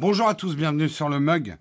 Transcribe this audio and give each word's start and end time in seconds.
Bonjour 0.00 0.28
à 0.28 0.36
tous, 0.36 0.54
bienvenue 0.54 0.88
sur 0.88 1.08
le 1.08 1.18
mug. 1.18 1.56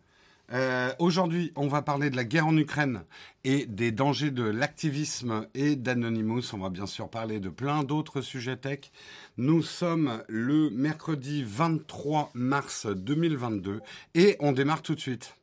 Euh, 0.53 0.93
Aujourd'hui, 0.99 1.51
on 1.55 1.67
va 1.67 1.81
parler 1.81 2.11
de 2.11 2.15
la 2.15 2.23
guerre 2.23 2.45
en 2.45 2.55
Ukraine 2.55 3.01
et 3.43 3.65
des 3.65 3.91
dangers 3.91 4.29
de 4.29 4.43
l'activisme 4.43 5.47
et 5.55 5.75
d'Anonymous. 5.75 6.53
On 6.53 6.59
va 6.59 6.69
bien 6.69 6.85
sûr 6.85 7.09
parler 7.09 7.39
de 7.39 7.49
plein 7.49 7.81
d'autres 7.81 8.21
sujets 8.21 8.55
tech. 8.55 8.91
Nous 9.37 9.63
sommes 9.63 10.21
le 10.27 10.69
mercredi 10.69 11.43
23 11.47 12.29
mars 12.35 12.85
2022 12.85 13.81
et 14.13 14.37
on 14.39 14.51
démarre 14.51 14.83
tout 14.83 14.93
de 14.93 14.99
suite. 14.99 15.33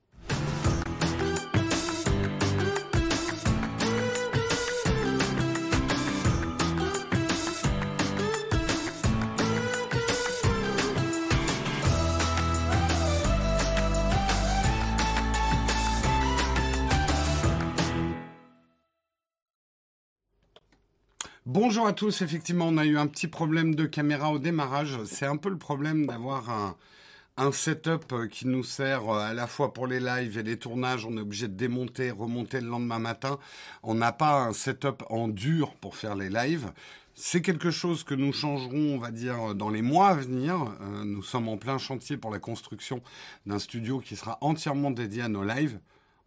Bonjour 21.55 21.87
à 21.87 21.93
tous, 21.93 22.21
effectivement 22.21 22.67
on 22.67 22.79
a 22.79 22.85
eu 22.85 22.99
un 22.99 23.07
petit 23.07 23.29
problème 23.29 23.77
de 23.77 23.87
caméra 23.87 24.33
au 24.33 24.41
démarrage. 24.41 24.99
C'est 25.05 25.25
un 25.25 25.37
peu 25.37 25.49
le 25.49 25.57
problème 25.57 26.05
d'avoir 26.05 26.75
un, 27.37 27.53
setup 27.53 28.29
qui 28.29 28.49
nous 28.49 28.65
sert 28.65 29.09
à 29.09 29.33
la 29.35 29.47
fois 29.47 29.73
pour 29.73 29.87
les 29.87 30.01
lives 30.01 30.37
et 30.37 30.43
les 30.43 30.59
tournages. 30.59 31.07
On 31.07 31.17
est 31.17 31.21
obligé 31.21 31.47
de 31.47 31.55
démonter, 31.55 32.11
remonter 32.11 32.61
le 32.61 32.67
lendemain 32.67 32.99
matin. 32.99 33.39
On 33.85 33.95
n'a 33.95 34.11
pas 34.11 34.43
un 34.43 34.53
setup 34.53 35.05
en 35.11 35.29
dur 35.29 35.77
pour 35.77 35.95
faire 35.95 36.17
les 36.17 36.29
lives. 36.29 36.73
C'est 37.15 37.41
quelque 37.41 37.71
chose 37.71 38.03
que 38.03 38.17
nous 38.17 38.33
changerons, 38.33 38.97
on 38.97 38.99
va 38.99 39.13
dire, 39.13 39.55
dans 39.55 39.71
les 39.71 39.83
mois 39.83 40.09
à 40.09 40.15
venir. 40.15 40.57
Euh, 40.81 41.05
nous 41.05 41.23
sommes 41.23 41.49
en 41.49 41.57
plein 41.57 41.79
chantier 41.79 42.17
pour 42.17 42.33
la 42.33 42.41
construction 42.41 43.01
d'un 43.47 43.61
studio 43.61 44.01
qui 44.01 44.17
sera 44.17 44.39
entièrement 44.41 44.91
dédié 44.91 45.23
à 45.23 45.29
nos 45.29 45.45
lives, 45.45 45.79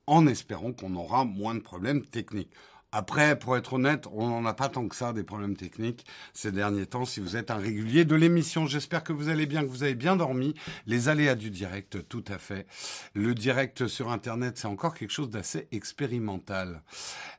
en 0.05 0.25
espérant 0.25 0.71
qu'on 0.71 0.95
aura 0.95 1.25
moins 1.25 1.53
de 1.53 1.59
problèmes 1.59 2.05
techniques. 2.05 2.53
Après, 2.97 3.37
pour 3.37 3.55
être 3.55 3.73
honnête, 3.73 4.07
on 4.11 4.27
n'en 4.27 4.43
a 4.45 4.55
pas 4.55 4.69
tant 4.69 4.87
que 4.87 4.95
ça 4.95 5.13
des 5.13 5.21
problèmes 5.21 5.55
techniques 5.55 6.03
ces 6.33 6.51
derniers 6.51 6.87
temps. 6.87 7.05
Si 7.05 7.19
vous 7.19 7.35
êtes 7.37 7.51
un 7.51 7.57
régulier 7.57 8.05
de 8.05 8.15
l'émission, 8.15 8.65
j'espère 8.65 9.03
que 9.03 9.13
vous 9.13 9.29
allez 9.29 9.45
bien, 9.45 9.61
que 9.61 9.67
vous 9.67 9.83
avez 9.83 9.93
bien 9.93 10.15
dormi. 10.15 10.55
Les 10.87 11.07
aléas 11.07 11.35
du 11.35 11.51
direct, 11.51 12.07
tout 12.09 12.23
à 12.27 12.39
fait. 12.39 12.65
Le 13.13 13.35
direct 13.35 13.85
sur 13.85 14.09
Internet, 14.09 14.57
c'est 14.57 14.65
encore 14.65 14.95
quelque 14.95 15.11
chose 15.11 15.29
d'assez 15.29 15.67
expérimental. 15.71 16.81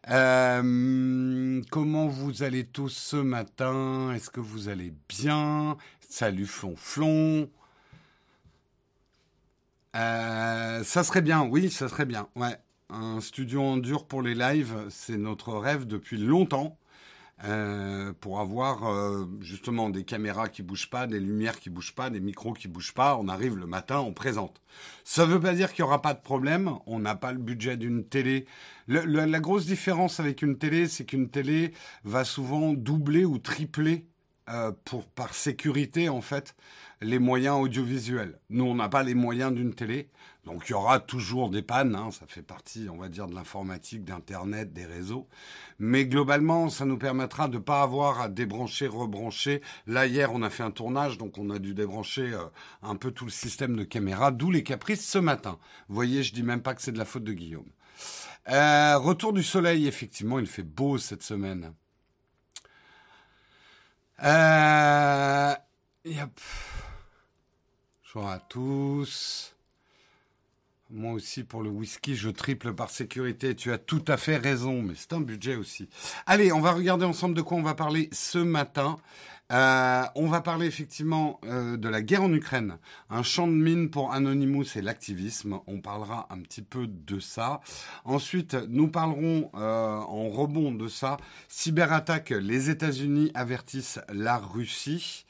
Euh, 0.09 1.61
comment 1.73 2.07
vous 2.07 2.45
allez 2.45 2.65
tous 2.65 2.91
ce 2.91 3.17
matin? 3.17 4.13
Est-ce 4.15 4.31
que 4.31 4.39
vous 4.39 4.69
allez 4.69 4.95
bien? 5.09 5.77
Salut 6.09 6.47
Flonflon. 6.47 7.51
Euh, 9.97 10.85
ça 10.85 11.03
serait 11.03 11.23
bien, 11.23 11.43
oui, 11.43 11.69
ça 11.69 11.89
serait 11.89 12.07
bien. 12.07 12.29
Ouais, 12.37 12.57
un 12.91 13.21
studio 13.21 13.63
en 13.63 13.77
dur 13.77 14.07
pour 14.07 14.23
les 14.23 14.35
lives, 14.35 14.87
c'est 14.89 15.19
notre 15.19 15.53
rêve 15.55 15.87
depuis 15.87 16.17
longtemps. 16.17 16.79
Euh, 17.45 18.13
pour 18.21 18.41
avoir 18.41 18.89
euh, 18.89 19.25
justement 19.41 19.91
des 19.91 20.03
caméras 20.03 20.49
qui 20.49 20.65
bougent 20.65 20.91
pas, 20.91 21.07
des 21.07 21.21
lumières 21.21 21.61
qui 21.61 21.71
bougent 21.71 21.95
pas, 21.95 22.11
des 22.11 22.19
micros 22.19 22.53
qui 22.53 22.67
bougent 22.67 22.95
pas. 22.95 23.17
On 23.17 23.29
arrive 23.29 23.57
le 23.57 23.67
matin, 23.67 24.01
on 24.01 24.13
présente. 24.13 24.61
Ça 25.05 25.25
ne 25.25 25.31
veut 25.31 25.39
pas 25.39 25.55
dire 25.55 25.71
qu'il 25.73 25.81
y 25.81 25.83
aura 25.85 26.03
pas 26.03 26.15
de 26.15 26.21
problème. 26.21 26.73
On 26.87 26.99
n'a 26.99 27.15
pas 27.15 27.31
le 27.31 27.39
budget 27.39 27.77
d'une 27.77 28.05
télé. 28.05 28.47
la 28.89 29.39
grosse 29.39 29.67
différence 29.67 30.19
avec 30.19 30.43
une 30.43 30.59
télé, 30.59 30.89
c'est 30.89 31.05
qu'une 31.05 31.31
télé 31.31 31.73
va 32.03 32.25
souvent 32.25 32.73
doubler 32.73 33.25
ou 33.25 33.39
tripler 33.39 34.09
euh, 34.51 34.73
pour 34.85 35.07
par 35.07 35.35
sécurité 35.35 36.09
en 36.09 36.23
fait 36.23 36.57
les 37.03 37.19
moyens 37.19 37.61
audiovisuels. 37.61 38.41
Nous, 38.51 38.65
on 38.65 38.75
n'a 38.75 38.89
pas 38.89 39.03
les 39.03 39.15
moyens 39.15 39.53
d'une 39.53 39.75
télé. 39.75 40.09
Donc 40.49 40.67
il 40.67 40.73
y 40.73 40.75
aura 40.75 40.99
toujours 40.99 41.51
des 41.51 41.61
pannes, 41.61 41.95
hein, 41.95 42.11
ça 42.11 42.25
fait 42.27 42.41
partie, 42.41 42.89
on 42.91 42.97
va 42.97 43.11
dire, 43.11 43.27
de 43.27 43.35
l'informatique, 43.35 44.03
d'Internet, 44.03 44.73
des 44.73 44.87
réseaux. 44.87 45.29
Mais 45.79 46.07
globalement, 46.07 46.71
ça 46.71 46.87
nous 46.87 46.97
permettra 46.97 47.49
de 47.49 47.59
ne 47.59 47.63
pas 47.63 47.83
avoir 47.83 48.23
à 48.23 48.31
débrancher, 48.31 48.87
rebrancher. 48.87 49.61
Là, 49.87 50.07
hier, 50.07 50.33
on 50.33 50.41
a 50.41 50.49
fait 50.49 50.63
un 50.63 50.71
tournage, 50.71 51.19
donc 51.19 51.37
on 51.37 51.51
a 51.51 51.59
dû 51.59 51.75
débrancher 51.75 52.33
euh, 52.33 52.45
un 52.83 52.97
peu 52.97 53.11
tout 53.11 53.27
le 53.27 53.31
système 53.31 53.77
de 53.77 53.85
caméra, 53.85 54.31
d'où 54.31 54.51
les 54.51 54.63
caprices 54.63 55.07
ce 55.07 55.19
matin. 55.19 55.59
Vous 55.91 55.95
voyez, 55.95 56.23
je 56.23 56.33
dis 56.33 56.43
même 56.43 56.63
pas 56.63 56.75
que 56.75 56.81
c'est 56.81 56.93
de 56.93 56.99
la 56.99 57.05
faute 57.05 57.25
de 57.25 57.35
Guillaume. 57.35 57.69
Euh, 58.49 58.97
retour 58.97 59.35
du 59.35 59.43
soleil, 59.43 59.87
effectivement, 59.87 60.39
il 60.39 60.47
fait 60.47 60.63
beau 60.63 60.97
cette 60.97 61.23
semaine. 61.23 61.75
Euh... 64.25 65.55
Yep. 66.07 66.41
Bonjour 68.03 68.31
à 68.31 68.39
tous. 68.39 69.58
Moi 70.91 71.13
aussi, 71.13 71.45
pour 71.45 71.63
le 71.63 71.69
whisky, 71.69 72.17
je 72.17 72.31
triple 72.31 72.73
par 72.73 72.89
sécurité. 72.89 73.55
Tu 73.55 73.71
as 73.73 73.77
tout 73.77 74.03
à 74.09 74.17
fait 74.17 74.39
raison, 74.39 74.81
mais 74.81 74.95
c'est 74.97 75.13
un 75.13 75.21
budget 75.21 75.55
aussi. 75.55 75.87
Allez, 76.25 76.51
on 76.51 76.61
va 76.61 76.73
regarder 76.73 77.05
ensemble 77.05 77.35
de 77.35 77.43
quoi 77.43 77.59
on 77.59 77.63
va 77.63 77.75
parler 77.75 78.09
ce 78.11 78.39
matin. 78.39 78.97
Euh, 79.53 80.03
on 80.15 80.29
va 80.29 80.41
parler 80.41 80.67
effectivement 80.67 81.41
euh, 81.45 81.77
de 81.77 81.89
la 81.91 82.01
guerre 82.01 82.23
en 82.23 82.33
Ukraine, 82.33 82.79
un 83.09 83.23
champ 83.23 83.47
de 83.47 83.53
mine 83.53 83.91
pour 83.91 84.13
Anonymous 84.13 84.77
et 84.77 84.83
l'activisme. 84.83 85.61
On 85.67 85.81
parlera 85.81 86.27
un 86.31 86.41
petit 86.41 86.63
peu 86.63 86.87
de 86.87 87.21
ça. 87.21 87.61
Ensuite, 88.05 88.57
nous 88.69 88.89
parlerons 88.89 89.51
euh, 89.55 89.97
en 89.99 90.29
rebond 90.31 90.73
de 90.73 90.89
ça. 90.89 91.19
Cyberattaque, 91.49 92.31
les 92.31 92.71
États-Unis 92.71 93.31
avertissent 93.35 94.01
la 94.11 94.39
Russie. 94.39 95.27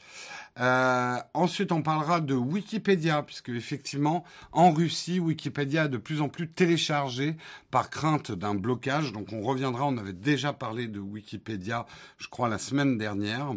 Euh, 0.60 1.16
ensuite, 1.34 1.72
on 1.72 1.82
parlera 1.82 2.20
de 2.20 2.34
Wikipédia, 2.34 3.22
puisque 3.22 3.50
effectivement, 3.50 4.24
en 4.52 4.72
Russie, 4.72 5.20
Wikipédia 5.20 5.84
est 5.84 5.88
de 5.88 5.98
plus 5.98 6.20
en 6.20 6.28
plus 6.28 6.48
téléchargé 6.48 7.36
par 7.70 7.91
crainte 7.91 8.32
d'un 8.32 8.54
blocage. 8.54 9.12
Donc, 9.12 9.32
on 9.32 9.42
reviendra. 9.42 9.86
On 9.86 9.96
avait 9.98 10.12
déjà 10.12 10.52
parlé 10.52 10.88
de 10.88 10.98
Wikipédia, 10.98 11.86
je 12.16 12.28
crois, 12.28 12.48
la 12.48 12.58
semaine 12.58 12.98
dernière. 12.98 13.52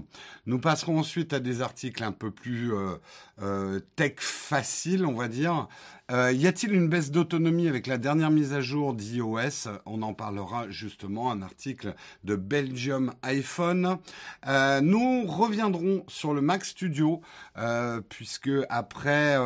Nous 0.45 0.59
passerons 0.59 1.00
ensuite 1.00 1.34
à 1.34 1.39
des 1.39 1.62
articles 1.62 2.03
un 2.03 2.12
peu 2.12 2.31
plus 2.31 2.73
euh, 2.73 2.95
euh, 3.41 3.79
tech 3.95 4.16
facile, 4.18 5.06
on 5.06 5.13
va 5.13 5.28
dire. 5.28 5.68
Euh, 6.11 6.33
y 6.33 6.45
a-t-il 6.45 6.73
une 6.73 6.89
baisse 6.89 7.09
d'autonomie 7.09 7.69
avec 7.69 7.88
la 7.88 7.97
dernière 7.97 8.31
mise 8.31 8.51
à 8.53 8.59
jour 8.59 8.94
d'iOS? 8.94 9.69
On 9.85 10.01
en 10.01 10.13
parlera 10.13 10.69
justement, 10.69 11.31
un 11.31 11.41
article 11.41 11.95
de 12.25 12.35
Belgium 12.35 13.13
iPhone. 13.23 13.97
Euh, 14.45 14.81
nous 14.81 15.25
reviendrons 15.25 16.03
sur 16.09 16.33
le 16.33 16.41
Mac 16.41 16.66
Studio, 16.66 17.21
euh, 17.57 18.01
puisque 18.09 18.51
après 18.69 19.38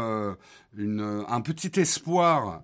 un 0.77 1.41
petit 1.41 1.79
espoir 1.79 2.63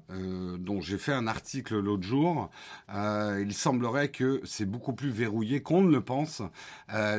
dont 0.59 0.81
j'ai 0.81 0.97
fait 0.97 1.13
un 1.13 1.27
article 1.27 1.79
l'autre 1.79 2.03
jour, 2.03 2.49
il 2.89 3.53
semblerait 3.53 4.09
que 4.09 4.41
c'est 4.43 4.65
beaucoup 4.65 4.93
plus 4.93 5.09
verrouillé 5.09 5.61
qu'on 5.61 5.81
ne 5.81 5.91
le 5.91 6.01
pense 6.01 6.41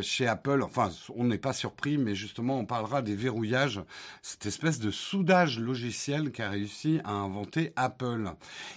chez 0.03 0.27
Apple. 0.27 0.63
Enfin, 0.63 0.91
on 1.15 1.25
n'est 1.25 1.39
pas 1.39 1.53
surpris, 1.53 1.99
mais 1.99 2.15
justement, 2.15 2.59
on 2.59 2.67
parlera 2.67 3.03
des 3.03 3.17
verrouillages, 3.17 3.81
cette 4.21 4.47
espèce 4.47 4.79
de 4.81 4.91
soudage 4.91 5.59
logiciel 5.59 6.31
qu'a 6.31 6.51
réussi 6.51 7.01
à 7.05 7.13
inventer 7.13 7.73
Apple. 7.77 8.31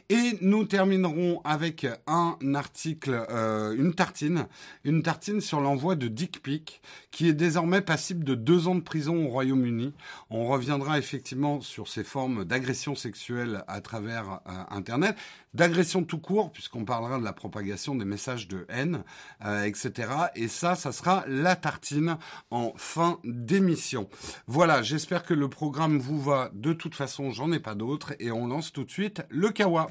Et 0.09 0.37
nous 0.41 0.65
terminerons 0.65 1.41
avec 1.43 1.85
un 2.07 2.37
article, 2.53 3.25
euh, 3.29 3.75
une 3.75 3.93
tartine, 3.93 4.47
une 4.83 5.03
tartine 5.03 5.41
sur 5.41 5.59
l'envoi 5.59 5.95
de 5.95 6.07
dick 6.07 6.41
pic, 6.41 6.81
qui 7.11 7.27
est 7.27 7.33
désormais 7.33 7.81
passible 7.81 8.23
de 8.23 8.35
deux 8.35 8.67
ans 8.67 8.75
de 8.75 8.81
prison 8.81 9.25
au 9.25 9.29
Royaume-Uni. 9.29 9.93
On 10.29 10.45
reviendra 10.47 10.97
effectivement 10.97 11.59
sur 11.61 11.87
ces 11.87 12.03
formes 12.05 12.45
d'agression 12.45 12.95
sexuelle 12.95 13.63
à 13.67 13.81
travers 13.81 14.39
euh, 14.47 14.63
Internet, 14.69 15.16
d'agression 15.53 16.03
tout 16.03 16.19
court, 16.19 16.51
puisqu'on 16.51 16.85
parlera 16.85 17.19
de 17.19 17.23
la 17.23 17.33
propagation 17.33 17.95
des 17.95 18.05
messages 18.05 18.47
de 18.47 18.66
haine, 18.69 19.03
euh, 19.43 19.63
etc. 19.63 20.09
Et 20.35 20.47
ça, 20.47 20.75
ça 20.75 20.91
sera 20.91 21.23
la 21.27 21.55
tartine 21.55 22.17
en 22.51 22.73
fin 22.77 23.19
d'émission. 23.23 24.09
Voilà, 24.47 24.81
j'espère 24.81 25.23
que 25.23 25.33
le 25.33 25.49
programme 25.49 25.97
vous 25.97 26.21
va. 26.21 26.49
De 26.53 26.73
toute 26.73 26.95
façon, 26.95 27.31
j'en 27.31 27.51
ai 27.51 27.59
pas 27.59 27.75
d'autres. 27.75 28.13
Et 28.19 28.31
on 28.31 28.47
lance 28.47 28.71
tout 28.71 28.83
de 28.83 28.91
suite 28.91 29.24
le 29.30 29.50
Kawa. 29.50 29.89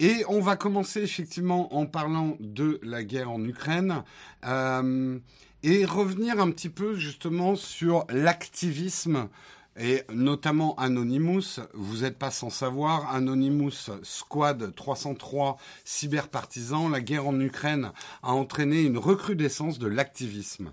Et 0.00 0.24
on 0.28 0.40
va 0.40 0.54
commencer 0.54 1.02
effectivement 1.02 1.74
en 1.74 1.86
parlant 1.86 2.36
de 2.38 2.78
la 2.84 3.02
guerre 3.02 3.32
en 3.32 3.42
Ukraine 3.44 4.04
euh, 4.46 5.18
et 5.64 5.84
revenir 5.84 6.38
un 6.38 6.52
petit 6.52 6.68
peu 6.68 6.94
justement 6.94 7.56
sur 7.56 8.06
l'activisme 8.08 9.28
et 9.76 10.02
notamment 10.12 10.76
Anonymous. 10.76 11.60
Vous 11.74 11.98
n'êtes 11.98 12.16
pas 12.16 12.30
sans 12.30 12.50
savoir, 12.50 13.12
Anonymous 13.12 13.90
Squad 14.02 14.72
303 14.74 15.56
cyberpartisans, 15.84 16.90
la 16.90 17.00
guerre 17.00 17.26
en 17.26 17.38
Ukraine 17.40 17.90
a 18.22 18.32
entraîné 18.32 18.82
une 18.82 18.98
recrudescence 18.98 19.80
de 19.80 19.88
l'activisme. 19.88 20.72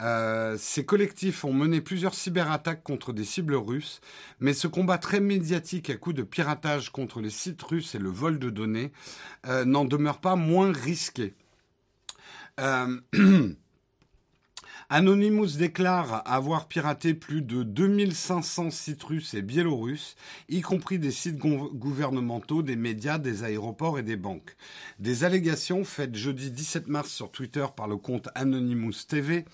Euh, 0.00 0.56
ces 0.58 0.84
collectifs 0.84 1.44
ont 1.44 1.52
mené 1.52 1.80
plusieurs 1.80 2.14
cyberattaques 2.14 2.82
contre 2.82 3.12
des 3.12 3.24
cibles 3.24 3.54
russes, 3.54 4.00
mais 4.40 4.54
ce 4.54 4.66
combat 4.66 4.98
très 4.98 5.20
médiatique 5.20 5.90
à 5.90 5.96
coup 5.96 6.12
de 6.12 6.22
piratage 6.22 6.90
contre 6.90 7.20
les 7.20 7.30
sites 7.30 7.62
russes 7.62 7.94
et 7.94 7.98
le 7.98 8.08
vol 8.08 8.38
de 8.38 8.50
données 8.50 8.92
euh, 9.46 9.64
n'en 9.64 9.84
demeure 9.84 10.20
pas 10.20 10.36
moins 10.36 10.72
risqué. 10.72 11.34
Euh, 12.60 13.00
Anonymous 14.94 15.56
déclare 15.56 16.22
avoir 16.30 16.68
piraté 16.68 17.14
plus 17.14 17.40
de 17.40 17.62
2500 17.62 18.70
sites 18.70 19.02
russes 19.02 19.32
et 19.32 19.40
biélorusses, 19.40 20.16
y 20.50 20.60
compris 20.60 20.98
des 20.98 21.10
sites 21.10 21.38
gouvernementaux, 21.38 22.62
des 22.62 22.76
médias, 22.76 23.16
des 23.16 23.42
aéroports 23.42 23.98
et 23.98 24.02
des 24.02 24.18
banques. 24.18 24.54
Des 24.98 25.24
allégations 25.24 25.84
faites 25.84 26.14
jeudi 26.14 26.50
17 26.50 26.88
mars 26.88 27.10
sur 27.10 27.30
Twitter 27.30 27.64
par 27.74 27.88
le 27.88 27.96
compte 27.96 28.28
Anonymous 28.34 29.06
TV, 29.08 29.46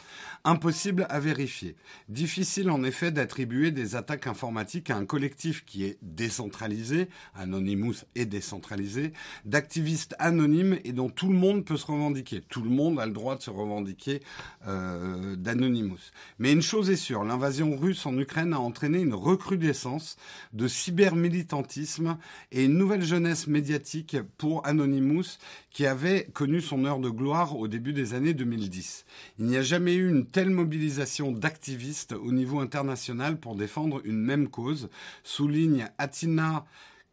impossible 0.42 1.06
à 1.08 1.20
vérifier. 1.20 1.76
Difficile 2.08 2.68
en 2.68 2.82
effet 2.82 3.12
d'attribuer 3.12 3.70
des 3.70 3.94
attaques 3.94 4.26
informatiques 4.26 4.90
à 4.90 4.96
un 4.96 5.06
collectif 5.06 5.64
qui 5.64 5.84
est 5.84 5.98
décentralisé, 6.02 7.10
Anonymous 7.36 7.94
est 8.16 8.26
décentralisé, 8.26 9.12
d'activistes 9.44 10.16
anonymes 10.18 10.80
et 10.82 10.90
dont 10.90 11.10
tout 11.10 11.28
le 11.28 11.38
monde 11.38 11.64
peut 11.64 11.76
se 11.76 11.86
revendiquer. 11.86 12.40
Tout 12.40 12.64
le 12.64 12.70
monde 12.70 12.98
a 12.98 13.06
le 13.06 13.12
droit 13.12 13.36
de 13.36 13.42
se 13.42 13.50
revendiquer. 13.50 14.20
Euh, 14.66 15.27
d'Anonymous. 15.36 16.10
Mais 16.38 16.52
une 16.52 16.62
chose 16.62 16.90
est 16.90 16.96
sûre, 16.96 17.24
l'invasion 17.24 17.76
russe 17.76 18.06
en 18.06 18.16
Ukraine 18.18 18.52
a 18.52 18.60
entraîné 18.60 19.00
une 19.00 19.14
recrudescence 19.14 20.16
de 20.52 20.68
cybermilitantisme 20.68 22.18
et 22.52 22.64
une 22.64 22.78
nouvelle 22.78 23.04
jeunesse 23.04 23.46
médiatique 23.46 24.16
pour 24.36 24.66
Anonymous 24.66 25.38
qui 25.70 25.86
avait 25.86 26.24
connu 26.32 26.60
son 26.60 26.84
heure 26.84 26.98
de 26.98 27.10
gloire 27.10 27.56
au 27.56 27.68
début 27.68 27.92
des 27.92 28.14
années 28.14 28.34
2010. 28.34 29.04
Il 29.38 29.46
n'y 29.46 29.56
a 29.56 29.62
jamais 29.62 29.94
eu 29.94 30.08
une 30.08 30.26
telle 30.26 30.50
mobilisation 30.50 31.32
d'activistes 31.32 32.12
au 32.12 32.32
niveau 32.32 32.60
international 32.60 33.38
pour 33.38 33.56
défendre 33.56 34.00
une 34.04 34.20
même 34.20 34.48
cause, 34.48 34.88
souligne 35.22 35.88
Atina 35.98 36.64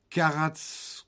Karatz 0.09 1.04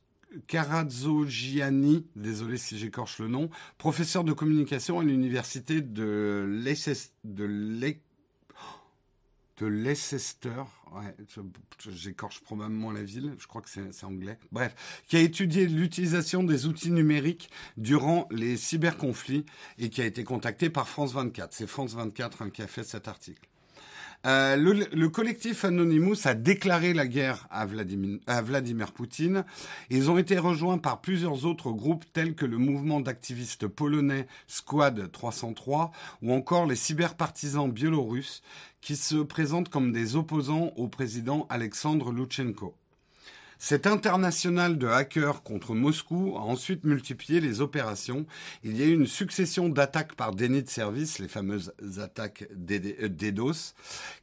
Karazzogiani, 0.48 2.06
désolé 2.16 2.58
si 2.58 2.78
j'écorche 2.78 3.20
le 3.20 3.28
nom, 3.28 3.50
professeur 3.78 4.24
de 4.24 4.34
communication 4.34 5.00
à 5.00 5.04
l'université 5.04 5.82
de 5.82 6.46
Leicester, 9.66 10.64
j'écorche 11.90 12.42
probablement 12.42 12.92
la 12.92 13.04
ville, 13.04 13.36
je 13.40 13.48
crois 13.48 13.62
que 13.62 13.70
c'est 13.70 14.04
anglais, 14.04 14.38
bref, 14.52 14.76
qui 15.08 15.18
a 15.18 15.20
étudié 15.20 15.68
l'utilisation 15.68 16.44
des 16.44 16.68
outils 16.68 16.92
numériques 16.92 17.50
durant 17.78 18.28
les 18.32 18.58
cyberconflits 18.58 19.46
et 19.80 19.90
qui 19.90 20.02
a 20.02 20.06
été 20.06 20.24
contacté 20.24 20.70
par 20.70 20.88
France 20.88 21.14
24. 21.14 21.54
C'est 21.54 21.68
France 21.68 21.94
24 21.94 22.42
hein, 22.44 22.50
qui 22.50 22.62
a 22.62 22.68
fait 22.68 22.84
cet 22.84 23.08
article. 23.08 23.48
Euh, 24.26 24.56
le, 24.56 25.10
collectif 25.10 25.64
Anonymous 25.64 26.26
a 26.26 26.34
déclaré 26.34 26.94
la 26.94 27.08
guerre 27.08 27.48
à 27.50 27.66
Vladimir, 27.66 28.92
Poutine. 28.92 29.46
Ils 29.90 30.10
ont 30.10 30.18
été 30.18 30.38
rejoints 30.38 30.80
par 30.80 31.02
plusieurs 31.02 31.46
autres 31.46 31.72
groupes 31.72 32.04
tels 32.14 32.36
que 32.36 32.46
le 32.46 32.58
mouvement 32.58 33.00
d'activistes 33.00 33.68
polonais 33.68 34.28
Squad 34.48 35.12
303 35.12 35.92
ou 36.22 36.34
encore 36.34 36.66
les 36.66 36.76
cyberpartisans 36.76 37.72
biélorusses 37.72 38.42
qui 38.82 38.96
se 38.96 39.18
présentent 39.18 39.70
comme 39.70 39.92
des 39.92 40.16
opposants 40.16 40.74
au 40.76 40.88
président 40.88 41.46
Alexandre 41.50 42.12
Loutchenko. 42.12 42.76
Cet 43.60 43.88
international 43.88 44.78
de 44.78 44.88
hackers 44.88 45.42
contre 45.42 45.74
Moscou 45.74 46.36
a 46.38 46.42
ensuite 46.42 46.84
multiplié 46.84 47.42
les 47.42 47.60
opérations. 47.60 48.28
Il 48.64 48.78
y 48.78 48.84
a 48.84 48.86
eu 48.86 48.94
une 48.94 49.08
succession 49.08 49.68
d'attaques 49.68 50.14
par 50.14 50.36
déni 50.36 50.62
de 50.62 50.70
service, 50.70 51.18
les 51.18 51.28
fameuses 51.28 51.74
attaques 51.98 52.48
DDoS, 52.56 53.74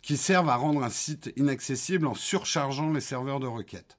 qui 0.02 0.16
servent 0.16 0.50
à 0.50 0.56
rendre 0.56 0.84
un 0.84 0.90
site 0.90 1.32
inaccessible 1.36 2.06
en 2.06 2.14
surchargeant 2.14 2.92
les 2.92 3.00
serveurs 3.00 3.40
de 3.40 3.48
requête. 3.48 3.98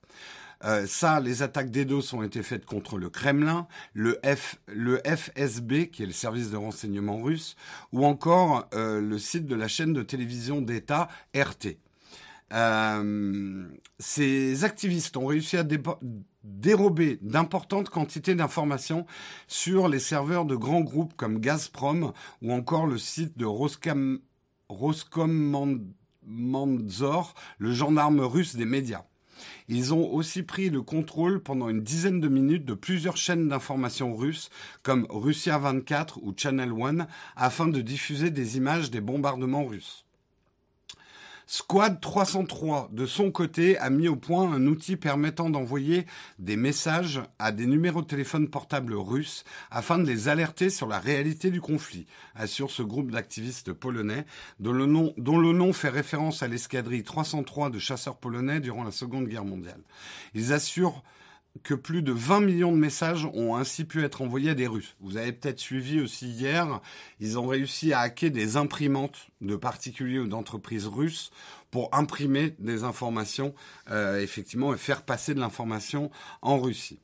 Euh, 0.63 0.87
ça, 0.87 1.19
les 1.19 1.41
attaques 1.41 1.69
DDoS 1.69 2.13
ont 2.13 2.23
été 2.23 2.41
faites 2.41 2.65
contre 2.65 2.97
le 2.97 3.09
Kremlin, 3.09 3.67
le 3.93 4.19
FSB, 4.23 5.89
qui 5.91 6.03
est 6.03 6.07
le 6.07 6.13
service 6.13 6.49
de 6.49 6.57
renseignement 6.57 7.21
russe, 7.21 7.57
ou 7.91 8.05
encore 8.05 8.69
euh, 8.73 9.01
le 9.01 9.19
site 9.19 9.47
de 9.47 9.55
la 9.55 9.67
chaîne 9.67 9.91
de 9.91 10.01
télévision 10.01 10.61
d'État 10.61 11.09
RT. 11.35 11.77
Euh, 12.53 13.67
ces 13.97 14.63
activistes 14.63 15.17
ont 15.17 15.25
réussi 15.25 15.57
à 15.57 15.65
dérober 16.43 17.17
d'importantes 17.21 17.89
quantités 17.89 18.35
d'informations 18.35 19.07
sur 19.47 19.87
les 19.87 19.97
serveurs 19.99 20.45
de 20.45 20.55
grands 20.55 20.81
groupes 20.81 21.15
comme 21.15 21.39
Gazprom 21.39 22.13
ou 22.41 22.53
encore 22.53 22.85
le 22.85 22.99
site 22.99 23.35
de 23.37 23.45
Roscom, 23.45 24.19
Roskomnadzor, 24.69 27.33
le 27.57 27.71
gendarme 27.71 28.19
russe 28.19 28.55
des 28.55 28.65
médias. 28.65 29.05
Ils 29.67 29.93
ont 29.93 30.13
aussi 30.13 30.43
pris 30.43 30.69
le 30.69 30.81
contrôle 30.81 31.41
pendant 31.41 31.69
une 31.69 31.81
dizaine 31.81 32.21
de 32.21 32.27
minutes 32.27 32.65
de 32.65 32.73
plusieurs 32.73 33.17
chaînes 33.17 33.49
d'information 33.49 34.15
russes 34.15 34.49
comme 34.83 35.07
Russia 35.09 35.57
24 35.57 36.19
ou 36.21 36.33
Channel 36.35 36.71
One 36.71 37.07
afin 37.35 37.67
de 37.67 37.81
diffuser 37.81 38.29
des 38.29 38.57
images 38.57 38.91
des 38.91 39.01
bombardements 39.01 39.65
russes. 39.65 40.04
Squad 41.47 42.01
303, 42.01 42.89
de 42.91 43.05
son 43.05 43.29
côté, 43.29 43.77
a 43.77 43.91
mis 43.91 44.07
au 44.07 44.15
point 44.15 44.51
un 44.51 44.65
outil 44.65 44.95
permettant 44.95 45.51
d'envoyer 45.51 46.07
des 46.39 46.55
messages 46.55 47.21
à 47.37 47.51
des 47.51 47.67
numéros 47.67 48.01
de 48.01 48.07
téléphone 48.07 48.49
portables 48.49 48.95
russes 48.95 49.43
afin 49.69 49.99
de 49.99 50.07
les 50.07 50.27
alerter 50.27 50.71
sur 50.71 50.87
la 50.87 50.97
réalité 50.97 51.51
du 51.51 51.61
conflit, 51.61 52.07
assure 52.33 52.71
ce 52.71 52.81
groupe 52.81 53.11
d'activistes 53.11 53.73
polonais 53.73 54.25
dont 54.59 54.73
le 54.73 54.85
nom, 54.87 55.73
fait 55.73 55.89
référence 55.89 56.41
à 56.41 56.47
l'escadrille 56.47 57.03
303 57.03 57.69
de 57.69 57.77
chasseurs 57.77 58.17
polonais 58.17 58.59
durant 58.59 58.83
la 58.83 58.91
Seconde 58.91 59.27
Guerre 59.27 59.45
mondiale. 59.45 59.81
Ils 60.33 60.51
assurent 60.51 61.03
que 61.63 61.73
plus 61.73 62.01
de 62.01 62.11
20 62.11 62.41
millions 62.41 62.71
de 62.71 62.77
messages 62.77 63.25
ont 63.33 63.55
ainsi 63.55 63.85
pu 63.85 64.03
être 64.03 64.21
envoyés 64.21 64.51
à 64.51 64.55
des 64.55 64.67
Russes. 64.67 64.95
Vous 64.99 65.17
avez 65.17 65.31
peut-être 65.31 65.59
suivi 65.59 66.01
aussi 66.01 66.27
hier, 66.27 66.81
ils 67.19 67.39
ont 67.39 67.47
réussi 67.47 67.93
à 67.93 67.99
hacker 68.01 68.31
des 68.31 68.57
imprimantes 68.57 69.27
de 69.41 69.55
particuliers 69.55 70.19
ou 70.19 70.27
d'entreprises 70.27 70.87
russes 70.87 71.31
pour 71.71 71.89
imprimer 71.93 72.55
des 72.59 72.83
informations, 72.83 73.53
euh, 73.89 74.21
effectivement, 74.21 74.73
et 74.73 74.77
faire 74.77 75.03
passer 75.03 75.33
de 75.33 75.39
l'information 75.39 76.11
en 76.41 76.59
Russie. 76.59 76.99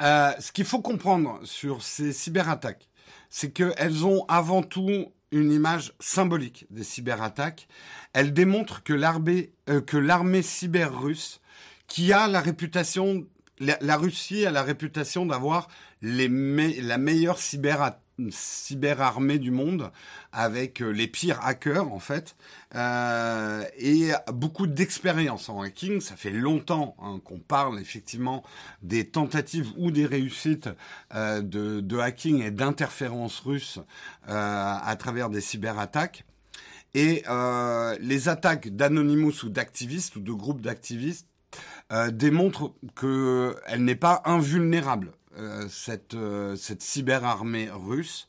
Euh, 0.00 0.32
ce 0.40 0.50
qu'il 0.50 0.64
faut 0.64 0.80
comprendre 0.80 1.40
sur 1.44 1.82
ces 1.82 2.12
cyberattaques, 2.12 2.88
c'est 3.30 3.52
qu'elles 3.52 4.04
ont 4.04 4.24
avant 4.26 4.62
tout 4.62 5.12
une 5.30 5.52
image 5.52 5.94
symbolique 6.00 6.66
des 6.70 6.84
cyberattaques. 6.84 7.68
Elles 8.12 8.32
démontrent 8.32 8.82
que 8.82 8.92
l'armée 8.92 9.50
euh, 9.68 10.42
cyber 10.42 11.00
russe 11.00 11.40
qui 11.92 12.10
a 12.10 12.26
la 12.26 12.40
réputation, 12.40 13.26
la, 13.58 13.96
Russie 13.98 14.46
a 14.46 14.50
la 14.50 14.62
réputation 14.62 15.26
d'avoir 15.26 15.68
les 16.00 16.26
la 16.80 16.96
meilleure 16.96 17.38
cyber 17.38 17.98
cyberarmée 18.30 19.38
du 19.38 19.50
monde 19.50 19.92
avec 20.32 20.80
euh, 20.80 20.88
les 20.88 21.06
pires 21.06 21.40
hackers 21.44 21.92
en 21.92 21.98
fait 21.98 22.34
euh, 22.74 23.62
et 23.76 24.12
beaucoup 24.32 24.66
d'expérience 24.66 25.50
en 25.50 25.60
hacking. 25.60 26.00
Ça 26.00 26.16
fait 26.16 26.30
longtemps 26.30 26.96
hein, 26.98 27.20
qu'on 27.22 27.40
parle 27.40 27.78
effectivement 27.78 28.42
des 28.80 29.10
tentatives 29.10 29.68
ou 29.76 29.90
des 29.90 30.06
réussites 30.06 30.70
euh, 31.14 31.42
de, 31.42 31.80
de, 31.80 31.98
hacking 31.98 32.42
et 32.42 32.50
d'interférence 32.50 33.40
russe 33.40 33.80
euh, 34.30 34.74
à 34.82 34.96
travers 34.96 35.28
des 35.28 35.42
cyberattaques. 35.42 36.24
Et 36.94 37.22
euh, 37.28 37.96
les 38.00 38.30
attaques 38.30 38.74
d'Anonymous 38.74 39.44
ou 39.44 39.48
d'activistes 39.50 40.16
ou 40.16 40.20
de 40.20 40.32
groupes 40.32 40.62
d'activistes 40.62 41.28
euh, 41.92 42.10
démontre 42.10 42.72
qu'elle 42.98 43.84
n'est 43.84 43.96
pas 43.96 44.22
invulnérable, 44.24 45.12
euh, 45.38 45.66
cette, 45.68 46.14
euh, 46.14 46.56
cyberarmée 46.56 47.68
russe. 47.70 48.28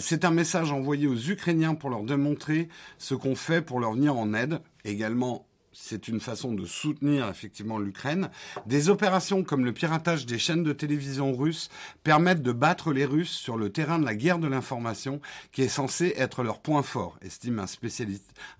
C'est 0.00 0.24
un 0.24 0.32
message 0.32 0.72
envoyé 0.72 1.06
aux 1.06 1.14
Ukrainiens 1.14 1.76
pour 1.76 1.90
leur 1.90 2.02
démontrer 2.02 2.68
ce 2.98 3.14
qu'on 3.14 3.36
fait 3.36 3.62
pour 3.62 3.78
leur 3.78 3.92
venir 3.92 4.16
en 4.16 4.34
aide. 4.34 4.58
Également, 4.84 5.46
c'est 5.72 6.08
une 6.08 6.18
façon 6.18 6.54
de 6.54 6.64
soutenir 6.64 7.28
effectivement 7.28 7.78
l'Ukraine. 7.78 8.30
Des 8.66 8.88
opérations 8.88 9.44
comme 9.44 9.64
le 9.64 9.72
piratage 9.72 10.26
des 10.26 10.40
chaînes 10.40 10.64
de 10.64 10.72
télévision 10.72 11.32
russes 11.32 11.68
permettent 12.02 12.42
de 12.42 12.50
battre 12.50 12.92
les 12.92 13.04
Russes 13.04 13.30
sur 13.30 13.56
le 13.56 13.70
terrain 13.70 14.00
de 14.00 14.04
la 14.04 14.16
guerre 14.16 14.40
de 14.40 14.48
l'information, 14.48 15.20
qui 15.52 15.62
est 15.62 15.68
censé 15.68 16.14
être 16.16 16.42
leur 16.42 16.60
point 16.62 16.82
fort, 16.82 17.16
estime 17.22 17.60
un 17.60 17.66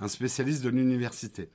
spécialiste 0.09 0.63
de 0.63 0.69
l'université. 0.69 1.49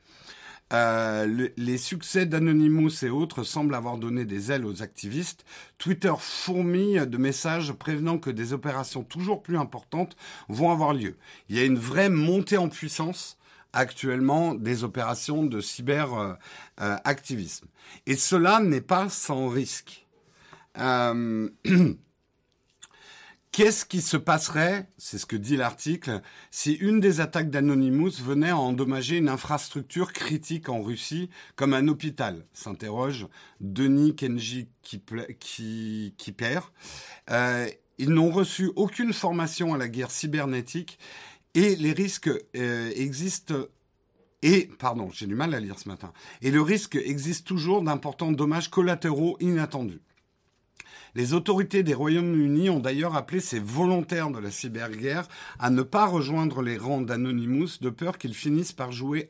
Euh, 0.74 1.50
les 1.58 1.78
succès 1.78 2.26
d'Anonymous 2.26 3.04
et 3.04 3.10
autres 3.10 3.44
semblent 3.44 3.76
avoir 3.76 3.98
donné 3.98 4.26
des 4.26 4.52
ailes 4.52 4.66
aux 4.66 4.82
activistes. 4.82 5.46
Twitter 5.78 6.14
fourmille 6.18 7.06
de 7.08 7.18
messages 7.18 7.74
prévenant 7.74 8.18
que 8.18 8.30
des 8.30 8.54
opérations 8.54 9.04
toujours 9.04 9.44
plus 9.44 9.58
importantes 9.58 10.16
vont 10.48 10.72
avoir 10.72 10.94
lieu. 10.94 11.18
Il 11.50 11.58
y 11.58 11.60
a 11.60 11.66
une 11.66 11.78
vraie 11.78 12.10
montée 12.10 12.58
en 12.58 12.70
puissance 12.70 13.38
actuellement 13.74 14.54
des 14.54 14.84
opérations 14.84 15.44
de 15.44 15.62
cyberactivisme. 15.62 17.68
Et 18.06 18.16
cela 18.16 18.60
n'est 18.60 18.82
pas 18.82 19.10
sans 19.10 19.48
risque. 19.48 20.06
Qu'est-ce 23.52 23.84
qui 23.84 24.00
se 24.00 24.16
passerait, 24.16 24.88
c'est 24.98 25.18
ce 25.18 25.26
que 25.26 25.36
dit 25.36 25.58
l'article, 25.58 26.22
si 26.52 26.72
une 26.76 27.02
des 27.02 27.20
attaques 27.20 27.50
d'Anonymous 27.50 28.22
venait 28.22 28.52
à 28.52 28.58
endommager 28.58 29.18
une 29.18 29.28
infrastructure 29.28 30.14
critique 30.14 30.70
en 30.70 30.82
Russie, 30.82 31.30
comme 31.58 31.74
un 31.74 31.90
hôpital? 31.90 32.46
S'interroge 32.54 33.28
Denis 33.60 34.16
Kenji 34.16 34.70
Kiper. 34.82 36.72
Euh, 37.30 37.68
ils 37.98 38.12
n'ont 38.12 38.32
reçu 38.32 38.72
aucune 38.78 39.12
formation 39.12 39.74
à 39.74 39.78
la 39.78 39.90
guerre 39.90 40.12
cybernétique 40.12 40.98
et 41.54 41.76
les 41.76 41.92
risques 41.92 42.32
euh, 42.56 42.90
existent 42.96 43.66
et, 44.44 44.70
pardon, 44.80 45.10
j'ai 45.12 45.28
du 45.28 45.36
mal 45.36 45.54
à 45.54 45.60
lire 45.60 45.78
ce 45.78 45.90
matin, 45.90 46.14
et 46.42 46.52
le 46.52 46.62
risque 46.62 46.96
existe 46.96 47.46
toujours 47.46 47.84
d'importants 47.84 48.32
dommages 48.32 48.70
collatéraux 48.70 49.38
inattendus. 49.40 50.02
Les 51.14 51.34
autorités 51.34 51.84
des 51.84 51.94
Royaumes-Unis 51.94 52.70
ont 52.70 52.80
d'ailleurs 52.80 53.16
appelé 53.16 53.42
ces 53.42 53.60
volontaires 53.60 54.32
de 54.32 54.40
la 54.40 54.50
cyberguerre 54.50 55.28
à 55.60 55.70
ne 55.70 55.82
pas 55.82 56.06
rejoindre 56.06 56.62
les 56.62 56.78
rangs 56.78 57.02
d'Anonymous 57.02 57.80
de 57.82 57.90
peur 57.90 58.18
qu'ils 58.18 58.34
finissent 58.34 58.72
par 58.72 58.94
jouer 58.94 59.28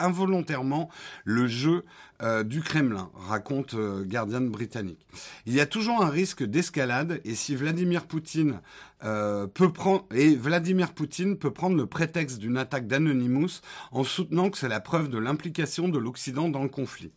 involontairement 0.00 0.88
le 1.24 1.46
jeu 1.46 1.84
euh, 2.22 2.42
du 2.42 2.62
Kremlin, 2.62 3.10
raconte 3.14 3.74
euh, 3.74 4.04
Guardian 4.04 4.40
britannique. 4.42 5.06
Il 5.46 5.54
y 5.54 5.60
a 5.60 5.66
toujours 5.66 6.02
un 6.02 6.08
risque 6.08 6.42
d'escalade 6.42 7.20
et 7.24 7.34
si 7.34 7.54
Vladimir 7.54 8.06
Poutine 8.06 8.60
euh, 9.04 9.46
peut 9.46 9.72
prendre 9.72 10.06
et 10.12 10.34
Vladimir 10.34 10.94
Poutine 10.94 11.36
peut 11.36 11.52
prendre 11.52 11.76
le 11.76 11.86
prétexte 11.86 12.38
d'une 12.38 12.56
attaque 12.56 12.86
d'Anonymous 12.86 13.60
en 13.92 14.04
soutenant 14.04 14.50
que 14.50 14.58
c'est 14.58 14.68
la 14.68 14.80
preuve 14.80 15.08
de 15.10 15.18
l'implication 15.18 15.88
de 15.88 15.98
l'Occident 15.98 16.48
dans 16.48 16.62
le 16.62 16.68
conflit. 16.68 17.12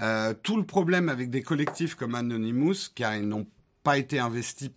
Euh, 0.00 0.34
tout 0.42 0.56
le 0.56 0.64
problème 0.64 1.08
avec 1.08 1.30
des 1.30 1.42
collectifs 1.42 1.94
comme 1.94 2.14
Anonymous, 2.14 2.90
car 2.94 3.14
ils 3.16 3.28
n'ont 3.28 3.46
pas 3.82 3.98
été 3.98 4.18
investis 4.18 4.70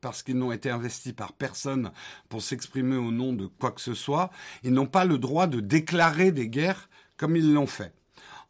parce 0.00 0.22
qu'ils 0.22 0.38
n'ont 0.38 0.52
été 0.52 0.70
investis 0.70 1.12
par 1.12 1.32
personne 1.32 1.90
pour 2.28 2.42
s'exprimer 2.42 2.96
au 2.96 3.10
nom 3.10 3.32
de 3.32 3.46
quoi 3.46 3.72
que 3.72 3.80
ce 3.80 3.94
soit, 3.94 4.30
ils 4.62 4.72
n'ont 4.72 4.86
pas 4.86 5.04
le 5.04 5.18
droit 5.18 5.46
de 5.46 5.60
déclarer 5.60 6.30
des 6.30 6.48
guerres 6.48 6.88
comme 7.16 7.36
ils 7.36 7.52
l'ont 7.52 7.66
fait. 7.66 7.92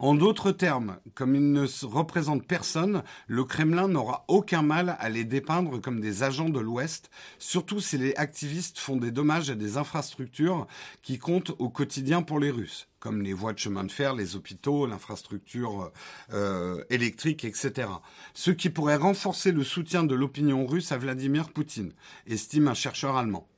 En 0.00 0.14
d'autres 0.14 0.52
termes, 0.52 1.00
comme 1.16 1.34
ils 1.34 1.52
ne 1.52 1.66
représentent 1.82 2.46
personne, 2.46 3.02
le 3.26 3.42
Kremlin 3.42 3.88
n'aura 3.88 4.24
aucun 4.28 4.62
mal 4.62 4.96
à 5.00 5.08
les 5.08 5.24
dépeindre 5.24 5.80
comme 5.80 6.00
des 6.00 6.22
agents 6.22 6.50
de 6.50 6.60
l'Ouest, 6.60 7.10
surtout 7.40 7.80
si 7.80 7.98
les 7.98 8.14
activistes 8.14 8.78
font 8.78 8.96
des 8.96 9.10
dommages 9.10 9.50
à 9.50 9.56
des 9.56 9.76
infrastructures 9.76 10.68
qui 11.02 11.18
comptent 11.18 11.50
au 11.58 11.68
quotidien 11.68 12.22
pour 12.22 12.38
les 12.38 12.52
Russes, 12.52 12.86
comme 13.00 13.22
les 13.22 13.32
voies 13.32 13.52
de 13.52 13.58
chemin 13.58 13.82
de 13.82 13.90
fer, 13.90 14.14
les 14.14 14.36
hôpitaux, 14.36 14.86
l'infrastructure 14.86 15.90
euh, 16.32 16.84
électrique, 16.90 17.44
etc. 17.44 17.88
Ce 18.34 18.52
qui 18.52 18.70
pourrait 18.70 18.94
renforcer 18.94 19.50
le 19.50 19.64
soutien 19.64 20.04
de 20.04 20.14
l'opinion 20.14 20.64
russe 20.64 20.92
à 20.92 20.98
Vladimir 20.98 21.50
Poutine, 21.50 21.92
estime 22.28 22.68
un 22.68 22.74
chercheur 22.74 23.16
allemand. 23.16 23.48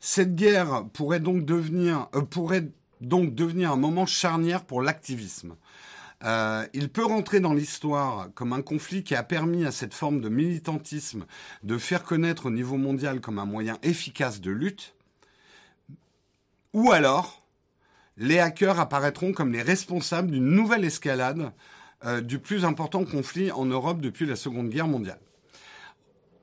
Cette 0.00 0.34
guerre 0.34 0.84
pourrait 0.92 1.20
donc 1.20 1.46
devenir, 1.46 2.08
euh, 2.14 2.20
pourrait 2.20 2.68
donc 3.00 3.34
devenir 3.34 3.72
un 3.72 3.76
moment 3.76 4.06
charnière 4.06 4.64
pour 4.64 4.82
l'activisme. 4.82 5.56
Euh, 6.24 6.66
il 6.72 6.88
peut 6.88 7.04
rentrer 7.04 7.40
dans 7.40 7.52
l'histoire 7.52 8.30
comme 8.34 8.52
un 8.54 8.62
conflit 8.62 9.04
qui 9.04 9.14
a 9.14 9.22
permis 9.22 9.66
à 9.66 9.70
cette 9.70 9.92
forme 9.92 10.20
de 10.20 10.30
militantisme 10.30 11.26
de 11.62 11.76
faire 11.76 12.04
connaître 12.04 12.46
au 12.46 12.50
niveau 12.50 12.78
mondial 12.78 13.20
comme 13.20 13.38
un 13.38 13.44
moyen 13.44 13.78
efficace 13.82 14.40
de 14.40 14.50
lutte, 14.50 14.94
ou 16.72 16.90
alors 16.90 17.42
les 18.16 18.38
hackers 18.38 18.80
apparaîtront 18.80 19.32
comme 19.32 19.52
les 19.52 19.62
responsables 19.62 20.30
d'une 20.30 20.48
nouvelle 20.48 20.84
escalade 20.84 21.52
euh, 22.04 22.22
du 22.22 22.38
plus 22.38 22.64
important 22.64 23.04
conflit 23.04 23.52
en 23.52 23.66
Europe 23.66 24.00
depuis 24.00 24.24
la 24.24 24.36
Seconde 24.36 24.70
Guerre 24.70 24.88
mondiale. 24.88 25.20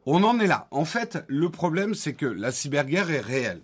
On 0.05 0.23
en 0.23 0.39
est 0.39 0.47
là. 0.47 0.67
En 0.71 0.85
fait, 0.85 1.23
le 1.27 1.49
problème, 1.49 1.95
c'est 1.95 2.13
que 2.13 2.25
la 2.25 2.51
cyberguerre 2.51 3.09
est 3.09 3.21
réelle 3.21 3.61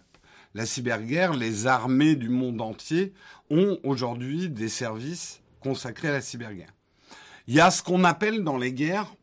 la 0.53 0.65
cyberguerre, 0.65 1.33
les 1.33 1.67
armées 1.67 2.15
du 2.15 2.29
monde 2.29 2.61
entier 2.61 3.13
ont 3.49 3.77
aujourd'hui 3.83 4.49
des 4.49 4.69
services 4.69 5.41
consacrés 5.59 6.09
à 6.09 6.13
la 6.13 6.21
cyberguerre. 6.21 6.73
Il 7.47 7.55
y 7.55 7.59
a 7.59 7.71
ce 7.71 7.83
qu'on 7.83 8.03
appelle 8.03 8.43
dans 8.43 8.57
les 8.57 8.73
guerres, 8.73 9.15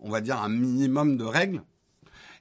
on 0.00 0.10
va 0.10 0.20
dire 0.20 0.40
un 0.40 0.48
minimum 0.48 1.16
de 1.16 1.24
règles, 1.24 1.62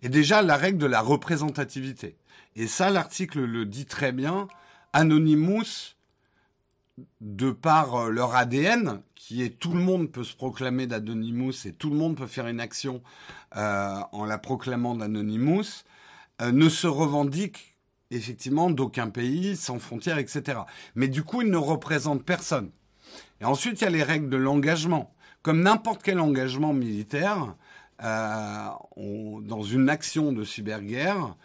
et 0.01 0.09
déjà 0.09 0.41
la 0.41 0.57
règle 0.57 0.77
de 0.77 0.85
la 0.85 1.01
représentativité. 1.01 2.17
Et 2.55 2.67
ça, 2.67 2.89
l'article 2.89 3.43
le 3.43 3.65
dit 3.65 3.85
très 3.85 4.11
bien, 4.11 4.47
Anonymous, 4.93 5.95
de 7.19 7.51
par 7.51 7.95
euh, 7.95 8.09
leur 8.09 8.35
ADN, 8.35 9.01
qui 9.15 9.43
est 9.43 9.59
tout 9.59 9.73
le 9.73 9.81
monde 9.81 10.11
peut 10.11 10.23
se 10.23 10.35
proclamer 10.35 10.87
d'Anonymous 10.87 11.65
et 11.65 11.73
tout 11.73 11.89
le 11.89 11.97
monde 11.97 12.15
peut 12.15 12.27
faire 12.27 12.47
une 12.47 12.61
action 12.61 13.01
euh, 13.57 13.99
en 14.11 14.23
la 14.23 14.37
proclamant 14.37 14.95
d'Anonymous, 14.95 15.83
euh, 16.41 16.51
ne 16.51 16.69
se 16.69 16.87
revendique 16.87 17.74
effectivement 18.15 18.69
d'aucun 18.69 19.09
pays, 19.09 19.55
sans 19.55 19.79
frontières, 19.79 20.17
etc. 20.17 20.59
Mais 20.95 21.07
du 21.07 21.23
coup, 21.23 21.41
il 21.41 21.49
ne 21.49 21.57
représente 21.57 22.23
personne. 22.23 22.71
Et 23.41 23.45
ensuite, 23.45 23.81
il 23.81 23.83
y 23.83 23.87
a 23.87 23.91
les 23.91 24.03
règles 24.03 24.29
de 24.29 24.37
l'engagement. 24.37 25.13
Comme 25.41 25.61
n'importe 25.61 26.01
quel 26.01 26.19
engagement 26.19 26.73
militaire, 26.73 27.55
euh, 28.03 28.69
dans 29.41 29.61
une 29.61 29.89
action 29.89 30.31
de 30.31 30.43
cyberguerre, 30.43 31.35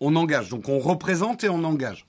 on 0.00 0.16
engage. 0.16 0.48
Donc 0.48 0.68
on 0.68 0.78
représente 0.78 1.44
et 1.44 1.48
on 1.48 1.64
engage. 1.64 2.06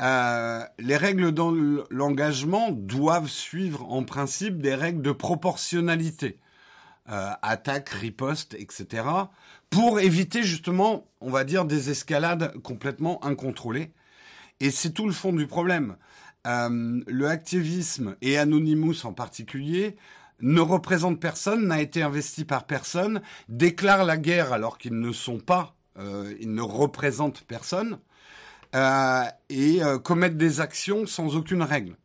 Euh, 0.00 0.62
les 0.78 0.96
règles 0.96 1.32
dans 1.32 1.52
l'engagement 1.90 2.70
doivent 2.70 3.28
suivre 3.28 3.90
en 3.90 4.04
principe 4.04 4.62
des 4.62 4.74
règles 4.74 5.02
de 5.02 5.12
proportionnalité. 5.12 6.38
Euh, 7.10 7.30
attaque, 7.40 7.88
riposte, 7.88 8.52
etc 8.52 9.02
pour 9.70 10.00
éviter 10.00 10.42
justement, 10.42 11.06
on 11.20 11.30
va 11.30 11.44
dire, 11.44 11.64
des 11.64 11.90
escalades 11.90 12.54
complètement 12.62 13.24
incontrôlées. 13.24 13.92
Et 14.60 14.70
c'est 14.70 14.90
tout 14.90 15.06
le 15.06 15.12
fond 15.12 15.32
du 15.32 15.46
problème. 15.46 15.96
Euh, 16.46 17.00
le 17.06 17.28
activisme 17.28 18.16
et 18.22 18.38
Anonymous 18.38 19.04
en 19.04 19.12
particulier 19.12 19.96
ne 20.40 20.60
représente 20.60 21.20
personne, 21.20 21.66
n'a 21.66 21.80
été 21.80 22.02
investi 22.02 22.44
par 22.44 22.64
personne, 22.64 23.20
déclare 23.48 24.04
la 24.04 24.16
guerre 24.16 24.52
alors 24.52 24.78
qu'ils 24.78 24.98
ne 24.98 25.12
sont 25.12 25.38
pas, 25.38 25.76
euh, 25.98 26.32
ils 26.40 26.54
ne 26.54 26.62
représentent 26.62 27.42
personne, 27.42 27.98
euh, 28.74 29.24
et 29.48 29.82
euh, 29.82 29.98
commettent 29.98 30.36
des 30.36 30.60
actions 30.60 31.06
sans 31.06 31.36
aucune 31.36 31.62
règle. 31.62 31.96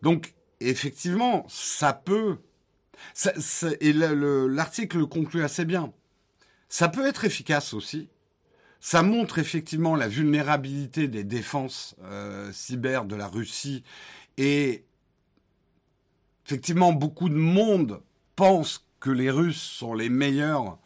Donc, 0.00 0.34
effectivement, 0.60 1.44
ça 1.48 1.92
peut. 1.92 2.38
Et 3.80 3.92
l'article 3.92 5.06
conclut 5.06 5.42
assez 5.42 5.64
bien. 5.64 5.92
Ça 6.68 6.88
peut 6.88 7.06
être 7.06 7.24
efficace 7.24 7.74
aussi. 7.74 8.08
Ça 8.80 9.02
montre 9.02 9.38
effectivement 9.38 9.94
la 9.94 10.08
vulnérabilité 10.08 11.06
des 11.06 11.22
défenses 11.22 11.94
euh, 12.02 12.50
cyber 12.52 13.04
de 13.04 13.14
la 13.14 13.28
Russie 13.28 13.84
et 14.36 14.84
effectivement 16.46 16.92
beaucoup 16.92 17.28
de 17.28 17.36
monde 17.36 18.02
pense 18.34 18.88
que 18.98 19.10
les 19.10 19.30
Russes 19.30 19.60
sont 19.60 19.94
les 19.94 20.08
meilleurs 20.08 20.78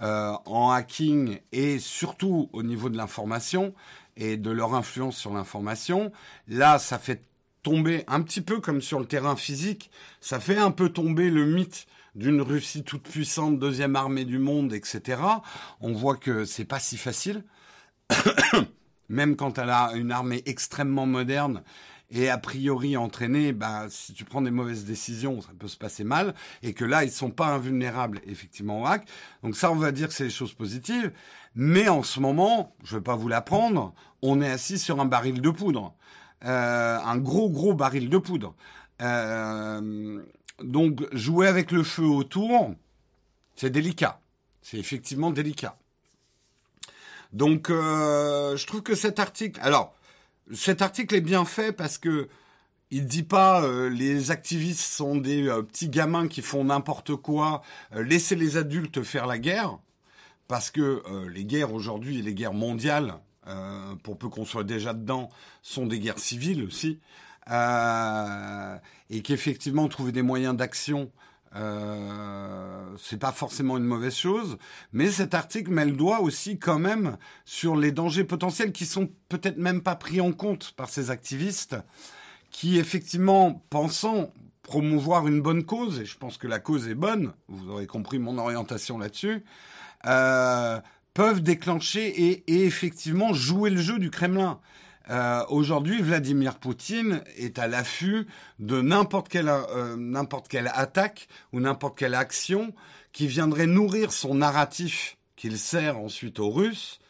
euh, 0.00 0.32
en 0.46 0.70
hacking 0.70 1.40
et 1.52 1.78
surtout 1.78 2.48
au 2.52 2.62
niveau 2.62 2.88
de 2.88 2.96
l'information 2.96 3.74
et 4.16 4.36
de 4.36 4.50
leur 4.50 4.74
influence 4.74 5.16
sur 5.16 5.32
l'information. 5.34 6.12
Là, 6.48 6.78
ça 6.78 6.98
fait 6.98 7.22
tomber 7.62 8.04
un 8.06 8.22
petit 8.22 8.40
peu 8.40 8.60
comme 8.60 8.80
sur 8.80 8.98
le 8.98 9.06
terrain 9.06 9.36
physique, 9.36 9.90
ça 10.20 10.40
fait 10.40 10.56
un 10.56 10.70
peu 10.70 10.88
tomber 10.88 11.30
le 11.30 11.46
mythe 11.46 11.86
d'une 12.14 12.42
Russie 12.42 12.82
toute 12.82 13.08
puissante, 13.08 13.58
deuxième 13.58 13.96
armée 13.96 14.24
du 14.24 14.38
monde, 14.38 14.72
etc. 14.72 15.20
On 15.80 15.92
voit 15.92 16.16
que 16.16 16.44
c'est 16.44 16.64
pas 16.64 16.80
si 16.80 16.96
facile. 16.96 17.44
Même 19.08 19.36
quand 19.36 19.58
elle 19.58 19.70
a 19.70 19.92
une 19.94 20.12
armée 20.12 20.42
extrêmement 20.46 21.06
moderne 21.06 21.62
et 22.14 22.28
a 22.28 22.36
priori 22.36 22.96
entraînée, 22.96 23.52
bah, 23.52 23.86
si 23.88 24.12
tu 24.12 24.24
prends 24.24 24.42
des 24.42 24.50
mauvaises 24.50 24.84
décisions, 24.84 25.40
ça 25.40 25.48
peut 25.58 25.68
se 25.68 25.78
passer 25.78 26.04
mal. 26.04 26.34
Et 26.62 26.74
que 26.74 26.84
là, 26.84 27.04
ils 27.04 27.10
sont 27.10 27.30
pas 27.30 27.46
invulnérables, 27.46 28.20
effectivement, 28.26 28.82
au 28.82 28.86
hack. 28.86 29.08
Donc 29.42 29.56
ça, 29.56 29.72
on 29.72 29.76
va 29.76 29.92
dire 29.92 30.08
que 30.08 30.14
c'est 30.14 30.24
des 30.24 30.30
choses 30.30 30.52
positives. 30.52 31.10
Mais 31.54 31.88
en 31.88 32.02
ce 32.02 32.20
moment, 32.20 32.76
je 32.84 32.96
vais 32.96 33.02
pas 33.02 33.16
vous 33.16 33.28
l'apprendre, 33.28 33.94
on 34.20 34.42
est 34.42 34.50
assis 34.50 34.78
sur 34.78 35.00
un 35.00 35.06
baril 35.06 35.40
de 35.40 35.50
poudre. 35.50 35.94
Euh, 36.44 36.98
un 36.98 37.18
gros, 37.18 37.50
gros 37.50 37.74
baril 37.74 38.08
de 38.08 38.18
poudre. 38.18 38.54
Euh, 39.00 40.22
donc 40.62 41.02
jouer 41.12 41.46
avec 41.46 41.70
le 41.70 41.82
feu 41.82 42.04
autour, 42.04 42.74
c'est 43.54 43.70
délicat. 43.70 44.20
C'est 44.60 44.78
effectivement 44.78 45.30
délicat. 45.30 45.76
Donc 47.32 47.70
euh, 47.70 48.56
je 48.56 48.66
trouve 48.66 48.82
que 48.82 48.94
cet 48.94 49.18
article, 49.18 49.60
alors 49.62 49.94
cet 50.52 50.82
article 50.82 51.14
est 51.14 51.20
bien 51.20 51.44
fait 51.44 51.72
parce 51.72 51.98
que 51.98 52.28
il 52.90 53.06
dit 53.06 53.22
pas 53.22 53.66
les 53.88 54.30
activistes 54.30 54.82
sont 54.82 55.16
des 55.16 55.44
petits 55.66 55.88
gamins 55.88 56.28
qui 56.28 56.42
font 56.42 56.64
n'importe 56.64 57.16
quoi, 57.16 57.62
laissez 57.92 58.36
les 58.36 58.58
adultes 58.58 59.02
faire 59.02 59.26
la 59.26 59.38
guerre 59.38 59.78
parce 60.46 60.70
que 60.70 61.02
les 61.30 61.46
guerres 61.46 61.72
aujourd'hui, 61.72 62.20
les 62.20 62.34
guerres 62.34 62.52
mondiales, 62.52 63.14
euh, 63.46 63.94
pour 64.02 64.18
peu 64.18 64.28
qu'on 64.28 64.44
soit 64.44 64.64
déjà 64.64 64.94
dedans, 64.94 65.28
sont 65.62 65.86
des 65.86 65.98
guerres 65.98 66.18
civiles 66.18 66.64
aussi, 66.64 67.00
euh, 67.50 68.76
et 69.10 69.22
qu'effectivement 69.22 69.88
trouver 69.88 70.12
des 70.12 70.22
moyens 70.22 70.56
d'action, 70.56 71.10
euh, 71.54 72.96
c'est 72.98 73.18
pas 73.18 73.32
forcément 73.32 73.76
une 73.76 73.84
mauvaise 73.84 74.14
chose. 74.14 74.58
Mais 74.92 75.10
cet 75.10 75.34
article 75.34 75.70
met 75.70 75.84
le 75.84 75.92
doigt 75.92 76.20
aussi 76.20 76.58
quand 76.58 76.78
même 76.78 77.18
sur 77.44 77.76
les 77.76 77.92
dangers 77.92 78.24
potentiels 78.24 78.72
qui 78.72 78.86
sont 78.86 79.10
peut-être 79.28 79.58
même 79.58 79.82
pas 79.82 79.96
pris 79.96 80.20
en 80.20 80.32
compte 80.32 80.72
par 80.72 80.88
ces 80.88 81.10
activistes, 81.10 81.76
qui 82.50 82.78
effectivement 82.78 83.64
pensant 83.70 84.32
promouvoir 84.62 85.26
une 85.26 85.42
bonne 85.42 85.64
cause, 85.64 86.00
et 86.00 86.04
je 86.04 86.16
pense 86.16 86.38
que 86.38 86.46
la 86.46 86.60
cause 86.60 86.88
est 86.88 86.94
bonne, 86.94 87.32
vous 87.48 87.70
aurez 87.70 87.86
compris 87.86 88.18
mon 88.18 88.38
orientation 88.38 88.96
là-dessus, 88.96 89.44
euh, 90.06 90.80
peuvent 91.14 91.42
déclencher 91.42 92.08
et, 92.08 92.64
effectivement 92.64 93.32
jouer 93.32 93.70
le 93.70 93.80
jeu 93.80 93.98
du 93.98 94.10
Kremlin. 94.10 94.60
Euh, 95.10 95.44
Aujourd'hui, 95.48 96.00
Vladimir 96.00 96.58
Poutine 96.58 97.22
est 97.36 97.58
à 97.58 97.66
l'affût 97.66 98.26
de 98.60 98.80
n'importe 98.80 99.28
quelle, 99.28 99.48
euh, 99.48 99.96
n'importe 99.96 100.48
quelle 100.48 100.70
attaque 100.72 101.28
ou 101.52 101.60
n'importe 101.60 101.98
quelle 101.98 102.14
action 102.14 102.72
qui 103.12 103.26
viendrait 103.26 103.66
nourrir 103.66 104.12
son 104.12 104.34
narratif 104.36 105.18
qu'il 105.36 105.58
sert 105.58 105.98
ensuite 105.98 106.38
aux 106.38 106.50
Russes 106.50 107.00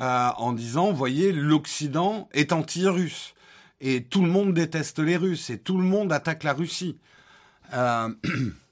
euh, 0.00 0.28
en 0.36 0.52
disant, 0.52 0.92
voyez, 0.92 1.32
l'Occident 1.32 2.28
est 2.32 2.52
anti-russe 2.52 3.34
et 3.80 4.04
tout 4.04 4.22
le 4.22 4.30
monde 4.30 4.52
déteste 4.52 4.98
les 4.98 5.16
Russes 5.16 5.50
et 5.50 5.58
tout 5.58 5.78
le 5.78 5.84
monde 5.84 6.12
attaque 6.12 6.44
la 6.44 6.52
Russie. 6.52 6.98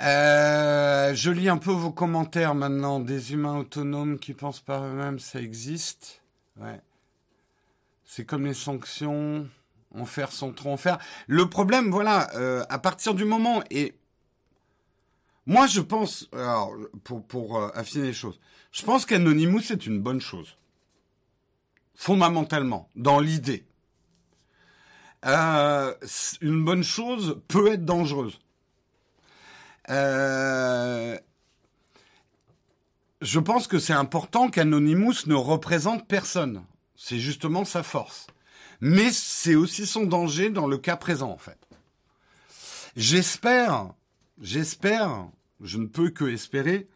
Euh, 0.00 1.14
je 1.14 1.30
lis 1.30 1.48
un 1.48 1.58
peu 1.58 1.70
vos 1.70 1.92
commentaires 1.92 2.54
maintenant. 2.54 3.00
Des 3.00 3.32
humains 3.32 3.58
autonomes 3.58 4.18
qui 4.18 4.34
pensent 4.34 4.60
par 4.60 4.84
eux-mêmes, 4.84 5.18
ça 5.18 5.40
existe. 5.40 6.22
Ouais. 6.56 6.80
C'est 8.04 8.24
comme 8.24 8.44
les 8.44 8.54
sanctions, 8.54 9.48
en 9.94 10.04
faire 10.04 10.32
sans 10.32 10.52
trop 10.52 10.72
en 10.72 10.76
faire. 10.76 10.98
Le 11.26 11.48
problème, 11.48 11.90
voilà, 11.90 12.30
euh, 12.34 12.64
à 12.68 12.78
partir 12.78 13.14
du 13.14 13.24
moment 13.24 13.62
et 13.70 13.94
moi 15.46 15.66
je 15.66 15.80
pense, 15.80 16.28
alors 16.32 16.72
pour 17.02 17.56
euh, 17.58 17.70
affiner 17.74 18.08
les 18.08 18.12
choses, 18.12 18.38
je 18.70 18.82
pense 18.82 19.06
qu'Anonymous 19.06 19.60
c'est 19.60 19.86
une 19.86 20.00
bonne 20.00 20.20
chose, 20.20 20.56
fondamentalement, 21.94 22.88
dans 22.94 23.18
l'idée. 23.18 23.64
Une 25.24 26.64
bonne 26.64 26.84
chose 26.84 27.40
peut 27.48 27.72
être 27.72 27.84
dangereuse. 27.84 28.38
Euh, 29.90 31.18
je 33.20 33.38
pense 33.38 33.66
que 33.66 33.78
c'est 33.78 33.92
important 33.92 34.48
qu'Anonymous 34.48 35.26
ne 35.26 35.34
représente 35.34 36.06
personne. 36.06 36.64
C'est 36.96 37.18
justement 37.18 37.64
sa 37.64 37.82
force. 37.82 38.26
Mais 38.80 39.12
c'est 39.12 39.54
aussi 39.54 39.86
son 39.86 40.04
danger 40.04 40.50
dans 40.50 40.66
le 40.66 40.78
cas 40.78 40.96
présent, 40.96 41.30
en 41.30 41.38
fait. 41.38 41.58
J'espère, 42.96 43.92
j'espère, 44.40 45.28
je 45.60 45.78
ne 45.78 45.86
peux 45.86 46.10
que 46.10 46.24
espérer, 46.24 46.88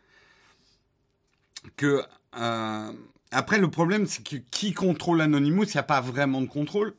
que... 1.77 2.03
Euh, 2.37 2.93
après, 3.31 3.59
le 3.59 3.71
problème, 3.71 4.07
c'est 4.07 4.23
que 4.23 4.37
qui 4.37 4.73
contrôle 4.73 5.21
Anonymous, 5.21 5.65
il 5.65 5.77
n'y 5.77 5.81
a 5.81 5.85
pas 5.85 6.01
vraiment 6.01 6.41
de 6.41 6.47
contrôle. 6.47 6.95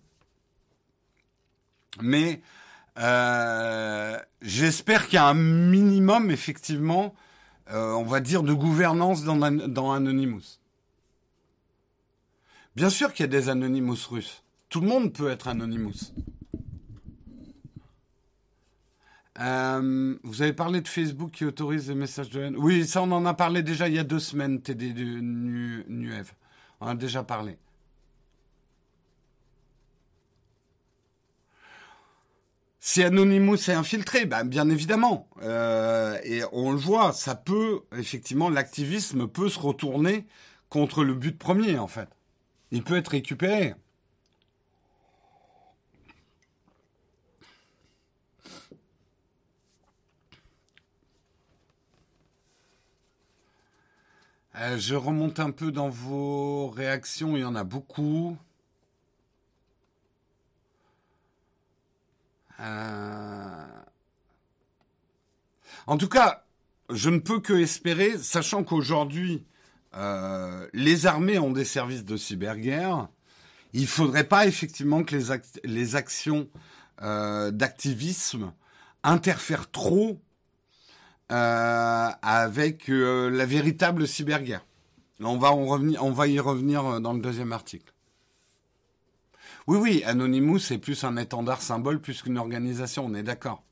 Mais 2.01 2.41
euh, 2.99 4.17
j'espère 4.41 5.05
qu'il 5.05 5.15
y 5.15 5.17
a 5.17 5.27
un 5.27 5.33
minimum, 5.33 6.31
effectivement, 6.31 7.13
euh, 7.71 7.91
on 7.93 8.03
va 8.03 8.19
dire, 8.19 8.43
de 8.43 8.53
gouvernance 8.53 9.23
dans, 9.23 9.91
Anonymous. 9.91 10.59
Bien 12.75 12.89
sûr 12.89 13.13
qu'il 13.13 13.23
y 13.23 13.29
a 13.29 13.31
des 13.31 13.49
Anonymous 13.49 14.07
russes. 14.09 14.43
Tout 14.69 14.81
le 14.81 14.87
monde 14.87 15.13
peut 15.13 15.29
être 15.29 15.47
Anonymous. 15.47 16.13
Euh, 19.39 20.17
vous 20.23 20.41
avez 20.41 20.53
parlé 20.53 20.81
de 20.81 20.87
Facebook 20.87 21.31
qui 21.31 21.45
autorise 21.45 21.89
les 21.89 21.95
messages 21.95 22.29
de 22.31 22.41
haine. 22.41 22.55
Oui, 22.57 22.87
ça 22.87 23.03
on 23.03 23.11
en 23.11 23.25
a 23.27 23.35
parlé 23.35 23.61
déjà 23.61 23.87
il 23.87 23.93
y 23.93 23.99
a 23.99 24.03
deux 24.03 24.19
semaines, 24.19 24.61
TD 24.61 24.93
Nuev. 25.21 26.31
On 26.81 26.87
a 26.87 26.95
déjà 26.95 27.23
parlé. 27.23 27.57
Si 32.89 33.03
Anonymous 33.03 33.69
est 33.69 33.73
infiltré, 33.73 34.25
ben 34.25 34.45
bien 34.45 34.69
évidemment. 34.69 35.27
Euh, 35.43 36.17
et 36.23 36.43
on 36.53 36.71
le 36.71 36.77
voit, 36.77 37.11
ça 37.11 37.35
peut, 37.35 37.81
effectivement, 37.97 38.49
l'activisme 38.49 39.27
peut 39.27 39.49
se 39.49 39.59
retourner 39.59 40.25
contre 40.69 41.03
le 41.03 41.13
but 41.13 41.37
premier, 41.37 41.77
en 41.79 41.87
fait. 41.87 42.07
Il 42.71 42.83
peut 42.83 42.95
être 42.95 43.09
récupéré. 43.09 43.75
Euh, 54.55 54.77
je 54.77 54.95
remonte 54.95 55.41
un 55.41 55.51
peu 55.51 55.73
dans 55.73 55.89
vos 55.89 56.69
réactions, 56.69 57.35
il 57.35 57.41
y 57.41 57.45
en 57.45 57.55
a 57.55 57.65
beaucoup. 57.65 58.37
Euh, 62.59 63.65
en 65.85 65.97
tout 65.97 66.09
cas, 66.09 66.45
je 66.89 67.09
ne 67.09 67.19
peux 67.19 67.39
que 67.39 67.53
espérer, 67.53 68.17
sachant 68.17 68.63
qu'aujourd'hui, 68.63 69.45
euh, 69.95 70.67
les 70.73 71.05
armées 71.05 71.39
ont 71.39 71.51
des 71.51 71.65
services 71.65 72.05
de 72.05 72.17
cyberguerre, 72.17 73.07
il 73.73 73.81
ne 73.81 73.87
faudrait 73.87 74.23
pas 74.23 74.47
effectivement 74.47 75.03
que 75.03 75.15
les, 75.63 75.95
actions 75.95 76.47
euh, 77.01 77.51
d'activisme 77.51 78.53
interfèrent 79.03 79.69
trop 79.69 80.19
avec 81.29 82.87
la 82.87 83.45
véritable 83.45 84.07
cyberguerre. 84.07 84.65
On 85.19 85.37
va 85.37 86.27
y 86.27 86.39
revenir 86.39 87.01
dans 87.01 87.13
le 87.13 87.19
deuxième 87.19 87.51
article. 87.51 87.93
Oui, 89.67 89.77
oui, 89.77 90.03
Anonymous, 90.05 90.59
c'est 90.59 90.77
plus 90.77 91.03
un 91.03 91.17
étendard 91.17 91.61
symbole 91.61 91.99
plus 91.99 92.21
qu'une 92.21 92.37
organisation, 92.37 93.05
on 93.05 93.13
est 93.13 93.23
d'accord. 93.23 93.63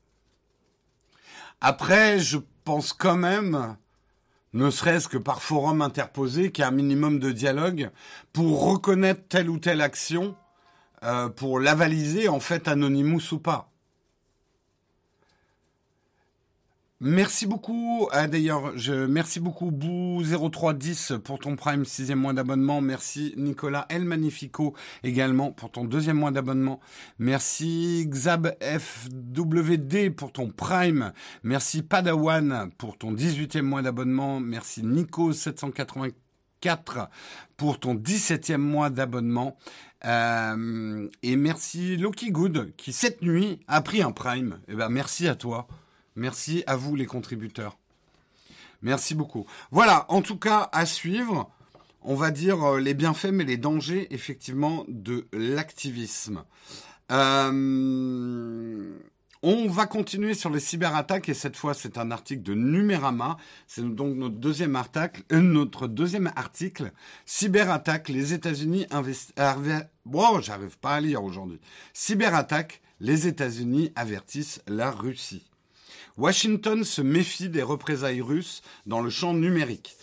Après, 1.62 2.18
je 2.18 2.36
pense 2.64 2.92
quand 2.92 3.16
même, 3.16 3.76
ne 4.52 4.68
serait-ce 4.68 5.08
que 5.08 5.16
par 5.16 5.42
forum 5.42 5.80
interposé, 5.80 6.52
qu'il 6.52 6.62
y 6.62 6.64
a 6.66 6.68
un 6.68 6.72
minimum 6.72 7.18
de 7.18 7.32
dialogue 7.32 7.90
pour 8.34 8.66
reconnaître 8.66 9.22
telle 9.28 9.48
ou 9.48 9.58
telle 9.58 9.80
action, 9.80 10.36
euh, 11.02 11.30
pour 11.30 11.60
l'avaliser, 11.60 12.28
en 12.28 12.40
fait, 12.40 12.68
Anonymous 12.68 13.32
ou 13.32 13.38
pas. 13.38 13.70
Merci 17.02 17.46
beaucoup. 17.46 18.08
Ah, 18.10 18.26
D'ailleurs, 18.26 18.72
je 18.78 18.94
merci 18.94 19.38
beaucoup 19.38 19.70
Bou0310 19.70 21.18
pour 21.18 21.38
ton 21.38 21.54
Prime 21.54 21.84
sixième 21.84 22.20
mois 22.20 22.32
d'abonnement. 22.32 22.80
Merci 22.80 23.34
Nicolas 23.36 23.84
El 23.90 24.06
Magnifico 24.06 24.74
également 25.02 25.52
pour 25.52 25.70
ton 25.70 25.84
deuxième 25.84 26.16
mois 26.16 26.30
d'abonnement. 26.30 26.80
Merci 27.18 28.08
XabFWD 28.10 30.08
pour 30.16 30.32
ton 30.32 30.48
Prime. 30.48 31.12
Merci 31.42 31.82
Padawan 31.82 32.70
pour 32.78 32.96
ton 32.96 33.12
18e 33.12 33.60
mois 33.60 33.82
d'abonnement. 33.82 34.40
Merci 34.40 34.82
Nico784 34.82 37.08
pour 37.58 37.78
ton 37.78 37.94
17e 37.94 38.56
mois 38.56 38.88
d'abonnement. 38.88 39.58
Euh, 40.06 41.10
et 41.22 41.36
merci 41.36 41.98
Loki 41.98 42.30
Good 42.30 42.72
qui 42.78 42.94
cette 42.94 43.20
nuit 43.20 43.60
a 43.68 43.82
pris 43.82 44.00
un 44.00 44.12
Prime. 44.12 44.60
Eh 44.68 44.74
ben 44.74 44.88
merci 44.88 45.28
à 45.28 45.34
toi. 45.34 45.68
Merci 46.16 46.64
à 46.66 46.76
vous 46.76 46.96
les 46.96 47.06
contributeurs. 47.06 47.78
Merci 48.82 49.14
beaucoup. 49.14 49.46
Voilà, 49.70 50.06
en 50.08 50.22
tout 50.22 50.38
cas, 50.38 50.68
à 50.72 50.86
suivre, 50.86 51.50
on 52.02 52.14
va 52.14 52.30
dire 52.30 52.62
euh, 52.62 52.80
les 52.80 52.94
bienfaits 52.94 53.32
mais 53.32 53.44
les 53.44 53.56
dangers 53.56 54.06
effectivement 54.14 54.84
de 54.88 55.26
l'activisme. 55.32 56.44
Euh, 57.12 58.96
on 59.42 59.68
va 59.68 59.86
continuer 59.86 60.34
sur 60.34 60.50
les 60.50 60.60
cyberattaques 60.60 61.28
et 61.28 61.34
cette 61.34 61.56
fois 61.56 61.74
c'est 61.74 61.98
un 61.98 62.10
article 62.10 62.42
de 62.42 62.54
Numérama. 62.54 63.36
C'est 63.66 63.82
donc 63.82 64.16
notre 64.16 64.36
deuxième 64.36 64.76
article, 64.76 65.22
euh, 65.32 65.40
notre 65.40 65.86
deuxième 65.88 66.32
article. 66.36 66.92
Cyberattaque, 67.26 68.08
les 68.08 68.32
États-Unis 68.32 68.86
investissent. 68.90 69.34
Bon, 70.04 70.40
j'arrive 70.40 70.78
pas 70.78 70.94
à 70.94 71.00
lire 71.00 71.22
aujourd'hui. 71.22 71.60
Cyberattaque, 71.92 72.80
les 73.00 73.26
États-Unis 73.26 73.92
avertissent 73.94 74.62
la 74.66 74.90
Russie. 74.90 75.44
Washington 76.16 76.82
se 76.82 77.02
méfie 77.02 77.50
des 77.50 77.62
représailles 77.62 78.22
russes 78.22 78.62
dans 78.86 79.00
le 79.02 79.10
champ 79.10 79.34
numérique. 79.34 79.96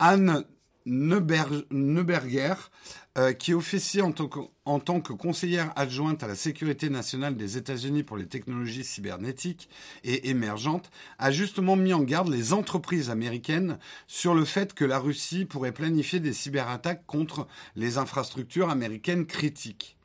Anne 0.00 0.44
Neuberger, 0.84 2.54
euh, 3.18 3.32
qui 3.32 3.54
officie 3.54 4.02
en, 4.02 4.12
en, 4.64 4.80
tant 4.80 5.00
que 5.00 5.12
conseillère 5.12 5.72
adjointe 5.76 6.24
à 6.24 6.26
la 6.26 6.34
sécurité 6.34 6.90
nationale 6.90 7.36
des 7.36 7.56
États-Unis 7.56 8.02
pour 8.02 8.16
les 8.16 8.26
technologies 8.26 8.82
cybernétiques 8.82 9.68
et 10.02 10.30
émergentes, 10.30 10.90
a 11.18 11.30
justement 11.30 11.76
mis 11.76 11.92
en 11.92 12.02
garde 12.02 12.28
les 12.28 12.52
entreprises 12.52 13.10
américaines 13.10 13.78
sur 14.08 14.34
le 14.34 14.44
fait 14.44 14.74
que 14.74 14.84
la 14.84 14.98
Russie 14.98 15.44
pourrait 15.44 15.72
planifier 15.72 16.18
des 16.18 16.32
cyberattaques 16.32 17.06
contre 17.06 17.46
les 17.76 17.98
infrastructures 17.98 18.70
américaines 18.70 19.26
critiques. 19.26 19.96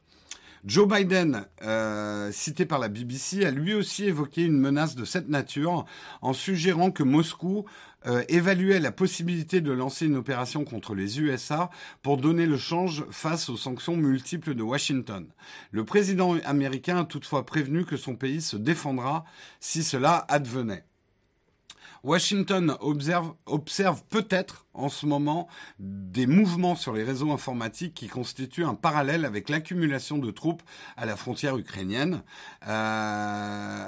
Joe 0.66 0.88
Biden, 0.88 1.46
euh, 1.62 2.32
cité 2.32 2.66
par 2.66 2.80
la 2.80 2.88
BBC, 2.88 3.46
a 3.46 3.52
lui 3.52 3.76
aussi 3.76 4.06
évoqué 4.06 4.42
une 4.42 4.60
menace 4.60 4.96
de 4.96 5.06
cette 5.06 5.30
nature 5.30 5.86
en 6.24 6.34
suggérant 6.34 6.90
que 6.90 7.04
Moscou 7.04 7.66
euh, 8.08 8.24
évaluait 8.30 8.80
la 8.80 8.92
possibilité 8.92 9.62
de 9.62 9.72
lancer 9.72 10.08
une 10.08 10.16
opération 10.16 10.66
contre 10.66 10.96
les 10.96 11.20
USA 11.20 11.70
pour 12.02 12.18
donner 12.18 12.48
le 12.48 12.58
change 12.58 13.06
face 13.12 13.48
aux 13.50 13.58
sanctions 13.58 13.96
multiples 13.96 14.56
de 14.56 14.64
Washington. 14.64 15.28
Le 15.70 15.86
président 15.86 16.36
américain 16.46 16.98
a 16.98 17.06
toutefois 17.06 17.46
prévenu 17.46 17.86
que 17.86 17.96
son 17.96 18.16
pays 18.16 18.42
se 18.42 18.58
défendra 18.58 19.24
si 19.60 19.84
cela 19.84 20.26
advenait. 20.30 20.84
Washington 22.06 22.78
observe, 22.82 24.04
peut-être 24.10 24.68
en 24.76 24.90
ce 24.90 25.08
moment 25.08 25.48
des 25.80 26.28
mouvements 26.28 26.76
sur 26.76 26.94
les 26.94 27.04
réseaux 27.04 27.32
informatiques 27.32 27.96
qui 27.96 28.08
constituent 28.08 28.64
un 28.64 28.76
parallèle 28.76 29.26
avec 29.26 29.50
l'accumulation 29.50 30.20
de 30.20 30.30
troupes 30.30 30.62
à 30.98 31.08
la 31.08 31.16
frontière 31.16 31.58
ukrainienne. 31.58 32.22
Euh... 32.68 33.88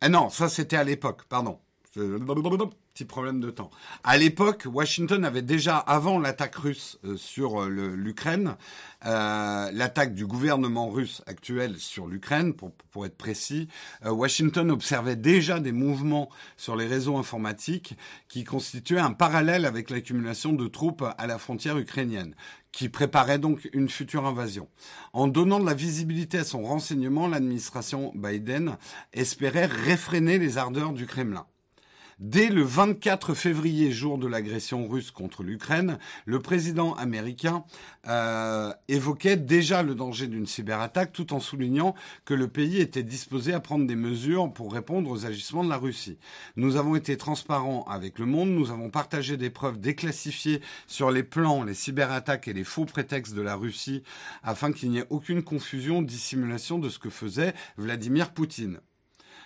Ah 0.00 0.08
non, 0.08 0.30
ça 0.30 0.48
c'était 0.48 0.78
à 0.78 0.84
l'époque, 0.84 1.24
pardon. 1.28 1.60
Petit 1.94 3.04
problème 3.04 3.40
de 3.40 3.50
temps. 3.50 3.70
À 4.02 4.16
l'époque, 4.16 4.66
Washington 4.70 5.24
avait 5.24 5.42
déjà, 5.42 5.76
avant 5.76 6.18
l'attaque 6.18 6.56
russe 6.56 6.98
euh, 7.04 7.18
sur 7.18 7.62
euh, 7.62 7.68
l'Ukraine, 7.68 8.56
euh, 9.04 9.70
l'attaque 9.72 10.14
du 10.14 10.26
gouvernement 10.26 10.88
russe 10.88 11.22
actuel 11.26 11.78
sur 11.78 12.06
l'Ukraine, 12.06 12.54
pour, 12.54 13.06
être 13.06 13.16
précis, 13.16 13.68
Washington 14.04 14.70
observait 14.70 15.16
déjà 15.16 15.60
des 15.60 15.72
mouvements 15.72 16.28
sur 16.56 16.76
les 16.76 16.86
réseaux 16.86 17.16
informatiques 17.16 17.94
qui 18.28 18.44
constituaient 18.44 18.98
un 18.98 19.12
parallèle 19.12 19.64
avec 19.64 19.90
l'accumulation 19.90 20.52
de 20.52 20.68
troupes 20.68 21.04
à 21.16 21.26
la 21.26 21.38
frontière 21.38 21.78
ukrainienne 21.78 22.34
qui 22.70 22.88
préparait 22.88 23.38
donc 23.38 23.68
une 23.74 23.88
future 23.88 24.26
invasion. 24.26 24.68
En 25.12 25.28
donnant 25.28 25.60
de 25.60 25.66
la 25.66 25.74
visibilité 25.74 26.38
à 26.38 26.44
son 26.44 26.62
renseignement, 26.62 27.28
l'administration 27.28 28.12
Biden 28.14 28.76
espérait 29.12 29.66
réfréner 29.66 30.38
les 30.38 30.56
ardeurs 30.56 30.92
du 30.92 31.06
Kremlin. 31.06 31.46
Dès 32.24 32.50
le 32.50 32.62
24 32.62 33.34
février, 33.34 33.90
jour 33.90 34.16
de 34.16 34.28
l'agression 34.28 34.86
russe 34.86 35.10
contre 35.10 35.42
l'Ukraine, 35.42 35.98
le 36.24 36.38
président 36.38 36.94
américain 36.94 37.64
euh, 38.06 38.72
évoquait 38.86 39.36
déjà 39.36 39.82
le 39.82 39.96
danger 39.96 40.28
d'une 40.28 40.46
cyberattaque 40.46 41.12
tout 41.12 41.32
en 41.32 41.40
soulignant 41.40 41.96
que 42.24 42.32
le 42.32 42.46
pays 42.46 42.78
était 42.78 43.02
disposé 43.02 43.52
à 43.52 43.58
prendre 43.58 43.88
des 43.88 43.96
mesures 43.96 44.52
pour 44.52 44.72
répondre 44.72 45.10
aux 45.10 45.26
agissements 45.26 45.64
de 45.64 45.68
la 45.68 45.78
Russie. 45.78 46.16
Nous 46.54 46.76
avons 46.76 46.94
été 46.94 47.16
transparents 47.16 47.82
avec 47.90 48.20
le 48.20 48.26
monde, 48.26 48.50
nous 48.50 48.70
avons 48.70 48.88
partagé 48.88 49.36
des 49.36 49.50
preuves 49.50 49.80
déclassifiées 49.80 50.60
sur 50.86 51.10
les 51.10 51.24
plans, 51.24 51.64
les 51.64 51.74
cyberattaques 51.74 52.46
et 52.46 52.52
les 52.52 52.62
faux 52.62 52.84
prétextes 52.84 53.34
de 53.34 53.42
la 53.42 53.56
Russie 53.56 54.04
afin 54.44 54.70
qu'il 54.70 54.90
n'y 54.90 54.98
ait 54.98 55.06
aucune 55.10 55.42
confusion, 55.42 56.02
dissimulation 56.02 56.78
de 56.78 56.88
ce 56.88 57.00
que 57.00 57.10
faisait 57.10 57.52
Vladimir 57.76 58.32
Poutine. 58.32 58.78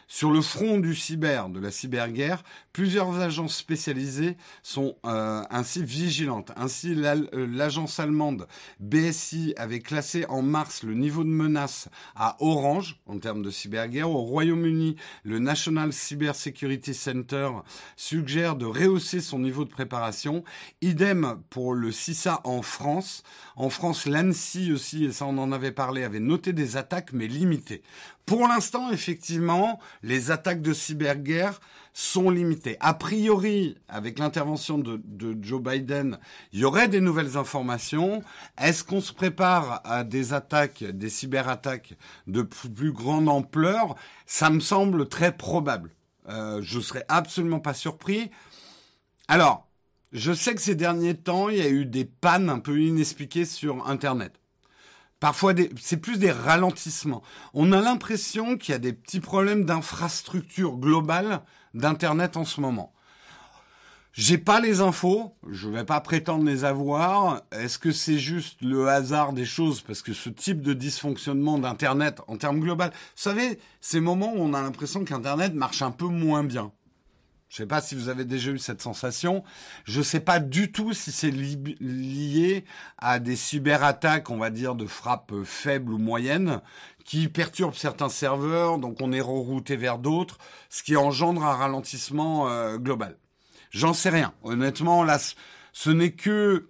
Sur 0.08 0.30
le 0.30 0.40
front 0.40 0.78
du 0.78 0.94
cyber, 0.94 1.48
de 1.48 1.58
la 1.58 1.72
cyberguerre, 1.72 2.44
plusieurs 2.72 3.18
agences 3.18 3.56
spécialisées 3.56 4.36
sont 4.62 4.96
euh, 5.04 5.42
ainsi 5.50 5.82
vigilantes. 5.82 6.52
Ainsi, 6.56 6.94
euh, 6.94 7.46
l'agence 7.50 7.98
allemande 7.98 8.46
BSI 8.78 9.54
avait 9.56 9.80
classé 9.80 10.24
en 10.28 10.42
mars 10.42 10.84
le 10.84 10.94
niveau 10.94 11.24
de 11.24 11.28
menace 11.28 11.88
à 12.14 12.36
orange 12.38 13.00
en 13.06 13.18
termes 13.18 13.42
de 13.42 13.50
cyberguerre. 13.50 14.08
Au 14.08 14.22
Royaume-Uni, 14.22 14.94
le 15.24 15.40
National 15.40 15.92
Cyber 15.92 16.36
Security 16.36 16.94
Center 16.94 17.50
suggère 17.96 18.54
de 18.54 18.66
rehausser 18.66 19.20
son 19.20 19.40
niveau 19.40 19.64
de 19.64 19.70
préparation. 19.70 20.44
Idem 20.82 21.42
pour 21.50 21.74
le 21.74 21.90
CISA 21.90 22.42
en 22.44 22.62
France. 22.62 23.24
En 23.56 23.70
France, 23.70 24.06
l'ANSI 24.06 24.70
aussi, 24.70 25.06
et 25.06 25.12
ça 25.12 25.26
on 25.26 25.38
en 25.38 25.50
avait 25.50 25.72
parlé, 25.72 26.04
avait 26.04 26.20
noté 26.20 26.52
des 26.52 26.76
attaques 26.76 27.12
mais 27.12 27.26
limitées. 27.26 27.82
Pour 28.26 28.48
l'instant, 28.48 28.90
effectivement, 28.90 29.78
les 30.02 30.30
attaques 30.30 30.62
de 30.62 30.72
cyberguerre 30.72 31.60
sont 31.92 32.28
limitées. 32.28 32.76
A 32.80 32.92
priori, 32.92 33.78
avec 33.88 34.18
l'intervention 34.18 34.76
de, 34.76 35.00
Joe 35.40 35.62
Biden, 35.62 36.18
il 36.52 36.60
y 36.60 36.64
aurait 36.66 36.88
des 36.88 37.00
nouvelles 37.00 37.38
informations. 37.38 38.22
Est-ce 38.60 38.84
qu'on 38.84 39.00
se 39.00 39.14
prépare 39.14 39.80
à 39.84 40.04
des 40.04 40.34
attaques, 40.34 40.84
des 40.84 41.08
cyberattaques 41.08 41.94
de 42.26 42.42
plus, 42.42 42.92
grande 42.92 43.30
ampleur? 43.30 43.96
Ça 44.26 44.50
me 44.50 44.60
semble 44.60 45.08
très 45.08 45.34
probable. 45.34 45.94
Euh, 46.28 46.60
je 46.60 46.80
serais 46.80 47.04
absolument 47.08 47.60
pas 47.60 47.72
surpris. 47.72 48.30
Alors, 49.26 49.66
je 50.12 50.32
sais 50.32 50.54
que 50.54 50.60
ces 50.60 50.74
derniers 50.74 51.16
temps, 51.16 51.48
il 51.48 51.56
y 51.56 51.62
a 51.62 51.68
eu 51.68 51.86
des 51.86 52.04
pannes 52.04 52.50
un 52.50 52.58
peu 52.58 52.78
inexpliquées 52.78 53.46
sur 53.46 53.88
Internet. 53.88 54.34
Parfois, 55.18 55.54
c'est 55.80 55.96
plus 55.96 56.18
des 56.18 56.30
ralentissements. 56.30 57.22
On 57.54 57.72
a 57.72 57.80
l'impression 57.80 58.56
qu'il 58.58 58.72
y 58.72 58.74
a 58.74 58.78
des 58.78 58.92
petits 58.92 59.20
problèmes 59.20 59.64
d'infrastructure 59.64 60.76
globale 60.76 61.40
d'Internet 61.72 62.36
en 62.36 62.44
ce 62.44 62.60
moment. 62.60 62.92
J'ai 64.12 64.38
pas 64.38 64.60
les 64.60 64.80
infos, 64.80 65.36
je 65.50 65.68
vais 65.68 65.84
pas 65.84 66.00
prétendre 66.00 66.44
les 66.44 66.64
avoir. 66.64 67.42
Est-ce 67.52 67.78
que 67.78 67.92
c'est 67.92 68.18
juste 68.18 68.62
le 68.62 68.88
hasard 68.88 69.34
des 69.34 69.44
choses? 69.44 69.82
Parce 69.82 70.00
que 70.00 70.14
ce 70.14 70.30
type 70.30 70.62
de 70.62 70.72
dysfonctionnement 70.72 71.58
d'internet 71.58 72.22
en 72.26 72.38
termes 72.38 72.60
global, 72.60 72.90
vous 72.92 73.22
savez, 73.22 73.58
ces 73.82 74.00
moments 74.00 74.32
où 74.32 74.38
on 74.38 74.54
a 74.54 74.62
l'impression 74.62 75.04
qu'internet 75.04 75.52
marche 75.52 75.82
un 75.82 75.90
peu 75.90 76.06
moins 76.06 76.44
bien. 76.44 76.72
Je 77.48 77.62
ne 77.62 77.64
sais 77.64 77.68
pas 77.68 77.80
si 77.80 77.94
vous 77.94 78.08
avez 78.08 78.24
déjà 78.24 78.50
eu 78.50 78.58
cette 78.58 78.82
sensation. 78.82 79.44
Je 79.84 79.98
ne 79.98 80.04
sais 80.04 80.20
pas 80.20 80.40
du 80.40 80.72
tout 80.72 80.92
si 80.92 81.12
c'est 81.12 81.30
lié 81.30 82.64
à 82.98 83.18
des 83.18 83.36
cyberattaques, 83.36 84.30
on 84.30 84.36
va 84.36 84.50
dire, 84.50 84.74
de 84.74 84.86
frappe 84.86 85.32
faibles 85.44 85.92
ou 85.92 85.98
moyennes, 85.98 86.60
qui 87.04 87.28
perturbent 87.28 87.74
certains 87.74 88.08
serveurs, 88.08 88.78
donc 88.78 89.00
on 89.00 89.12
est 89.12 89.20
rerouté 89.20 89.76
vers 89.76 89.98
d'autres, 89.98 90.38
ce 90.70 90.82
qui 90.82 90.96
engendre 90.96 91.44
un 91.44 91.54
ralentissement 91.54 92.48
euh, 92.48 92.78
global. 92.78 93.16
J'en 93.70 93.94
sais 93.94 94.10
rien. 94.10 94.32
Honnêtement, 94.42 95.04
là, 95.04 95.18
ce 95.72 95.90
n'est 95.90 96.12
que... 96.12 96.68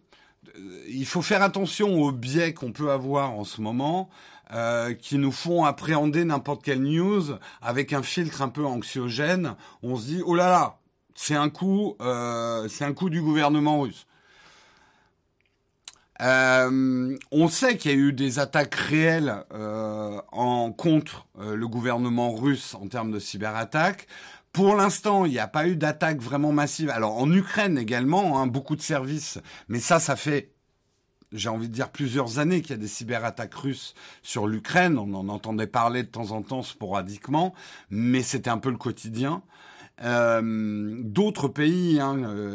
Euh, 0.57 0.85
il 0.89 1.07
faut 1.07 1.23
faire 1.23 1.43
attention 1.43 2.03
aux 2.03 2.12
biais 2.12 2.53
qu'on 2.53 2.73
peut 2.73 2.91
avoir 2.91 3.33
en 3.33 3.45
ce 3.45 3.61
moment. 3.62 4.11
Euh, 4.53 4.95
qui 4.95 5.19
nous 5.19 5.33
font 5.33 5.65
appréhender 5.65 6.25
n'importe 6.25 6.63
quelle 6.63 6.81
news 6.81 7.37
avec 7.61 7.93
un 7.93 8.05
filtre 8.05 8.43
un 8.43 8.49
peu 8.49 8.65
anxiogène. 8.65 9.57
On 9.83 9.97
se 9.97 10.07
dit 10.07 10.23
oh 10.25 10.37
là 10.37 10.49
là, 10.49 10.79
c'est 11.17 11.35
un 11.35 11.49
coup, 11.51 11.97
euh, 12.01 12.69
c'est 12.69 12.85
un 12.85 12.93
coup 12.93 13.11
du 13.11 13.21
gouvernement 13.21 13.81
russe. 13.81 14.07
Euh, 16.23 17.19
on 17.33 17.49
sait 17.49 17.77
qu'il 17.77 17.91
y 17.91 17.95
a 17.95 17.97
eu 17.97 18.13
des 18.13 18.39
attaques 18.39 18.77
réelles 18.77 19.45
en 19.51 20.71
contre 20.71 21.27
le 21.39 21.67
gouvernement 21.67 22.33
russe 22.33 22.77
en 22.77 22.87
termes 22.87 23.11
de 23.11 23.19
cyberattaques. 23.19 24.07
Pour 24.53 24.77
l'instant, 24.77 25.25
il 25.25 25.33
n'y 25.33 25.41
a 25.41 25.49
pas 25.49 25.67
eu 25.67 25.75
d'attaque 25.75 26.21
vraiment 26.21 26.53
massive. 26.53 26.89
Alors 26.91 27.19
en 27.19 27.31
Ukraine 27.33 27.79
également, 27.79 28.41
hein, 28.41 28.47
beaucoup 28.47 28.77
de 28.77 28.81
services, 28.81 29.41
mais 29.69 29.81
ça, 29.81 29.99
ça 29.99 30.15
fait 30.15 30.56
j'ai 31.37 31.49
envie 31.49 31.68
de 31.68 31.72
dire, 31.72 31.90
plusieurs 31.90 32.38
années 32.38 32.62
qu'il 32.62 32.70
y 32.70 32.75
a 32.75 32.79
des 32.79 32.88
cyberattaques 32.88 33.55
russes 33.55 33.94
sur 34.22 34.46
l'Ukraine. 34.46 34.99
On 34.99 35.14
en 35.14 35.29
entendait 35.29 35.66
parler 35.66 36.03
de 36.03 36.09
temps 36.09 36.33
en 36.33 36.42
temps 36.42 36.62
sporadiquement, 36.62 37.55
mais 37.90 38.22
c'était 38.22 38.51
un 38.51 38.59
peu 38.59 38.70
le 38.70 38.77
quotidien. 38.77 39.42
Euh, 40.03 41.01
D'autres 41.03 41.49
pays, 41.49 42.01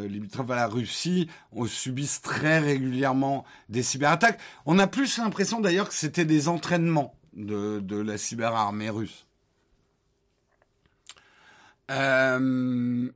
limitrophes 0.07 0.51
à 0.51 0.55
la 0.55 0.67
Russie, 0.67 1.27
subissent 1.67 2.21
très 2.21 2.59
régulièrement 2.59 3.45
des 3.69 3.83
cyberattaques. 3.83 4.39
On 4.65 4.77
a 4.79 4.87
plus 4.87 5.17
l'impression 5.17 5.59
d'ailleurs 5.59 5.89
que 5.89 5.95
c'était 5.95 6.25
des 6.25 6.47
entraînements 6.47 7.15
de, 7.33 7.79
de 7.79 7.95
la 7.97 8.17
cyberarmée 8.17 8.89
russe. 8.89 9.25
Euh, 11.89 13.09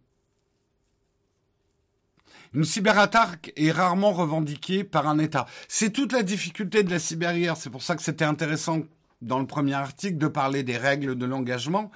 une 2.56 2.64
cyberattaque 2.64 3.52
est 3.58 3.72
rarement 3.72 4.14
revendiquée 4.14 4.86
par 4.86 5.08
un 5.08 5.20
État. 5.20 5.46
C'est 5.68 5.92
toute 5.92 6.14
la 6.14 6.24
difficulté 6.24 6.84
de 6.84 6.90
la 6.90 7.00
cyberguerre. 7.00 7.58
C'est 7.58 7.70
pour 7.70 7.84
ça 7.84 7.96
que 7.96 8.02
c'était 8.02 8.26
intéressant 8.26 8.80
dans 9.22 9.40
le 9.40 9.46
premier 9.46 9.74
article 9.74 10.18
de 10.18 10.28
parler 10.28 10.64
des 10.64 10.78
règles 10.78 11.16
de 11.16 11.26
l'engagement. 11.26 11.92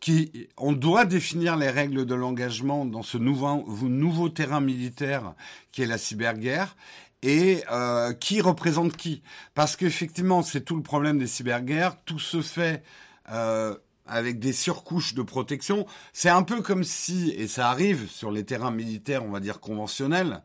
Qui, 0.00 0.48
on 0.56 0.72
doit 0.72 1.04
définir 1.04 1.56
les 1.56 1.68
règles 1.68 2.06
de 2.06 2.14
l'engagement 2.14 2.86
dans 2.86 3.02
ce 3.02 3.18
nouveau, 3.18 3.64
nouveau 3.82 4.30
terrain 4.30 4.60
militaire 4.60 5.34
qui 5.72 5.82
est 5.82 5.86
la 5.86 5.98
cyberguerre 5.98 6.74
et 7.22 7.62
euh, 7.70 8.12
qui 8.14 8.40
représente 8.40 8.96
qui? 8.96 9.22
Parce 9.54 9.76
qu'effectivement, 9.76 10.42
c'est 10.42 10.62
tout 10.62 10.76
le 10.76 10.82
problème 10.82 11.18
des 11.18 11.26
cyberguerres. 11.26 12.02
Tout 12.04 12.18
se 12.18 12.40
fait 12.40 12.82
euh, 13.30 13.76
avec 14.10 14.38
des 14.38 14.52
surcouches 14.52 15.14
de 15.14 15.22
protection. 15.22 15.86
C'est 16.12 16.28
un 16.28 16.42
peu 16.42 16.60
comme 16.60 16.84
si, 16.84 17.30
et 17.30 17.48
ça 17.48 17.70
arrive 17.70 18.10
sur 18.10 18.30
les 18.30 18.44
terrains 18.44 18.72
militaires, 18.72 19.24
on 19.24 19.30
va 19.30 19.40
dire 19.40 19.60
conventionnels, 19.60 20.42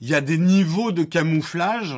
il 0.00 0.08
y 0.08 0.14
a 0.14 0.20
des 0.20 0.38
niveaux 0.38 0.92
de 0.92 1.04
camouflage 1.04 1.96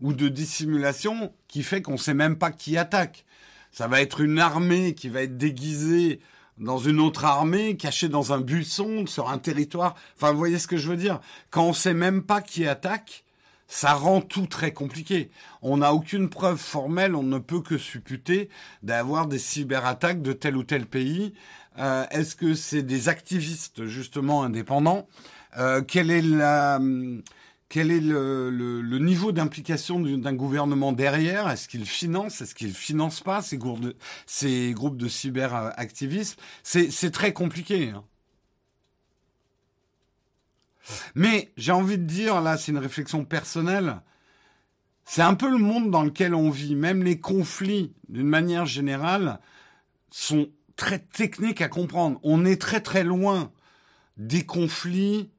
ou 0.00 0.12
de 0.12 0.28
dissimulation 0.28 1.32
qui 1.48 1.62
fait 1.62 1.80
qu'on 1.80 1.92
ne 1.92 1.96
sait 1.96 2.14
même 2.14 2.36
pas 2.36 2.50
qui 2.50 2.76
attaque. 2.76 3.24
Ça 3.70 3.88
va 3.88 4.02
être 4.02 4.20
une 4.20 4.38
armée 4.38 4.94
qui 4.94 5.08
va 5.08 5.22
être 5.22 5.38
déguisée 5.38 6.20
dans 6.58 6.78
une 6.78 7.00
autre 7.00 7.24
armée, 7.24 7.76
cachée 7.76 8.08
dans 8.08 8.32
un 8.32 8.40
buisson, 8.40 9.06
sur 9.06 9.30
un 9.30 9.38
territoire. 9.38 9.94
Enfin, 10.16 10.32
vous 10.32 10.38
voyez 10.38 10.58
ce 10.58 10.68
que 10.68 10.76
je 10.76 10.88
veux 10.88 10.96
dire? 10.96 11.20
Quand 11.50 11.64
on 11.64 11.68
ne 11.68 11.74
sait 11.74 11.94
même 11.94 12.22
pas 12.22 12.42
qui 12.42 12.66
attaque, 12.66 13.21
ça 13.72 13.94
rend 13.94 14.20
tout 14.20 14.46
très 14.46 14.72
compliqué. 14.72 15.30
On 15.62 15.78
n'a 15.78 15.94
aucune 15.94 16.28
preuve 16.28 16.58
formelle, 16.58 17.14
on 17.14 17.22
ne 17.22 17.38
peut 17.38 17.62
que 17.62 17.78
supputer 17.78 18.50
d'avoir 18.82 19.26
des 19.26 19.38
cyberattaques 19.38 20.20
de 20.20 20.34
tel 20.34 20.58
ou 20.58 20.62
tel 20.62 20.84
pays. 20.84 21.32
Euh, 21.78 22.04
est-ce 22.10 22.36
que 22.36 22.52
c'est 22.52 22.82
des 22.82 23.08
activistes 23.08 23.86
justement 23.86 24.42
indépendants 24.42 25.08
euh, 25.56 25.80
Quelle 25.80 26.10
est 26.10 26.20
la 26.20 26.78
quel 27.70 27.90
est 27.90 28.00
le, 28.00 28.98
niveau 28.98 29.32
d'implication 29.32 29.98
d'un 30.00 30.34
gouvernement 30.34 30.92
derrière? 30.92 31.48
Est-ce 31.48 31.66
qu'il 31.66 31.86
finance? 31.86 32.42
Est-ce 32.42 32.54
qu'il 32.54 32.74
finance 32.74 33.22
pas 33.22 33.40
ces 33.40 33.56
groupes 33.56 33.80
de, 33.80 33.96
ces 34.26 34.72
groupes 34.74 35.02
C'est 36.62 37.10
très 37.10 37.32
compliqué. 37.32 37.88
Hein. 37.88 38.04
Mais 41.14 41.52
j'ai 41.56 41.72
envie 41.72 41.98
de 41.98 42.04
dire, 42.04 42.40
là, 42.40 42.56
c'est 42.56 42.72
une 42.72 42.78
réflexion 42.78 43.24
personnelle. 43.24 44.00
C'est 45.04 45.22
un 45.22 45.34
peu 45.34 45.50
le 45.50 45.58
monde 45.58 45.90
dans 45.90 46.02
lequel 46.02 46.34
on 46.34 46.50
vit. 46.50 46.74
Même 46.74 47.02
les 47.02 47.20
conflits, 47.20 47.92
d'une 48.08 48.28
manière 48.28 48.66
générale, 48.66 49.40
sont 50.10 50.48
très 50.76 50.98
techniques 50.98 51.60
à 51.60 51.68
comprendre. 51.68 52.18
On 52.22 52.44
est 52.44 52.60
très 52.60 52.80
très 52.80 53.04
loin 53.04 53.52
des 54.16 54.44
conflits 54.44 55.30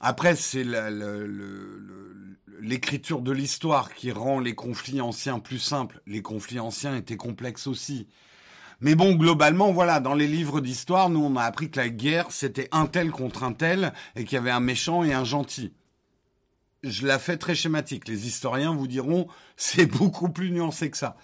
après, 0.00 0.36
c'est 0.36 0.64
l'écriture 2.60 3.22
de 3.22 3.32
l'histoire 3.32 3.94
qui 3.94 4.12
rend 4.12 4.40
les 4.40 4.54
conflits 4.54 5.00
anciens 5.00 5.38
plus 5.38 5.58
simples. 5.58 6.02
Les 6.06 6.22
conflits 6.22 6.60
anciens 6.60 6.96
étaient 6.96 7.16
complexes 7.16 7.66
aussi. 7.66 8.06
Mais 8.80 8.94
bon, 8.94 9.14
globalement, 9.14 9.72
voilà, 9.72 10.00
dans 10.00 10.14
les 10.14 10.26
livres 10.26 10.60
d'histoire, 10.60 11.08
nous, 11.08 11.24
on 11.24 11.36
a 11.36 11.42
appris 11.42 11.70
que 11.70 11.78
la 11.78 11.88
guerre, 11.88 12.26
c'était 12.30 12.68
un 12.72 12.86
tel 12.86 13.10
contre 13.10 13.42
un 13.42 13.52
tel, 13.52 13.92
et 14.16 14.24
qu'il 14.24 14.34
y 14.34 14.38
avait 14.38 14.50
un 14.50 14.60
méchant 14.60 15.02
et 15.02 15.14
un 15.14 15.24
gentil. 15.24 15.72
Je 16.82 17.06
la 17.06 17.18
fais 17.18 17.38
très 17.38 17.54
schématique. 17.54 18.06
Les 18.06 18.26
historiens 18.26 18.74
vous 18.74 18.86
diront, 18.86 19.28
c'est 19.56 19.86
beaucoup 19.86 20.28
plus 20.28 20.50
nuancé 20.50 20.90
que 20.90 20.98
ça. 20.98 21.16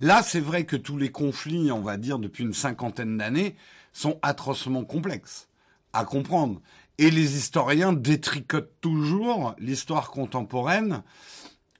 Là, 0.00 0.22
c'est 0.22 0.40
vrai 0.40 0.64
que 0.64 0.76
tous 0.76 0.96
les 0.96 1.10
conflits, 1.10 1.72
on 1.72 1.80
va 1.80 1.96
dire, 1.96 2.18
depuis 2.18 2.44
une 2.44 2.54
cinquantaine 2.54 3.18
d'années, 3.18 3.56
sont 3.92 4.18
atrocement 4.22 4.84
complexes 4.84 5.48
à 5.92 6.04
comprendre. 6.04 6.60
Et 6.98 7.10
les 7.10 7.36
historiens 7.36 7.92
détricotent 7.92 8.80
toujours 8.80 9.54
l'histoire 9.58 10.10
contemporaine. 10.10 11.02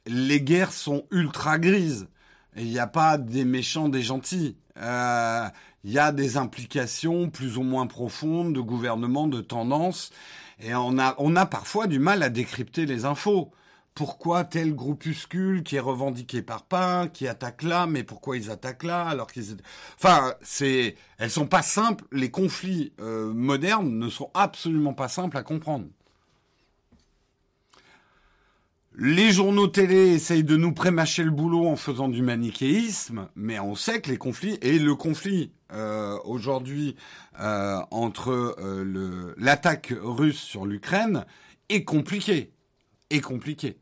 Les 0.06 0.40
guerres 0.40 0.72
sont 0.72 1.06
ultra 1.12 1.58
grises. 1.58 2.08
Il 2.56 2.66
n'y 2.66 2.78
a 2.78 2.88
pas 2.88 3.16
des 3.16 3.44
méchants, 3.44 3.88
des 3.88 4.02
gentils. 4.02 4.56
Euh, 4.80 5.48
il 5.84 5.92
y 5.92 5.98
a 5.98 6.12
des 6.12 6.36
implications 6.36 7.30
plus 7.30 7.56
ou 7.56 7.62
moins 7.62 7.86
profondes 7.86 8.54
de 8.54 8.60
gouvernement, 8.60 9.28
de 9.28 9.40
tendances. 9.40 10.10
Et 10.60 10.74
on 10.74 10.98
a, 10.98 11.14
on 11.18 11.36
a 11.36 11.46
parfois 11.46 11.86
du 11.86 11.98
mal 11.98 12.22
à 12.22 12.28
décrypter 12.28 12.86
les 12.86 13.04
infos 13.04 13.52
pourquoi 13.94 14.44
tel 14.44 14.74
groupuscule 14.74 15.62
qui 15.62 15.76
est 15.76 15.80
revendiqué 15.80 16.42
par 16.42 16.62
Pain, 16.62 17.08
qui 17.08 17.28
attaque 17.28 17.62
là, 17.62 17.86
mais 17.86 18.02
pourquoi 18.02 18.36
ils 18.36 18.50
attaquent 18.50 18.84
là 18.84 19.06
alors 19.06 19.26
qu'ils... 19.26 19.56
Enfin, 19.96 20.34
c'est, 20.42 20.96
elles 21.18 21.30
sont 21.30 21.46
pas 21.46 21.62
simples. 21.62 22.04
Les 22.12 22.30
conflits 22.30 22.92
euh, 23.00 23.32
modernes 23.32 23.98
ne 23.98 24.08
sont 24.08 24.30
absolument 24.34 24.94
pas 24.94 25.08
simples 25.08 25.36
à 25.36 25.42
comprendre. 25.42 25.86
Les 28.96 29.30
journaux 29.30 29.68
télé 29.68 30.14
essayent 30.14 30.44
de 30.44 30.56
nous 30.56 30.72
prémâcher 30.72 31.22
le 31.22 31.30
boulot 31.30 31.66
en 31.66 31.76
faisant 31.76 32.08
du 32.08 32.22
manichéisme, 32.22 33.28
mais 33.36 33.58
on 33.60 33.74
sait 33.74 34.00
que 34.00 34.10
les 34.10 34.18
conflits 34.18 34.58
et 34.62 34.78
le 34.78 34.94
conflit 34.94 35.52
euh, 35.72 36.18
aujourd'hui 36.24 36.96
euh, 37.40 37.80
entre 37.90 38.56
l'attaque 39.38 39.94
russe 40.00 40.40
sur 40.40 40.66
l'Ukraine 40.66 41.24
est 41.68 41.84
compliqué 41.84 42.52
est 43.10 43.20
compliqué. 43.20 43.76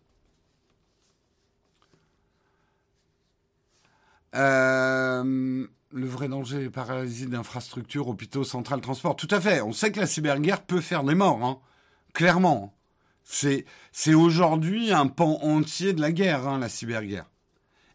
Euh, 4.34 5.66
le 5.92 6.06
vrai 6.06 6.28
danger 6.28 6.64
est 6.64 6.70
paralysie 6.70 7.26
d'infrastructures, 7.26 8.08
hôpitaux, 8.08 8.44
centrales, 8.44 8.80
transports. 8.80 9.16
Tout 9.16 9.28
à 9.30 9.40
fait. 9.40 9.60
On 9.60 9.72
sait 9.72 9.92
que 9.92 10.00
la 10.00 10.06
cyberguerre 10.06 10.62
peut 10.62 10.80
faire 10.80 11.04
des 11.04 11.14
morts, 11.14 11.44
hein. 11.44 11.60
clairement. 12.12 12.74
C'est, 13.30 14.14
aujourd'hui 14.14 14.90
un 14.90 15.06
pan 15.06 15.38
entier 15.42 15.92
de 15.92 16.00
la 16.00 16.12
guerre, 16.12 16.48
hein, 16.48 16.58
la 16.58 16.70
cyberguerre. 16.70 17.26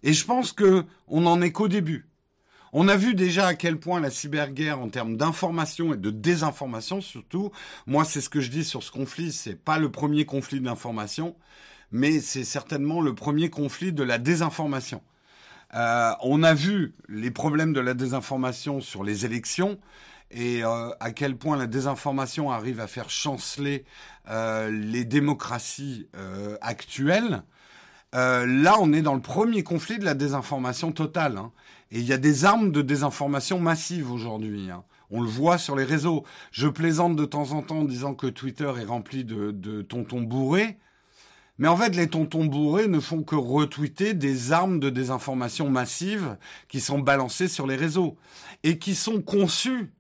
Et 0.04 0.14
je 0.14 0.26
pense 0.26 0.52
que 0.52 0.86
on 1.08 1.26
en 1.26 1.42
est 1.42 1.52
qu'au 1.52 1.68
début. 1.68 2.08
On 2.72 2.88
a 2.88 2.96
vu 2.96 3.16
déjà 3.16 3.48
à 3.48 3.54
quel 3.56 3.80
point 3.80 4.00
la 4.00 4.12
cyberguerre, 4.12 4.80
en 4.80 4.90
termes 4.90 5.18
d'information 5.18 5.94
et 5.94 5.98
de 5.98 6.12
désinformation 6.12 7.02
surtout, 7.02 7.52
moi 7.88 8.06
c'est 8.06 8.22
ce 8.22 8.30
que 8.30 8.42
je 8.42 8.50
dis 8.50 8.64
sur 8.64 8.84
ce 8.84 8.92
conflit, 8.92 9.32
c'est 9.32 9.56
pas 9.56 9.80
le 9.80 9.92
premier 9.92 10.26
conflit 10.26 10.60
d'information, 10.60 11.36
mais 11.92 12.20
c'est 12.20 12.44
certainement 12.44 13.02
le 13.02 13.14
premier 13.16 13.50
conflit 13.50 13.92
de 13.92 14.04
la 14.04 14.18
désinformation. 14.18 15.02
Euh, 15.76 16.12
on 16.22 16.44
a 16.44 16.54
vu 16.54 16.94
les 17.10 17.32
problèmes 17.32 17.74
de 17.74 17.80
la 17.80 17.96
désinformation 17.96 18.82
sur 18.82 19.04
les 19.04 19.26
élections 19.26 19.80
et 20.34 20.64
euh, 20.64 20.90
à 21.00 21.12
quel 21.12 21.38
point 21.38 21.58
la 21.58 21.68
désinformation 21.68 22.52
arrive 22.52 22.80
à 22.80 22.88
faire 22.88 23.10
chanceler 23.10 23.86
euh, 24.30 24.70
les 24.72 25.06
démocraties 25.06 26.08
actuelles. 26.62 27.44
là, 28.14 28.76
on 28.80 28.94
est 28.94 29.02
dans 29.02 29.16
le 29.16 29.22
premier 29.22 29.64
conflit 29.64 30.00
de 30.00 30.06
la 30.06 30.14
désinformation 30.14 30.92
totale. 30.92 31.38
Hein. 31.38 31.52
Et 31.92 32.00
il 32.00 32.06
y 32.06 32.14
a 32.14 32.18
des 32.18 32.46
armes 32.46 32.72
de 32.72 32.82
désinformation 32.82 33.60
massives 33.60 34.12
aujourd'hui. 34.12 34.70
Hein. 34.72 34.84
On 35.12 35.22
le 35.22 35.30
voit 35.30 35.58
sur 35.58 35.76
les 35.76 35.84
réseaux. 35.84 36.24
Je 36.52 36.68
plaisante 36.68 37.16
de 37.16 37.26
temps 37.26 37.52
en 37.52 37.62
temps 37.62 37.80
en 37.80 37.86
disant 37.86 38.16
que 38.16 38.28
Twitter 38.28 38.72
est 38.80 38.86
rempli 38.86 39.24
de, 39.24 39.52
de 39.52 39.82
tontons 39.84 40.22
bourrés. 40.22 40.80
Mais 41.60 41.68
en 41.68 41.78
fait, 41.78 41.96
les 41.96 42.08
tontons 42.08 42.46
bourrés 42.46 42.88
ne 42.88 43.00
font 43.00 43.22
que 43.22 43.36
retweeter 43.36 44.16
des 44.16 44.52
armes 44.52 44.80
de 44.80 44.90
désinformation 44.90 45.70
massives 45.70 46.38
qui 46.68 46.80
sont 46.80 47.00
balancées 47.00 47.48
sur 47.48 47.68
les 47.68 47.76
réseaux 47.76 48.18
et 48.64 48.80
qui 48.80 48.96
sont 48.96 49.22
conçues 49.22 49.94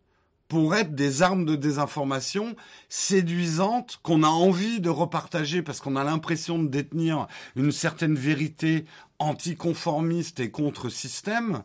pour 0.53 0.75
être 0.75 0.93
des 0.93 1.23
armes 1.23 1.45
de 1.45 1.55
désinformation 1.55 2.55
séduisantes 2.87 3.99
qu'on 4.03 4.21
a 4.21 4.27
envie 4.27 4.79
de 4.79 4.89
repartager 4.91 5.63
parce 5.63 5.81
qu'on 5.81 5.95
a 5.95 6.03
l'impression 6.03 6.61
de 6.61 6.67
détenir 6.67 7.25
une 7.55 7.71
certaine 7.71 8.13
vérité 8.13 8.85
anticonformiste 9.17 10.39
et 10.39 10.51
contre 10.51 10.89
système, 10.89 11.63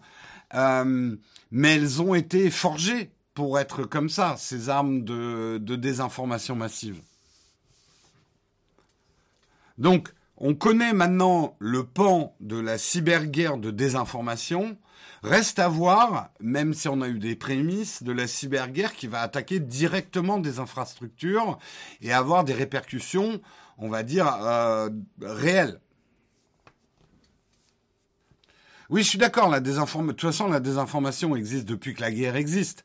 euh, 0.54 1.14
mais 1.50 1.74
elles 1.74 2.00
ont 2.00 2.14
été 2.14 2.50
forgées 2.50 3.10
pour 3.34 3.58
être 3.58 3.84
comme 3.84 4.08
ça, 4.08 4.36
ces 4.38 4.70
armes 4.70 5.04
de 5.04 5.76
désinformation 5.76 6.56
massive. 6.56 7.02
Donc, 9.76 10.08
on 10.38 10.54
connaît 10.54 10.94
maintenant 10.94 11.56
le 11.58 11.84
pan 11.84 12.34
de 12.40 12.56
la 12.56 12.78
cyberguerre 12.78 13.58
de 13.58 13.70
désinformation. 13.70 14.78
Reste 15.22 15.58
à 15.58 15.68
voir, 15.68 16.30
même 16.40 16.74
si 16.74 16.88
on 16.88 17.00
a 17.02 17.08
eu 17.08 17.18
des 17.18 17.34
prémices, 17.34 18.02
de 18.02 18.12
la 18.12 18.26
cyberguerre 18.26 18.94
qui 18.94 19.08
va 19.08 19.20
attaquer 19.20 19.58
directement 19.58 20.38
des 20.38 20.60
infrastructures 20.60 21.58
et 22.00 22.12
avoir 22.12 22.44
des 22.44 22.54
répercussions, 22.54 23.40
on 23.78 23.88
va 23.88 24.02
dire, 24.02 24.32
euh, 24.42 24.90
réelles. 25.20 25.80
Oui, 28.90 29.02
je 29.02 29.08
suis 29.08 29.18
d'accord. 29.18 29.50
De 29.60 30.10
toute 30.10 30.20
façon, 30.20 30.48
la 30.48 30.60
désinformation 30.60 31.36
existe 31.36 31.66
depuis 31.66 31.94
que 31.94 32.00
la 32.00 32.10
guerre 32.10 32.36
existe. 32.36 32.84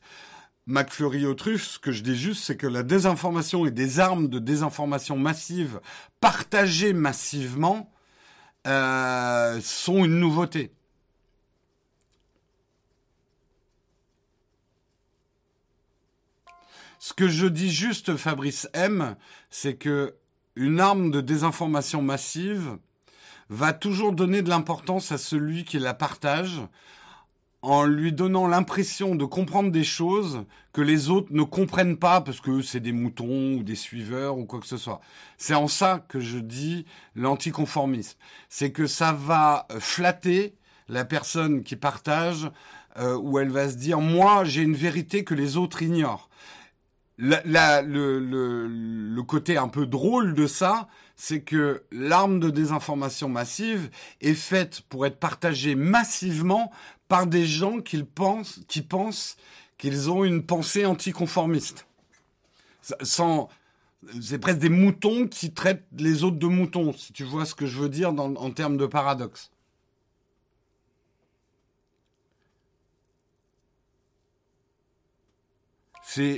McFlurry 0.66 1.26
au 1.26 1.34
truffe, 1.34 1.64
ce 1.64 1.78
que 1.78 1.92
je 1.92 2.02
dis 2.02 2.16
juste, 2.16 2.44
c'est 2.44 2.56
que 2.56 2.66
la 2.66 2.82
désinformation 2.82 3.66
et 3.66 3.70
des 3.70 4.00
armes 4.00 4.28
de 4.28 4.38
désinformation 4.38 5.16
massive 5.16 5.80
partagées 6.20 6.94
massivement 6.94 7.90
euh, 8.66 9.60
sont 9.62 10.04
une 10.04 10.18
nouveauté. 10.18 10.72
Ce 17.06 17.12
que 17.12 17.28
je 17.28 17.46
dis 17.46 17.70
juste, 17.70 18.16
Fabrice 18.16 18.66
M, 18.72 19.16
c'est 19.50 19.74
que 19.74 20.14
une 20.56 20.80
arme 20.80 21.10
de 21.10 21.20
désinformation 21.20 22.00
massive 22.00 22.78
va 23.50 23.74
toujours 23.74 24.14
donner 24.14 24.40
de 24.40 24.48
l'importance 24.48 25.12
à 25.12 25.18
celui 25.18 25.64
qui 25.64 25.78
la 25.78 25.92
partage 25.92 26.62
en 27.60 27.84
lui 27.84 28.10
donnant 28.10 28.46
l'impression 28.46 29.16
de 29.16 29.26
comprendre 29.26 29.70
des 29.70 29.84
choses 29.84 30.46
que 30.72 30.80
les 30.80 31.10
autres 31.10 31.28
ne 31.32 31.42
comprennent 31.42 31.98
pas 31.98 32.22
parce 32.22 32.40
que 32.40 32.62
c'est 32.62 32.80
des 32.80 32.92
moutons 32.92 33.56
ou 33.56 33.62
des 33.62 33.76
suiveurs 33.76 34.38
ou 34.38 34.46
quoi 34.46 34.60
que 34.60 34.66
ce 34.66 34.78
soit. 34.78 35.02
C'est 35.36 35.52
en 35.52 35.68
ça 35.68 36.06
que 36.08 36.20
je 36.20 36.38
dis 36.38 36.86
l'anticonformisme. 37.16 38.16
C'est 38.48 38.72
que 38.72 38.86
ça 38.86 39.12
va 39.12 39.66
flatter 39.78 40.54
la 40.88 41.04
personne 41.04 41.64
qui 41.64 41.76
partage 41.76 42.50
euh, 42.96 43.18
où 43.18 43.38
elle 43.38 43.50
va 43.50 43.68
se 43.68 43.76
dire 43.76 44.00
moi 44.00 44.44
j'ai 44.44 44.62
une 44.62 44.76
vérité 44.76 45.22
que 45.22 45.34
les 45.34 45.58
autres 45.58 45.82
ignorent. 45.82 46.30
Le, 47.18 48.62
côté 49.22 49.56
un 49.56 49.68
peu 49.68 49.86
drôle 49.86 50.34
de 50.34 50.46
ça, 50.46 50.88
c'est 51.16 51.42
que 51.42 51.84
l'arme 51.92 52.40
de 52.40 52.50
désinformation 52.50 53.28
massive 53.28 53.90
est 54.20 54.34
faite 54.34 54.82
pour 54.88 55.06
être 55.06 55.18
partagée 55.18 55.74
massivement 55.74 56.72
par 57.08 57.26
des 57.26 57.46
gens 57.46 57.80
qui 57.80 58.02
pensent, 58.02 58.60
qui 58.68 58.82
pensent 58.82 59.36
qu'ils 59.78 60.10
ont 60.10 60.24
une 60.24 60.44
pensée 60.44 60.86
anticonformiste. 60.86 61.86
C'est 62.82 64.38
presque 64.38 64.58
des 64.58 64.68
moutons 64.68 65.26
qui 65.28 65.52
traitent 65.52 65.86
les 65.96 66.24
autres 66.24 66.38
de 66.38 66.46
moutons, 66.46 66.92
si 66.92 67.12
tu 67.12 67.24
vois 67.24 67.46
ce 67.46 67.54
que 67.54 67.66
je 67.66 67.78
veux 67.78 67.88
dire 67.88 68.10
en 68.10 68.50
termes 68.50 68.76
de 68.76 68.86
paradoxe. 68.86 69.50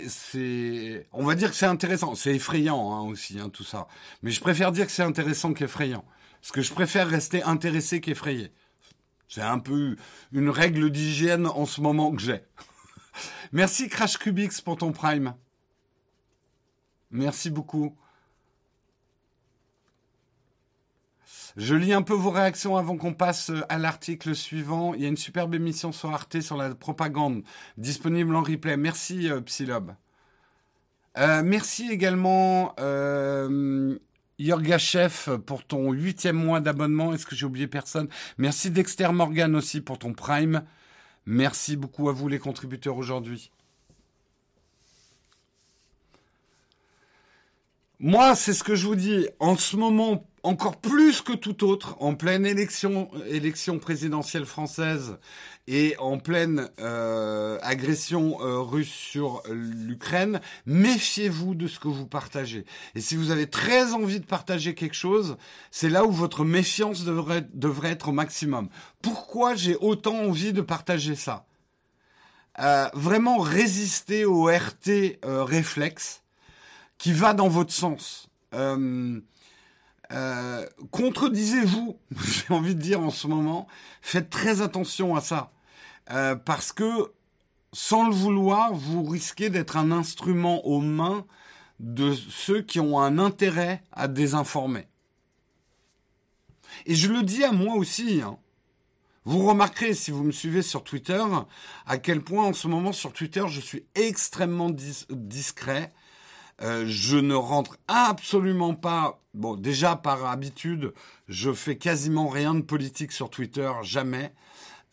C'est, 0.09 1.07
on 1.13 1.25
va 1.25 1.35
dire 1.35 1.51
que 1.51 1.57
c'est 1.57 1.67
intéressant. 1.67 2.15
C'est 2.15 2.35
effrayant 2.35 2.93
hein, 2.93 3.03
aussi, 3.03 3.39
hein, 3.39 3.49
tout 3.49 3.65
ça. 3.65 3.89
Mais 4.23 4.31
je 4.31 4.41
préfère 4.41 4.73
dire 4.73 4.87
que 4.87 4.93
c'est 4.93 5.03
intéressant 5.03 5.53
qu'effrayant. 5.53 6.05
Parce 6.41 6.53
que 6.53 6.63
je 6.63 6.73
préfère 6.73 7.09
rester 7.09 7.43
intéressé 7.43 8.01
qu'effrayé. 8.01 8.53
C'est 9.29 9.43
un 9.43 9.59
peu 9.59 9.97
une 10.33 10.49
règle 10.49 10.91
d'hygiène 10.91 11.47
en 11.47 11.67
ce 11.67 11.81
moment 11.81 12.15
que 12.15 12.23
j'ai. 12.23 12.43
Merci 13.53 13.89
Crash 13.89 14.19
Cubix 14.19 14.61
pour 14.61 14.77
ton 14.77 14.93
prime. 14.93 15.35
Merci 17.11 17.51
beaucoup. 17.51 17.97
Je 21.57 21.75
lis 21.75 21.95
un 21.95 22.03
peu 22.03 22.13
vos 22.13 22.31
réactions 22.31 22.77
avant 22.77 22.99
qu'on 22.99 23.15
passe 23.15 23.51
euh, 23.51 23.63
à 23.71 23.79
l'article 23.79 24.35
suivant. 24.35 24.93
Il 24.95 25.01
y 25.01 25.07
a 25.07 25.09
une 25.09 25.17
superbe 25.17 25.55
émission 25.55 25.91
sur 25.91 26.11
Arte 26.11 26.41
sur 26.41 26.57
la 26.57 26.75
propagande, 26.75 27.43
disponible 27.79 28.37
en 28.37 28.43
replay. 28.43 28.77
Merci 28.77 29.31
euh, 29.31 29.41
Psylob. 29.41 29.95
Euh, 31.19 31.43
merci 31.43 31.91
également 31.91 32.75
euh, 32.79 33.99
pour 35.47 35.65
ton 35.65 35.93
huitième 35.93 36.37
mois 36.37 36.61
d'abonnement. 36.61 37.15
Est-ce 37.15 37.25
que 37.25 37.35
j'ai 37.35 37.47
oublié 37.47 37.67
personne? 37.67 38.09
Merci 38.37 38.71
Dexter 38.71 39.09
Morgan 39.13 39.57
aussi 39.57 39.81
pour 39.81 39.99
ton 39.99 40.13
prime. 40.13 40.63
Merci 41.25 41.77
beaucoup 41.77 42.11
à 42.11 42.13
vous 42.13 42.29
les 42.29 42.39
contributeurs 42.39 42.99
aujourd'hui. 42.99 43.51
Moi, 47.99 48.35
c'est 48.35 48.53
ce 48.53 48.63
que 48.63 48.75
je 48.75 48.87
vous 48.87 48.95
dis. 48.95 49.27
En 49.41 49.57
ce 49.57 49.75
moment, 49.75 50.27
encore 50.43 50.77
plus 50.77 51.23
que 51.23 51.33
tout 51.33 51.65
autre, 51.65 51.97
en 51.99 52.15
pleine 52.15 52.45
élection, 52.45 53.09
présidentielle 53.81 54.45
française 54.45 55.17
et 55.67 55.97
en 55.99 56.19
pleine 56.19 56.69
euh, 56.79 57.59
agression 57.63 58.39
euh, 58.43 58.61
russe 58.61 58.93
sur 58.93 59.43
l'Ukraine, 59.51 60.43
méfiez-vous 60.67 61.55
de 61.55 61.67
ce 61.67 61.79
que 61.81 61.89
vous 61.89 62.07
partagez. 62.07 62.67
Et 62.95 63.01
si 63.01 63.17
vous 63.17 63.31
avez 63.31 63.47
très 63.47 63.95
envie 63.95 64.21
de 64.21 64.27
partager 64.27 64.75
quelque 64.75 64.95
chose, 64.95 65.39
c'est 65.71 65.89
là 65.89 66.05
où 66.05 66.13
votre 66.13 66.45
méfiance 66.45 67.03
devrait, 67.03 67.49
devrait 67.55 67.93
être 67.93 68.11
au 68.11 68.13
maximum. 68.13 68.69
Pourquoi 69.01 69.55
j'ai 69.55 69.77
autant 69.77 70.17
envie 70.17 70.53
de 70.53 70.61
partager 70.61 71.15
ça? 71.15 71.47
Euh, 72.59 72.89
Vraiment 72.93 73.39
résister 73.39 74.27
au 74.27 74.45
RT 74.45 75.19
réflexe 75.25 76.23
qui 76.99 77.13
va 77.13 77.35
dans 77.35 77.49
votre 77.49 77.73
sens. 77.73 78.29
Euh, 80.13 80.67
contredisez-vous, 80.91 81.99
j'ai 82.25 82.55
envie 82.55 82.75
de 82.75 82.81
dire 82.81 83.01
en 83.01 83.11
ce 83.11 83.27
moment, 83.27 83.67
faites 84.03 84.31
très 84.31 84.61
attention 84.61 85.17
à 85.17 85.21
ça. 85.21 85.53
Euh, 86.11 86.37
parce 86.37 86.73
que, 86.73 87.13
sans 87.73 88.09
le 88.09 88.15
vouloir, 88.15 88.73
vous 88.73 89.03
risquez 89.05 89.51
d'être 89.51 89.77
un 89.77 89.91
instrument 89.91 90.65
aux 90.67 90.81
mains 90.81 91.27
de 91.81 92.15
ceux 92.15 92.63
qui 92.63 92.81
ont 92.81 93.01
un 93.01 93.19
intérêt 93.19 93.83
à 93.93 94.09
désinformer. 94.09 94.87
Et 96.87 96.95
je 96.95 97.11
le 97.11 97.23
dis 97.23 97.45
à 97.45 97.53
moi 97.53 97.75
aussi. 97.75 98.23
Hein. 98.23 98.39
Vous 99.25 99.45
remarquerez, 99.45 99.93
si 99.95 100.13
vous 100.13 100.23
me 100.23 100.31
suivez 100.31 100.63
sur 100.63 100.85
Twitter, 100.85 101.23
à 101.87 101.99
quel 101.99 102.23
point 102.23 102.45
en 102.45 102.53
ce 102.53 102.69
moment 102.69 102.93
sur 102.93 103.13
Twitter, 103.13 103.45
je 103.49 103.61
suis 103.61 103.85
extrêmement 103.97 104.71
discret 104.71 105.93
euh, 106.63 106.85
je 106.87 107.17
ne 107.17 107.35
rentre 107.35 107.79
absolument 107.89 108.75
pas. 108.75 109.21
Bon, 109.35 109.57
déjà 109.57 109.97
par 109.97 110.25
habitude, 110.27 110.95
je 111.29 111.53
fais 111.53 111.77
quasiment 111.77 112.29
rien 112.29 112.55
de 112.55 112.63
politique 112.63 113.13
sur 113.13 113.29
Twitter, 113.31 113.71
jamais. 113.83 114.33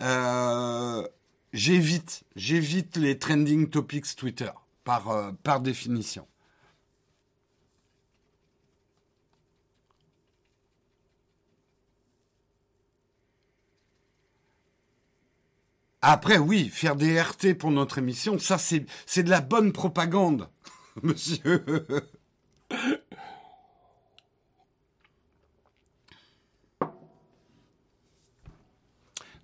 Euh, 0.02 1.08
j'évite, 1.54 2.23
j'évite 2.36 2.97
les 2.97 3.17
trending 3.19 3.69
topics 3.69 4.15
Twitter 4.15 4.52
par 4.84 5.10
euh, 5.10 5.32
par 5.43 5.62
définition. 5.62 6.28
Après, 16.02 16.38
oui, 16.38 16.69
faire 16.69 16.97
des 16.97 17.19
RT 17.21 17.54
pour 17.58 17.71
notre 17.71 17.97
émission, 17.97 18.38
ça 18.38 18.58
c'est 18.58 18.86
c'est 19.06 19.23
de 19.23 19.30
la 19.30 19.39
bonne 19.41 19.71
propagande. 19.71 20.49
monsieur. 21.04 21.64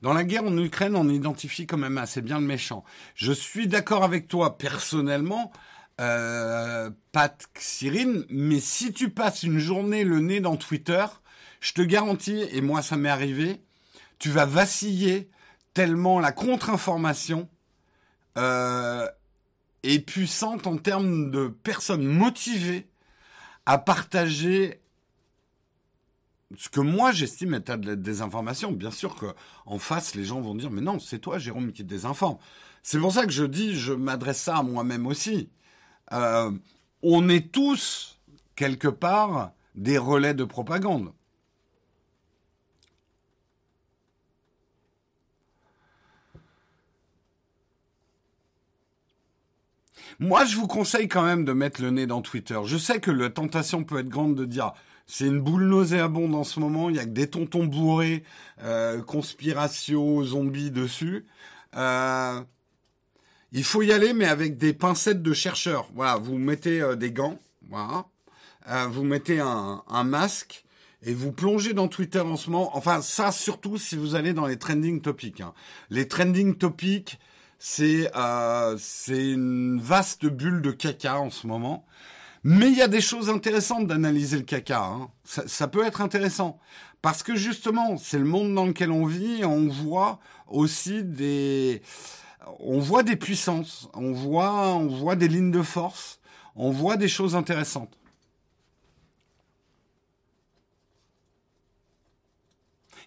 Dans 0.02 0.14
la 0.14 0.24
guerre 0.24 0.46
en 0.46 0.58
Ukraine, 0.58 0.96
on 0.96 1.10
identifie 1.10 1.68
quand 1.68 1.78
même 1.78 1.98
assez 1.98 2.22
bien 2.22 2.40
le 2.40 2.46
méchant. 2.46 2.86
Je 3.16 3.34
suis 3.34 3.68
d'accord 3.68 4.04
avec 4.04 4.28
toi 4.30 4.58
personnellement, 4.58 5.52
euh, 6.00 6.90
Pat 7.12 7.50
Cyrine, 7.58 8.26
mais 8.30 8.62
si 8.62 8.94
tu 8.94 9.10
passes 9.10 9.44
une 9.44 9.60
journée 9.60 10.06
le 10.06 10.22
nez 10.22 10.40
dans 10.40 10.56
Twitter, 10.56 11.06
je 11.60 11.74
te 11.74 11.82
garantis, 11.82 12.46
et 12.54 12.62
moi 12.62 12.82
ça 12.82 12.96
m'est 12.96 13.10
arrivé, 13.10 13.62
tu 14.20 14.30
vas 14.30 14.46
vaciller 14.46 15.30
tellement 15.74 16.22
la 16.22 16.32
contre-information 16.32 17.50
euh, 18.38 19.06
est 19.84 20.00
puissante 20.00 20.68
en 20.68 20.78
termes 20.78 21.32
de 21.32 21.48
personnes 21.48 22.06
motivées 22.06 22.88
à 23.66 23.78
partager 23.78 24.82
ce 26.58 26.70
que 26.70 26.80
moi 26.80 27.12
j'estime 27.12 27.54
être 27.54 27.76
des 27.76 28.22
informations. 28.22 28.72
Bien 28.72 28.92
sûr 28.92 29.16
qu'en 29.16 29.78
face, 29.78 30.16
les 30.16 30.26
gens 30.26 30.42
vont 30.42 30.56
dire 30.56 30.72
mais 30.72 30.82
non, 30.82 31.00
c'est 31.00 31.20
toi, 31.20 31.38
Jérôme, 31.38 31.72
qui 31.72 31.84
te 31.84 31.90
désinforme. 31.90 32.38
C'est 32.84 33.00
pour 33.00 33.12
ça 33.12 33.26
que 33.26 33.32
je 33.32 33.44
dis, 33.44 33.76
je 33.76 33.94
m'adresse 33.94 34.42
ça 34.42 34.58
à 34.58 34.64
moi-même 34.64 35.06
aussi. 35.06 35.50
Euh, 36.12 36.52
on 37.04 37.30
est 37.30 37.52
tous 37.52 38.20
quelque 38.56 38.88
part 38.88 39.52
des 39.76 39.98
relais 39.98 40.34
de 40.34 40.44
propagande. 40.44 41.12
Moi, 50.20 50.46
je 50.46 50.56
vous 50.56 50.68
conseille 50.68 51.08
quand 51.08 51.24
même 51.24 51.46
de 51.46 51.54
mettre 51.54 51.82
le 51.82 51.92
nez 51.92 52.08
dans 52.08 52.22
Twitter. 52.22 52.60
Je 52.66 52.78
sais 52.78 53.00
que 53.00 53.12
la 53.12 53.30
tentation 53.30 53.84
peut 53.84 54.00
être 54.00 54.10
grande 54.10 54.36
de 54.36 54.46
dire 54.46 54.74
c'est 55.06 55.26
une 55.26 55.40
boule 55.40 55.66
nauséabonde 55.66 56.36
en 56.36 56.44
ce 56.44 56.60
moment, 56.60 56.90
il 56.90 56.96
y 56.96 57.00
a 57.00 57.06
que 57.06 57.10
des 57.10 57.28
tontons 57.28 57.66
bourrés, 57.66 58.24
euh, 58.64 59.02
conspiration, 59.02 60.24
zombies 60.24 60.72
dessus. 60.72 61.26
Euh, 61.76 62.42
il 63.52 63.64
faut 63.64 63.82
y 63.82 63.92
aller, 63.92 64.14
mais 64.14 64.26
avec 64.26 64.58
des 64.58 64.74
pincettes 64.74 65.24
de 65.24 65.34
chercheurs. 65.34 65.90
Voilà, 65.96 66.18
vous 66.18 66.38
mettez 66.38 66.82
euh, 66.82 66.96
des 66.96 67.12
gants, 67.12 67.40
voilà, 67.70 68.06
euh, 68.70 68.86
vous 68.88 69.04
mettez 69.04 69.40
un, 69.40 70.04
masque 70.04 70.64
et 71.02 71.14
vous 71.14 71.32
plongez 71.32 71.74
dans 71.74 71.88
Twitter 71.88 72.20
en 72.20 72.36
ce 72.36 72.50
moment. 72.50 72.76
Enfin, 72.78 73.02
ça 73.02 73.32
surtout 73.32 73.78
si 73.78 73.96
vous 73.96 74.16
allez 74.16 74.34
dans 74.34 74.46
les 74.46 74.58
trending 74.58 75.02
topics. 75.02 75.42
Hein. 75.42 75.54
Les 75.90 76.08
trending 76.08 76.56
topics, 76.56 77.20
c'est 77.60 78.10
euh, 78.16 78.78
c'est 78.80 79.32
une 79.32 79.80
vaste 79.80 80.26
bulle 80.26 80.62
de 80.62 80.72
caca 80.72 81.20
en 81.20 81.30
ce 81.30 81.46
moment. 81.46 81.86
Mais 82.44 82.70
il 82.70 82.78
y 82.78 82.82
a 82.82 82.88
des 82.88 83.02
choses 83.02 83.30
intéressantes 83.30 83.86
d'analyser 83.88 84.38
le 84.38 84.44
caca. 84.44 84.82
Hein. 84.86 85.10
Ça, 85.26 85.46
ça, 85.48 85.68
peut 85.68 85.86
être 85.86 86.00
intéressant. 86.00 86.58
Parce 87.02 87.22
que 87.22 87.36
justement, 87.36 87.98
c'est 87.98 88.18
le 88.18 88.24
monde 88.26 88.56
dans 88.56 88.66
lequel 88.66 88.92
on 88.92 89.06
vit. 89.06 89.44
On 89.44 89.68
voit 89.68 90.20
aussi 90.48 91.04
des... 91.04 91.82
On 92.60 92.80
voit 92.80 93.04
des 93.04 93.18
puissances. 93.18 93.90
On 93.94 94.14
voit, 94.14 94.70
on 94.76 94.88
voit 94.88 95.18
des 95.18 95.28
lignes 95.28 95.52
de 95.52 95.62
force. 95.62 96.22
On 96.56 96.72
voit 96.72 96.96
des 96.96 97.10
choses 97.10 97.36
intéressantes. 97.36 97.98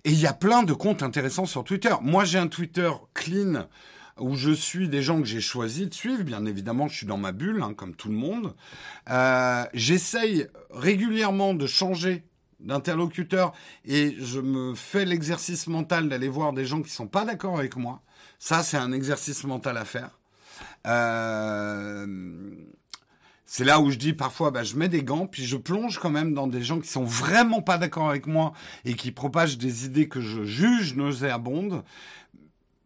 Et 0.05 0.11
il 0.11 0.21
y 0.21 0.27
a 0.27 0.35
plein 0.35 0.63
de 0.65 0.73
comptes 0.73 1.03
intéressants 1.03 1.47
sur 1.47 1.65
Twitter. 1.65 1.95
Moi, 2.03 2.25
j'ai 2.25 2.39
un 2.39 2.49
Twitter 2.49 2.91
clean 3.15 3.67
où 4.19 4.35
je 4.37 4.51
suis 4.51 4.89
des 4.89 5.03
gens 5.03 5.21
que 5.21 5.27
j'ai 5.27 5.41
choisi 5.41 5.87
de 5.87 5.95
suivre. 5.95 6.23
Bien 6.23 6.45
évidemment, 6.47 6.89
je 6.89 6.97
suis 6.97 7.07
dans 7.07 7.17
ma 7.17 7.33
bulle, 7.33 7.63
hein, 7.63 7.75
comme 7.75 7.95
tout 7.95 8.09
le 8.09 8.15
monde. 8.15 8.55
Euh, 9.11 9.65
J'essaye 9.75 10.47
régulièrement 10.71 11.55
de 11.55 11.67
changer 11.67 12.25
d'interlocuteur 12.61 13.53
et 13.85 14.17
je 14.19 14.41
me 14.41 14.75
fais 14.75 15.05
l'exercice 15.05 15.67
mental 15.67 16.09
d'aller 16.09 16.29
voir 16.29 16.53
des 16.53 16.65
gens 16.65 16.83
qui 16.83 16.91
sont 16.91 17.09
pas 17.09 17.25
d'accord 17.25 17.59
avec 17.59 17.77
moi. 17.77 18.03
Ça, 18.39 18.63
c'est 18.63 18.77
un 18.77 18.93
exercice 18.93 19.45
mental 19.45 19.77
à 19.77 19.85
faire. 19.85 20.19
Euh, 20.87 22.07
c'est 23.55 23.65
là 23.65 23.81
où 23.81 23.91
je 23.91 23.99
dis 23.99 24.15
parfois, 24.15 24.51
bah, 24.51 24.63
je 24.63 24.77
mets 24.77 24.89
des 24.89 25.03
gants, 25.03 25.27
puis 25.27 25.45
je 25.45 25.57
plonge 25.57 25.99
quand 25.99 26.11
même 26.11 26.33
dans 26.33 26.47
des 26.47 26.63
gens 26.63 26.81
qui 26.81 26.89
sont 26.89 27.05
vraiment 27.05 27.61
pas 27.61 27.77
d'accord 27.79 28.09
avec 28.09 28.27
moi 28.27 28.53
et 28.85 28.95
qui 28.95 29.13
propagent 29.13 29.59
des 29.59 29.85
idées 29.85 30.09
que 30.09 30.21
je 30.21 30.45
juge 30.45 30.95
nauséabondes. 30.95 31.85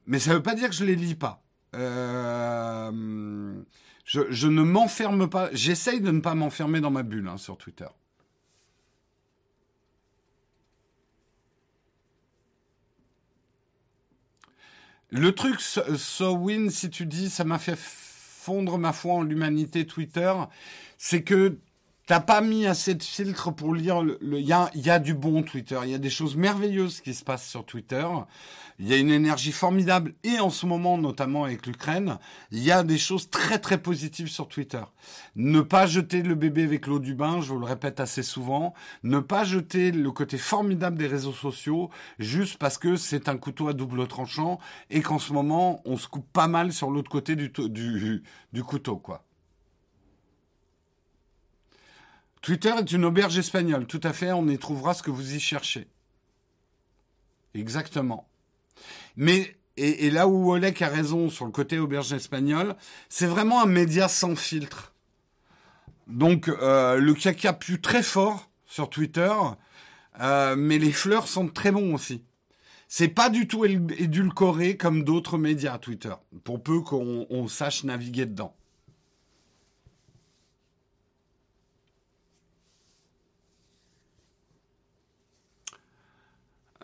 Mais 0.06 0.18
ça 0.18 0.32
veut 0.32 0.42
pas 0.42 0.54
dire 0.54 0.68
que 0.68 0.74
je 0.74 0.84
les 0.84 0.96
lis 0.96 1.14
pas. 1.14 1.42
Euh, 1.74 3.62
je, 4.04 4.46
ne 4.46 4.62
m'enferme 4.62 5.28
pas. 5.28 5.50
J'essaye 5.52 6.00
de 6.00 6.10
ne 6.10 6.20
pas 6.20 6.34
m'enfermer 6.34 6.80
dans 6.80 6.90
ma 6.90 7.02
bulle 7.02 7.28
hein, 7.28 7.36
sur 7.36 7.58
Twitter. 7.58 7.88
Le 15.10 15.32
truc, 15.32 15.60
so 15.60 16.36
win, 16.36 16.70
si 16.70 16.90
tu 16.90 17.06
dis, 17.06 17.30
ça 17.30 17.44
m'a 17.44 17.58
fait 17.58 17.78
fondre 17.78 18.78
ma 18.78 18.92
foi 18.92 19.14
en 19.14 19.22
l'humanité 19.22 19.86
Twitter, 19.86 20.32
c'est 20.98 21.22
que 21.22 21.58
t'as 22.06 22.20
pas 22.20 22.40
mis 22.40 22.66
assez 22.66 22.94
de 22.94 23.02
filtres 23.02 23.52
pour 23.52 23.74
lire 23.74 24.02
le. 24.02 24.18
Il 24.22 24.46
y 24.46 24.52
a, 24.52 24.70
y 24.74 24.90
a 24.90 24.98
du 24.98 25.12
bon 25.12 25.42
Twitter, 25.42 25.78
il 25.84 25.90
y 25.90 25.94
a 25.94 25.98
des 25.98 26.10
choses 26.10 26.36
merveilleuses 26.36 27.00
qui 27.00 27.14
se 27.14 27.24
passent 27.24 27.48
sur 27.48 27.66
Twitter. 27.66 28.06
Il 28.78 28.86
y 28.86 28.92
a 28.92 28.98
une 28.98 29.10
énergie 29.10 29.52
formidable 29.52 30.14
et 30.22 30.38
en 30.38 30.50
ce 30.50 30.66
moment, 30.66 30.98
notamment 30.98 31.44
avec 31.44 31.66
l'Ukraine, 31.66 32.18
il 32.50 32.62
y 32.62 32.70
a 32.70 32.82
des 32.82 32.98
choses 32.98 33.30
très 33.30 33.58
très 33.58 33.78
positives 33.78 34.28
sur 34.28 34.48
Twitter. 34.48 34.82
Ne 35.34 35.62
pas 35.62 35.86
jeter 35.86 36.22
le 36.22 36.34
bébé 36.34 36.64
avec 36.64 36.86
l'eau 36.86 36.98
du 36.98 37.14
bain, 37.14 37.40
je 37.40 37.48
vous 37.48 37.58
le 37.58 37.64
répète 37.64 38.00
assez 38.00 38.22
souvent. 38.22 38.74
Ne 39.02 39.20
pas 39.20 39.44
jeter 39.44 39.92
le 39.92 40.10
côté 40.12 40.36
formidable 40.36 40.98
des 40.98 41.06
réseaux 41.06 41.32
sociaux 41.32 41.88
juste 42.18 42.58
parce 42.58 42.76
que 42.76 42.96
c'est 42.96 43.30
un 43.30 43.38
couteau 43.38 43.68
à 43.68 43.72
double 43.72 44.06
tranchant 44.08 44.58
et 44.90 45.00
qu'en 45.00 45.18
ce 45.18 45.32
moment, 45.32 45.80
on 45.86 45.96
se 45.96 46.06
coupe 46.06 46.30
pas 46.32 46.46
mal 46.46 46.70
sur 46.72 46.90
l'autre 46.90 47.10
côté 47.10 47.34
du, 47.34 47.48
du, 47.48 48.22
du 48.52 48.62
couteau, 48.62 48.96
quoi. 48.98 49.24
Twitter 52.46 52.72
est 52.78 52.92
une 52.92 53.04
auberge 53.04 53.36
espagnole, 53.36 53.88
tout 53.88 54.00
à 54.04 54.12
fait, 54.12 54.30
on 54.30 54.46
y 54.46 54.56
trouvera 54.56 54.94
ce 54.94 55.02
que 55.02 55.10
vous 55.10 55.34
y 55.34 55.40
cherchez. 55.40 55.88
Exactement. 57.54 58.28
Mais, 59.16 59.56
et, 59.76 60.10
là 60.10 60.28
où 60.28 60.52
Oleg 60.52 60.80
a 60.80 60.86
raison 60.86 61.28
sur 61.28 61.44
le 61.44 61.50
côté 61.50 61.80
auberge 61.80 62.12
espagnole, 62.12 62.76
c'est 63.08 63.26
vraiment 63.26 63.60
un 63.60 63.66
média 63.66 64.06
sans 64.06 64.36
filtre. 64.36 64.94
Donc, 66.06 66.48
euh, 66.48 66.98
le 66.98 67.14
caca 67.14 67.52
pue 67.52 67.80
très 67.80 68.04
fort 68.04 68.48
sur 68.64 68.90
Twitter, 68.90 69.34
euh, 70.20 70.54
mais 70.56 70.78
les 70.78 70.92
fleurs 70.92 71.26
sont 71.26 71.48
très 71.48 71.72
bons 71.72 71.94
aussi. 71.94 72.22
C'est 72.86 73.08
pas 73.08 73.28
du 73.28 73.48
tout 73.48 73.64
édulcoré 73.64 74.76
comme 74.76 75.02
d'autres 75.02 75.36
médias 75.36 75.78
Twitter, 75.78 76.14
pour 76.44 76.62
peu 76.62 76.80
qu'on 76.80 77.48
sache 77.48 77.82
naviguer 77.82 78.26
dedans. 78.26 78.54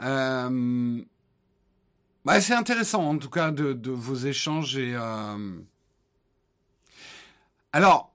Euh, 0.03 1.01
c'est 2.41 2.55
intéressant 2.55 3.09
en 3.09 3.19
tout 3.19 3.31
cas 3.31 3.51
de, 3.51 3.91
vos 3.91 4.15
échanges 4.15 4.77
et 4.77 4.95
euh, 4.95 5.53
alors 7.73 8.13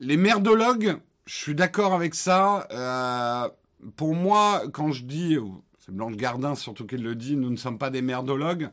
les 0.00 0.16
merdologues, 0.16 0.98
je 1.26 1.34
suis 1.34 1.54
d'accord 1.54 1.92
avec 1.92 2.14
ça. 2.14 2.68
Euh, 2.70 3.48
pour 3.96 4.14
moi, 4.14 4.62
quand 4.72 4.92
je 4.92 5.04
dis, 5.04 5.36
c'est 5.80 5.92
Blanche 5.92 6.16
Gardin 6.16 6.54
surtout 6.54 6.86
qu'elle 6.86 7.02
le 7.02 7.14
dit, 7.14 7.36
nous 7.36 7.50
ne 7.50 7.56
sommes 7.56 7.78
pas 7.78 7.90
des 7.90 8.02
merdologues. 8.02 8.70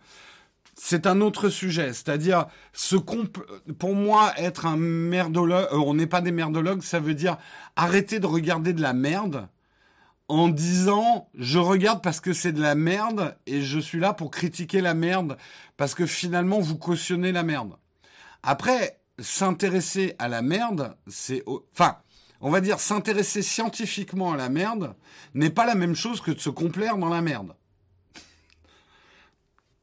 C'est 0.76 1.08
un 1.08 1.22
autre 1.22 1.48
sujet, 1.50 1.94
c'est-à-dire 1.94 2.48
ce 2.74 2.98
pour 2.98 3.96
moi 3.96 4.34
être 4.38 4.66
un 4.66 4.76
merdologue, 4.76 5.68
on 5.72 5.94
n'est 5.94 6.06
pas 6.06 6.20
des 6.20 6.34
merdologues, 6.34 6.82
ça 6.82 7.00
veut 7.00 7.14
dire 7.14 7.38
arrêter 7.78 8.20
de 8.20 8.28
regarder 8.28 8.74
de 8.74 8.82
la 8.82 8.92
merde 8.92 9.48
en 10.28 10.48
disant 10.48 11.30
je 11.36 11.60
regarde 11.60 12.02
parce 12.02 12.20
que 12.20 12.34
c'est 12.34 12.52
de 12.52 12.62
la 12.62 12.76
merde 12.76 13.38
et 13.46 13.62
je 13.62 13.80
suis 13.80 14.00
là 14.00 14.14
pour 14.14 14.32
critiquer 14.32 14.82
la 14.82 14.94
merde 14.94 15.38
parce 15.78 15.94
que 15.94 16.06
finalement 16.06 16.60
vous 16.60 16.78
cautionnez 16.78 17.32
la 17.32 17.44
merde. 17.44 17.76
Après, 18.44 19.00
s'intéresser 19.20 20.16
à 20.20 20.28
la 20.28 20.42
merde, 20.42 20.96
c'est 21.08 21.44
enfin, 21.74 21.98
on 22.42 22.50
va 22.50 22.62
dire 22.62 22.80
s'intéresser 22.80 23.42
scientifiquement 23.42 24.34
à 24.34 24.38
la 24.38 24.50
merde 24.50 24.96
n'est 25.34 25.50
pas 25.50 25.66
la 25.66 25.76
même 25.76 25.96
chose 25.96 26.22
que 26.22 26.32
de 26.32 26.40
se 26.40 26.50
complaire 26.50 26.98
dans 26.98 27.10
la 27.10 27.22
merde. 27.22 27.56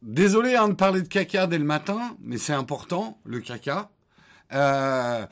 Désolé 0.02 0.56
hein, 0.56 0.68
de 0.68 0.74
parler 0.74 1.02
de 1.02 1.08
caca 1.08 1.46
dès 1.46 1.58
le 1.58 1.64
matin, 1.64 2.16
mais 2.20 2.36
c'est 2.36 2.52
important, 2.52 3.20
le 3.24 3.40
caca. 3.40 3.90
Euh, 4.52 5.24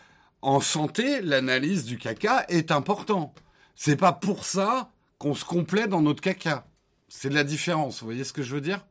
en 0.42 0.60
santé, 0.60 1.20
l'analyse 1.20 1.84
du 1.84 1.98
caca 1.98 2.46
est 2.48 2.70
important. 2.70 3.34
C'est 3.74 3.96
pas 3.96 4.12
pour 4.12 4.44
ça 4.44 4.92
qu'on 5.20 5.34
se 5.34 5.44
complète 5.44 5.90
dans 5.90 6.00
notre 6.00 6.22
caca. 6.22 6.66
C'est 7.08 7.28
de 7.28 7.34
la 7.34 7.44
différence, 7.44 8.00
vous 8.00 8.06
voyez 8.06 8.24
ce 8.24 8.32
que 8.32 8.42
je 8.42 8.54
veux 8.54 8.62
dire? 8.62 8.84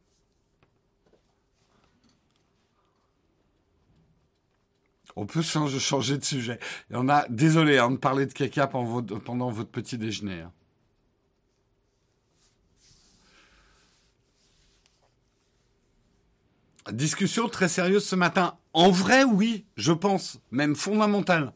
On 5.16 5.26
peut 5.26 5.42
changer, 5.42 6.18
de 6.18 6.24
sujet. 6.24 6.60
Il 6.92 7.10
a, 7.10 7.26
désolé 7.30 7.80
hein, 7.80 7.92
de 7.92 7.98
parler 7.98 8.26
de 8.28 8.32
caca 8.32 8.68
pendant 8.68 9.50
votre, 9.50 9.70
petit 9.70 9.98
déjeuner. 9.98 10.42
Hein. 10.42 10.54
Discussion 16.92 17.50
très 17.50 17.68
sérieuse 17.68 18.06
ce 18.06 18.16
matin. 18.16 18.58
En 18.74 18.92
vrai, 18.92 19.24
oui, 19.24 19.66
je 19.78 19.92
pense, 19.92 20.40
même 20.52 20.76
fondamental. 20.76 21.54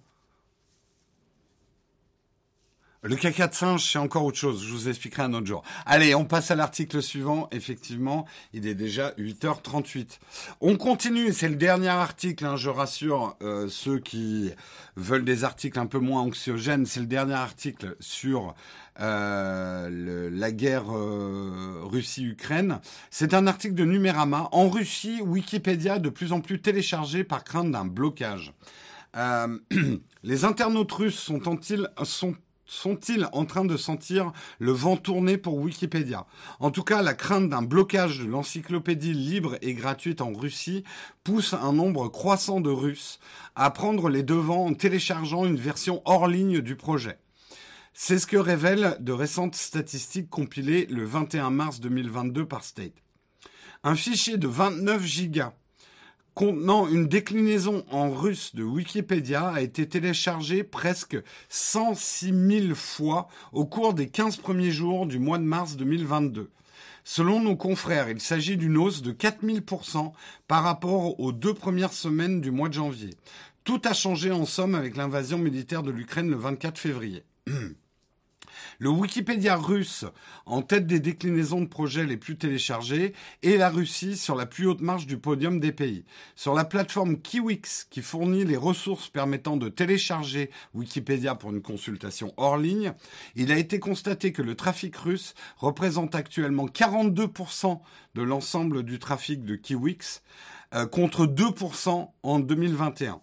Le 3.05 3.17
caca 3.17 3.47
de 3.47 3.53
singe, 3.53 3.85
c'est 3.91 3.99
encore 3.99 4.23
autre 4.23 4.37
chose. 4.37 4.63
Je 4.65 4.71
vous 4.71 4.87
expliquerai 4.87 5.23
un 5.23 5.33
autre 5.33 5.45
jour. 5.45 5.61
Allez, 5.85 6.15
on 6.15 6.23
passe 6.23 6.51
à 6.51 6.55
l'article 6.55 7.03
suivant. 7.03 7.49
Effectivement, 7.51 8.25
il 8.53 8.65
est 8.65 8.75
déjà 8.75 9.09
8h38. 9.17 10.19
On 10.61 10.77
continue. 10.77 11.33
C'est 11.33 11.49
le 11.49 11.55
dernier 11.55 11.89
article. 11.89 12.45
Hein, 12.45 12.55
je 12.55 12.69
rassure 12.69 13.35
euh, 13.41 13.67
ceux 13.67 13.99
qui 13.99 14.53
veulent 14.95 15.25
des 15.25 15.43
articles 15.43 15.77
un 15.77 15.85
peu 15.85 15.99
moins 15.99 16.21
anxiogènes. 16.21 16.85
C'est 16.85 17.01
le 17.01 17.05
dernier 17.05 17.33
article 17.33 17.97
sur 17.99 18.55
euh, 19.01 20.29
la 20.31 20.51
guerre 20.53 20.95
euh, 20.95 21.81
Russie-Ukraine. 21.83 22.79
C'est 23.11 23.33
un 23.33 23.47
article 23.47 23.75
de 23.75 23.83
Numérama. 23.83 24.47
En 24.53 24.69
Russie, 24.69 25.19
Wikipédia 25.21 25.99
de 25.99 26.07
plus 26.07 26.31
en 26.31 26.39
plus 26.39 26.61
téléchargé 26.61 27.25
par 27.25 27.43
crainte 27.43 27.69
d'un 27.69 27.83
blocage. 27.83 28.53
les 30.23 30.45
internautes 30.45 30.91
russes 30.91 31.19
sont-ils 31.19 31.87
sont 32.01 32.33
sont-ils 32.65 33.27
en 33.33 33.45
train 33.45 33.65
de 33.65 33.77
sentir 33.77 34.31
le 34.59 34.71
vent 34.71 34.97
tourner 34.97 35.37
pour 35.37 35.55
Wikipédia? 35.55 36.25
En 36.59 36.71
tout 36.71 36.83
cas, 36.83 37.01
la 37.01 37.13
crainte 37.13 37.49
d'un 37.49 37.61
blocage 37.61 38.19
de 38.19 38.25
l'encyclopédie 38.25 39.13
libre 39.13 39.57
et 39.61 39.73
gratuite 39.73 40.21
en 40.21 40.33
Russie 40.33 40.83
pousse 41.23 41.53
un 41.53 41.73
nombre 41.73 42.07
croissant 42.07 42.61
de 42.61 42.69
Russes 42.69 43.19
à 43.55 43.69
prendre 43.71 44.09
les 44.09 44.23
devants 44.23 44.65
en 44.65 44.73
téléchargeant 44.73 45.45
une 45.45 45.57
version 45.57 46.01
hors 46.05 46.27
ligne 46.27 46.61
du 46.61 46.75
projet. 46.75 47.19
C'est 47.93 48.17
ce 48.17 48.25
que 48.25 48.37
révèlent 48.37 48.97
de 48.99 49.11
récentes 49.11 49.55
statistiques 49.55 50.29
compilées 50.29 50.87
le 50.87 51.05
21 51.05 51.51
mars 51.51 51.79
2022 51.79 52.45
par 52.45 52.63
State. 52.63 52.93
Un 53.83 53.95
fichier 53.95 54.37
de 54.37 54.47
29 54.47 55.03
gigas 55.05 55.53
contenant 56.33 56.87
une 56.87 57.07
déclinaison 57.07 57.85
en 57.91 58.09
russe 58.09 58.55
de 58.55 58.63
Wikipédia 58.63 59.49
a 59.49 59.61
été 59.61 59.87
téléchargé 59.87 60.63
presque 60.63 61.17
106 61.49 62.33
000 62.67 62.75
fois 62.75 63.27
au 63.51 63.65
cours 63.65 63.93
des 63.93 64.07
15 64.07 64.37
premiers 64.37 64.71
jours 64.71 65.05
du 65.05 65.19
mois 65.19 65.37
de 65.37 65.43
mars 65.43 65.75
2022. 65.75 66.49
Selon 67.03 67.41
nos 67.41 67.55
confrères, 67.55 68.09
il 68.09 68.21
s'agit 68.21 68.57
d'une 68.57 68.77
hausse 68.77 69.01
de 69.01 69.11
4000% 69.11 70.13
par 70.47 70.63
rapport 70.63 71.19
aux 71.19 71.31
deux 71.31 71.53
premières 71.53 71.93
semaines 71.93 72.41
du 72.41 72.49
mois 72.49 72.69
de 72.69 72.73
janvier. 72.73 73.11
Tout 73.63 73.81
a 73.85 73.93
changé 73.93 74.31
en 74.31 74.45
somme 74.45 74.75
avec 74.75 74.95
l'invasion 74.95 75.37
militaire 75.37 75.83
de 75.83 75.91
l'Ukraine 75.91 76.29
le 76.29 76.37
24 76.37 76.79
février. 76.79 77.23
Le 78.83 78.89
Wikipédia 78.89 79.55
russe 79.55 80.03
en 80.45 80.61
tête 80.61 80.87
des 80.87 80.99
déclinaisons 80.99 81.61
de 81.61 81.67
projets 81.67 82.05
les 82.05 82.17
plus 82.17 82.37
téléchargés 82.37 83.13
et 83.41 83.55
la 83.55 83.69
Russie 83.69 84.17
sur 84.17 84.35
la 84.35 84.45
plus 84.45 84.67
haute 84.67 84.81
marche 84.81 85.07
du 85.07 85.17
podium 85.17 85.61
des 85.61 85.71
pays. 85.71 86.03
Sur 86.35 86.53
la 86.53 86.65
plateforme 86.65 87.21
Kiwix 87.21 87.87
qui 87.89 88.01
fournit 88.01 88.43
les 88.43 88.57
ressources 88.57 89.07
permettant 89.07 89.55
de 89.55 89.69
télécharger 89.69 90.51
Wikipédia 90.73 91.33
pour 91.33 91.51
une 91.51 91.61
consultation 91.61 92.33
hors 92.35 92.57
ligne, 92.57 92.91
il 93.35 93.53
a 93.53 93.57
été 93.57 93.79
constaté 93.79 94.33
que 94.33 94.41
le 94.41 94.55
trafic 94.55 94.97
russe 94.97 95.33
représente 95.55 96.13
actuellement 96.13 96.65
42% 96.65 97.79
de 98.15 98.21
l'ensemble 98.21 98.83
du 98.83 98.99
trafic 98.99 99.45
de 99.45 99.55
Kiwix 99.55 100.23
euh, 100.73 100.87
contre 100.87 101.25
2% 101.25 102.09
en 102.21 102.39
2021. 102.39 103.21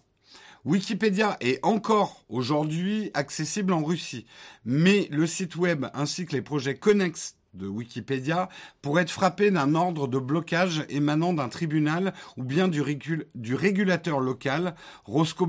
Wikipédia 0.63 1.37
est 1.39 1.59
encore 1.65 2.23
aujourd'hui 2.29 3.09
accessible 3.15 3.73
en 3.73 3.83
Russie, 3.83 4.27
mais 4.63 5.07
le 5.09 5.25
site 5.25 5.55
web 5.55 5.87
ainsi 5.95 6.27
que 6.27 6.33
les 6.33 6.43
projets 6.43 6.75
connexes 6.75 7.35
de 7.55 7.67
Wikipédia 7.67 8.47
pourrait 8.83 9.01
être 9.01 9.11
frappé 9.11 9.49
d'un 9.49 9.73
ordre 9.73 10.07
de 10.07 10.19
blocage 10.19 10.85
émanant 10.89 11.33
d'un 11.33 11.49
tribunal 11.49 12.13
ou 12.37 12.43
bien 12.43 12.67
du, 12.67 12.81
régulateur 12.81 14.19
local, 14.19 14.75
Roscoe 15.03 15.47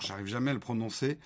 j'arrive 0.00 0.26
jamais 0.26 0.50
à 0.52 0.54
le 0.54 0.60
prononcer, 0.60 1.18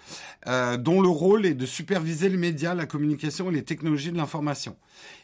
euh, 0.48 0.78
dont 0.78 1.02
le 1.02 1.08
rôle 1.08 1.44
est 1.44 1.54
de 1.54 1.66
superviser 1.66 2.30
les 2.30 2.38
médias, 2.38 2.74
la 2.74 2.86
communication 2.86 3.50
et 3.50 3.54
les 3.54 3.64
technologies 3.64 4.12
de 4.12 4.16
l'information. 4.16 4.76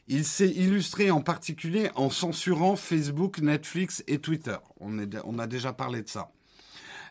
Il 0.06 0.24
s'est 0.26 0.50
illustré 0.50 1.10
en 1.10 1.22
particulier 1.22 1.90
en 1.94 2.10
censurant 2.10 2.76
Facebook, 2.76 3.38
Netflix 3.38 4.04
et 4.06 4.18
Twitter. 4.18 4.56
On 4.78 5.38
a 5.38 5.46
déjà 5.46 5.72
parlé 5.72 6.02
de 6.02 6.08
ça. 6.08 6.30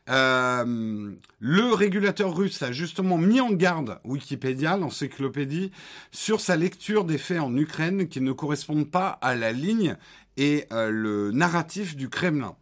Euh, 0.10 1.12
le 1.39 1.74
régulateur 1.74 2.36
russe 2.36 2.62
a 2.64 2.72
justement 2.72 3.18
mis 3.18 3.41
en 3.41 3.51
garde 3.51 3.99
Wikipédia, 4.03 4.76
l'encyclopédie, 4.76 5.72
sur 6.12 6.41
sa 6.41 6.55
lecture 6.55 7.05
des 7.05 7.18
faits 7.18 7.39
en 7.39 7.55
Ukraine 7.55 8.07
qui 8.07 8.22
ne 8.22 8.32
correspondent 8.32 8.89
pas 8.89 9.10
à 9.22 9.36
la 9.36 9.51
ligne 9.51 9.95
et 10.38 10.66
euh, 10.72 10.89
le 10.89 11.32
narratif 11.32 11.95
du 11.95 12.10
Kremlin. 12.10 12.55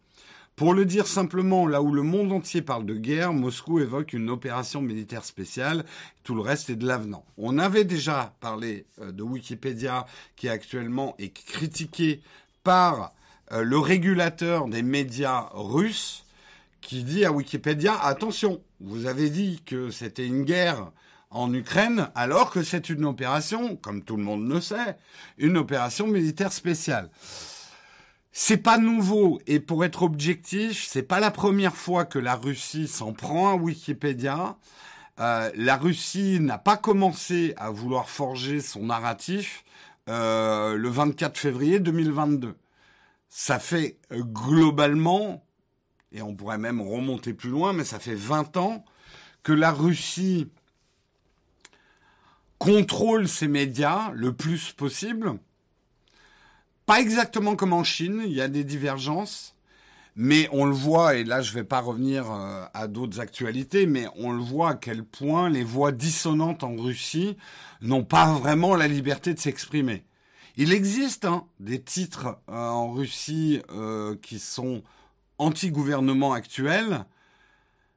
Pour 0.56 0.74
le 0.74 0.84
dire 0.84 1.06
simplement, 1.06 1.68
là 1.68 1.80
où 1.80 1.92
le 1.92 2.02
monde 2.02 2.32
entier 2.32 2.62
parle 2.62 2.84
de 2.84 2.94
guerre, 2.94 3.32
Moscou 3.32 3.78
évoque 3.78 4.12
une 4.12 4.28
opération 4.28 4.82
militaire 4.82 5.24
spéciale, 5.24 5.84
tout 6.24 6.34
le 6.34 6.40
reste 6.40 6.68
est 6.68 6.76
de 6.76 6.86
l'avenant. 6.86 7.24
On 7.38 7.58
avait 7.58 7.84
déjà 7.84 8.34
parlé 8.40 8.84
euh, 9.00 9.12
de 9.12 9.22
Wikipédia 9.22 10.04
qui 10.36 10.48
actuellement 10.48 11.14
est 11.18 11.32
critiqué 11.32 12.20
par 12.62 13.14
le 13.50 13.78
régulateur 13.78 14.68
des 14.68 14.82
médias 14.82 15.48
russes, 15.54 16.26
qui 16.80 17.04
dit 17.04 17.24
à 17.24 17.32
Wikipédia, 17.32 17.98
attention, 18.00 18.62
vous 18.80 19.06
avez 19.06 19.30
dit 19.30 19.62
que 19.64 19.90
c'était 19.90 20.26
une 20.26 20.44
guerre 20.44 20.90
en 21.30 21.52
Ukraine, 21.52 22.08
alors 22.14 22.50
que 22.50 22.62
c'est 22.62 22.88
une 22.88 23.04
opération, 23.04 23.76
comme 23.76 24.02
tout 24.02 24.16
le 24.16 24.22
monde 24.22 24.48
le 24.48 24.60
sait, 24.60 24.96
une 25.36 25.56
opération 25.56 26.06
militaire 26.06 26.52
spéciale. 26.52 27.10
C'est 28.32 28.58
pas 28.58 28.78
nouveau 28.78 29.40
et 29.46 29.58
pour 29.58 29.84
être 29.84 30.02
objectif, 30.02 30.86
c'est 30.86 31.02
pas 31.02 31.20
la 31.20 31.30
première 31.30 31.74
fois 31.74 32.04
que 32.04 32.18
la 32.18 32.36
Russie 32.36 32.86
s'en 32.86 33.12
prend 33.12 33.50
à 33.50 33.56
Wikipédia. 33.56 34.56
Euh, 35.18 35.50
la 35.56 35.76
Russie 35.76 36.38
n'a 36.40 36.58
pas 36.58 36.76
commencé 36.76 37.54
à 37.56 37.70
vouloir 37.70 38.08
forger 38.08 38.60
son 38.60 38.84
narratif 38.86 39.64
euh, 40.08 40.76
le 40.76 40.88
24 40.88 41.36
février 41.36 41.80
2022. 41.80 42.54
Ça 43.28 43.58
fait 43.58 43.98
euh, 44.12 44.22
globalement 44.22 45.44
et 46.12 46.22
on 46.22 46.34
pourrait 46.34 46.58
même 46.58 46.80
remonter 46.80 47.34
plus 47.34 47.50
loin, 47.50 47.72
mais 47.72 47.84
ça 47.84 47.98
fait 47.98 48.14
20 48.14 48.56
ans 48.56 48.84
que 49.42 49.52
la 49.52 49.72
Russie 49.72 50.48
contrôle 52.58 53.28
ses 53.28 53.48
médias 53.48 54.10
le 54.14 54.32
plus 54.32 54.72
possible. 54.72 55.38
Pas 56.86 57.00
exactement 57.00 57.56
comme 57.56 57.72
en 57.72 57.84
Chine, 57.84 58.22
il 58.24 58.32
y 58.32 58.40
a 58.40 58.48
des 58.48 58.64
divergences, 58.64 59.54
mais 60.16 60.48
on 60.52 60.64
le 60.64 60.74
voit, 60.74 61.16
et 61.16 61.24
là 61.24 61.42
je 61.42 61.50
ne 61.50 61.56
vais 61.56 61.64
pas 61.64 61.80
revenir 61.80 62.30
euh, 62.32 62.64
à 62.74 62.88
d'autres 62.88 63.20
actualités, 63.20 63.86
mais 63.86 64.06
on 64.16 64.32
le 64.32 64.42
voit 64.42 64.70
à 64.70 64.74
quel 64.74 65.04
point 65.04 65.48
les 65.48 65.62
voix 65.62 65.92
dissonantes 65.92 66.64
en 66.64 66.74
Russie 66.74 67.36
n'ont 67.82 68.04
pas 68.04 68.32
vraiment 68.32 68.74
la 68.74 68.88
liberté 68.88 69.34
de 69.34 69.38
s'exprimer. 69.38 70.02
Il 70.56 70.72
existe 70.72 71.24
hein, 71.24 71.44
des 71.60 71.80
titres 71.80 72.38
euh, 72.48 72.54
en 72.54 72.92
Russie 72.92 73.60
euh, 73.70 74.16
qui 74.20 74.40
sont 74.40 74.82
anti-gouvernement 75.38 76.32
actuel. 76.32 77.04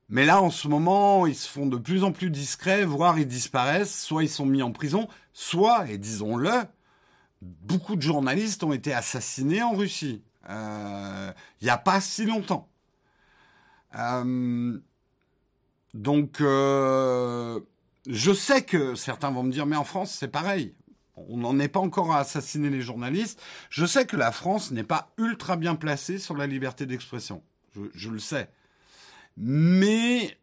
Mais 0.10 0.26
là, 0.26 0.42
en 0.42 0.50
ce 0.50 0.68
moment, 0.68 1.26
ils 1.26 1.36
se 1.36 1.48
font 1.48 1.66
de 1.66 1.78
plus 1.78 2.04
en 2.04 2.12
plus 2.12 2.30
discrets, 2.30 2.84
voire 2.84 3.18
ils 3.18 3.28
disparaissent, 3.28 4.04
soit 4.04 4.24
ils 4.24 4.30
sont 4.30 4.46
mis 4.46 4.62
en 4.62 4.72
prison, 4.72 5.08
soit, 5.34 5.90
et 5.90 5.98
disons-le, 5.98 6.52
beaucoup 7.42 7.96
de 7.96 8.02
journalistes 8.02 8.64
ont 8.64 8.74
été 8.74 8.94
assassinés 8.94 9.64
en 9.64 9.74
Russie. 9.74 10.22
Euh, 10.50 11.32
il 11.62 11.66
n'y 11.66 11.70
a 11.70 11.78
pas 11.78 12.02
si 12.02 12.26
longtemps. 12.26 12.70
Euh, 13.96 14.80
donc, 15.94 16.42
euh, 16.42 17.60
je 18.08 18.34
sais 18.34 18.64
que 18.64 18.96
certains 18.96 19.32
vont 19.32 19.44
me 19.44 19.52
dire, 19.52 19.66
mais 19.66 19.76
en 19.76 19.84
France, 19.84 20.12
c'est 20.12 20.28
pareil 20.28 20.76
on 21.30 21.38
n'en 21.38 21.60
est 21.60 21.68
pas 21.68 21.80
encore 21.80 22.12
à 22.12 22.20
assassiner 22.20 22.70
les 22.70 22.82
journalistes. 22.82 23.42
Je 23.70 23.86
sais 23.86 24.06
que 24.06 24.18
la 24.18 24.32
France 24.32 24.72
n'est 24.72 24.84
pas 24.84 25.12
ultra 25.18 25.56
bien 25.56 25.76
placée 25.76 26.20
sur 26.20 26.36
la 26.36 26.48
liberté 26.48 26.86
d'expression. 26.86 27.42
Je, 27.94 28.10
le 28.10 28.20
sais. 28.20 28.50
Mais 29.38 30.38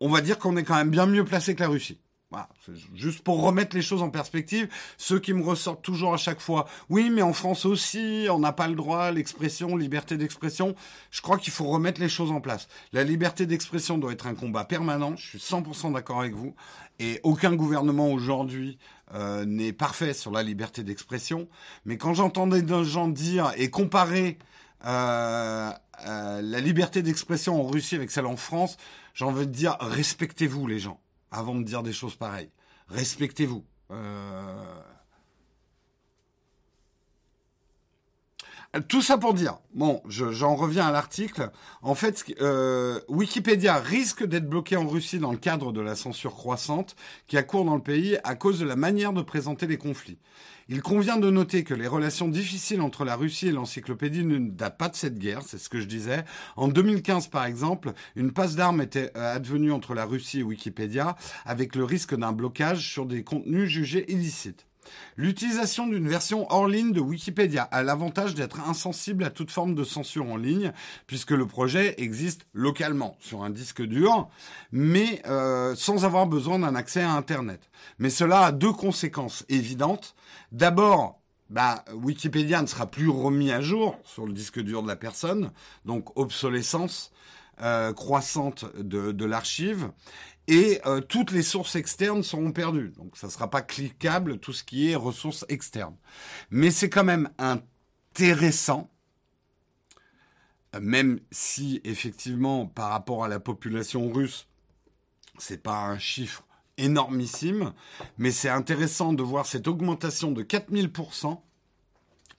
on 0.00 0.08
va 0.08 0.20
dire 0.20 0.38
qu'on 0.38 0.56
est 0.56 0.64
quand 0.64 0.76
même 0.76 0.90
bien 0.90 1.06
mieux 1.06 1.24
placé 1.24 1.54
que 1.54 1.60
la 1.60 1.68
Russie. 1.68 1.98
Voilà, 2.30 2.48
juste 2.94 3.22
pour 3.22 3.42
remettre 3.42 3.76
les 3.76 3.82
choses 3.82 4.00
en 4.00 4.08
perspective, 4.08 4.66
ceux 4.96 5.18
qui 5.18 5.34
me 5.34 5.42
ressortent 5.42 5.82
toujours 5.82 6.14
à 6.14 6.16
chaque 6.16 6.40
fois, 6.40 6.66
oui, 6.88 7.10
mais 7.10 7.20
en 7.20 7.34
France 7.34 7.66
aussi, 7.66 8.26
on 8.30 8.38
n'a 8.38 8.52
pas 8.52 8.68
le 8.68 8.74
droit 8.74 9.02
à 9.02 9.10
l'expression, 9.10 9.76
liberté 9.76 10.16
d'expression. 10.16 10.74
Je 11.10 11.20
crois 11.20 11.36
qu'il 11.36 11.52
faut 11.52 11.66
remettre 11.66 12.00
les 12.00 12.08
choses 12.08 12.30
en 12.30 12.40
place. 12.40 12.68
La 12.94 13.04
liberté 13.04 13.44
d'expression 13.44 13.98
doit 13.98 14.12
être 14.12 14.26
un 14.26 14.34
combat 14.34 14.64
permanent. 14.64 15.14
Je 15.14 15.36
suis 15.36 15.38
100% 15.38 15.92
d'accord 15.92 16.20
avec 16.20 16.32
vous. 16.32 16.54
Et 16.98 17.20
aucun 17.22 17.54
gouvernement 17.54 18.10
aujourd'hui 18.10 18.78
euh, 19.14 19.44
n'est 19.44 19.72
parfait 19.72 20.14
sur 20.14 20.30
la 20.30 20.42
liberté 20.42 20.82
d'expression. 20.82 21.48
Mais 21.84 21.96
quand 21.96 22.14
j'entendais 22.14 22.62
des 22.62 22.84
gens 22.84 23.08
dire 23.08 23.52
et 23.56 23.70
comparer 23.70 24.38
euh, 24.86 25.70
euh, 26.06 26.42
la 26.42 26.60
liberté 26.60 27.02
d'expression 27.02 27.60
en 27.60 27.66
Russie 27.66 27.94
avec 27.94 28.10
celle 28.10 28.26
en 28.26 28.36
France, 28.36 28.76
j'ai 29.14 29.24
envie 29.24 29.46
de 29.46 29.52
dire 29.52 29.76
respectez-vous 29.80 30.66
les 30.66 30.78
gens 30.78 30.98
avant 31.30 31.54
de 31.54 31.62
dire 31.62 31.82
des 31.82 31.92
choses 31.92 32.16
pareilles. 32.16 32.50
Respectez-vous. 32.88 33.64
Tout 38.88 39.02
ça 39.02 39.18
pour 39.18 39.34
dire, 39.34 39.58
bon, 39.74 40.00
j'en 40.08 40.56
reviens 40.56 40.86
à 40.86 40.92
l'article. 40.92 41.50
En 41.82 41.94
fait, 41.94 42.24
euh, 42.40 43.00
Wikipédia 43.06 43.76
risque 43.76 44.24
d'être 44.24 44.48
bloqué 44.48 44.76
en 44.76 44.88
Russie 44.88 45.18
dans 45.18 45.30
le 45.30 45.36
cadre 45.36 45.72
de 45.72 45.82
la 45.82 45.94
censure 45.94 46.34
croissante 46.34 46.96
qui 47.26 47.36
a 47.36 47.42
cours 47.42 47.66
dans 47.66 47.74
le 47.74 47.82
pays 47.82 48.16
à 48.24 48.34
cause 48.34 48.58
de 48.60 48.64
la 48.64 48.74
manière 48.74 49.12
de 49.12 49.20
présenter 49.20 49.66
les 49.66 49.76
conflits. 49.76 50.16
Il 50.70 50.80
convient 50.80 51.18
de 51.18 51.30
noter 51.30 51.64
que 51.64 51.74
les 51.74 51.86
relations 51.86 52.28
difficiles 52.28 52.80
entre 52.80 53.04
la 53.04 53.14
Russie 53.14 53.48
et 53.48 53.52
l'encyclopédie 53.52 54.24
ne 54.24 54.38
datent 54.38 54.78
pas 54.78 54.88
de 54.88 54.96
cette 54.96 55.18
guerre, 55.18 55.42
c'est 55.46 55.58
ce 55.58 55.68
que 55.68 55.78
je 55.78 55.86
disais. 55.86 56.24
En 56.56 56.68
2015, 56.68 57.26
par 57.26 57.44
exemple, 57.44 57.92
une 58.16 58.32
passe 58.32 58.56
d'armes 58.56 58.80
était 58.80 59.12
euh, 59.18 59.36
advenue 59.36 59.72
entre 59.72 59.92
la 59.92 60.06
Russie 60.06 60.40
et 60.40 60.44
Wikipédia 60.44 61.16
avec 61.44 61.76
le 61.76 61.84
risque 61.84 62.16
d'un 62.16 62.32
blocage 62.32 62.90
sur 62.90 63.04
des 63.04 63.22
contenus 63.22 63.68
jugés 63.68 64.10
illicites. 64.10 64.66
L'utilisation 65.16 65.86
d'une 65.86 66.08
version 66.08 66.46
hors 66.50 66.66
ligne 66.66 66.92
de 66.92 67.00
Wikipédia 67.00 67.62
a 67.62 67.82
l'avantage 67.82 68.34
d'être 68.34 68.60
insensible 68.68 69.24
à 69.24 69.30
toute 69.30 69.50
forme 69.50 69.74
de 69.74 69.84
censure 69.84 70.30
en 70.30 70.36
ligne, 70.36 70.72
puisque 71.06 71.32
le 71.32 71.46
projet 71.46 71.94
existe 71.98 72.46
localement 72.54 73.16
sur 73.20 73.42
un 73.44 73.50
disque 73.50 73.82
dur, 73.82 74.28
mais 74.70 75.22
euh, 75.26 75.74
sans 75.74 76.04
avoir 76.04 76.26
besoin 76.26 76.58
d'un 76.58 76.74
accès 76.74 77.02
à 77.02 77.12
Internet. 77.12 77.70
Mais 77.98 78.10
cela 78.10 78.46
a 78.46 78.52
deux 78.52 78.72
conséquences 78.72 79.44
évidentes. 79.48 80.14
D'abord, 80.50 81.20
bah, 81.50 81.84
Wikipédia 81.94 82.62
ne 82.62 82.66
sera 82.66 82.86
plus 82.86 83.10
remis 83.10 83.52
à 83.52 83.60
jour 83.60 83.98
sur 84.04 84.26
le 84.26 84.32
disque 84.32 84.60
dur 84.60 84.82
de 84.82 84.88
la 84.88 84.96
personne, 84.96 85.50
donc 85.84 86.18
obsolescence 86.18 87.12
euh, 87.60 87.92
croissante 87.92 88.64
de, 88.76 89.24
l'archive 89.24 89.90
et 90.48 90.80
euh, 90.86 91.00
toutes 91.00 91.30
les 91.30 91.42
sources 91.42 91.76
externes 91.76 92.22
seront 92.22 92.52
perdues. 92.52 92.92
Donc 92.96 93.16
ça 93.16 93.26
ne 93.26 93.32
sera 93.32 93.50
pas 93.50 93.62
cliquable 93.62 94.38
tout 94.38 94.52
ce 94.52 94.64
qui 94.64 94.90
est 94.90 94.96
ressources 94.96 95.44
externes. 95.48 95.96
Mais 96.50 96.70
c'est 96.70 96.90
quand 96.90 97.04
même 97.04 97.30
intéressant, 97.38 98.90
même 100.80 101.20
si 101.30 101.80
effectivement 101.84 102.66
par 102.66 102.90
rapport 102.90 103.24
à 103.24 103.28
la 103.28 103.38
population 103.38 104.10
russe, 104.10 104.48
c'est 105.38 105.62
pas 105.62 105.82
un 105.82 105.98
chiffre 105.98 106.44
énormissime, 106.78 107.72
mais 108.18 108.30
c'est 108.30 108.48
intéressant 108.48 109.12
de 109.12 109.22
voir 109.22 109.46
cette 109.46 109.68
augmentation 109.68 110.32
de 110.32 110.42
4000% 110.42 111.40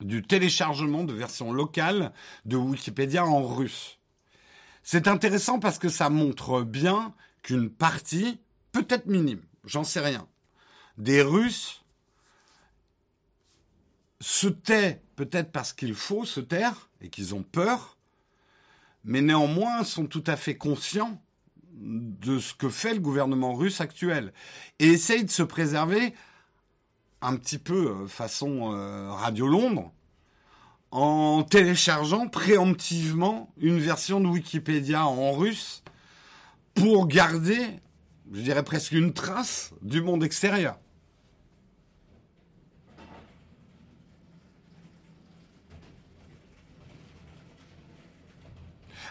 du 0.01 0.23
téléchargement 0.23 1.03
de 1.03 1.13
versions 1.13 1.51
locales 1.51 2.11
de 2.45 2.57
Wikipédia 2.57 3.25
en 3.25 3.43
russe. 3.43 3.99
C'est 4.83 5.07
intéressant 5.07 5.59
parce 5.59 5.79
que 5.79 5.89
ça 5.89 6.09
montre 6.09 6.61
bien 6.61 7.13
qu'une 7.41 7.69
partie, 7.69 8.39
peut-être 8.73 9.07
minime, 9.07 9.41
j'en 9.63 9.85
sais 9.85 10.01
rien, 10.01 10.27
des 10.97 11.21
Russes 11.21 11.83
se 14.19 14.47
tait 14.47 15.01
peut-être 15.15 15.51
parce 15.51 15.73
qu'il 15.73 15.95
faut 15.95 16.25
se 16.25 16.39
taire 16.39 16.89
et 17.01 17.09
qu'ils 17.09 17.33
ont 17.33 17.43
peur, 17.43 17.97
mais 19.05 19.21
néanmoins 19.21 19.83
sont 19.83 20.05
tout 20.05 20.23
à 20.27 20.35
fait 20.35 20.55
conscients 20.55 21.21
de 21.73 22.39
ce 22.39 22.53
que 22.53 22.69
fait 22.69 22.93
le 22.93 22.99
gouvernement 22.99 23.53
russe 23.53 23.81
actuel 23.81 24.33
et 24.79 24.87
essayent 24.87 25.25
de 25.25 25.29
se 25.29 25.43
préserver 25.43 26.13
un 27.21 27.35
petit 27.37 27.57
peu 27.57 27.87
euh, 27.89 28.07
façon 28.07 28.73
euh, 28.73 29.11
Radio 29.11 29.47
Londres 29.47 29.92
en 30.93 31.41
téléchargeant 31.41 32.27
préemptivement 32.27 33.51
une 33.57 33.79
version 33.79 34.19
de 34.19 34.27
Wikipédia 34.27 35.07
en 35.07 35.31
russe 35.31 35.81
pour 36.75 37.07
garder, 37.07 37.79
je 38.31 38.41
dirais 38.41 38.61
presque 38.61 38.91
une 38.91 39.11
trace 39.11 39.73
du 39.81 40.03
monde 40.03 40.23
extérieur. 40.23 40.77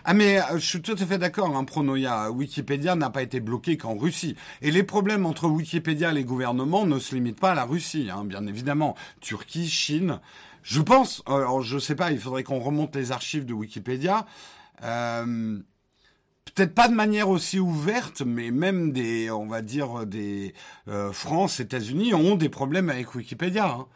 Ah 0.05 0.15
mais 0.15 0.39
euh, 0.39 0.59
je 0.59 0.67
suis 0.67 0.83
tout 0.83 0.97
à 0.99 1.07
fait 1.07 1.19
d'accord, 1.19 1.57
hein, 1.57 1.65
Pronoya. 1.65 2.27
Euh, 2.27 2.31
Wikipédia 2.31 2.97
n'a 2.97 3.11
pas 3.11 3.23
été 3.23 3.39
bloqué 3.41 3.77
qu'en 3.77 3.97
Russie. 3.97 4.37
Et 4.61 4.71
les 4.71 4.83
problèmes 4.83 5.27
entre 5.27 5.49
Wikipédia 5.49 6.11
et 6.11 6.15
les 6.15 6.25
gouvernements 6.25 6.87
ne 6.87 6.99
se 6.99 7.15
limitent 7.15 7.39
pas 7.39 7.53
à 7.53 7.55
la 7.55 7.65
Russie, 7.65 8.09
hein, 8.13 8.25
bien 8.25 8.47
évidemment. 8.49 8.97
Turquie, 9.21 9.69
Chine, 9.69 10.21
je 10.63 10.81
pense, 10.81 11.23
euh, 11.29 11.37
alors 11.37 11.63
je 11.63 11.79
sais 11.79 11.95
pas, 11.97 12.13
il 12.13 12.19
faudrait 12.19 12.45
qu'on 12.45 12.61
remonte 12.61 12.95
les 12.95 13.13
archives 13.13 13.45
de 13.45 13.53
Wikipédia. 13.53 14.27
Euh, 14.83 15.59
peut-être 16.55 16.75
pas 16.75 16.89
de 16.89 16.95
manière 16.95 17.29
aussi 17.29 17.59
ouverte, 17.59 18.23
mais 18.23 18.51
même 18.51 18.93
des, 18.93 19.31
on 19.31 19.47
va 19.47 19.63
dire 19.63 20.07
des 20.07 20.55
euh, 20.89 21.13
France, 21.13 21.61
États-Unis 21.61 22.15
ont 22.15 22.37
des 22.37 22.49
problèmes 22.49 22.91
avec 22.91 23.15
Wikipédia. 23.15 23.69
Hein. 23.69 23.87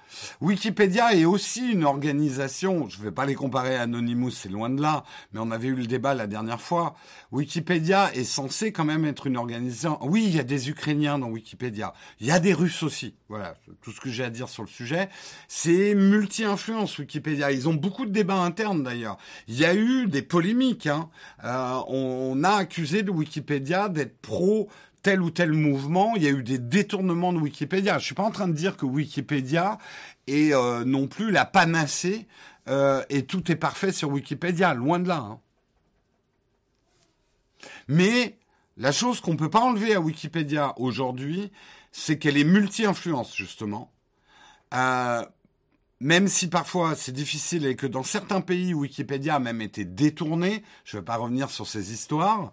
Wikipédia 0.40 1.14
est 1.14 1.24
aussi 1.24 1.72
une 1.72 1.84
organisation. 1.84 2.88
Je 2.88 2.98
ne 2.98 3.04
vais 3.04 3.10
pas 3.10 3.26
les 3.26 3.34
comparer 3.34 3.76
à 3.76 3.82
Anonymous, 3.82 4.30
c'est 4.30 4.48
loin 4.48 4.70
de 4.70 4.80
là, 4.80 5.04
mais 5.32 5.40
on 5.40 5.50
avait 5.50 5.68
eu 5.68 5.74
le 5.74 5.86
débat 5.86 6.14
la 6.14 6.26
dernière 6.26 6.60
fois. 6.60 6.94
Wikipédia 7.32 8.14
est 8.14 8.24
censé 8.24 8.72
quand 8.72 8.84
même 8.84 9.04
être 9.04 9.26
une 9.26 9.36
organisation. 9.36 9.98
Oui, 10.02 10.24
il 10.26 10.34
y 10.34 10.40
a 10.40 10.44
des 10.44 10.70
Ukrainiens 10.70 11.18
dans 11.18 11.28
Wikipédia, 11.28 11.92
il 12.20 12.26
y 12.26 12.30
a 12.30 12.38
des 12.38 12.54
Russes 12.54 12.82
aussi. 12.82 13.16
Voilà, 13.28 13.54
tout 13.82 13.90
ce 13.90 14.00
que 14.00 14.08
j'ai 14.08 14.22
à 14.22 14.30
dire 14.30 14.48
sur 14.48 14.62
le 14.62 14.68
sujet. 14.68 15.08
C'est 15.48 15.94
multi-influence 15.96 16.98
Wikipédia. 16.98 17.50
Ils 17.50 17.68
ont 17.68 17.74
beaucoup 17.74 18.06
de 18.06 18.12
débats 18.12 18.36
internes 18.36 18.84
d'ailleurs. 18.84 19.18
Il 19.48 19.58
y 19.58 19.64
a 19.64 19.74
eu 19.74 20.06
des 20.06 20.22
polémiques. 20.22 20.86
Hein. 20.86 21.10
Euh, 21.44 21.80
on 21.88 22.35
a 22.44 22.56
accusé 22.56 23.02
de 23.02 23.10
Wikipédia 23.10 23.88
d'être 23.88 24.18
pro 24.20 24.68
tel 25.02 25.22
ou 25.22 25.30
tel 25.30 25.52
mouvement. 25.52 26.14
Il 26.16 26.22
y 26.22 26.26
a 26.26 26.30
eu 26.30 26.42
des 26.42 26.58
détournements 26.58 27.32
de 27.32 27.38
Wikipédia. 27.38 27.98
Je 27.98 28.04
suis 28.04 28.14
pas 28.14 28.24
en 28.24 28.30
train 28.30 28.48
de 28.48 28.54
dire 28.54 28.76
que 28.76 28.86
Wikipédia 28.86 29.78
est 30.26 30.52
euh, 30.52 30.84
non 30.84 31.06
plus 31.06 31.30
la 31.30 31.44
panacée 31.44 32.26
euh, 32.68 33.02
et 33.08 33.24
tout 33.24 33.50
est 33.50 33.56
parfait 33.56 33.92
sur 33.92 34.10
Wikipédia. 34.10 34.74
Loin 34.74 34.98
de 34.98 35.08
là. 35.08 35.18
Hein. 35.18 35.40
Mais 37.88 38.36
la 38.76 38.92
chose 38.92 39.20
qu'on 39.20 39.36
peut 39.36 39.50
pas 39.50 39.60
enlever 39.60 39.94
à 39.94 40.00
Wikipédia 40.00 40.74
aujourd'hui, 40.76 41.52
c'est 41.92 42.18
qu'elle 42.18 42.36
est 42.36 42.44
multi-influence 42.44 43.34
justement. 43.34 43.92
Euh, 44.74 45.24
même 46.00 46.28
si 46.28 46.48
parfois 46.48 46.94
c'est 46.94 47.12
difficile 47.12 47.66
et 47.66 47.76
que 47.76 47.86
dans 47.86 48.02
certains 48.02 48.40
pays, 48.40 48.74
Wikipédia 48.74 49.36
a 49.36 49.38
même 49.38 49.62
été 49.62 49.84
détourné, 49.84 50.62
je 50.84 50.96
ne 50.96 51.00
vais 51.00 51.04
pas 51.04 51.16
revenir 51.16 51.50
sur 51.50 51.66
ces 51.66 51.92
histoires, 51.92 52.52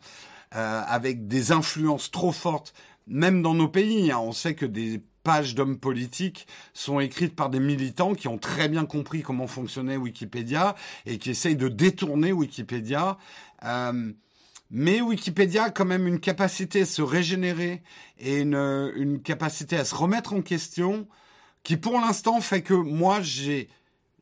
euh, 0.55 0.81
avec 0.87 1.27
des 1.27 1.51
influences 1.51 2.11
trop 2.11 2.31
fortes, 2.31 2.73
même 3.07 3.41
dans 3.41 3.53
nos 3.53 3.67
pays. 3.67 4.11
Hein, 4.11 4.19
on 4.19 4.31
sait 4.31 4.55
que 4.55 4.65
des 4.65 5.01
pages 5.23 5.55
d'hommes 5.55 5.79
politiques 5.79 6.47
sont 6.73 6.99
écrites 6.99 7.35
par 7.35 7.49
des 7.49 7.59
militants 7.59 8.13
qui 8.13 8.27
ont 8.27 8.37
très 8.37 8.69
bien 8.69 8.85
compris 8.85 9.21
comment 9.23 9.47
fonctionnait 9.47 9.97
Wikipédia 9.97 10.75
et 11.05 11.17
qui 11.17 11.29
essayent 11.31 11.55
de 11.55 11.69
détourner 11.69 12.31
Wikipédia. 12.31 13.17
Euh, 13.65 14.11
mais 14.69 15.01
Wikipédia 15.01 15.65
a 15.65 15.69
quand 15.69 15.85
même 15.85 16.07
une 16.07 16.19
capacité 16.19 16.81
à 16.81 16.85
se 16.85 17.01
régénérer 17.01 17.83
et 18.19 18.39
une, 18.39 18.91
une 18.95 19.21
capacité 19.21 19.77
à 19.77 19.85
se 19.85 19.95
remettre 19.95 20.33
en 20.33 20.41
question 20.41 21.07
qui 21.63 21.77
pour 21.77 21.99
l'instant 21.99 22.41
fait 22.41 22.61
que 22.61 22.73
moi 22.73 23.21
j'ai 23.21 23.69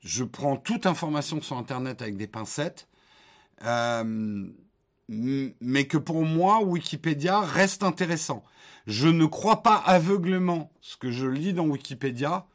je 0.04 0.24
prends 0.24 0.58
toute 0.58 0.86
information 0.86 1.42
sur 1.42 1.58
internet 1.58 2.02
avec 2.02 2.18
des 2.18 2.28
pincettes 2.28 2.88
euh, 3.64 4.50
mais 5.12 5.86
que 5.86 5.98
pour 5.98 6.24
moi 6.24 6.64
Wikipédia 6.64 7.42
reste 7.42 7.84
intéressant. 7.84 8.44
Je 8.88 9.08
ne 9.08 9.26
crois 9.26 9.62
pas 9.62 9.76
aveuglement 9.76 10.72
ce 10.82 10.98
que 10.98 11.12
je 11.12 11.28
lis 11.28 11.54
dans 11.54 11.68
Wikipédia, 11.68 12.46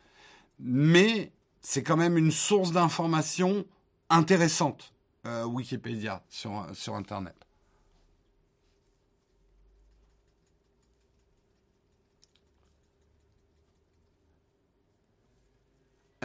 mais 0.58 1.32
c'est 1.60 1.82
quand 1.82 1.96
même 1.96 2.16
une 2.16 2.32
source 2.32 2.72
d'information 2.72 3.64
intéressante, 4.08 4.94
euh, 5.26 5.44
Wikipédia 5.44 6.24
sur 6.30 6.94
Internet. 6.94 7.45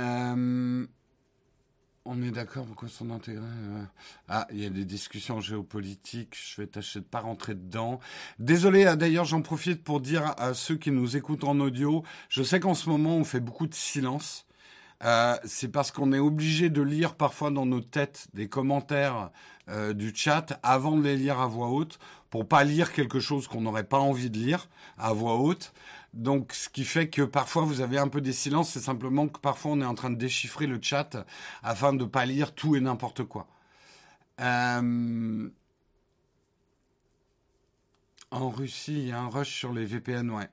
Euh, 0.01 0.85
on 2.03 2.21
est 2.23 2.31
d'accord, 2.31 2.65
pourquoi 2.65 2.89
sont 2.89 3.11
intégrés 3.11 3.43
euh, 3.43 3.83
Ah, 4.27 4.47
il 4.51 4.61
y 4.61 4.65
a 4.65 4.69
des 4.69 4.85
discussions 4.85 5.39
géopolitiques, 5.39 6.35
je 6.35 6.59
vais 6.59 6.67
tâcher 6.67 6.99
de 6.99 7.05
pas 7.05 7.19
rentrer 7.19 7.53
dedans. 7.53 7.99
Désolé, 8.39 8.85
ah, 8.85 8.95
d'ailleurs 8.95 9.25
j'en 9.25 9.41
profite 9.43 9.83
pour 9.83 10.01
dire 10.01 10.33
à 10.37 10.55
ceux 10.55 10.77
qui 10.77 10.89
nous 10.89 11.15
écoutent 11.15 11.43
en 11.43 11.59
audio, 11.59 12.03
je 12.29 12.41
sais 12.41 12.59
qu'en 12.59 12.73
ce 12.73 12.89
moment 12.89 13.15
on 13.15 13.23
fait 13.23 13.39
beaucoup 13.39 13.67
de 13.67 13.75
silence. 13.75 14.47
Euh, 15.03 15.35
c'est 15.45 15.69
parce 15.69 15.91
qu'on 15.91 16.13
est 16.13 16.19
obligé 16.19 16.69
de 16.69 16.81
lire 16.81 17.15
parfois 17.15 17.51
dans 17.51 17.65
nos 17.65 17.81
têtes 17.81 18.27
des 18.33 18.49
commentaires 18.49 19.31
du 19.95 20.11
chat 20.13 20.59
avant 20.63 20.97
de 20.97 21.03
les 21.03 21.15
lire 21.15 21.39
à 21.39 21.47
voix 21.47 21.69
haute, 21.69 21.97
pour 22.29 22.45
pas 22.45 22.65
lire 22.65 22.91
quelque 22.91 23.21
chose 23.21 23.47
qu'on 23.47 23.61
n'aurait 23.61 23.85
pas 23.85 23.99
envie 23.99 24.29
de 24.29 24.37
lire 24.37 24.67
à 24.97 25.13
voix 25.13 25.37
haute. 25.37 25.71
Donc, 26.13 26.53
ce 26.53 26.69
qui 26.69 26.83
fait 26.83 27.09
que 27.09 27.21
parfois 27.21 27.63
vous 27.63 27.81
avez 27.81 27.97
un 27.97 28.07
peu 28.09 28.21
des 28.21 28.33
silences, 28.33 28.71
c'est 28.71 28.79
simplement 28.81 29.27
que 29.27 29.39
parfois 29.39 29.71
on 29.71 29.81
est 29.81 29.85
en 29.85 29.95
train 29.95 30.09
de 30.09 30.15
déchiffrer 30.17 30.67
le 30.67 30.79
chat 30.81 31.25
afin 31.63 31.93
de 31.93 32.03
ne 32.03 32.09
pas 32.09 32.25
lire 32.25 32.53
tout 32.53 32.75
et 32.75 32.81
n'importe 32.81 33.23
quoi. 33.23 33.47
Euh, 34.41 35.49
en 38.31 38.49
Russie, 38.49 38.93
il 38.99 39.07
y 39.09 39.11
a 39.11 39.19
un 39.21 39.29
rush 39.29 39.53
sur 39.55 39.73
les 39.73 39.85
VPN, 39.85 40.31
ouais. 40.31 40.49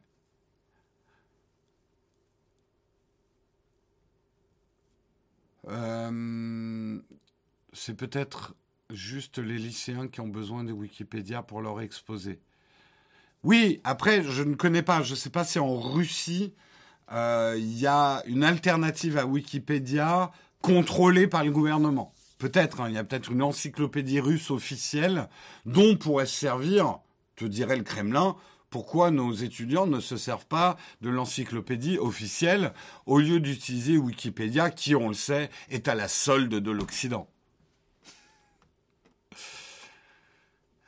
Euh, 5.68 7.00
c'est 7.72 7.94
peut-être 7.94 8.54
juste 8.90 9.38
les 9.38 9.58
lycéens 9.58 10.08
qui 10.08 10.20
ont 10.20 10.28
besoin 10.28 10.64
de 10.64 10.72
Wikipédia 10.72 11.42
pour 11.42 11.60
leur 11.60 11.80
exposer. 11.80 12.40
Oui, 13.44 13.80
après, 13.84 14.22
je 14.22 14.42
ne 14.42 14.54
connais 14.54 14.82
pas, 14.82 15.02
je 15.02 15.12
ne 15.12 15.16
sais 15.16 15.30
pas 15.30 15.44
si 15.44 15.58
en 15.58 15.78
Russie, 15.78 16.54
euh, 17.12 17.54
il 17.56 17.78
y 17.78 17.86
a 17.86 18.22
une 18.26 18.44
alternative 18.44 19.16
à 19.16 19.26
Wikipédia 19.26 20.32
contrôlée 20.60 21.28
par 21.28 21.44
le 21.44 21.50
gouvernement. 21.50 22.12
Peut-être, 22.38 22.80
hein, 22.80 22.88
il 22.88 22.94
y 22.94 22.98
a 22.98 23.04
peut-être 23.04 23.32
une 23.32 23.42
encyclopédie 23.42 24.20
russe 24.20 24.50
officielle 24.50 25.28
dont 25.66 25.96
pourrait 25.96 26.26
se 26.26 26.34
servir, 26.38 26.98
te 27.36 27.44
dirait 27.44 27.76
le 27.76 27.84
Kremlin, 27.84 28.36
pourquoi 28.70 29.10
nos 29.10 29.32
étudiants 29.32 29.86
ne 29.86 30.00
se 30.00 30.16
servent 30.16 30.46
pas 30.46 30.76
de 31.00 31.08
l'encyclopédie 31.08 31.98
officielle 31.98 32.72
au 33.06 33.18
lieu 33.18 33.40
d'utiliser 33.40 33.96
Wikipédia 33.96 34.70
qui, 34.70 34.94
on 34.94 35.08
le 35.08 35.14
sait, 35.14 35.48
est 35.70 35.88
à 35.88 35.94
la 35.94 36.08
solde 36.08 36.54
de 36.54 36.70
l'Occident. 36.70 37.28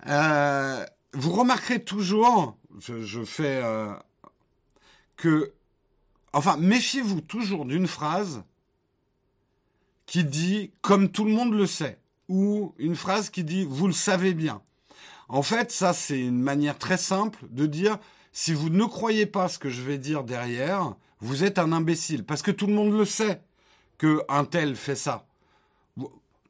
Euh, 0.06 0.84
vous 1.12 1.32
remarquerez 1.32 1.82
toujours, 1.82 2.56
je, 2.78 3.24
fais 3.24 3.60
euh, 3.62 3.92
que, 5.16 5.52
enfin, 6.32 6.56
méfiez-vous 6.56 7.20
toujours 7.20 7.64
d'une 7.64 7.86
phrase 7.86 8.42
qui 10.06 10.24
dit 10.24 10.72
comme 10.82 11.10
tout 11.10 11.24
le 11.24 11.32
monde 11.32 11.54
le 11.54 11.66
sait, 11.66 11.98
ou 12.28 12.74
une 12.78 12.96
phrase 12.96 13.30
qui 13.30 13.44
dit 13.44 13.64
vous 13.64 13.86
le 13.86 13.92
savez 13.92 14.34
bien. 14.34 14.62
En 15.28 15.42
fait, 15.42 15.70
ça 15.70 15.92
c'est 15.92 16.20
une 16.20 16.40
manière 16.40 16.78
très 16.78 16.96
simple 16.96 17.46
de 17.50 17.66
dire 17.66 17.98
si 18.32 18.52
vous 18.52 18.70
ne 18.70 18.84
croyez 18.84 19.26
pas 19.26 19.48
ce 19.48 19.58
que 19.58 19.70
je 19.70 19.82
vais 19.82 19.98
dire 19.98 20.24
derrière, 20.24 20.94
vous 21.20 21.44
êtes 21.44 21.58
un 21.58 21.72
imbécile, 21.72 22.24
parce 22.24 22.42
que 22.42 22.50
tout 22.50 22.66
le 22.66 22.74
monde 22.74 22.92
le 22.92 23.04
sait 23.04 23.42
que 23.98 24.22
un 24.28 24.44
tel 24.44 24.76
fait 24.76 24.96
ça. 24.96 25.26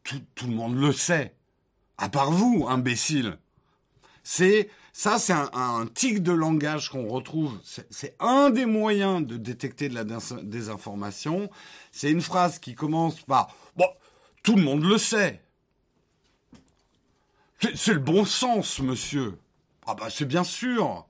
Tout, 0.04 0.20
tout 0.34 0.46
le 0.46 0.54
monde 0.54 0.76
le 0.76 0.92
sait, 0.92 1.34
à 1.98 2.08
part 2.08 2.30
vous, 2.30 2.66
imbécile. 2.68 3.38
C'est 4.32 4.70
ça, 4.92 5.18
c'est 5.18 5.32
un, 5.32 5.86
tic 5.92 6.22
de 6.22 6.30
langage 6.30 6.88
qu'on 6.88 7.08
retrouve. 7.08 7.58
C'est 7.64 8.14
un 8.20 8.50
des 8.50 8.64
moyens 8.64 9.26
de 9.26 9.36
détecter 9.36 9.88
de 9.88 9.94
la 9.96 10.04
désinformation. 10.04 11.50
C'est 11.90 12.12
une 12.12 12.20
phrase 12.20 12.60
qui 12.60 12.76
commence 12.76 13.20
par 13.22 13.52
bon, 13.74 13.88
tout 14.44 14.54
le 14.54 14.62
monde 14.62 14.84
le 14.84 14.98
sait. 14.98 15.42
C'est 17.74 17.92
le 17.92 17.98
bon 17.98 18.24
sens, 18.24 18.78
monsieur. 18.78 19.36
Ah 19.84 19.94
bah 19.94 20.10
c'est 20.10 20.26
bien 20.26 20.44
sûr. 20.44 21.08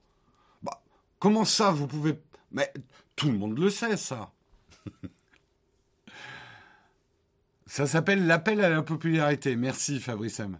Bah, 0.63 0.81
comment 1.19 1.45
ça, 1.45 1.69
vous 1.69 1.85
pouvez 1.85 2.19
Mais 2.51 2.73
tout 3.15 3.27
le 3.31 3.37
monde 3.37 3.59
le 3.59 3.69
sait, 3.69 3.97
ça. 3.97 4.31
ça 7.67 7.85
s'appelle 7.85 8.25
l'appel 8.25 8.61
à 8.61 8.69
la 8.69 8.81
popularité. 8.81 9.55
Merci, 9.55 9.99
Fabrice 9.99 10.39
M. 10.39 10.57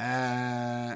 Euh, 0.00 0.94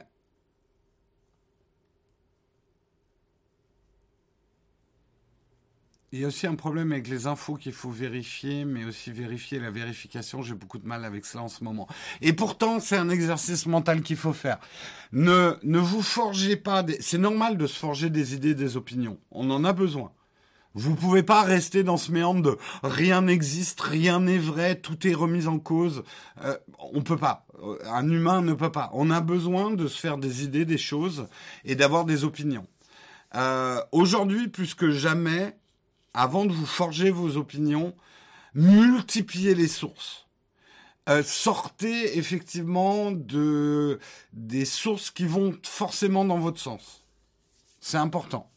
il 6.12 6.20
y 6.20 6.24
a 6.24 6.28
aussi 6.28 6.46
un 6.46 6.54
problème 6.54 6.92
avec 6.92 7.08
les 7.08 7.26
infos 7.26 7.54
qu'il 7.54 7.72
faut 7.72 7.90
vérifier, 7.90 8.64
mais 8.64 8.84
aussi 8.84 9.10
vérifier 9.10 9.58
la 9.58 9.70
vérification. 9.70 10.42
J'ai 10.42 10.54
beaucoup 10.54 10.78
de 10.78 10.86
mal 10.86 11.04
avec 11.04 11.24
cela 11.24 11.44
en 11.44 11.48
ce 11.48 11.64
moment. 11.64 11.88
Et 12.20 12.32
pourtant, 12.32 12.80
c'est 12.80 12.96
un 12.96 13.08
exercice 13.08 13.66
mental 13.66 14.02
qu'il 14.02 14.16
faut 14.16 14.34
faire. 14.34 14.58
Ne, 15.12 15.58
ne 15.62 15.78
vous 15.78 16.02
forgez 16.02 16.56
pas. 16.56 16.84
C'est 17.00 17.18
normal 17.18 17.56
de 17.56 17.66
se 17.66 17.78
forger 17.78 18.10
des 18.10 18.34
idées, 18.34 18.54
des 18.54 18.76
opinions. 18.76 19.18
On 19.30 19.50
en 19.50 19.64
a 19.64 19.72
besoin. 19.72 20.12
Vous 20.74 20.94
pouvez 20.94 21.22
pas 21.22 21.42
rester 21.42 21.82
dans 21.82 21.96
ce 21.96 22.12
méandre 22.12 22.42
de 22.42 22.58
rien 22.82 23.22
n'existe, 23.22 23.80
rien 23.80 24.20
n'est 24.20 24.38
vrai, 24.38 24.76
tout 24.76 25.06
est 25.06 25.14
remis 25.14 25.46
en 25.46 25.58
cause. 25.58 26.02
Euh, 26.44 26.56
on 26.92 27.02
peut 27.02 27.18
pas. 27.18 27.46
Euh, 27.62 27.78
un 27.86 28.08
humain 28.08 28.40
ne 28.40 28.54
peut 28.54 28.72
pas. 28.72 28.90
On 28.94 29.10
a 29.10 29.20
besoin 29.20 29.70
de 29.70 29.86
se 29.86 30.00
faire 30.00 30.18
des 30.18 30.44
idées, 30.44 30.64
des 30.64 30.78
choses 30.78 31.26
et 31.64 31.74
d'avoir 31.74 32.04
des 32.04 32.24
opinions. 32.24 32.66
Euh, 33.34 33.80
Aujourd'hui, 33.92 34.48
plus 34.48 34.74
que 34.74 34.90
jamais, 34.90 35.56
avant 36.14 36.44
de 36.46 36.52
vous 36.52 36.66
forger 36.66 37.10
vos 37.10 37.36
opinions, 37.36 37.94
multipliez 38.54 39.54
les 39.54 39.68
sources. 39.68 40.26
Euh, 41.08 41.22
sortez 41.24 42.16
effectivement 42.16 43.10
de 43.10 43.98
des 44.32 44.64
sources 44.64 45.10
qui 45.10 45.24
vont 45.24 45.56
forcément 45.64 46.24
dans 46.24 46.38
votre 46.38 46.60
sens. 46.60 47.02
C'est 47.80 47.96
important. 47.96 48.51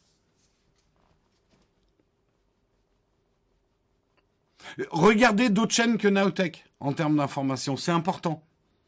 Regardez 4.92 5.50
d'autres 5.50 5.74
chaînes 5.74 5.98
que 5.98 6.08
Naotech 6.08 6.66
en 6.80 6.94
termes 6.94 7.18
d'information, 7.18 7.78
c'est 7.78 7.92
important. 7.92 8.44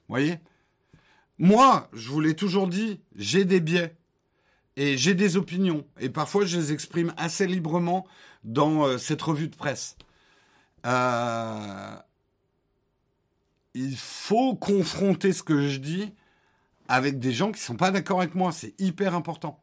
Voyez? 0.09 0.39
Moi, 1.39 1.89
je 1.93 2.09
vous 2.09 2.19
l'ai 2.19 2.35
toujours 2.35 2.67
dit, 2.67 2.99
j'ai 3.15 3.45
des 3.45 3.59
biais 3.59 3.95
et 4.75 4.97
j'ai 4.97 5.13
des 5.13 5.37
opinions 5.37 5.85
et 5.99 6.09
parfois 6.09 6.45
je 6.45 6.57
les 6.57 6.71
exprime 6.71 7.13
assez 7.17 7.45
librement 7.45 8.07
dans 8.43 8.85
euh, 8.85 8.97
cette 8.97 9.21
revue 9.21 9.47
de 9.47 9.55
presse. 9.55 9.97
Euh, 10.85 11.95
il 13.73 13.95
faut 13.95 14.55
confronter 14.55 15.33
ce 15.33 15.43
que 15.43 15.67
je 15.67 15.77
dis 15.77 16.13
avec 16.87 17.19
des 17.19 17.33
gens 17.33 17.47
qui 17.47 17.59
ne 17.59 17.65
sont 17.65 17.75
pas 17.75 17.91
d'accord 17.91 18.21
avec 18.21 18.33
moi, 18.33 18.51
c'est 18.51 18.73
hyper 18.79 19.13
important. 19.13 19.61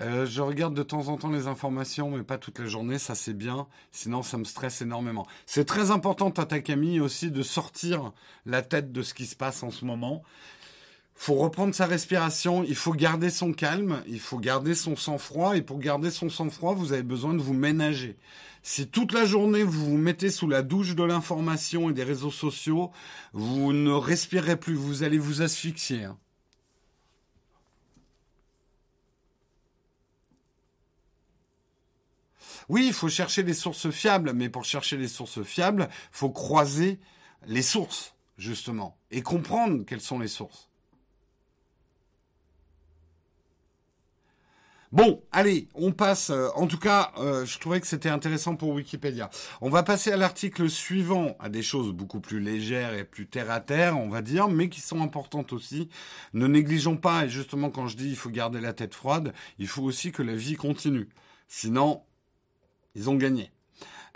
Euh, 0.00 0.26
je 0.26 0.42
regarde 0.42 0.74
de 0.74 0.82
temps 0.82 1.08
en 1.08 1.16
temps 1.16 1.30
les 1.30 1.48
informations, 1.48 2.10
mais 2.10 2.22
pas 2.22 2.38
toute 2.38 2.58
la 2.60 2.66
journée, 2.66 2.98
ça 2.98 3.14
c'est 3.14 3.34
bien. 3.34 3.66
Sinon, 3.90 4.22
ça 4.22 4.38
me 4.38 4.44
stresse 4.44 4.80
énormément. 4.80 5.26
C'est 5.46 5.64
très 5.64 5.90
important, 5.90 6.30
Tata 6.30 6.60
Camille, 6.60 7.00
aussi 7.00 7.30
de 7.30 7.42
sortir 7.42 8.12
la 8.46 8.62
tête 8.62 8.92
de 8.92 9.02
ce 9.02 9.14
qui 9.14 9.26
se 9.26 9.34
passe 9.34 9.62
en 9.62 9.70
ce 9.70 9.84
moment. 9.84 10.22
Faut 11.16 11.34
reprendre 11.34 11.74
sa 11.74 11.86
respiration, 11.86 12.62
il 12.62 12.76
faut 12.76 12.92
garder 12.92 13.28
son 13.28 13.52
calme, 13.52 14.02
il 14.06 14.20
faut 14.20 14.38
garder 14.38 14.76
son 14.76 14.94
sang-froid, 14.94 15.56
et 15.56 15.62
pour 15.62 15.80
garder 15.80 16.12
son 16.12 16.30
sang-froid, 16.30 16.74
vous 16.74 16.92
avez 16.92 17.02
besoin 17.02 17.34
de 17.34 17.42
vous 17.42 17.54
ménager. 17.54 18.16
Si 18.62 18.86
toute 18.86 19.12
la 19.12 19.24
journée 19.24 19.64
vous 19.64 19.84
vous 19.84 19.96
mettez 19.96 20.30
sous 20.30 20.46
la 20.46 20.62
douche 20.62 20.94
de 20.94 21.02
l'information 21.02 21.90
et 21.90 21.92
des 21.92 22.04
réseaux 22.04 22.30
sociaux, 22.30 22.92
vous 23.32 23.72
ne 23.72 23.90
respirez 23.90 24.56
plus, 24.56 24.74
vous 24.74 25.02
allez 25.02 25.18
vous 25.18 25.42
asphyxier. 25.42 26.04
Hein. 26.04 26.16
Oui, 32.68 32.86
il 32.86 32.92
faut 32.92 33.08
chercher 33.08 33.42
des 33.42 33.54
sources 33.54 33.90
fiables, 33.90 34.32
mais 34.32 34.48
pour 34.48 34.64
chercher 34.64 34.96
les 34.96 35.08
sources 35.08 35.42
fiables, 35.42 35.88
il 35.90 36.16
faut 36.16 36.30
croiser 36.30 36.98
les 37.46 37.62
sources, 37.62 38.14
justement, 38.36 38.96
et 39.10 39.22
comprendre 39.22 39.84
quelles 39.84 40.00
sont 40.00 40.18
les 40.18 40.28
sources. 40.28 40.68
Bon, 44.90 45.22
allez, 45.32 45.68
on 45.74 45.92
passe. 45.92 46.30
Euh, 46.30 46.48
en 46.54 46.66
tout 46.66 46.78
cas, 46.78 47.12
euh, 47.18 47.44
je 47.44 47.58
trouvais 47.58 47.78
que 47.78 47.86
c'était 47.86 48.08
intéressant 48.08 48.56
pour 48.56 48.70
Wikipédia. 48.70 49.28
On 49.60 49.68
va 49.68 49.82
passer 49.82 50.10
à 50.12 50.16
l'article 50.16 50.70
suivant, 50.70 51.36
à 51.40 51.50
des 51.50 51.60
choses 51.60 51.92
beaucoup 51.92 52.20
plus 52.20 52.40
légères 52.40 52.94
et 52.94 53.04
plus 53.04 53.26
terre 53.26 53.50
à 53.50 53.60
terre, 53.60 53.98
on 53.98 54.08
va 54.08 54.22
dire, 54.22 54.48
mais 54.48 54.70
qui 54.70 54.80
sont 54.80 55.02
importantes 55.02 55.52
aussi. 55.52 55.90
Ne 56.32 56.46
négligeons 56.46 56.96
pas, 56.96 57.26
et 57.26 57.28
justement 57.28 57.68
quand 57.68 57.86
je 57.86 57.98
dis 57.98 58.08
il 58.08 58.16
faut 58.16 58.30
garder 58.30 58.62
la 58.62 58.72
tête 58.72 58.94
froide, 58.94 59.34
il 59.58 59.68
faut 59.68 59.82
aussi 59.82 60.10
que 60.10 60.22
la 60.22 60.34
vie 60.34 60.56
continue. 60.56 61.10
Sinon, 61.48 62.02
ils 62.98 63.08
ont 63.08 63.14
gagné. 63.14 63.50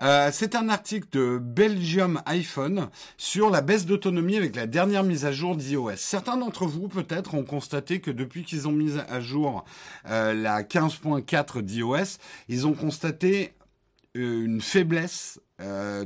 Euh, 0.03 0.30
c'est 0.33 0.57
un 0.57 0.68
article 0.68 1.07
de 1.12 1.39
Belgium 1.39 2.20
iPhone 2.26 2.89
sur 3.16 3.51
la 3.51 3.61
baisse 3.61 3.87
d'autonomie 3.87 4.37
avec 4.37 4.57
la 4.57 4.66
dernière 4.66 5.05
mise 5.05 5.24
à 5.24 5.30
jour 5.30 5.55
d'iOS. 5.55 5.93
Certains 5.97 6.37
d'entre 6.37 6.66
vous 6.66 6.89
peut-être 6.89 7.35
ont 7.35 7.45
constaté 7.45 8.01
que 8.01 8.11
depuis 8.11 8.43
qu'ils 8.43 8.66
ont 8.66 8.72
mis 8.72 8.99
à 8.99 9.20
jour 9.20 9.64
euh, 10.09 10.35
la 10.35 10.64
15.4 10.64 11.62
d'iOS, 11.62 12.18
ils 12.49 12.66
ont 12.66 12.72
constaté 12.72 13.55
euh, 14.16 14.45
une 14.45 14.61
faiblesse 14.61 15.41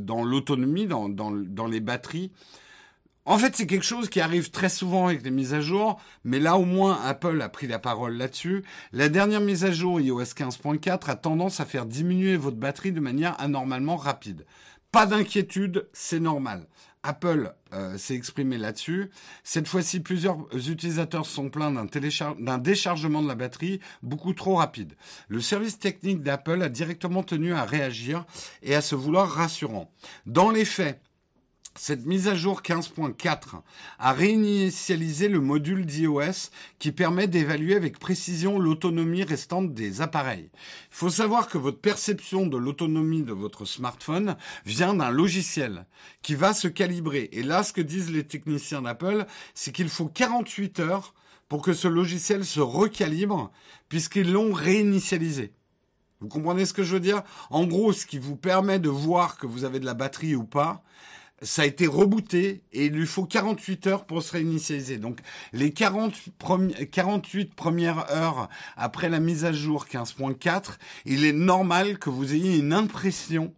dans 0.00 0.22
l'autonomie, 0.22 0.86
dans, 0.86 1.08
dans 1.08 1.66
les 1.66 1.80
batteries 1.80 2.30
en 3.26 3.38
fait, 3.38 3.56
c'est 3.56 3.66
quelque 3.66 3.84
chose 3.84 4.08
qui 4.08 4.20
arrive 4.20 4.52
très 4.52 4.68
souvent 4.68 5.08
avec 5.08 5.24
les 5.24 5.32
mises 5.32 5.52
à 5.52 5.60
jour, 5.60 6.00
mais 6.22 6.38
là 6.38 6.56
au 6.56 6.64
moins 6.64 7.00
Apple 7.04 7.42
a 7.42 7.48
pris 7.48 7.66
la 7.66 7.80
parole 7.80 8.16
là-dessus. 8.16 8.62
La 8.92 9.08
dernière 9.08 9.40
mise 9.40 9.64
à 9.64 9.72
jour 9.72 10.00
iOS 10.00 10.22
15.4 10.22 11.10
a 11.10 11.16
tendance 11.16 11.58
à 11.58 11.64
faire 11.64 11.86
diminuer 11.86 12.36
votre 12.36 12.56
batterie 12.56 12.92
de 12.92 13.00
manière 13.00 13.38
anormalement 13.40 13.96
rapide. 13.96 14.46
Pas 14.92 15.06
d'inquiétude, 15.06 15.88
c'est 15.92 16.20
normal. 16.20 16.68
Apple 17.02 17.52
euh, 17.72 17.98
s'est 17.98 18.14
exprimé 18.14 18.58
là-dessus. 18.58 19.10
Cette 19.42 19.66
fois-ci, 19.66 20.00
plusieurs 20.00 20.38
utilisateurs 20.68 21.26
sont 21.26 21.50
plaints 21.50 21.72
d'un 21.72 22.58
déchargement 22.58 23.22
de 23.22 23.28
la 23.28 23.34
batterie 23.34 23.80
beaucoup 24.02 24.34
trop 24.34 24.54
rapide. 24.54 24.96
Le 25.28 25.40
service 25.40 25.78
technique 25.78 26.22
d'Apple 26.22 26.62
a 26.62 26.68
directement 26.68 27.22
tenu 27.22 27.54
à 27.54 27.64
réagir 27.64 28.24
et 28.62 28.76
à 28.76 28.80
se 28.80 28.94
vouloir 28.94 29.28
rassurant. 29.28 29.90
Dans 30.26 30.50
les 30.50 30.64
faits, 30.64 31.00
cette 31.76 32.06
mise 32.06 32.28
à 32.28 32.34
jour 32.34 32.62
15.4 32.62 33.60
a 33.98 34.12
réinitialisé 34.12 35.28
le 35.28 35.40
module 35.40 35.84
d'iOS 35.84 36.50
qui 36.78 36.92
permet 36.92 37.28
d'évaluer 37.28 37.74
avec 37.76 37.98
précision 37.98 38.58
l'autonomie 38.58 39.24
restante 39.24 39.74
des 39.74 40.00
appareils. 40.00 40.50
Il 40.54 40.96
faut 40.96 41.10
savoir 41.10 41.48
que 41.48 41.58
votre 41.58 41.80
perception 41.80 42.46
de 42.46 42.56
l'autonomie 42.56 43.22
de 43.22 43.32
votre 43.32 43.64
smartphone 43.64 44.36
vient 44.64 44.94
d'un 44.94 45.10
logiciel 45.10 45.86
qui 46.22 46.34
va 46.34 46.54
se 46.54 46.68
calibrer. 46.68 47.28
Et 47.32 47.42
là, 47.42 47.62
ce 47.62 47.72
que 47.72 47.82
disent 47.82 48.10
les 48.10 48.24
techniciens 48.24 48.82
d'Apple, 48.82 49.26
c'est 49.54 49.72
qu'il 49.72 49.88
faut 49.88 50.06
48 50.06 50.80
heures 50.80 51.14
pour 51.48 51.62
que 51.62 51.74
ce 51.74 51.88
logiciel 51.88 52.44
se 52.44 52.60
recalibre 52.60 53.52
puisqu'ils 53.88 54.32
l'ont 54.32 54.52
réinitialisé. 54.52 55.52
Vous 56.20 56.28
comprenez 56.28 56.64
ce 56.64 56.72
que 56.72 56.82
je 56.82 56.94
veux 56.94 57.00
dire? 57.00 57.22
En 57.50 57.64
gros, 57.66 57.92
ce 57.92 58.06
qui 58.06 58.18
vous 58.18 58.36
permet 58.36 58.78
de 58.78 58.88
voir 58.88 59.36
que 59.36 59.46
vous 59.46 59.64
avez 59.64 59.80
de 59.80 59.84
la 59.84 59.92
batterie 59.92 60.34
ou 60.34 60.44
pas, 60.44 60.82
ça 61.42 61.62
a 61.62 61.66
été 61.66 61.86
rebooté 61.86 62.62
et 62.72 62.86
il 62.86 62.92
lui 62.92 63.06
faut 63.06 63.24
48 63.24 63.86
heures 63.86 64.04
pour 64.06 64.22
se 64.22 64.32
réinitialiser. 64.32 64.96
Donc 64.98 65.20
les 65.52 65.70
48 65.72 67.54
premières 67.54 68.10
heures 68.10 68.48
après 68.76 69.08
la 69.08 69.20
mise 69.20 69.44
à 69.44 69.52
jour 69.52 69.86
15.4, 69.90 70.78
il 71.04 71.24
est 71.24 71.32
normal 71.32 71.98
que 71.98 72.10
vous 72.10 72.34
ayez 72.34 72.56
une 72.56 72.72
impression 72.72 73.52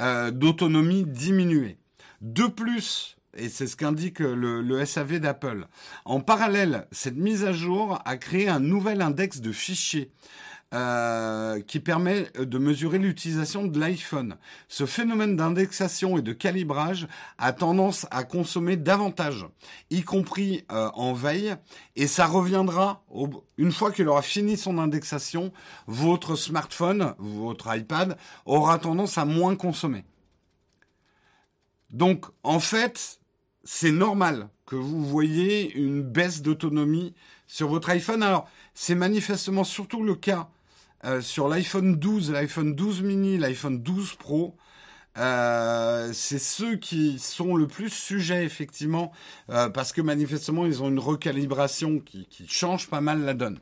euh, 0.00 0.30
d'autonomie 0.30 1.04
diminuée. 1.04 1.78
De 2.20 2.46
plus, 2.46 3.16
et 3.36 3.48
c'est 3.48 3.66
ce 3.66 3.76
qu'indique 3.76 4.20
le 4.20 4.84
SAV 4.84 5.18
d'Apple, 5.18 5.66
en 6.04 6.20
parallèle, 6.20 6.86
cette 6.92 7.16
mise 7.16 7.44
à 7.44 7.52
jour 7.52 8.00
a 8.04 8.16
créé 8.16 8.48
un 8.48 8.60
nouvel 8.60 9.02
index 9.02 9.40
de 9.40 9.52
fichiers. 9.52 10.10
Euh, 10.74 11.62
qui 11.62 11.80
permet 11.80 12.30
de 12.38 12.58
mesurer 12.58 12.98
l'utilisation 12.98 13.64
de 13.66 13.80
l'iPhone. 13.80 14.36
Ce 14.68 14.84
phénomène 14.84 15.34
d'indexation 15.34 16.18
et 16.18 16.22
de 16.22 16.34
calibrage 16.34 17.08
a 17.38 17.54
tendance 17.54 18.06
à 18.10 18.22
consommer 18.22 18.76
davantage, 18.76 19.46
y 19.88 20.02
compris 20.02 20.66
euh, 20.70 20.90
en 20.92 21.14
veille, 21.14 21.54
et 21.96 22.06
ça 22.06 22.26
reviendra 22.26 23.02
une 23.56 23.72
fois 23.72 23.92
qu'il 23.92 24.08
aura 24.08 24.20
fini 24.20 24.58
son 24.58 24.76
indexation, 24.76 25.54
votre 25.86 26.36
smartphone, 26.36 27.14
votre 27.16 27.74
iPad 27.74 28.18
aura 28.44 28.78
tendance 28.78 29.16
à 29.16 29.24
moins 29.24 29.56
consommer. 29.56 30.04
Donc, 31.88 32.26
en 32.42 32.60
fait, 32.60 33.20
c'est 33.64 33.90
normal 33.90 34.50
que 34.66 34.76
vous 34.76 35.02
voyez 35.02 35.72
une 35.72 36.02
baisse 36.02 36.42
d'autonomie 36.42 37.14
sur 37.46 37.68
votre 37.68 37.88
iPhone. 37.88 38.22
Alors, 38.22 38.46
c'est 38.74 38.94
manifestement 38.94 39.64
surtout 39.64 40.02
le 40.02 40.14
cas 40.14 40.50
euh, 41.04 41.20
sur 41.20 41.48
l'iPhone 41.48 41.96
12, 41.96 42.32
l'iPhone 42.32 42.74
12 42.74 43.02
mini, 43.02 43.38
l'iPhone 43.38 43.82
12 43.82 44.14
Pro. 44.14 44.56
Euh, 45.16 46.12
c'est 46.12 46.38
ceux 46.38 46.76
qui 46.76 47.18
sont 47.18 47.56
le 47.56 47.66
plus 47.66 47.90
sujets 47.90 48.44
effectivement 48.44 49.10
euh, 49.50 49.68
parce 49.68 49.92
que 49.92 50.00
manifestement 50.00 50.64
ils 50.64 50.80
ont 50.80 50.88
une 50.88 51.00
recalibration 51.00 51.98
qui, 51.98 52.26
qui, 52.26 52.46
change 52.46 52.88
pas 52.88 53.00
mal 53.00 53.24
la 53.24 53.34
donne. 53.34 53.58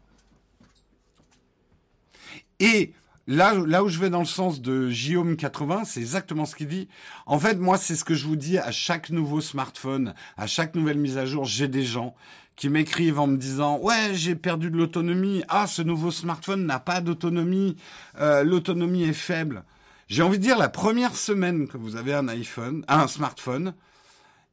Et 2.60 2.92
là, 3.26 3.54
là 3.54 3.84
où 3.84 3.88
je 3.88 3.98
vais 3.98 4.10
dans 4.10 4.20
le 4.20 4.24
sens 4.24 4.60
de 4.60 4.88
Guillaume 4.88 5.36
80, 5.36 5.84
c'est 5.84 6.00
exactement 6.00 6.44
ce 6.44 6.54
qu'il 6.54 6.68
dit. 6.68 6.88
En 7.26 7.38
fait, 7.38 7.58
moi, 7.58 7.78
c'est 7.78 7.94
ce 7.94 8.04
que 8.04 8.14
je 8.14 8.26
vous 8.26 8.36
dis 8.36 8.58
à 8.58 8.70
chaque 8.70 9.10
nouveau 9.10 9.40
smartphone, 9.40 10.14
à 10.36 10.46
chaque 10.46 10.74
nouvelle 10.74 10.98
mise 10.98 11.18
à 11.18 11.26
jour, 11.26 11.44
j'ai 11.44 11.68
des 11.68 11.84
gens 11.84 12.14
qui 12.56 12.68
m'écrivent 12.70 13.20
en 13.20 13.26
me 13.26 13.36
disant 13.36 13.78
ouais 13.80 14.14
j'ai 14.14 14.34
perdu 14.34 14.70
de 14.70 14.76
l'autonomie. 14.76 15.42
Ah 15.48 15.66
ce 15.66 15.82
nouveau 15.82 16.10
smartphone 16.10 16.64
n'a 16.64 16.80
pas 16.80 17.00
d'autonomie. 17.00 17.76
Euh, 18.18 18.44
l'autonomie 18.44 19.04
est 19.04 19.12
faible 19.12 19.64
j'ai 20.08 20.22
envie 20.22 20.38
de 20.38 20.42
dire 20.42 20.58
la 20.58 20.68
première 20.68 21.16
semaine 21.16 21.66
que 21.66 21.76
vous 21.76 21.96
avez 21.96 22.14
un 22.14 22.28
iPhone 22.28 22.84
un 22.88 23.08
smartphone 23.08 23.74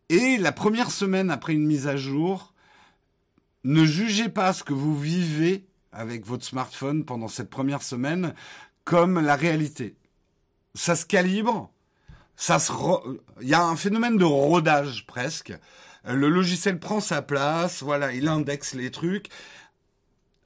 Et 0.09 0.37
la 0.37 0.51
première 0.51 0.91
semaine 0.91 1.29
après 1.29 1.53
une 1.53 1.65
mise 1.65 1.87
à 1.87 1.95
jour, 1.95 2.53
ne 3.63 3.85
jugez 3.85 4.29
pas 4.29 4.53
ce 4.53 4.63
que 4.63 4.73
vous 4.73 4.97
vivez 4.97 5.67
avec 5.93 6.25
votre 6.25 6.43
smartphone 6.43 7.05
pendant 7.05 7.27
cette 7.27 7.49
première 7.49 7.83
semaine 7.83 8.33
comme 8.83 9.19
la 9.19 9.35
réalité. 9.35 9.95
Ça 10.75 10.95
se 10.95 11.05
calibre, 11.05 11.71
ça 12.35 12.59
se, 12.59 12.71
il 13.41 13.47
y 13.47 13.53
a 13.53 13.63
un 13.63 13.75
phénomène 13.75 14.17
de 14.17 14.25
rodage 14.25 15.05
presque. 15.05 15.53
Le 16.05 16.27
logiciel 16.27 16.79
prend 16.79 16.99
sa 16.99 17.21
place, 17.21 17.81
voilà, 17.81 18.11
il 18.11 18.27
indexe 18.27 18.73
les 18.73 18.91
trucs. 18.91 19.29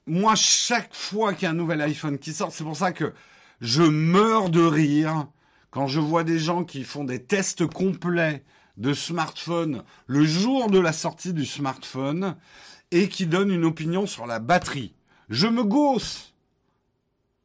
Moi, 0.05 0.35
chaque 0.35 0.93
fois 0.93 1.33
qu'il 1.33 1.43
y 1.43 1.45
a 1.47 1.51
un 1.51 1.55
nouvel 1.55 1.81
iPhone 1.81 2.19
qui 2.19 2.33
sort, 2.33 2.51
c'est 2.51 2.63
pour 2.63 2.77
ça 2.77 2.91
que 2.91 3.13
je 3.59 3.83
meurs 3.83 4.49
de 4.49 4.61
rire 4.61 5.27
quand 5.71 5.87
je 5.87 5.99
vois 5.99 6.23
des 6.23 6.39
gens 6.39 6.63
qui 6.63 6.83
font 6.83 7.03
des 7.03 7.23
tests 7.23 7.65
complets 7.65 8.43
de 8.77 8.93
smartphone 8.93 9.83
le 10.05 10.23
jour 10.23 10.69
de 10.69 10.79
la 10.79 10.93
sortie 10.93 11.33
du 11.33 11.45
smartphone 11.45 12.35
et 12.91 13.09
qui 13.09 13.25
donnent 13.25 13.51
une 13.51 13.65
opinion 13.65 14.05
sur 14.05 14.27
la 14.27 14.39
batterie. 14.39 14.93
Je 15.29 15.47
me 15.47 15.63
gausse. 15.63 16.33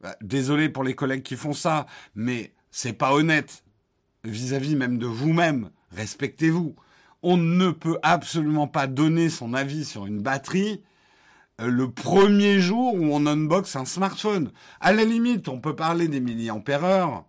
Bah, 0.01 0.15
désolé 0.21 0.69
pour 0.69 0.83
les 0.83 0.95
collègues 0.95 1.23
qui 1.23 1.35
font 1.35 1.53
ça, 1.53 1.85
mais 2.15 2.53
c'est 2.71 2.93
pas 2.93 3.13
honnête 3.13 3.63
vis-à-vis 4.23 4.75
même 4.75 4.97
de 4.97 5.05
vous-même. 5.05 5.69
Respectez-vous. 5.91 6.75
On 7.21 7.37
ne 7.37 7.71
peut 7.71 7.99
absolument 8.03 8.67
pas 8.67 8.87
donner 8.87 9.29
son 9.29 9.53
avis 9.53 9.85
sur 9.85 10.05
une 10.05 10.21
batterie 10.21 10.81
euh, 11.61 11.67
le 11.67 11.91
premier 11.91 12.59
jour 12.59 12.95
où 12.95 13.13
on 13.13 13.25
unbox 13.25 13.75
un 13.75 13.85
smartphone. 13.85 14.51
À 14.81 14.91
la 14.91 15.05
limite, 15.05 15.47
on 15.47 15.59
peut 15.59 15.75
parler 15.75 16.07
des 16.07 16.19
milliampères-heure, 16.19 17.25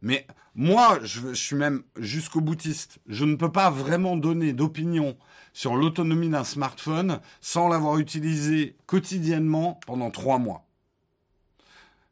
mais 0.00 0.26
moi, 0.54 0.98
je, 1.02 1.32
suis 1.32 1.56
même 1.56 1.82
jusqu'au 1.96 2.40
boutiste. 2.40 2.98
Je 3.06 3.24
ne 3.24 3.36
peux 3.36 3.52
pas 3.52 3.70
vraiment 3.70 4.16
donner 4.16 4.52
d'opinion 4.52 5.16
sur 5.52 5.76
l'autonomie 5.76 6.28
d'un 6.28 6.44
smartphone 6.44 7.20
sans 7.40 7.68
l'avoir 7.68 7.98
utilisé 7.98 8.76
quotidiennement 8.86 9.80
pendant 9.86 10.10
trois 10.10 10.38
mois. 10.38 10.66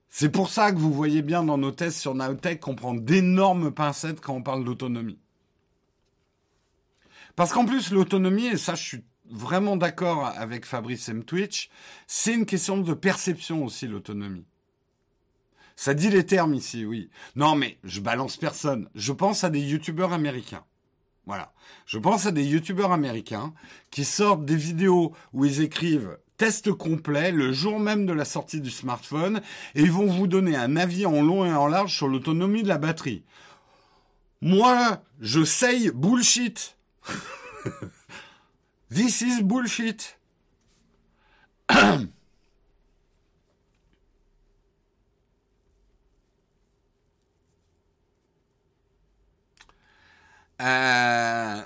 C'est 0.09 0.31
pour 0.31 0.51
ça 0.51 0.73
que 0.73 0.79
vous 0.79 0.93
voyez 0.93 1.23
bien 1.23 1.45
dans 1.45 1.57
nos 1.57 1.71
tests 1.71 2.01
sur 2.01 2.15
Nowtech 2.15 2.61
qu'on 2.61 2.75
prend 2.75 2.95
d'énormes 2.95 3.71
pincettes 3.71 4.21
quand 4.21 4.35
on 4.35 4.43
parle 4.43 4.65
d'autonomie. 4.65 5.19
Parce 7.37 7.53
qu'en 7.53 7.65
plus, 7.65 7.93
l'autonomie, 7.93 8.49
et 8.49 8.57
ça 8.57 8.75
je 8.75 8.83
suis 8.83 9.05
vraiment 9.31 9.77
d'accord 9.77 10.27
avec 10.27 10.67
Fabrice 10.67 11.09
M. 11.09 11.25
Twitch, 11.25 11.71
c'est 12.09 12.35
une 12.35 12.45
question 12.45 12.79
de 12.79 12.93
perception 12.93 13.65
aussi, 13.65 13.87
l'autonomie. 13.87 14.45
Ça 15.77 15.95
dit 15.95 16.11
les 16.11 16.27
termes 16.27 16.55
ici, 16.55 16.85
oui. 16.85 17.09
Non, 17.37 17.55
mais 17.55 17.79
je 17.85 18.01
balance 18.01 18.37
personne. 18.37 18.91
Je 18.95 19.13
pense 19.13 19.45
à 19.45 19.51
des 19.51 19.61
youtubeurs 19.61 20.13
américains. 20.13 20.65
Voilà. 21.27 21.53
Je 21.87 21.99
pense 21.99 22.27
à 22.27 22.33
des 22.33 22.45
youtubeurs 22.45 22.93
américains 22.93 23.53
qui 23.91 24.05
sortent 24.05 24.45
des 24.45 24.57
vidéos 24.57 25.15
où 25.33 25.45
ils 25.45 25.61
écrivent 25.61 26.19
test 26.37 26.73
complet 26.73 27.33
le 27.33 27.53
jour 27.53 27.79
même 27.79 28.07
de 28.07 28.15
la 28.15 28.25
sortie 28.25 28.63
du 28.63 28.71
smartphone 28.71 29.43
et 29.75 29.83
ils 29.83 29.93
vont 29.93 30.07
vous 30.07 30.27
donner 30.27 30.57
un 30.57 30.77
avis 30.77 31.05
en 31.05 31.21
long 31.23 31.45
et 31.45 31.53
en 31.53 31.67
large 31.67 31.95
sur 31.95 32.09
l'autonomie 32.09 32.63
de 32.63 32.69
la 32.69 32.79
batterie. 32.79 33.25
Moi, 34.41 35.03
je 35.21 35.45
sais 35.45 35.91
bullshit. 35.91 36.79
This 38.91 39.21
is 39.21 39.43
bullshit. 39.43 40.19
euh... 50.61 51.63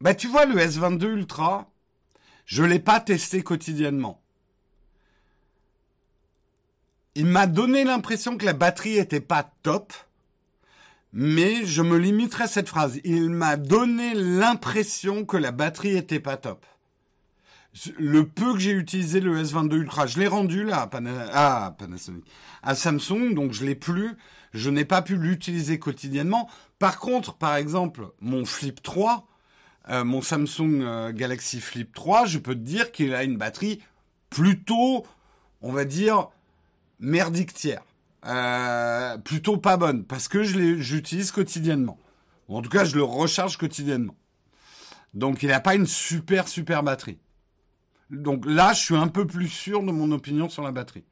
Bah 0.00 0.14
tu 0.14 0.28
vois 0.28 0.44
le 0.44 0.56
S22 0.56 1.04
Ultra, 1.04 1.70
je 2.46 2.62
l'ai 2.62 2.78
pas 2.78 3.00
testé 3.00 3.42
quotidiennement. 3.42 4.20
Il 7.14 7.26
m'a 7.26 7.46
donné 7.46 7.84
l'impression 7.84 8.36
que 8.36 8.44
la 8.44 8.52
batterie 8.52 8.98
était 8.98 9.20
pas 9.20 9.52
top 9.62 9.92
mais 11.16 11.64
je 11.64 11.80
me 11.80 11.96
limiterai 11.96 12.44
à 12.44 12.48
cette 12.48 12.68
phrase. 12.68 13.00
Il 13.04 13.30
m'a 13.30 13.56
donné 13.56 14.14
l'impression 14.14 15.24
que 15.24 15.36
la 15.36 15.52
batterie 15.52 15.96
était 15.96 16.18
pas 16.18 16.36
top. 16.36 16.66
Le 17.98 18.26
peu 18.28 18.52
que 18.52 18.60
j'ai 18.60 18.70
utilisé 18.70 19.18
le 19.20 19.42
S22 19.42 19.74
Ultra, 19.74 20.06
je 20.06 20.20
l'ai 20.20 20.28
rendu 20.28 20.64
là 20.64 20.82
à, 20.82 21.70
Panasonic, 21.76 22.24
à 22.62 22.74
Samsung, 22.76 23.34
donc 23.34 23.52
je 23.52 23.64
l'ai 23.64 23.74
plus. 23.74 24.16
Je 24.52 24.70
n'ai 24.70 24.84
pas 24.84 25.02
pu 25.02 25.16
l'utiliser 25.16 25.80
quotidiennement. 25.80 26.48
Par 26.78 27.00
contre, 27.00 27.34
par 27.34 27.56
exemple, 27.56 28.12
mon 28.20 28.44
Flip 28.44 28.80
3, 28.80 29.26
euh, 29.88 30.04
mon 30.04 30.22
Samsung 30.22 30.82
euh, 30.82 31.12
Galaxy 31.12 31.60
Flip 31.60 31.92
3, 31.92 32.26
je 32.26 32.38
peux 32.38 32.54
te 32.54 32.60
dire 32.60 32.92
qu'il 32.92 33.12
a 33.12 33.24
une 33.24 33.36
batterie 33.36 33.82
plutôt, 34.30 35.04
on 35.60 35.72
va 35.72 35.84
dire, 35.84 36.28
merdique 37.00 37.52
tiers. 37.52 37.82
Euh, 38.26 39.18
plutôt 39.18 39.56
pas 39.56 39.76
bonne 39.76 40.04
parce 40.04 40.28
que 40.28 40.44
je 40.44 40.78
j'utilise 40.78 41.30
quotidiennement. 41.32 41.98
en 42.48 42.62
tout 42.62 42.70
cas, 42.70 42.84
je 42.84 42.94
le 42.94 43.02
recharge 43.02 43.58
quotidiennement. 43.58 44.16
Donc, 45.12 45.42
il 45.42 45.48
n'a 45.48 45.60
pas 45.60 45.74
une 45.74 45.86
super 45.86 46.46
super 46.46 46.84
batterie. 46.84 47.18
Donc 48.10 48.44
là, 48.46 48.72
je 48.72 48.80
suis 48.80 48.96
un 48.96 49.08
peu 49.08 49.26
plus 49.26 49.48
sûr 49.48 49.82
de 49.82 49.90
mon 49.92 50.12
opinion 50.12 50.48
sur 50.48 50.62
la 50.62 50.72
batterie. 50.72 51.04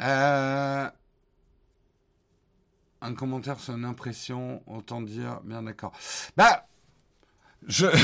Euh, 0.00 0.88
un 3.00 3.14
commentaire 3.14 3.60
sur 3.60 3.74
une 3.74 3.84
impression, 3.84 4.62
autant 4.66 5.00
dire, 5.02 5.40
bien 5.44 5.62
d'accord. 5.62 5.92
Bah, 6.36 6.66
je... 7.66 7.86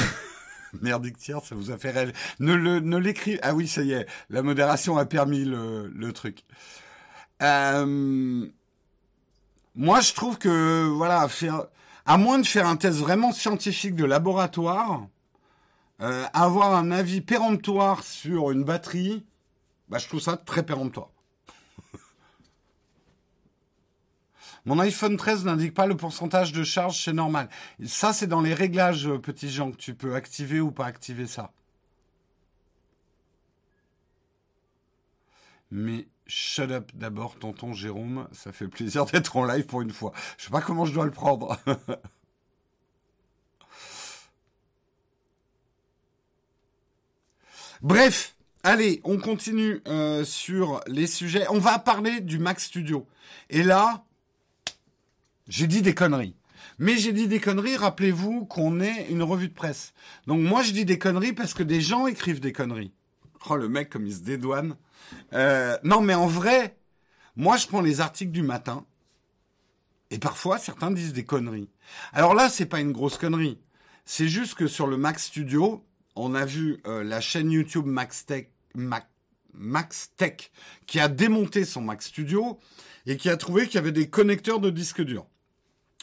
Merdique 0.83 1.19
tiers, 1.19 1.45
ça 1.45 1.57
vous 1.57 1.73
a 1.73 1.79
fait 1.79 1.91
rêver. 1.91 2.13
Ne 2.39 2.55
le, 2.55 2.79
ne. 2.79 3.39
Ah 3.43 3.55
oui, 3.55 3.67
ça 3.67 3.83
y 3.83 3.93
est, 3.93 4.07
la 4.31 4.43
modération 4.43 4.97
a 4.99 5.05
permis 5.05 5.45
le 5.45 6.11
truc. 6.13 6.45
Euh... 7.43 8.49
Moi, 9.77 10.01
je 10.01 10.13
trouve 10.13 10.37
que, 10.37 10.89
voilà, 10.89 11.29
à 12.05 12.19
moins 12.19 12.39
de 12.39 12.47
faire 12.47 12.67
un 12.67 12.77
test 12.77 12.99
vraiment 12.99 13.33
scientifique 13.33 13.95
de 13.95 14.05
laboratoire, 14.05 15.07
euh, 16.01 16.27
avoir 16.33 16.75
un 16.75 16.91
avis 16.91 17.21
péremptoire 17.21 18.03
sur 18.03 18.51
une 18.51 18.65
batterie, 18.65 19.25
bah, 19.89 19.99
je 19.99 20.09
trouve 20.09 20.21
ça 20.21 20.37
très 20.37 20.65
péremptoire. 20.65 21.11
Mon 24.65 24.79
iPhone 24.81 25.17
13 25.17 25.45
n'indique 25.45 25.75
pas 25.75 25.87
le 25.87 25.97
pourcentage 25.97 26.53
de 26.53 26.65
charge, 26.65 27.05
c'est 27.05 27.13
normal. 27.13 27.49
Ça, 27.87 28.13
c'est 28.13 28.27
dans 28.27 28.41
les 28.41 28.55
réglages, 28.55 29.07
euh, 29.07 29.19
petits 29.19 29.51
gens, 29.51 29.71
que 29.71 29.77
tu 29.77 29.95
peux 29.95 30.15
activer 30.15 30.61
ou 30.61 30.73
pas 30.73 30.87
activer 30.87 31.27
ça. 31.27 31.53
Mais 35.71 36.09
shut 36.31 36.71
up 36.71 36.91
d'abord, 36.95 37.37
tonton 37.37 37.75
Jérôme. 37.75 38.29
Ça 38.33 38.53
fait 38.53 38.69
plaisir 38.69 39.05
d'être 39.07 39.37
en 39.37 39.45
live 39.45 39.67
pour 39.67 39.83
une 39.83 39.91
fois. 39.91 40.13
Je 40.39 40.45
sais 40.45 40.51
pas 40.51 40.61
comment 40.61 40.85
je 40.85 40.95
dois 40.95 41.05
le 41.05 41.11
prendre. 41.11 41.59
Bref, 47.83 48.37
allez, 48.63 49.01
on 49.05 49.19
continue 49.19 49.83
euh, 49.89 50.23
sur 50.25 50.81
les 50.87 51.07
sujets. 51.07 51.47
On 51.51 51.59
va 51.59 51.79
parler 51.79 52.21
du 52.21 52.39
Mac 52.39 52.61
Studio. 52.61 53.07
Et 53.49 53.63
là, 53.63 54.05
j'ai 55.49 55.67
dit 55.67 55.83
des 55.83 55.95
conneries. 55.95 56.37
Mais 56.79 56.97
j'ai 56.97 57.13
dit 57.13 57.27
des 57.27 57.41
conneries, 57.41 57.77
rappelez-vous 57.77 58.47
qu'on 58.47 58.81
est 58.81 59.09
une 59.11 59.23
revue 59.23 59.49
de 59.49 59.55
presse. 59.55 59.93
Donc 60.27 60.41
moi 60.41 60.63
je 60.63 60.73
dis 60.73 60.85
des 60.85 60.99
conneries 60.99 61.33
parce 61.33 61.53
que 61.55 61.63
des 61.63 61.81
gens 61.81 62.07
écrivent 62.07 62.41
des 62.41 62.53
conneries. 62.53 62.93
Oh 63.49 63.57
le 63.57 63.69
mec 63.69 63.91
comme 63.91 64.07
il 64.07 64.15
se 64.15 64.21
dédouane. 64.21 64.77
Euh, 65.33 65.79
non 65.85 66.01
mais 66.01 66.15
en 66.15 66.27
vrai, 66.27 66.77
moi 67.37 67.57
je 67.57 67.67
prends 67.67 67.81
les 67.81 68.01
articles 68.01 68.33
du 68.33 68.43
matin 68.43 68.85
et 70.11 70.19
parfois 70.19 70.59
certains 70.59 70.91
disent 70.91 71.13
des 71.13 71.25
conneries. 71.25 71.69
Alors 72.13 72.35
là 72.35 72.49
c'est 72.49 72.67
pas 72.67 72.81
une 72.81 72.93
grosse 72.93 73.19
connerie. 73.19 73.59
C'est 74.05 74.29
juste 74.29 74.55
que 74.55 74.67
sur 74.67 74.87
le 74.87 74.97
Mac 74.97 75.19
Studio, 75.19 75.85
on 76.17 76.35
a 76.35 76.45
vu 76.45 76.81
euh, 76.87 77.05
la 77.05 77.21
chaîne 77.21 77.51
YouTube 77.51 77.87
Max 77.87 78.27
Tech, 78.27 78.49
Max 79.55 80.13
Tech 80.17 80.51
qui 80.87 81.01
a 81.01 81.09
démonté 81.09 81.65
son 81.65 81.81
Mac 81.81 82.03
Studio 82.03 82.59
et 83.07 83.17
qui 83.17 83.29
a 83.29 83.37
trouvé 83.37 83.67
qu'il 83.67 83.77
y 83.77 83.79
avait 83.79 83.93
des 83.93 84.09
connecteurs 84.09 84.61
de 84.61 84.71
disque 84.71 85.03
dur. 85.03 85.27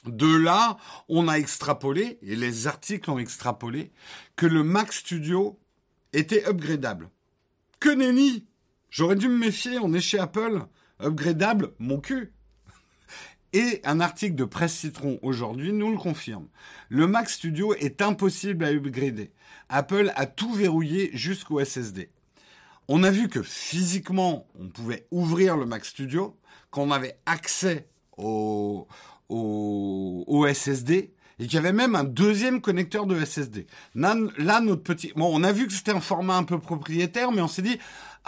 De 0.06 0.36
là, 0.38 0.78
on 1.10 1.28
a 1.28 1.34
extrapolé, 1.34 2.18
et 2.22 2.36
les 2.36 2.68
articles 2.68 3.10
ont 3.10 3.20
extrapolé, 3.20 3.92
que 4.36 4.46
le 4.46 4.64
Mac 4.64 4.94
Studio 4.94 5.60
était 6.14 6.48
upgradable. 6.48 7.10
Que 7.80 7.90
nenni 7.90 8.46
J'aurais 8.90 9.16
dû 9.16 9.28
me 9.28 9.38
méfier, 9.38 9.80
on 9.80 9.94
est 9.94 10.00
chez 10.00 10.20
Apple. 10.20 10.62
Upgradable, 11.00 11.74
mon 11.80 12.00
cul. 12.00 12.34
Et 13.54 13.82
un 13.86 14.00
article 14.00 14.36
de 14.36 14.46
Presse 14.46 14.76
Citron 14.76 15.20
aujourd'hui 15.22 15.72
nous 15.72 15.92
le 15.92 15.98
confirme. 15.98 16.48
Le 16.90 17.08
Mac 17.08 17.30
Studio 17.30 17.74
est 17.76 18.02
impossible 18.02 18.66
à 18.66 18.70
upgrader. 18.70 19.32
Apple 19.70 20.12
a 20.16 20.26
tout 20.26 20.54
verrouillé 20.54 21.12
jusqu'au 21.14 21.64
SSD. 21.64 22.10
On 22.90 23.04
a 23.04 23.12
vu 23.12 23.28
que 23.28 23.42
physiquement, 23.42 24.48
on 24.60 24.70
pouvait 24.70 25.08
ouvrir 25.12 25.58
le 25.58 25.66
Mac 25.66 25.86
Studio, 25.86 26.38
qu'on 26.72 26.92
avait 26.92 27.20
accès 27.26 27.88
au, 28.18 28.88
SSD, 30.54 31.14
et 31.40 31.46
qu'il 31.46 31.54
y 31.54 31.58
avait 31.58 31.74
même 31.74 31.96
un 31.96 32.04
deuxième 32.04 32.62
connecteur 32.62 33.06
de 33.06 33.24
SSD. 33.24 33.68
Là, 33.96 34.16
notre 34.62 34.84
petit, 34.84 35.12
bon, 35.16 35.30
on 35.34 35.44
a 35.44 35.52
vu 35.52 35.68
que 35.68 35.74
c'était 35.74 35.92
un 35.92 36.00
format 36.00 36.38
un 36.38 36.44
peu 36.44 36.60
propriétaire, 36.60 37.32
mais 37.32 37.42
on 37.42 37.48
s'est 37.48 37.62
dit, 37.62 37.78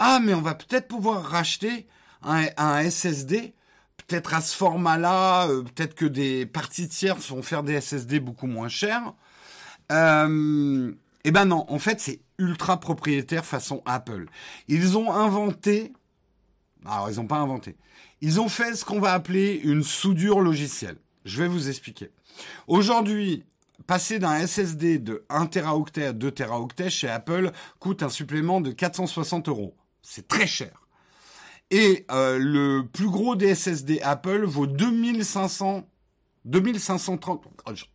ah, 0.02 0.18
mais 0.18 0.32
on 0.32 0.40
va 0.40 0.54
peut-être 0.54 0.88
pouvoir 0.88 1.22
racheter 1.22 1.86
un, 2.22 2.90
SSD 2.90 3.54
peut-être 3.98 4.32
à 4.32 4.40
ce 4.40 4.56
format-là, 4.56 5.46
euh, 5.48 5.62
peut-être 5.62 5.94
que 5.94 6.06
des 6.06 6.46
parties 6.46 6.88
tierces 6.88 7.28
vont 7.28 7.42
faire 7.42 7.62
des 7.62 7.78
SSD 7.78 8.18
beaucoup 8.18 8.46
moins 8.46 8.68
chers. 8.68 9.12
Euh, 9.92 10.90
eh 11.24 11.30
ben 11.30 11.44
non, 11.44 11.66
en 11.68 11.78
fait, 11.78 12.00
c'est 12.00 12.20
ultra 12.38 12.80
propriétaire 12.80 13.44
façon 13.44 13.82
Apple. 13.84 14.26
Ils 14.68 14.96
ont 14.96 15.12
inventé, 15.12 15.92
alors 16.86 17.10
ils 17.10 17.16
n'ont 17.16 17.26
pas 17.26 17.36
inventé, 17.36 17.76
ils 18.22 18.40
ont 18.40 18.48
fait 18.48 18.74
ce 18.74 18.86
qu'on 18.86 19.00
va 19.00 19.12
appeler 19.12 19.60
une 19.62 19.82
soudure 19.82 20.40
logicielle. 20.40 20.96
Je 21.26 21.42
vais 21.42 21.48
vous 21.48 21.68
expliquer. 21.68 22.10
Aujourd'hui, 22.68 23.44
passer 23.86 24.18
d'un 24.18 24.46
SSD 24.46 24.98
de 24.98 25.26
1 25.28 25.46
Teraoctet 25.46 26.06
à 26.06 26.12
2 26.14 26.30
Teraoctets 26.30 26.88
chez 26.88 27.08
Apple 27.10 27.52
coûte 27.78 28.02
un 28.02 28.08
supplément 28.08 28.62
de 28.62 28.72
460 28.72 29.48
euros. 29.48 29.76
C'est 30.02 30.28
très 30.28 30.46
cher. 30.46 30.86
Et 31.70 32.04
euh, 32.10 32.38
le 32.38 32.86
plus 32.86 33.08
gros 33.08 33.36
des 33.36 33.54
SSD 33.54 34.00
Apple 34.00 34.44
vaut 34.44 34.66
2500, 34.66 35.88
2530, 36.44 37.46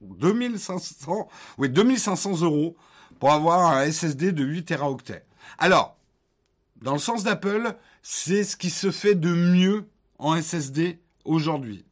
2500, 0.02 1.28
oui, 1.58 1.70
2500 1.70 2.42
euros 2.42 2.78
pour 3.20 3.32
avoir 3.32 3.72
un 3.72 3.92
SSD 3.92 4.32
de 4.32 4.44
8 4.44 4.66
Teraoctets. 4.66 5.26
Alors, 5.58 5.98
dans 6.82 6.94
le 6.94 7.00
sens 7.00 7.24
d'Apple, 7.24 7.76
c'est 8.02 8.44
ce 8.44 8.56
qui 8.56 8.70
se 8.70 8.92
fait 8.92 9.16
de 9.16 9.34
mieux 9.34 9.88
en 10.20 10.40
SSD 10.42 11.00
aujourd'hui. 11.26 11.86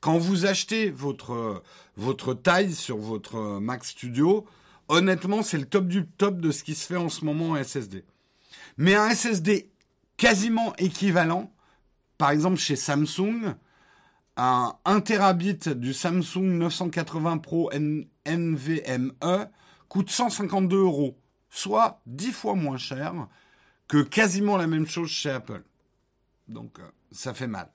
Quand 0.00 0.18
vous 0.18 0.46
achetez 0.46 0.90
votre, 0.90 1.62
votre 1.96 2.34
taille 2.34 2.72
sur 2.72 2.96
votre 2.96 3.60
Mac 3.60 3.84
Studio, 3.84 4.46
honnêtement, 4.88 5.42
c'est 5.42 5.58
le 5.58 5.66
top 5.66 5.86
du 5.86 6.06
top 6.06 6.40
de 6.40 6.50
ce 6.50 6.64
qui 6.64 6.74
se 6.74 6.86
fait 6.86 6.96
en 6.96 7.08
ce 7.08 7.24
moment 7.24 7.50
en 7.50 7.62
SSD. 7.62 8.04
Mais 8.80 8.94
un 8.94 9.10
SSD 9.10 9.70
quasiment 10.16 10.74
équivalent. 10.76 11.52
Par 12.16 12.30
exemple, 12.30 12.56
chez 12.56 12.76
Samsung, 12.76 13.54
un 14.38 14.74
1 14.86 15.00
terabit 15.00 15.58
du 15.76 15.92
Samsung 15.92 16.56
980 16.56 17.38
Pro 17.38 17.70
NVMe 18.24 19.12
coûte 19.90 20.08
152 20.08 20.78
euros, 20.78 21.18
soit 21.50 22.00
10 22.06 22.32
fois 22.32 22.54
moins 22.54 22.78
cher 22.78 23.12
que 23.86 24.00
quasiment 24.00 24.56
la 24.56 24.66
même 24.66 24.86
chose 24.86 25.10
chez 25.10 25.28
Apple. 25.28 25.62
Donc, 26.48 26.78
euh, 26.78 26.88
ça 27.12 27.34
fait 27.34 27.48
mal. 27.48 27.70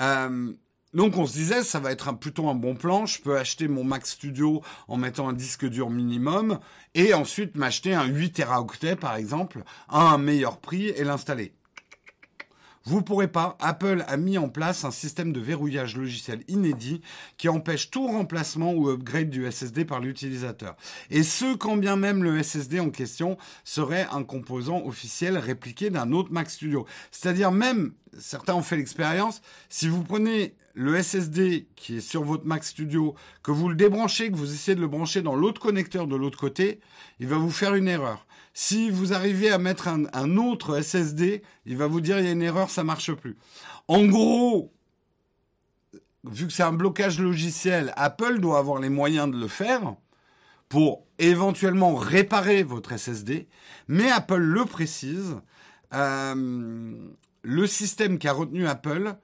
Euh, 0.00 0.54
donc 0.94 1.16
on 1.18 1.26
se 1.26 1.34
disait, 1.34 1.62
ça 1.62 1.80
va 1.80 1.92
être 1.92 2.12
plutôt 2.18 2.48
un 2.48 2.54
bon 2.54 2.74
plan. 2.74 3.04
Je 3.04 3.20
peux 3.20 3.36
acheter 3.36 3.68
mon 3.68 3.84
Mac 3.84 4.06
Studio 4.06 4.62
en 4.88 4.96
mettant 4.96 5.28
un 5.28 5.34
disque 5.34 5.66
dur 5.66 5.90
minimum 5.90 6.58
et 6.94 7.12
ensuite 7.12 7.56
m'acheter 7.56 7.94
un 7.94 8.06
8 8.06 8.32
Teraoctets 8.32 8.96
par 8.96 9.16
exemple 9.16 9.62
à 9.88 10.12
un 10.12 10.18
meilleur 10.18 10.58
prix 10.58 10.88
et 10.88 11.04
l'installer. 11.04 11.57
Vous 12.88 13.02
pourrez 13.02 13.28
pas. 13.28 13.58
Apple 13.60 14.02
a 14.08 14.16
mis 14.16 14.38
en 14.38 14.48
place 14.48 14.86
un 14.86 14.90
système 14.90 15.30
de 15.30 15.40
verrouillage 15.40 15.94
logiciel 15.94 16.40
inédit 16.48 17.02
qui 17.36 17.50
empêche 17.50 17.90
tout 17.90 18.06
remplacement 18.06 18.72
ou 18.72 18.88
upgrade 18.88 19.28
du 19.28 19.44
SSD 19.44 19.84
par 19.84 20.00
l'utilisateur. 20.00 20.74
Et 21.10 21.22
ce, 21.22 21.54
quand 21.54 21.76
bien 21.76 21.96
même 21.96 22.24
le 22.24 22.42
SSD 22.42 22.80
en 22.80 22.88
question 22.88 23.36
serait 23.62 24.06
un 24.10 24.24
composant 24.24 24.82
officiel 24.86 25.36
répliqué 25.36 25.90
d'un 25.90 26.12
autre 26.12 26.32
Mac 26.32 26.48
Studio. 26.48 26.86
C'est-à-dire 27.10 27.52
même, 27.52 27.92
certains 28.18 28.54
ont 28.54 28.62
fait 28.62 28.78
l'expérience, 28.78 29.42
si 29.68 29.86
vous 29.86 30.02
prenez 30.02 30.54
le 30.72 31.02
SSD 31.02 31.66
qui 31.76 31.98
est 31.98 32.00
sur 32.00 32.24
votre 32.24 32.46
Mac 32.46 32.64
Studio, 32.64 33.14
que 33.42 33.50
vous 33.50 33.68
le 33.68 33.74
débranchez, 33.74 34.30
que 34.30 34.36
vous 34.36 34.54
essayez 34.54 34.76
de 34.76 34.80
le 34.80 34.88
brancher 34.88 35.20
dans 35.20 35.36
l'autre 35.36 35.60
connecteur 35.60 36.06
de 36.06 36.16
l'autre 36.16 36.38
côté, 36.38 36.80
il 37.20 37.26
va 37.26 37.36
vous 37.36 37.50
faire 37.50 37.74
une 37.74 37.88
erreur. 37.88 38.24
Si 38.60 38.90
vous 38.90 39.12
arrivez 39.12 39.52
à 39.52 39.58
mettre 39.58 39.86
un, 39.86 40.36
autre 40.36 40.82
SSD, 40.82 41.44
il 41.64 41.76
va 41.76 41.86
vous 41.86 42.00
dire 42.00 42.18
il 42.18 42.24
y 42.24 42.28
a 42.28 42.32
une 42.32 42.42
erreur, 42.42 42.70
ça 42.70 42.82
marche 42.82 43.12
plus. 43.12 43.36
En 43.86 44.04
gros, 44.04 44.72
vu 46.24 46.48
que 46.48 46.52
c'est 46.52 46.64
un 46.64 46.72
blocage 46.72 47.20
logiciel, 47.20 47.92
Apple 47.94 48.40
doit 48.40 48.58
avoir 48.58 48.80
les 48.80 48.88
moyens 48.88 49.30
de 49.30 49.38
le 49.38 49.46
faire 49.46 49.94
pour 50.68 51.06
éventuellement 51.20 51.94
réparer 51.94 52.64
votre 52.64 52.98
SSD. 52.98 53.46
Mais 53.86 54.10
Apple 54.10 54.38
le 54.38 54.64
précise, 54.64 55.36
euh, 55.94 57.12
le 57.42 57.66
système 57.68 58.18
qui 58.18 58.26
a 58.26 58.32
retenu 58.32 58.66
Apple 58.66 59.14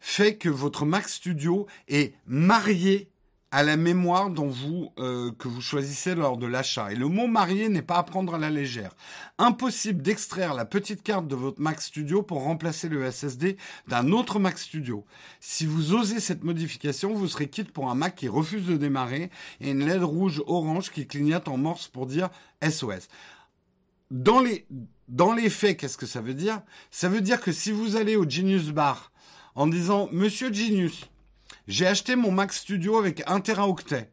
fait 0.00 0.36
que 0.36 0.48
votre 0.48 0.84
Mac 0.84 1.08
Studio 1.08 1.68
est 1.86 2.16
marié 2.26 3.08
à 3.52 3.64
la 3.64 3.76
mémoire 3.76 4.30
dont 4.30 4.48
vous 4.48 4.92
euh, 4.98 5.32
que 5.32 5.48
vous 5.48 5.60
choisissez 5.60 6.14
lors 6.14 6.36
de 6.36 6.46
l'achat. 6.46 6.92
Et 6.92 6.94
le 6.94 7.08
mot 7.08 7.26
marié 7.26 7.68
n'est 7.68 7.82
pas 7.82 7.96
à 7.96 8.02
prendre 8.02 8.34
à 8.34 8.38
la 8.38 8.50
légère. 8.50 8.94
Impossible 9.38 10.02
d'extraire 10.02 10.54
la 10.54 10.64
petite 10.64 11.02
carte 11.02 11.26
de 11.26 11.34
votre 11.34 11.60
Mac 11.60 11.80
Studio 11.80 12.22
pour 12.22 12.42
remplacer 12.42 12.88
le 12.88 13.10
SSD 13.10 13.56
d'un 13.88 14.12
autre 14.12 14.38
Mac 14.38 14.58
Studio. 14.58 15.04
Si 15.40 15.66
vous 15.66 15.94
osez 15.94 16.20
cette 16.20 16.44
modification, 16.44 17.12
vous 17.12 17.26
serez 17.26 17.48
quitte 17.48 17.72
pour 17.72 17.90
un 17.90 17.94
Mac 17.94 18.14
qui 18.14 18.28
refuse 18.28 18.66
de 18.66 18.76
démarrer 18.76 19.30
et 19.60 19.70
une 19.70 19.84
LED 19.84 20.04
rouge 20.04 20.42
orange 20.46 20.90
qui 20.90 21.06
clignote 21.06 21.48
en 21.48 21.56
morse 21.56 21.88
pour 21.88 22.06
dire 22.06 22.30
SOS. 22.62 23.08
Dans 24.10 24.40
les 24.40 24.66
dans 25.08 25.32
les 25.32 25.50
faits, 25.50 25.76
qu'est-ce 25.76 25.98
que 25.98 26.06
ça 26.06 26.20
veut 26.20 26.34
dire? 26.34 26.62
Ça 26.92 27.08
veut 27.08 27.20
dire 27.20 27.40
que 27.40 27.50
si 27.50 27.72
vous 27.72 27.96
allez 27.96 28.14
au 28.14 28.28
Genius 28.28 28.70
Bar 28.70 29.10
en 29.56 29.66
disant 29.66 30.08
Monsieur 30.12 30.52
Genius, 30.52 31.10
j'ai 31.70 31.86
acheté 31.86 32.16
mon 32.16 32.32
Mac 32.32 32.52
Studio 32.52 32.98
avec 32.98 33.22
1 33.28 33.40
Teraoctet. 33.42 34.10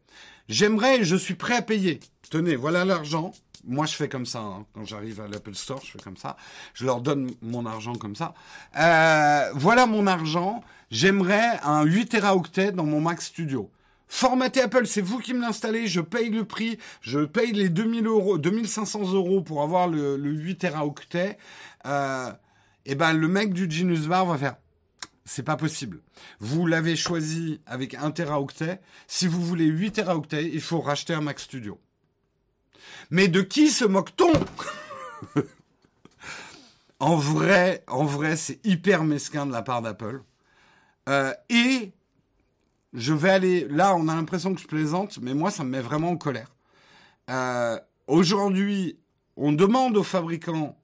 J'aimerais 0.48 1.00
et 1.00 1.04
je 1.04 1.16
suis 1.16 1.34
prêt 1.34 1.56
à 1.56 1.62
payer. 1.62 1.98
Tenez, 2.30 2.54
voilà 2.54 2.84
l'argent. 2.84 3.32
Moi, 3.64 3.84
je 3.84 3.94
fais 3.94 4.08
comme 4.08 4.26
ça. 4.26 4.38
Hein. 4.38 4.64
Quand 4.72 4.84
j'arrive 4.84 5.20
à 5.20 5.26
l'Apple 5.26 5.56
Store, 5.56 5.82
je 5.84 5.90
fais 5.90 5.98
comme 5.98 6.16
ça. 6.16 6.36
Je 6.72 6.86
leur 6.86 7.00
donne 7.00 7.32
mon 7.42 7.66
argent 7.66 7.96
comme 7.96 8.14
ça. 8.14 8.32
Euh, 8.78 9.50
voilà 9.54 9.86
mon 9.86 10.06
argent. 10.06 10.62
J'aimerais 10.92 11.58
un 11.64 11.82
8 11.82 12.06
Teraoctet 12.06 12.70
dans 12.70 12.84
mon 12.84 13.00
Mac 13.00 13.20
Studio. 13.20 13.72
Formaté 14.06 14.62
Apple, 14.62 14.86
c'est 14.86 15.02
vous 15.02 15.18
qui 15.18 15.34
me 15.34 15.40
l'installez, 15.40 15.88
je 15.88 16.00
paye 16.00 16.30
le 16.30 16.44
prix, 16.44 16.78
je 17.02 17.24
paye 17.24 17.52
les 17.52 17.68
2000 17.68 18.06
euros, 18.06 18.38
2500 18.38 19.12
euros 19.14 19.42
pour 19.42 19.62
avoir 19.64 19.88
le, 19.88 20.16
8 20.16 20.58
Teraoctet. 20.58 21.38
Euh, 21.86 22.30
et 22.86 22.94
ben, 22.94 23.12
le 23.12 23.26
mec 23.26 23.52
du 23.52 23.68
Genius 23.68 24.06
Bar 24.06 24.24
va 24.26 24.38
faire, 24.38 24.56
c'est 25.28 25.42
pas 25.42 25.56
possible. 25.56 26.00
Vous 26.40 26.66
l'avez 26.66 26.96
choisi 26.96 27.60
avec 27.66 27.94
1 27.94 28.12
Teraoctet. 28.12 28.80
Si 29.06 29.26
vous 29.26 29.44
voulez 29.44 29.66
8 29.66 29.92
Teraoctets, 29.92 30.48
il 30.48 30.60
faut 30.60 30.80
racheter 30.80 31.12
un 31.12 31.20
Mac 31.20 31.38
Studio. 31.38 31.78
Mais 33.10 33.28
de 33.28 33.42
qui 33.42 33.68
se 33.68 33.84
moque-t-on 33.84 34.32
En 37.00 37.16
vrai, 37.16 37.84
en 37.86 38.04
vrai, 38.04 38.36
c'est 38.36 38.64
hyper 38.66 39.04
mesquin 39.04 39.44
de 39.44 39.52
la 39.52 39.62
part 39.62 39.82
d'Apple. 39.82 40.22
Euh, 41.08 41.32
et 41.50 41.92
je 42.94 43.12
vais 43.12 43.30
aller 43.30 43.68
là, 43.68 43.94
on 43.94 44.08
a 44.08 44.14
l'impression 44.14 44.54
que 44.54 44.60
je 44.60 44.66
plaisante, 44.66 45.18
mais 45.20 45.34
moi, 45.34 45.50
ça 45.50 45.62
me 45.62 45.70
met 45.70 45.80
vraiment 45.80 46.10
en 46.10 46.16
colère. 46.16 46.56
Euh, 47.28 47.78
aujourd'hui, 48.06 48.98
on 49.36 49.52
demande 49.52 49.96
aux 49.96 50.02
fabricants 50.02 50.76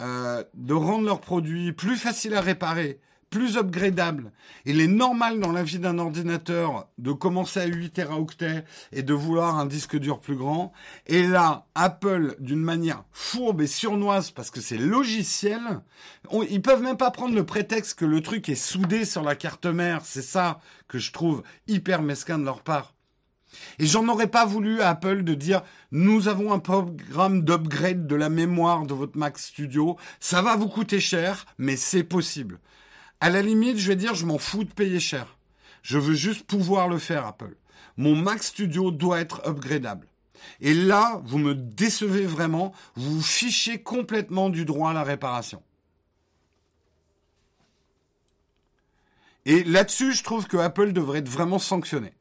euh, 0.00 0.42
de 0.54 0.74
rendre 0.74 1.04
leurs 1.04 1.20
produits 1.20 1.72
plus 1.72 1.96
faciles 1.96 2.34
à 2.34 2.40
réparer, 2.40 3.00
plus 3.30 3.56
upgradable. 3.56 4.32
Il 4.64 4.80
est 4.80 4.88
normal 4.88 5.40
dans 5.40 5.52
la 5.52 5.62
vie 5.62 5.78
d'un 5.78 5.98
ordinateur 5.98 6.88
de 6.98 7.12
commencer 7.12 7.60
à 7.60 7.66
8 7.66 7.90
Teraoctets 7.90 8.64
et 8.92 9.02
de 9.02 9.14
vouloir 9.14 9.58
un 9.58 9.66
disque 9.66 9.96
dur 9.96 10.20
plus 10.20 10.36
grand. 10.36 10.72
Et 11.06 11.26
là, 11.26 11.66
Apple, 11.74 12.36
d'une 12.38 12.62
manière 12.62 13.04
fourbe 13.12 13.60
et 13.60 13.66
surnoise, 13.66 14.30
parce 14.30 14.50
que 14.50 14.60
c'est 14.60 14.78
logiciel, 14.78 15.60
ils 16.50 16.62
peuvent 16.62 16.82
même 16.82 16.96
pas 16.96 17.10
prendre 17.10 17.34
le 17.34 17.46
prétexte 17.46 17.98
que 17.98 18.04
le 18.04 18.20
truc 18.20 18.48
est 18.48 18.54
soudé 18.54 19.04
sur 19.04 19.22
la 19.22 19.36
carte 19.36 19.66
mère. 19.66 20.02
C'est 20.04 20.22
ça 20.22 20.60
que 20.86 20.98
je 20.98 21.12
trouve 21.12 21.42
hyper 21.66 22.02
mesquin 22.02 22.38
de 22.38 22.44
leur 22.44 22.62
part. 22.62 22.94
Et 23.78 23.86
j'en 23.86 24.06
aurais 24.08 24.26
pas 24.26 24.44
voulu 24.44 24.80
à 24.80 24.90
Apple 24.90 25.24
de 25.24 25.34
dire 25.34 25.62
nous 25.90 26.28
avons 26.28 26.52
un 26.52 26.58
programme 26.58 27.42
d'upgrade 27.42 28.06
de 28.06 28.14
la 28.14 28.28
mémoire 28.28 28.86
de 28.86 28.94
votre 28.94 29.16
Mac 29.16 29.38
Studio, 29.38 29.96
ça 30.20 30.42
va 30.42 30.56
vous 30.56 30.68
coûter 30.68 31.00
cher, 31.00 31.46
mais 31.56 31.76
c'est 31.76 32.04
possible. 32.04 32.58
À 33.20 33.30
la 33.30 33.42
limite, 33.42 33.78
je 33.78 33.88
vais 33.88 33.96
dire, 33.96 34.14
je 34.14 34.26
m'en 34.26 34.38
fous 34.38 34.64
de 34.64 34.72
payer 34.72 35.00
cher. 35.00 35.36
Je 35.82 35.98
veux 35.98 36.14
juste 36.14 36.44
pouvoir 36.44 36.88
le 36.88 36.98
faire, 36.98 37.26
Apple. 37.26 37.56
Mon 37.96 38.14
Mac 38.14 38.42
Studio 38.42 38.90
doit 38.90 39.20
être 39.20 39.42
upgradable. 39.46 40.06
Et 40.60 40.72
là, 40.72 41.20
vous 41.24 41.38
me 41.38 41.54
décevez 41.54 42.26
vraiment, 42.26 42.72
vous 42.94 43.16
vous 43.16 43.22
fichez 43.22 43.82
complètement 43.82 44.50
du 44.50 44.64
droit 44.64 44.90
à 44.90 44.94
la 44.94 45.02
réparation. 45.02 45.62
Et 49.46 49.64
là-dessus, 49.64 50.12
je 50.12 50.22
trouve 50.22 50.46
que 50.46 50.56
Apple 50.56 50.92
devrait 50.92 51.20
être 51.20 51.28
vraiment 51.28 51.58
sanctionné. 51.58 52.12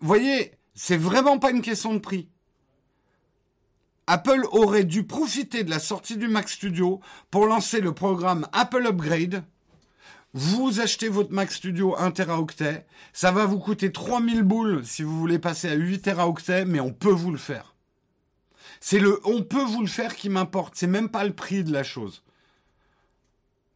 Vous 0.00 0.08
voyez, 0.08 0.52
c'est 0.74 0.96
vraiment 0.96 1.38
pas 1.38 1.50
une 1.50 1.62
question 1.62 1.94
de 1.94 1.98
prix. 1.98 2.28
Apple 4.06 4.42
aurait 4.52 4.84
dû 4.84 5.04
profiter 5.04 5.64
de 5.64 5.70
la 5.70 5.78
sortie 5.78 6.18
du 6.18 6.28
Mac 6.28 6.50
Studio 6.50 7.00
pour 7.30 7.46
lancer 7.46 7.80
le 7.80 7.92
programme 7.92 8.46
Apple 8.52 8.86
Upgrade. 8.86 9.44
Vous 10.34 10.80
achetez 10.80 11.08
votre 11.08 11.32
Mac 11.32 11.50
Studio 11.50 11.96
1 11.96 12.10
Teraoctet, 12.10 12.84
ça 13.14 13.30
va 13.30 13.46
vous 13.46 13.58
coûter 13.58 13.92
3000 13.92 14.42
boules 14.42 14.84
si 14.84 15.02
vous 15.02 15.18
voulez 15.18 15.38
passer 15.38 15.70
à 15.70 15.74
8 15.74 16.00
Teraoctets, 16.00 16.66
mais 16.66 16.80
on 16.80 16.92
peut 16.92 17.08
vous 17.08 17.30
le 17.30 17.38
faire. 17.38 17.74
C'est 18.80 18.98
le 18.98 19.20
on 19.24 19.42
peut 19.42 19.64
vous 19.64 19.80
le 19.80 19.86
faire 19.86 20.14
qui 20.14 20.28
m'importe, 20.28 20.74
c'est 20.76 20.86
même 20.86 21.08
pas 21.08 21.24
le 21.24 21.32
prix 21.32 21.64
de 21.64 21.72
la 21.72 21.82
chose. 21.82 22.22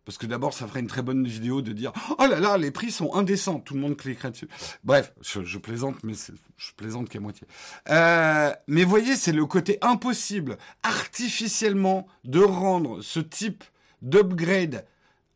Parce 0.09 0.16
que 0.16 0.24
d'abord, 0.24 0.54
ça 0.54 0.66
ferait 0.66 0.80
une 0.80 0.86
très 0.86 1.02
bonne 1.02 1.26
vidéo 1.26 1.61
de 1.61 1.74
dire 1.74 1.92
Oh 2.18 2.26
là 2.26 2.40
là, 2.40 2.56
les 2.56 2.70
prix 2.70 2.90
sont 2.90 3.14
indécents. 3.14 3.61
Tout 3.61 3.74
le 3.74 3.80
monde 3.80 3.94
cliquerait 3.94 4.30
dessus. 4.30 4.48
Bref, 4.82 5.12
je, 5.20 5.59
plaisante, 5.59 6.02
mais 6.02 6.14
je 6.56 6.72
plaisante 6.78 7.11
qu'à 7.11 7.20
moitié. 7.20 7.46
Euh, 7.90 8.50
mais 8.68 8.84
voyez, 8.84 9.16
c'est 9.16 9.32
le 9.32 9.44
côté 9.44 9.76
impossible, 9.82 10.56
artificiellement, 10.82 12.06
de 12.24 12.40
rendre 12.40 13.02
ce 13.02 13.20
type 13.20 13.62
d'upgrade 14.00 14.86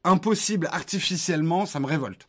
impossible 0.04 0.70
artificiellement, 0.72 1.66
ça 1.66 1.78
me 1.78 1.84
révolte. 1.84 2.26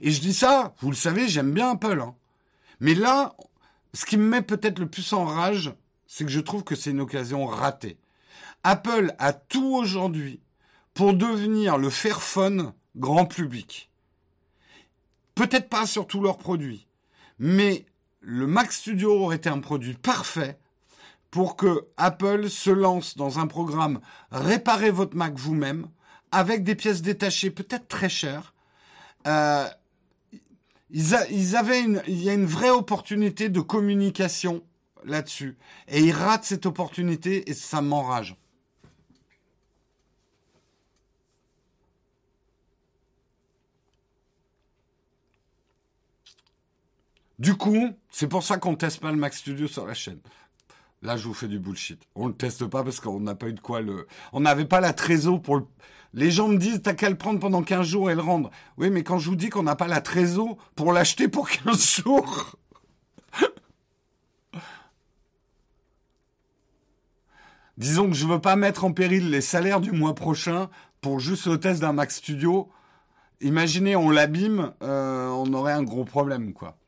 Et 0.00 0.10
je 0.10 0.22
dis 0.22 0.32
ça, 0.32 0.74
vous 0.80 0.88
le 0.88 0.96
savez, 0.96 1.28
j'aime 1.28 1.52
bien 1.52 1.72
Apple. 1.72 2.00
Hein. 2.00 2.14
Mais 2.80 2.94
là, 2.94 3.36
ce 3.92 4.06
qui 4.06 4.16
me 4.16 4.26
met 4.26 4.40
peut-être 4.40 4.78
le 4.78 4.88
plus 4.88 5.12
en 5.12 5.26
rage, 5.26 5.74
c'est 6.06 6.24
que 6.24 6.30
je 6.30 6.40
trouve 6.40 6.64
que 6.64 6.74
c'est 6.74 6.90
une 6.90 7.00
occasion 7.00 7.46
ratée. 7.46 7.98
Apple 8.62 9.14
a 9.18 9.32
tout 9.32 9.74
aujourd'hui 9.74 10.40
pour 10.94 11.14
devenir 11.14 11.78
le 11.78 11.90
Fairphone 11.90 12.72
grand 12.96 13.26
public. 13.26 13.90
Peut-être 15.34 15.68
pas 15.68 15.86
sur 15.86 16.06
tous 16.06 16.20
leurs 16.20 16.38
produits, 16.38 16.86
mais 17.38 17.84
le 18.20 18.46
Mac 18.46 18.72
Studio 18.72 19.12
aurait 19.12 19.36
été 19.36 19.48
un 19.48 19.60
produit 19.60 19.94
parfait 19.94 20.58
pour 21.30 21.56
que 21.56 21.86
Apple 21.96 22.48
se 22.48 22.70
lance 22.70 23.16
dans 23.16 23.38
un 23.38 23.46
programme 23.46 24.00
réparez 24.30 24.90
votre 24.90 25.16
Mac 25.16 25.34
vous-même 25.34 25.88
avec 26.32 26.64
des 26.64 26.74
pièces 26.74 27.02
détachées 27.02 27.50
peut-être 27.50 27.88
très 27.88 28.08
chères. 28.08 28.54
Euh, 29.26 29.68
ils, 30.90 31.56
avaient 31.56 31.84
il 32.06 32.22
y 32.22 32.30
a 32.30 32.34
une 32.34 32.46
vraie 32.46 32.70
opportunité 32.70 33.48
de 33.48 33.60
communication 33.60 34.62
là-dessus. 35.04 35.56
Et 35.88 36.00
il 36.00 36.12
rate 36.12 36.44
cette 36.44 36.66
opportunité 36.66 37.48
et 37.50 37.54
ça 37.54 37.80
m'enrage. 37.80 38.36
Du 47.38 47.54
coup, 47.54 47.90
c'est 48.10 48.28
pour 48.28 48.42
ça 48.42 48.56
qu'on 48.56 48.76
teste 48.76 49.00
pas 49.00 49.10
le 49.10 49.18
Mac 49.18 49.34
Studio 49.34 49.68
sur 49.68 49.86
la 49.86 49.92
chaîne. 49.92 50.20
Là, 51.02 51.16
je 51.16 51.28
vous 51.28 51.34
fais 51.34 51.48
du 51.48 51.58
bullshit. 51.58 52.02
On 52.14 52.28
le 52.28 52.34
teste 52.34 52.66
pas 52.66 52.82
parce 52.82 52.98
qu'on 52.98 53.20
n'a 53.20 53.34
pas 53.34 53.48
eu 53.48 53.52
de 53.52 53.60
quoi 53.60 53.82
le. 53.82 54.06
On 54.32 54.40
n'avait 54.40 54.64
pas 54.64 54.80
la 54.80 54.94
trésor 54.94 55.42
pour 55.42 55.56
le. 55.56 55.66
Les 56.14 56.30
gens 56.30 56.48
me 56.48 56.56
disent, 56.56 56.80
t'as 56.82 56.94
qu'à 56.94 57.10
le 57.10 57.18
prendre 57.18 57.38
pendant 57.38 57.62
15 57.62 57.86
jours 57.86 58.10
et 58.10 58.14
le 58.14 58.22
rendre. 58.22 58.50
Oui, 58.78 58.88
mais 58.90 59.02
quand 59.02 59.18
je 59.18 59.28
vous 59.28 59.36
dis 59.36 59.50
qu'on 59.50 59.64
n'a 59.64 59.76
pas 59.76 59.86
la 59.86 60.00
trésor 60.00 60.56
pour 60.74 60.92
l'acheter 60.92 61.28
pour 61.28 61.50
15 61.50 62.00
jours. 62.02 62.56
Disons 67.76 68.08
que 68.08 68.16
je 68.16 68.26
veux 68.26 68.40
pas 68.40 68.56
mettre 68.56 68.84
en 68.84 68.92
péril 68.92 69.30
les 69.30 69.42
salaires 69.42 69.80
du 69.80 69.92
mois 69.92 70.14
prochain 70.14 70.70
pour 71.02 71.20
juste 71.20 71.46
le 71.46 71.60
test 71.60 71.80
d'un 71.80 71.92
Mac 71.92 72.10
Studio. 72.10 72.70
Imaginez, 73.42 73.96
on 73.96 74.10
l'abîme, 74.10 74.72
euh, 74.82 75.28
on 75.28 75.52
aurait 75.52 75.74
un 75.74 75.82
gros 75.82 76.04
problème, 76.04 76.54
quoi. 76.54 76.78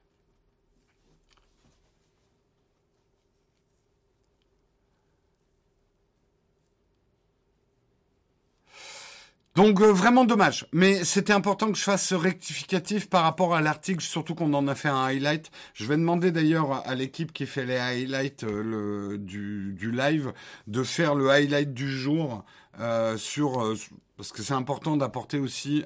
Donc 9.58 9.80
euh, 9.80 9.92
vraiment 9.92 10.24
dommage. 10.24 10.68
Mais 10.72 11.02
c'était 11.02 11.32
important 11.32 11.72
que 11.72 11.76
je 11.76 11.82
fasse 11.82 12.06
ce 12.06 12.14
rectificatif 12.14 13.10
par 13.10 13.24
rapport 13.24 13.56
à 13.56 13.60
l'article, 13.60 14.00
surtout 14.00 14.36
qu'on 14.36 14.54
en 14.54 14.68
a 14.68 14.76
fait 14.76 14.86
un 14.88 15.02
highlight. 15.02 15.50
Je 15.74 15.84
vais 15.86 15.96
demander 15.96 16.30
d'ailleurs 16.30 16.86
à 16.86 16.94
l'équipe 16.94 17.32
qui 17.32 17.44
fait 17.44 17.66
les 17.66 17.76
highlights 17.76 18.44
euh, 18.44 19.18
du, 19.18 19.90
live 19.90 20.32
de 20.68 20.84
faire 20.84 21.16
le 21.16 21.30
highlight 21.30 21.74
du 21.74 21.90
jour 21.90 22.44
euh, 22.78 23.16
sur 23.16 23.74
parce 24.16 24.30
que 24.30 24.44
c'est 24.44 24.54
important 24.54 24.96
d'apporter 24.96 25.40
aussi 25.40 25.84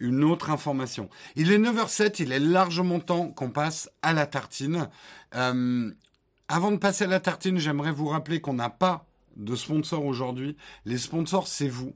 une 0.00 0.24
autre 0.24 0.50
information. 0.50 1.08
Il 1.36 1.52
est 1.52 1.58
9h07, 1.58 2.20
il 2.20 2.32
est 2.32 2.40
largement 2.40 2.98
temps 2.98 3.28
qu'on 3.28 3.50
passe 3.50 3.88
à 4.02 4.12
la 4.12 4.26
tartine. 4.26 4.88
avant 5.30 6.72
de 6.72 6.76
passer 6.76 7.04
à 7.04 7.08
la 7.08 7.20
tartine, 7.20 7.58
j'aimerais 7.58 7.92
vous 7.92 8.08
rappeler 8.08 8.40
qu'on 8.40 8.54
n'a 8.54 8.70
pas 8.70 9.06
de 9.36 9.54
sponsor 9.54 10.04
aujourd'hui. 10.04 10.56
Les 10.84 10.98
sponsors, 10.98 11.46
c'est 11.46 11.68
vous. 11.68 11.94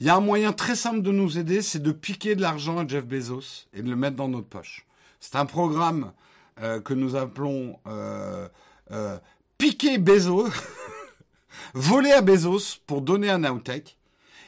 Il 0.00 0.06
y 0.06 0.10
a 0.10 0.16
un 0.16 0.20
moyen 0.20 0.52
très 0.52 0.76
simple 0.76 1.02
de 1.02 1.10
nous 1.10 1.38
aider, 1.38 1.60
c'est 1.60 1.82
de 1.82 1.90
piquer 1.90 2.36
de 2.36 2.40
l'argent 2.40 2.78
à 2.78 2.86
Jeff 2.86 3.04
Bezos 3.04 3.66
et 3.72 3.82
de 3.82 3.90
le 3.90 3.96
mettre 3.96 4.14
dans 4.14 4.28
notre 4.28 4.46
poche. 4.46 4.86
C'est 5.18 5.34
un 5.34 5.46
programme 5.46 6.12
euh, 6.62 6.80
que 6.80 6.94
nous 6.94 7.16
appelons 7.16 7.80
euh, 7.88 8.48
euh, 8.92 9.18
piquer 9.58 9.98
Bezos, 9.98 10.50
voler 11.74 12.12
à 12.12 12.20
Bezos 12.20 12.78
pour 12.86 13.02
donner 13.02 13.28
à 13.28 13.38
Nowtech. 13.38 13.96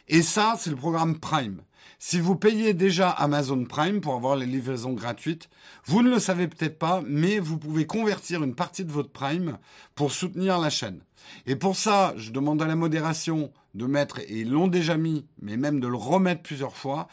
Et 0.07 0.22
ça, 0.22 0.55
c'est 0.57 0.70
le 0.70 0.76
programme 0.76 1.18
Prime. 1.18 1.62
Si 2.03 2.18
vous 2.18 2.34
payez 2.34 2.72
déjà 2.72 3.11
Amazon 3.11 3.66
Prime 3.66 4.01
pour 4.01 4.14
avoir 4.14 4.34
les 4.34 4.46
livraisons 4.46 4.94
gratuites, 4.94 5.51
vous 5.84 6.01
ne 6.01 6.09
le 6.09 6.18
savez 6.18 6.48
peut-être 6.48 6.78
pas, 6.78 7.03
mais 7.07 7.38
vous 7.38 7.59
pouvez 7.59 7.84
convertir 7.84 8.42
une 8.42 8.55
partie 8.55 8.86
de 8.86 8.90
votre 8.90 9.11
Prime 9.11 9.59
pour 9.94 10.11
soutenir 10.11 10.59
la 10.59 10.70
chaîne. 10.70 11.03
Et 11.44 11.57
pour 11.57 11.76
ça, 11.76 12.14
je 12.16 12.30
demande 12.30 12.62
à 12.62 12.66
la 12.66 12.74
modération 12.74 13.53
de 13.74 13.84
mettre, 13.84 14.18
et 14.20 14.40
ils 14.40 14.51
l'ont 14.51 14.66
déjà 14.66 14.96
mis, 14.96 15.26
mais 15.42 15.59
même 15.59 15.78
de 15.78 15.88
le 15.88 15.96
remettre 15.96 16.40
plusieurs 16.40 16.74
fois, 16.74 17.07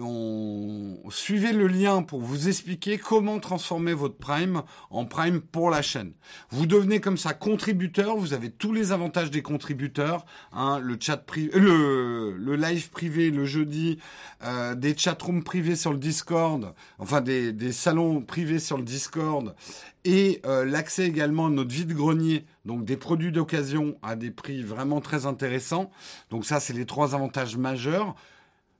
on 0.00 0.98
suivez 1.10 1.52
le 1.52 1.66
lien 1.66 2.02
pour 2.02 2.20
vous 2.20 2.48
expliquer 2.48 2.98
comment 2.98 3.38
transformer 3.40 3.92
votre 3.92 4.16
Prime 4.16 4.62
en 4.90 5.04
Prime 5.04 5.40
pour 5.40 5.70
la 5.70 5.82
chaîne. 5.82 6.12
Vous 6.50 6.66
devenez 6.66 7.00
comme 7.00 7.16
ça 7.16 7.34
contributeur, 7.34 8.16
vous 8.16 8.34
avez 8.34 8.50
tous 8.50 8.72
les 8.72 8.92
avantages 8.92 9.30
des 9.30 9.42
contributeurs, 9.42 10.26
hein, 10.52 10.78
le 10.78 10.96
chat 11.00 11.16
privé, 11.16 11.58
le, 11.58 12.36
le 12.36 12.56
live 12.56 12.90
privé 12.90 13.30
le 13.30 13.44
jeudi, 13.44 13.98
euh, 14.44 14.74
des 14.74 14.96
chatrooms 14.96 15.42
privés 15.42 15.76
sur 15.76 15.92
le 15.92 15.98
Discord, 15.98 16.74
enfin 16.98 17.20
des, 17.20 17.52
des 17.52 17.72
salons 17.72 18.20
privés 18.22 18.58
sur 18.58 18.76
le 18.76 18.84
Discord, 18.84 19.54
et 20.04 20.40
euh, 20.46 20.64
l'accès 20.64 21.06
également 21.06 21.46
à 21.46 21.50
notre 21.50 21.70
vide-grenier, 21.70 22.44
donc 22.64 22.84
des 22.84 22.96
produits 22.96 23.32
d'occasion 23.32 23.98
à 24.02 24.16
des 24.16 24.30
prix 24.30 24.62
vraiment 24.62 25.00
très 25.00 25.26
intéressants. 25.26 25.90
Donc 26.30 26.44
ça, 26.44 26.60
c'est 26.60 26.72
les 26.72 26.86
trois 26.86 27.14
avantages 27.14 27.56
majeurs. 27.56 28.14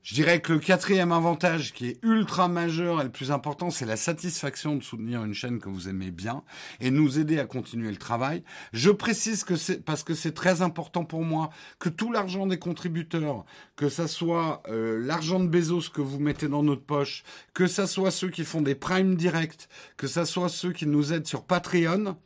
Je 0.08 0.14
dirais 0.14 0.40
que 0.40 0.54
le 0.54 0.58
quatrième 0.58 1.12
avantage 1.12 1.74
qui 1.74 1.88
est 1.88 1.98
ultra 2.02 2.48
majeur 2.48 3.02
et 3.02 3.04
le 3.04 3.10
plus 3.10 3.30
important, 3.30 3.68
c'est 3.68 3.84
la 3.84 3.98
satisfaction 3.98 4.74
de 4.74 4.82
soutenir 4.82 5.22
une 5.22 5.34
chaîne 5.34 5.58
que 5.58 5.68
vous 5.68 5.86
aimez 5.86 6.10
bien 6.10 6.44
et 6.80 6.90
nous 6.90 7.18
aider 7.18 7.38
à 7.38 7.44
continuer 7.44 7.90
le 7.90 7.98
travail. 7.98 8.42
Je 8.72 8.88
précise 8.88 9.44
que 9.44 9.54
c'est 9.54 9.84
parce 9.84 10.02
que 10.02 10.14
c'est 10.14 10.32
très 10.32 10.62
important 10.62 11.04
pour 11.04 11.24
moi 11.24 11.50
que 11.78 11.90
tout 11.90 12.10
l'argent 12.10 12.46
des 12.46 12.58
contributeurs, 12.58 13.44
que 13.76 13.90
ça 13.90 14.08
soit 14.08 14.62
euh, 14.70 14.98
l'argent 14.98 15.40
de 15.40 15.46
Bezos 15.46 15.90
que 15.92 16.00
vous 16.00 16.20
mettez 16.20 16.48
dans 16.48 16.62
notre 16.62 16.84
poche, 16.84 17.22
que 17.52 17.66
ça 17.66 17.86
soit 17.86 18.10
ceux 18.10 18.30
qui 18.30 18.44
font 18.44 18.62
des 18.62 18.74
primes 18.74 19.14
directs, 19.14 19.68
que 19.98 20.06
ça 20.06 20.24
soit 20.24 20.48
ceux 20.48 20.72
qui 20.72 20.86
nous 20.86 21.12
aident 21.12 21.26
sur 21.26 21.44
Patreon, 21.44 22.16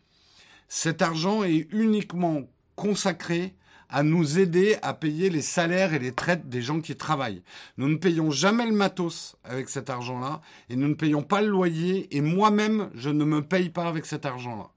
cet 0.68 1.02
argent 1.02 1.42
est 1.42 1.66
uniquement 1.72 2.42
consacré 2.76 3.56
à 3.92 4.02
nous 4.02 4.38
aider 4.38 4.76
à 4.82 4.94
payer 4.94 5.30
les 5.30 5.42
salaires 5.42 5.92
et 5.92 5.98
les 5.98 6.12
traites 6.12 6.48
des 6.48 6.62
gens 6.62 6.80
qui 6.80 6.96
travaillent. 6.96 7.42
Nous 7.76 7.88
ne 7.88 7.96
payons 7.96 8.30
jamais 8.30 8.66
le 8.66 8.72
matos 8.72 9.36
avec 9.44 9.68
cet 9.68 9.90
argent-là 9.90 10.40
et 10.70 10.76
nous 10.76 10.88
ne 10.88 10.94
payons 10.94 11.22
pas 11.22 11.42
le 11.42 11.48
loyer 11.48 12.08
et 12.16 12.22
moi-même, 12.22 12.90
je 12.94 13.10
ne 13.10 13.24
me 13.24 13.42
paye 13.42 13.68
pas 13.68 13.86
avec 13.86 14.06
cet 14.06 14.24
argent-là. 14.26 14.70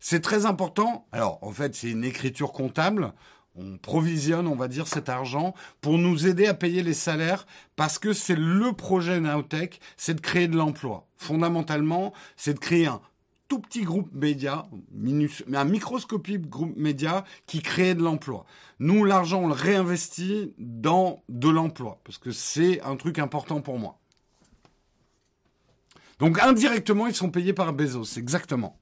C'est 0.00 0.20
très 0.20 0.46
important. 0.46 1.06
Alors, 1.12 1.38
en 1.42 1.52
fait, 1.52 1.74
c'est 1.74 1.90
une 1.90 2.04
écriture 2.04 2.52
comptable. 2.52 3.12
On 3.54 3.78
provisionne, 3.78 4.46
on 4.46 4.56
va 4.56 4.66
dire, 4.66 4.86
cet 4.86 5.08
argent 5.08 5.54
pour 5.80 5.98
nous 5.98 6.26
aider 6.26 6.46
à 6.46 6.54
payer 6.54 6.82
les 6.82 6.94
salaires 6.94 7.46
parce 7.76 7.98
que 7.98 8.12
c'est 8.12 8.36
le 8.36 8.72
projet 8.72 9.20
Nowtech, 9.20 9.80
c'est 9.96 10.14
de 10.14 10.20
créer 10.20 10.48
de 10.48 10.56
l'emploi. 10.56 11.06
Fondamentalement, 11.16 12.12
c'est 12.36 12.54
de 12.54 12.58
créer 12.58 12.86
un 12.86 13.00
tout 13.50 13.58
petit 13.58 13.82
groupe 13.82 14.08
média, 14.14 14.64
un 15.52 15.64
microscopique 15.64 16.48
groupe 16.48 16.76
média 16.76 17.24
qui 17.46 17.60
crée 17.60 17.96
de 17.96 18.02
l'emploi. 18.02 18.46
Nous, 18.78 19.04
l'argent, 19.04 19.42
on 19.42 19.48
le 19.48 19.54
réinvestit 19.54 20.54
dans 20.56 21.24
de 21.28 21.48
l'emploi, 21.48 22.00
parce 22.04 22.16
que 22.16 22.30
c'est 22.30 22.80
un 22.82 22.94
truc 22.94 23.18
important 23.18 23.60
pour 23.60 23.76
moi. 23.76 23.98
Donc 26.20 26.38
indirectement, 26.38 27.08
ils 27.08 27.14
sont 27.14 27.30
payés 27.30 27.52
par 27.52 27.72
Bezos, 27.72 28.18
exactement. 28.18 28.78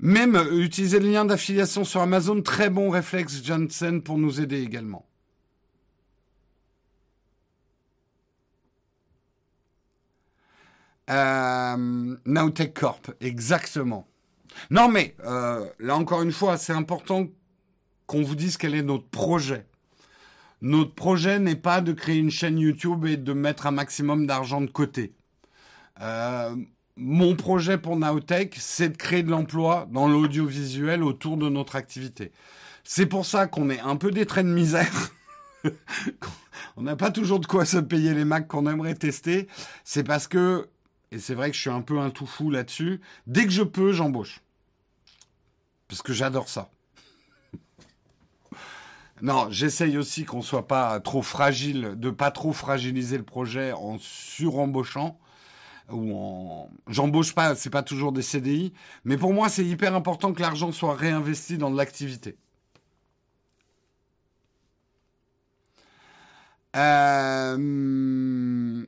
Même 0.00 0.36
euh, 0.36 0.62
utiliser 0.62 1.00
le 1.00 1.10
lien 1.10 1.24
d'affiliation 1.24 1.84
sur 1.84 2.02
Amazon, 2.02 2.42
très 2.42 2.68
bon 2.68 2.90
réflexe 2.90 3.42
Janssen 3.42 4.02
pour 4.02 4.18
nous 4.18 4.42
aider 4.42 4.60
également. 4.60 5.07
Euh, 11.10 12.16
Corp, 12.74 13.10
exactement. 13.20 14.06
Non 14.70 14.88
mais, 14.88 15.14
euh, 15.24 15.66
là 15.78 15.96
encore 15.96 16.22
une 16.22 16.32
fois, 16.32 16.56
c'est 16.56 16.72
important 16.72 17.26
qu'on 18.06 18.22
vous 18.22 18.34
dise 18.34 18.56
quel 18.56 18.74
est 18.74 18.82
notre 18.82 19.08
projet. 19.08 19.66
Notre 20.60 20.94
projet 20.94 21.38
n'est 21.38 21.56
pas 21.56 21.80
de 21.80 21.92
créer 21.92 22.16
une 22.16 22.30
chaîne 22.30 22.58
YouTube 22.58 23.06
et 23.06 23.16
de 23.16 23.32
mettre 23.32 23.66
un 23.66 23.70
maximum 23.70 24.26
d'argent 24.26 24.60
de 24.60 24.70
côté. 24.70 25.14
Euh, 26.00 26.56
mon 26.96 27.36
projet 27.36 27.78
pour 27.78 27.96
Nowtech, 27.96 28.56
c'est 28.58 28.88
de 28.88 28.96
créer 28.96 29.22
de 29.22 29.30
l'emploi 29.30 29.86
dans 29.92 30.08
l'audiovisuel 30.08 31.04
autour 31.04 31.36
de 31.36 31.48
notre 31.48 31.76
activité. 31.76 32.32
C'est 32.82 33.06
pour 33.06 33.24
ça 33.24 33.46
qu'on 33.46 33.70
est 33.70 33.80
un 33.80 33.96
peu 33.96 34.10
des 34.10 34.26
traits 34.26 34.46
de 34.46 34.52
misère. 34.52 35.10
on 36.76 36.82
n'a 36.82 36.96
pas 36.96 37.10
toujours 37.10 37.38
de 37.38 37.46
quoi 37.46 37.64
se 37.64 37.76
payer 37.76 38.14
les 38.14 38.24
Macs 38.24 38.48
qu'on 38.48 38.66
aimerait 38.66 38.94
tester. 38.94 39.46
C'est 39.84 40.04
parce 40.04 40.26
que, 40.26 40.68
et 41.10 41.18
c'est 41.18 41.34
vrai 41.34 41.50
que 41.50 41.56
je 41.56 41.60
suis 41.60 41.70
un 41.70 41.82
peu 41.82 41.98
un 41.98 42.10
tout 42.10 42.26
fou 42.26 42.50
là-dessus, 42.50 43.00
dès 43.26 43.44
que 43.44 43.50
je 43.50 43.62
peux, 43.62 43.92
j'embauche. 43.92 44.40
Parce 45.88 46.02
que 46.02 46.12
j'adore 46.12 46.48
ça. 46.48 46.70
Non, 49.20 49.48
j'essaye 49.50 49.98
aussi 49.98 50.24
qu'on 50.24 50.42
soit 50.42 50.68
pas 50.68 51.00
trop 51.00 51.22
fragile, 51.22 51.94
de 51.96 52.10
pas 52.10 52.30
trop 52.30 52.52
fragiliser 52.52 53.18
le 53.18 53.24
projet 53.24 53.72
en 53.72 53.98
surembauchant 53.98 55.18
ou 55.90 56.14
en 56.14 56.70
j'embauche 56.86 57.34
pas, 57.34 57.54
c'est 57.54 57.70
pas 57.70 57.82
toujours 57.82 58.12
des 58.12 58.22
CDI, 58.22 58.72
mais 59.04 59.16
pour 59.16 59.32
moi 59.32 59.48
c'est 59.48 59.64
hyper 59.64 59.94
important 59.94 60.32
que 60.32 60.42
l'argent 60.42 60.70
soit 60.70 60.94
réinvesti 60.94 61.58
dans 61.58 61.70
l'activité. 61.70 62.36
Euh... 66.76 68.84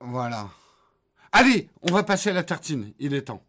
Voilà. 0.00 0.48
Allez, 1.30 1.68
on 1.82 1.92
va 1.92 2.02
passer 2.02 2.30
à 2.30 2.32
la 2.32 2.42
tartine, 2.42 2.92
il 2.98 3.14
est 3.14 3.22
temps. 3.22 3.42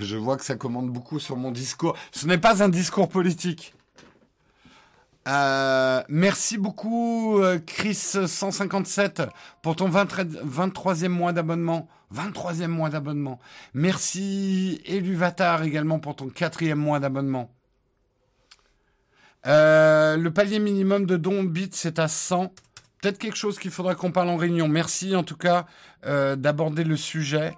Je 0.00 0.16
vois 0.16 0.36
que 0.36 0.44
ça 0.44 0.56
commande 0.56 0.90
beaucoup 0.90 1.18
sur 1.18 1.36
mon 1.36 1.50
discours. 1.50 1.96
Ce 2.12 2.26
n'est 2.26 2.38
pas 2.38 2.62
un 2.62 2.68
discours 2.68 3.08
politique. 3.08 3.74
Euh, 5.28 6.02
merci 6.08 6.56
beaucoup, 6.56 7.38
euh, 7.38 7.58
Chris157, 7.58 9.28
pour 9.60 9.76
ton 9.76 9.90
23e 9.90 11.08
mois 11.08 11.32
d'abonnement. 11.32 11.88
23e 12.14 12.68
mois 12.68 12.88
d'abonnement. 12.88 13.38
Merci, 13.74 14.80
Eluvatar, 14.86 15.62
également, 15.64 15.98
pour 15.98 16.16
ton 16.16 16.30
quatrième 16.30 16.78
mois 16.78 16.98
d'abonnement. 16.98 17.50
Euh, 19.46 20.16
le 20.16 20.32
palier 20.32 20.58
minimum 20.58 21.04
de 21.04 21.18
dons 21.18 21.42
bits, 21.42 21.68
c'est 21.72 21.98
à 21.98 22.08
100. 22.08 22.54
Peut-être 23.02 23.18
quelque 23.18 23.36
chose 23.36 23.58
qu'il 23.58 23.70
faudra 23.70 23.94
qu'on 23.94 24.12
parle 24.12 24.30
en 24.30 24.36
réunion. 24.36 24.66
Merci, 24.66 25.14
en 25.14 25.24
tout 25.24 25.36
cas, 25.36 25.66
d'aborder 26.02 26.84
le 26.84 26.96
sujet. 26.96 27.54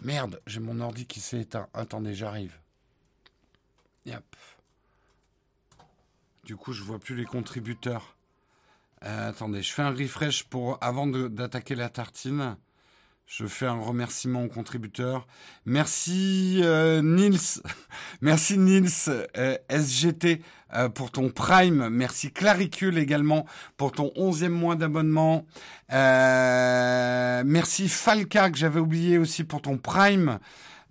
Merde, 0.00 0.40
j'ai 0.46 0.60
mon 0.60 0.80
ordi 0.80 1.06
qui 1.06 1.20
s'est 1.20 1.40
éteint. 1.40 1.68
Attendez, 1.72 2.14
j'arrive. 2.14 2.58
Yep. 4.04 4.24
Du 6.48 6.56
coup, 6.56 6.72
je 6.72 6.82
vois 6.82 6.98
plus 6.98 7.14
les 7.14 7.26
contributeurs. 7.26 8.16
Euh, 9.04 9.28
attendez, 9.28 9.62
je 9.62 9.70
fais 9.70 9.82
un 9.82 9.90
refresh 9.90 10.44
pour 10.44 10.78
avant 10.80 11.06
d'attaquer 11.06 11.74
la 11.74 11.90
tartine. 11.90 12.56
Je 13.26 13.44
fais 13.44 13.66
un 13.66 13.78
remerciement 13.78 14.44
aux 14.44 14.48
contributeurs. 14.48 15.26
Merci 15.66 16.60
euh, 16.62 17.02
Nils, 17.02 17.60
merci 18.22 18.56
Nils 18.56 18.88
euh, 19.36 19.58
SGT 19.68 20.40
pour 20.94 21.10
ton 21.10 21.28
Prime. 21.28 21.90
Merci 21.90 22.32
Claricule 22.32 22.96
également 22.96 23.44
pour 23.76 23.92
ton 23.92 24.10
onzième 24.16 24.54
mois 24.54 24.74
d'abonnement. 24.74 25.44
merci 25.90 27.90
Falca 27.90 28.48
que 28.48 28.56
j'avais 28.56 28.80
oublié 28.80 29.18
aussi 29.18 29.44
pour 29.44 29.60
ton 29.60 29.76
Prime. 29.76 30.38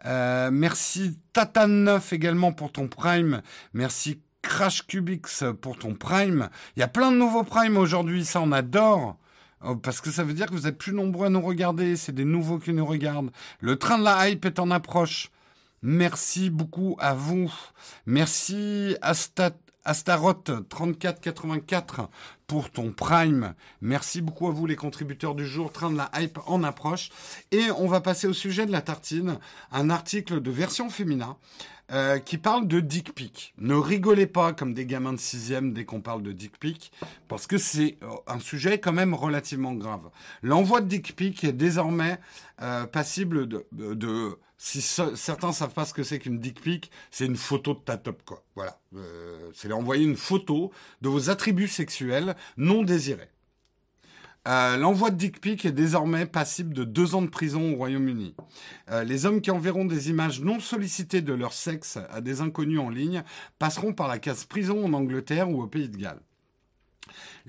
merci 0.05 1.17
Tata9 1.33 2.13
également 2.13 2.51
pour 2.51 2.71
ton 2.71 2.87
Prime. 2.87 3.41
Merci 3.73 4.21
Crash 4.47 4.87
Cubix 4.87 5.43
pour 5.61 5.77
ton 5.77 5.93
Prime. 5.93 6.49
Il 6.75 6.79
y 6.79 6.83
a 6.83 6.87
plein 6.87 7.11
de 7.11 7.17
nouveaux 7.17 7.43
Prime 7.43 7.75
aujourd'hui, 7.75 8.23
ça 8.23 8.39
on 8.41 8.53
adore. 8.53 9.17
Oh, 9.63 9.75
parce 9.75 9.99
que 9.99 10.09
ça 10.09 10.23
veut 10.23 10.33
dire 10.33 10.45
que 10.47 10.53
vous 10.53 10.67
êtes 10.67 10.77
plus 10.77 10.93
nombreux 10.93 11.27
à 11.27 11.29
nous 11.29 11.41
regarder, 11.41 11.97
c'est 11.97 12.13
des 12.13 12.25
nouveaux 12.25 12.57
qui 12.57 12.71
nous 12.71 12.85
regardent. 12.85 13.31
Le 13.59 13.75
train 13.75 13.99
de 13.99 14.03
la 14.05 14.29
hype 14.29 14.45
est 14.45 14.59
en 14.59 14.71
approche. 14.71 15.29
Merci 15.81 16.49
beaucoup 16.49 16.97
à 16.99 17.13
vous. 17.13 17.53
Merci 18.05 18.95
Astaroth 19.01 20.51
3484 20.69 22.09
pour 22.47 22.71
ton 22.71 22.91
Prime. 22.91 23.53
Merci 23.81 24.21
beaucoup 24.21 24.47
à 24.47 24.51
vous 24.51 24.65
les 24.65 24.75
contributeurs 24.75 25.35
du 25.35 25.45
jour. 25.45 25.71
Train 25.71 25.91
de 25.91 25.97
la 25.97 26.09
hype 26.15 26.39
en 26.47 26.63
approche. 26.63 27.09
Et 27.51 27.69
on 27.77 27.87
va 27.87 28.01
passer 28.01 28.27
au 28.27 28.33
sujet 28.33 28.65
de 28.65 28.71
la 28.71 28.81
tartine. 28.81 29.37
Un 29.71 29.89
article 29.89 30.41
de 30.41 30.51
version 30.51 30.89
féminin 30.89 31.37
euh, 31.93 32.19
qui 32.19 32.37
parle 32.37 32.67
de 32.67 32.81
dick 32.81 33.15
pic. 33.15 33.53
Ne 33.59 33.73
rigolez 33.73 34.27
pas 34.27 34.51
comme 34.51 34.73
des 34.73 34.85
gamins 34.85 35.13
de 35.13 35.19
sixième 35.19 35.71
dès 35.71 35.85
qu'on 35.85 36.01
parle 36.01 36.21
de 36.21 36.33
dick 36.33 36.59
pic, 36.59 36.91
parce 37.29 37.47
que 37.47 37.57
c'est 37.57 37.97
euh, 38.03 38.07
un 38.27 38.41
sujet 38.41 38.77
quand 38.77 38.91
même 38.91 39.13
relativement 39.13 39.73
grave. 39.73 40.09
L'envoi 40.41 40.81
de 40.81 40.87
dick 40.87 41.15
pic 41.15 41.45
est 41.45 41.53
désormais 41.53 42.19
euh, 42.61 42.85
passible 42.87 43.47
de, 43.47 44.37
si 44.57 44.81
certains 44.81 45.51
savent 45.51 45.73
pas 45.73 45.85
ce 45.85 45.93
que 45.93 46.03
c'est 46.03 46.19
qu'une 46.19 46.39
dick 46.39 46.61
pic, 46.61 46.91
c'est 47.11 47.25
une 47.25 47.35
photo 47.35 47.73
de 47.73 47.79
ta 47.79 47.97
top. 47.97 48.21
Voilà, 48.55 48.79
euh, 48.95 49.51
c'est 49.53 49.71
envoyer 49.71 50.03
une 50.03 50.15
photo 50.15 50.71
de 51.01 51.09
vos 51.09 51.29
attributs 51.29 51.67
sexuels 51.67 52.35
non 52.57 52.83
désirés. 52.83 53.29
Euh, 54.47 54.77
l'envoi 54.77 55.11
de 55.11 55.17
dick 55.17 55.41
pic 55.41 55.65
est 55.65 55.73
désormais 55.73 56.25
passible 56.25 56.73
de 56.73 56.85
deux 56.85 57.15
ans 57.15 57.21
de 57.21 57.27
prison 57.27 57.73
au 57.73 57.75
Royaume-Uni. 57.75 58.33
Euh, 58.89 59.03
les 59.03 59.25
hommes 59.25 59.41
qui 59.41 59.51
enverront 59.51 59.83
des 59.83 60.09
images 60.09 60.39
non 60.39 60.59
sollicitées 60.61 61.21
de 61.21 61.33
leur 61.33 61.51
sexe 61.51 61.99
à 62.09 62.21
des 62.21 62.39
inconnus 62.39 62.79
en 62.79 62.89
ligne 62.89 63.23
passeront 63.59 63.93
par 63.93 64.07
la 64.07 64.19
case 64.19 64.45
prison 64.45 64.85
en 64.85 64.93
Angleterre 64.93 65.49
ou 65.49 65.61
au 65.61 65.67
Pays 65.67 65.89
de 65.89 65.97
Galles. 65.97 66.21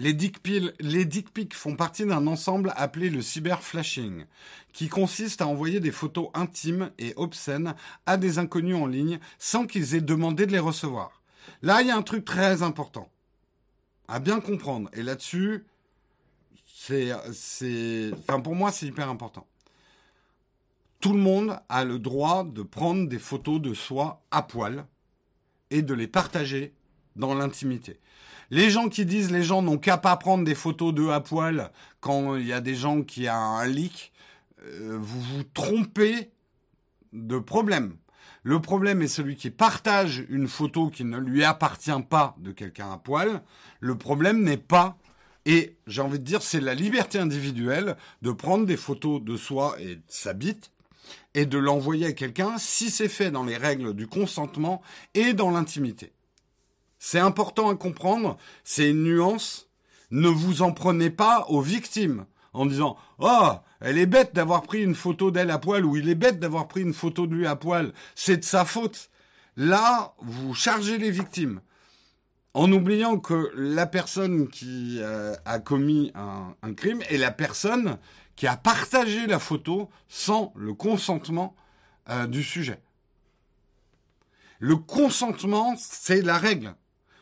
Les 0.01 0.13
dick, 0.13 0.43
pics 0.43 1.55
font 1.55 1.75
partie 1.75 2.07
d'un 2.07 2.29
ensemble 2.29 2.73
appelé 2.77 3.11
le 3.11 3.21
cyberflashing, 3.21 4.27
qui 4.73 4.89
consiste 4.89 5.43
à 5.43 5.49
envoyer 5.49 5.81
des 5.81 5.91
photos 5.91 6.31
intimes 6.35 6.93
et 6.99 7.15
obscènes 7.17 7.75
à 8.07 8.17
des 8.17 8.39
inconnus 8.39 8.77
en 8.77 8.87
ligne 8.87 9.19
sans 9.41 9.67
qu'ils 9.67 9.97
aient 9.97 10.01
demandé 10.01 10.47
de 10.47 10.53
les 10.53 10.61
recevoir. 10.61 11.21
Là, 11.63 11.83
il 11.83 11.89
y 11.89 11.91
a 11.91 11.97
un 11.97 12.03
truc 12.03 12.25
très 12.25 12.63
important 12.63 13.11
à 14.07 14.21
bien 14.21 14.41
comprendre. 14.41 14.89
Et 14.93 15.03
là-dessus, 15.03 15.67
c'est, 16.65 18.11
pour 18.45 18.55
moi, 18.55 18.71
c'est 18.71 18.87
hyper 18.87 19.09
important. 19.09 19.47
Tout 21.01 21.13
le 21.13 21.19
monde 21.19 21.59
a 21.69 21.85
le 21.85 21.99
droit 21.99 22.45
de 22.45 22.63
prendre 22.63 23.09
des 23.09 23.19
photos 23.19 23.61
de 23.61 23.75
soi 23.75 24.23
à 24.31 24.43
poil 24.43 24.87
et 25.71 25.83
de 25.83 25.95
les 25.95 26.07
partager 26.07 26.73
dans 27.17 27.35
l'intimité. 27.35 27.99
Les 28.51 28.71
gens 28.71 28.89
qui 28.89 29.05
disent 29.05 29.31
les 29.31 29.43
gens 29.43 29.61
n'ont 29.63 29.79
qu'à 29.79 29.99
pas 29.99 30.17
prendre 30.17 30.45
des 30.45 30.55
photos 30.55 30.95
d'eux 30.95 31.11
à 31.11 31.21
poil 31.21 31.71
quand 32.01 32.37
il 32.37 32.47
y 32.47 32.53
a 32.53 32.61
des 32.61 32.75
gens 32.75 33.03
qui 33.03 33.29
ont 33.29 33.33
un 33.33 33.67
leak, 33.67 34.13
euh, 34.65 34.99
vous 35.01 35.21
vous 35.21 35.43
trompez 35.55 36.31
de 37.13 37.39
problème. 37.39 37.97
Le 38.43 38.61
problème 38.61 39.03
est 39.03 39.09
celui 39.09 39.37
qui 39.37 39.51
partage 39.51 40.25
une 40.31 40.49
photo 40.49 40.89
qui 40.89 41.05
ne 41.05 41.19
lui 41.19 41.45
appartient 41.45 41.91
pas 42.09 42.37
de 42.39 42.53
quelqu'un 42.53 42.93
à 42.93 42.97
poil. 42.97 43.43
Le 43.81 43.99
problème 43.99 44.43
n'est 44.43 44.57
pas 44.57 44.97
et 45.45 45.77
j'ai 45.87 46.03
envie 46.03 46.19
de 46.19 46.25
dire, 46.25 46.43
c'est 46.43 46.61
la 46.61 46.75
liberté 46.75 47.19
individuelle 47.19 47.97
de 48.23 48.33
prendre 48.33 48.67
des 48.67 48.77
photos 48.77 49.23
de 49.23 49.37
soi 49.37 49.77
et 49.81 49.97
de 49.97 50.03
sa 50.07 50.33
bite 50.35 50.73
et 51.35 51.47
de 51.47 51.59
l'envoyer 51.59 52.07
à 52.07 52.13
quelqu'un 52.13 52.59
si 52.59 52.91
c'est 52.91 53.09
fait 53.09 53.31
dans 53.31 53.45
les 53.45 53.57
règles 53.57 53.95
du 53.95 54.07
consentement 54.07 54.83
et 55.15 55.33
dans 55.33 55.51
l'intimité. 55.51 56.13
C'est 56.99 57.21
important 57.21 57.69
à 57.69 57.77
comprendre, 57.77 58.37
c'est 58.65 58.91
une 58.91 59.05
nuance. 59.05 59.69
Ne 60.11 60.29
vous 60.29 60.63
en 60.63 60.73
prenez 60.73 61.11
pas 61.11 61.47
aux 61.49 61.61
victimes 61.61 62.27
en 62.53 62.67
disant 62.67 62.97
Oh, 63.19 63.53
elle 63.81 63.99
est 63.99 64.07
bête 64.07 64.35
d'avoir 64.35 64.63
pris 64.63 64.83
une 64.83 64.95
photo 64.95 65.31
d'elle 65.31 65.51
à 65.51 65.59
poil 65.59 65.85
ou 65.85 65.97
il 65.97 66.09
est 66.09 66.15
bête 66.15 66.41
d'avoir 66.41 66.67
pris 66.67 66.83
une 66.83 66.95
photo 66.95 67.27
de 67.27 67.35
lui 67.35 67.47
à 67.47 67.57
poil. 67.57 67.93
C'est 68.15 68.39
de 68.39 68.45
sa 68.45 68.65
faute. 68.65 69.11
Là, 69.57 70.15
vous 70.21 70.55
chargez 70.55 70.99
les 70.99 71.11
victimes 71.11 71.61
en 72.55 72.73
oubliant 72.73 73.19
que 73.19 73.53
la 73.55 73.87
personne 73.87 74.49
qui 74.49 74.99
euh, 75.01 75.35
a 75.45 75.61
commis 75.61 76.13
un, 76.15 76.75
crime 76.75 77.03
est 77.09 77.19
la 77.19 77.31
personne 77.31 77.99
qui 78.35 78.47
a 78.47 78.57
partagé 78.57 79.27
la 79.27 79.39
photo 79.39 79.89
sans 80.09 80.53
le 80.57 80.75
consentement 80.75 81.55
euh, 82.09 82.27
du 82.27 82.43
sujet. 82.43 82.81
Le 84.59 84.77
consentement, 84.77 85.77
c'est 85.79 86.23
la 86.23 86.39
règle. 86.39 86.75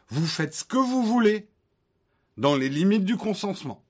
Vous 0.09 0.27
faites 0.27 0.55
ce 0.55 0.65
que 0.65 0.77
vous 0.77 1.03
voulez 1.05 1.49
dans 2.37 2.57
les 2.57 2.69
limites 2.69 3.05
du 3.05 3.17
consentement. 3.17 3.83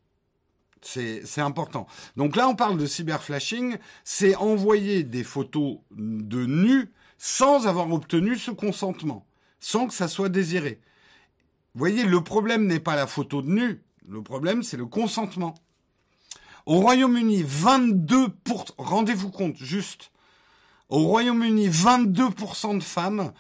C'est 0.83 1.41
important. 1.41 1.87
Donc 2.17 2.37
là, 2.37 2.49
on 2.49 2.55
parle 2.55 2.79
de 2.79 2.87
cyberflashing. 2.87 3.77
C'est 4.05 4.37
envoyer 4.37 5.03
des 5.03 5.25
photos 5.25 5.79
de 5.91 6.47
nus 6.47 6.93
sans 7.19 7.67
avoir 7.67 7.91
obtenu 7.93 8.37
ce 8.37 8.51
consentement, 8.51 9.27
sans 9.59 9.89
que 9.89 9.95
ça 9.95 10.07
soit 10.07 10.29
désiré. 10.29 10.81
Vous 11.75 11.81
voyez, 11.81 12.05
le 12.05 12.23
problème 12.23 12.67
n'est 12.67 12.81
pas 12.81 12.95
la 12.95 13.07
photo 13.07 13.43
de 13.43 13.51
nu. 13.51 13.83
Le 14.09 14.23
problème, 14.23 14.63
c'est 14.63 14.77
le 14.77 14.87
consentement. 14.87 15.55
Au 16.67 16.81
Royaume-Uni, 16.81 17.43
22 17.45 18.29
pour... 18.45 18.67
rendez-vous 18.79 19.31
compte, 19.31 19.57
juste. 19.57 20.11
Au 20.89 21.01
Royaume-Uni, 21.01 21.69
22% 21.69 22.79
de 22.79 22.83
femmes 22.83 23.33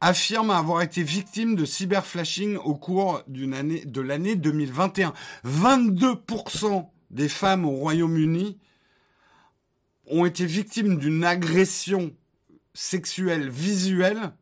affirment 0.00 0.50
avoir 0.50 0.82
été 0.82 1.02
victimes 1.02 1.56
de 1.56 1.64
cyberflashing 1.64 2.56
au 2.56 2.74
cours 2.74 3.22
de 3.26 4.00
l'année 4.00 4.36
2021. 4.36 5.12
22% 5.44 6.88
des 7.10 7.28
femmes 7.28 7.64
au 7.64 7.70
Royaume-Uni 7.70 8.58
ont 10.06 10.24
été 10.26 10.44
victimes 10.44 10.98
d'une 10.98 11.24
agression 11.24 12.14
sexuelle 12.74 13.48
visuelle 13.48 14.32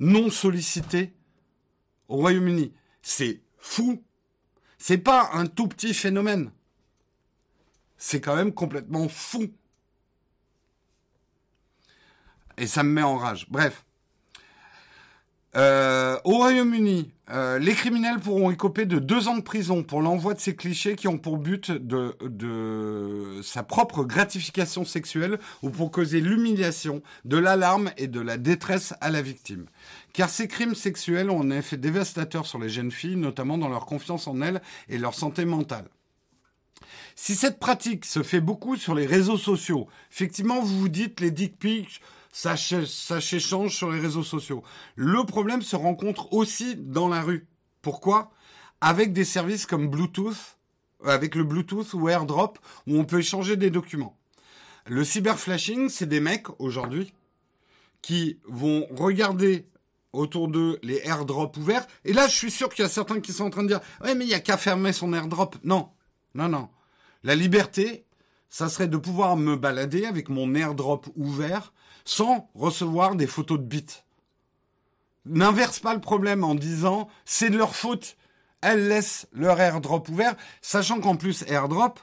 non 0.00 0.30
sollicitée 0.30 1.12
au 2.08 2.16
Royaume-Uni. 2.16 2.72
C'est 3.02 3.42
fou. 3.58 4.02
C'est 4.78 4.98
pas 4.98 5.30
un 5.32 5.46
tout 5.46 5.68
petit 5.68 5.94
phénomène. 5.94 6.50
C'est 7.96 8.20
quand 8.20 8.36
même 8.36 8.52
complètement 8.52 9.08
fou. 9.08 9.52
Et 12.56 12.66
ça 12.66 12.82
me 12.82 12.90
met 12.90 13.02
en 13.02 13.16
rage. 13.16 13.46
Bref. 13.50 13.84
Euh, 15.56 16.18
au 16.24 16.38
Royaume-Uni, 16.38 17.12
euh, 17.30 17.58
les 17.58 17.74
criminels 17.74 18.18
pourront 18.18 18.50
écoper 18.50 18.86
de 18.86 18.98
deux 18.98 19.28
ans 19.28 19.36
de 19.36 19.42
prison 19.42 19.84
pour 19.84 20.02
l'envoi 20.02 20.34
de 20.34 20.40
ces 20.40 20.56
clichés 20.56 20.96
qui 20.96 21.06
ont 21.06 21.16
pour 21.16 21.38
but 21.38 21.70
de, 21.70 22.16
de 22.20 23.40
sa 23.42 23.62
propre 23.62 24.02
gratification 24.04 24.84
sexuelle 24.84 25.38
ou 25.62 25.70
pour 25.70 25.92
causer 25.92 26.20
l'humiliation, 26.20 27.02
de 27.24 27.36
l'alarme 27.36 27.92
et 27.96 28.08
de 28.08 28.20
la 28.20 28.36
détresse 28.36 28.94
à 29.00 29.10
la 29.10 29.22
victime. 29.22 29.66
Car 30.12 30.28
ces 30.28 30.48
crimes 30.48 30.74
sexuels 30.74 31.30
ont 31.30 31.42
un 31.42 31.50
effet 31.50 31.76
dévastateur 31.76 32.46
sur 32.46 32.58
les 32.58 32.68
jeunes 32.68 32.92
filles, 32.92 33.16
notamment 33.16 33.56
dans 33.56 33.68
leur 33.68 33.86
confiance 33.86 34.26
en 34.26 34.40
elles 34.42 34.60
et 34.88 34.98
leur 34.98 35.14
santé 35.14 35.44
mentale. 35.44 35.86
Si 37.16 37.36
cette 37.36 37.60
pratique 37.60 38.04
se 38.04 38.24
fait 38.24 38.40
beaucoup 38.40 38.76
sur 38.76 38.94
les 38.94 39.06
réseaux 39.06 39.38
sociaux, 39.38 39.86
effectivement, 40.10 40.60
vous 40.60 40.80
vous 40.80 40.88
dites 40.88 41.20
les 41.20 41.30
dick 41.30 41.58
pics, 41.58 42.00
ça, 42.34 42.56
s'échange 42.56 43.76
sur 43.76 43.92
les 43.92 44.00
réseaux 44.00 44.24
sociaux. 44.24 44.64
Le 44.96 45.24
problème 45.24 45.62
se 45.62 45.76
rencontre 45.76 46.32
aussi 46.32 46.74
dans 46.74 47.06
la 47.06 47.22
rue. 47.22 47.46
Pourquoi? 47.80 48.32
Avec 48.80 49.12
des 49.12 49.24
services 49.24 49.66
comme 49.66 49.88
Bluetooth, 49.88 50.58
avec 51.04 51.36
le 51.36 51.44
Bluetooth 51.44 51.94
ou 51.94 52.08
AirDrop, 52.08 52.58
où 52.88 52.98
on 52.98 53.04
peut 53.04 53.20
échanger 53.20 53.56
des 53.56 53.70
documents. 53.70 54.18
Le 54.86 55.04
cyberflashing, 55.04 55.88
c'est 55.88 56.08
des 56.08 56.18
mecs 56.18 56.48
aujourd'hui 56.58 57.14
qui 58.02 58.40
vont 58.48 58.84
regarder 58.90 59.68
autour 60.12 60.48
d'eux 60.48 60.80
les 60.82 61.06
airdrops 61.06 61.56
ouverts. 61.56 61.86
Et 62.04 62.12
là, 62.12 62.26
je 62.26 62.34
suis 62.34 62.50
sûr 62.50 62.68
qu'il 62.68 62.82
y 62.82 62.86
a 62.86 62.90
certains 62.90 63.20
qui 63.20 63.32
sont 63.32 63.44
en 63.44 63.50
train 63.50 63.62
de 63.62 63.68
dire 63.68 63.80
Ouais, 64.02 64.16
mais 64.16 64.24
il 64.24 64.28
n'y 64.28 64.34
a 64.34 64.40
qu'à 64.40 64.56
fermer 64.56 64.92
son 64.92 65.12
airdrop. 65.12 65.56
Non, 65.62 65.90
non, 66.34 66.48
non. 66.48 66.68
La 67.22 67.36
liberté, 67.36 68.06
ça 68.50 68.68
serait 68.68 68.88
de 68.88 68.96
pouvoir 68.96 69.36
me 69.36 69.54
balader 69.54 70.04
avec 70.04 70.28
mon 70.28 70.52
airdrop 70.56 71.06
ouvert 71.14 71.72
sans 72.04 72.50
recevoir 72.54 73.14
des 73.14 73.26
photos 73.26 73.58
de 73.58 73.64
bits. 73.64 74.02
N'inverse 75.26 75.80
pas 75.80 75.94
le 75.94 76.00
problème 76.00 76.44
en 76.44 76.54
disant 76.54 77.08
c'est 77.24 77.50
de 77.50 77.56
leur 77.56 77.74
faute. 77.74 78.16
Elles 78.60 78.88
laissent 78.88 79.26
leur 79.32 79.60
airdrop 79.60 80.08
ouvert, 80.08 80.36
sachant 80.62 81.00
qu'en 81.00 81.16
plus 81.16 81.44
airdrop, 81.48 82.00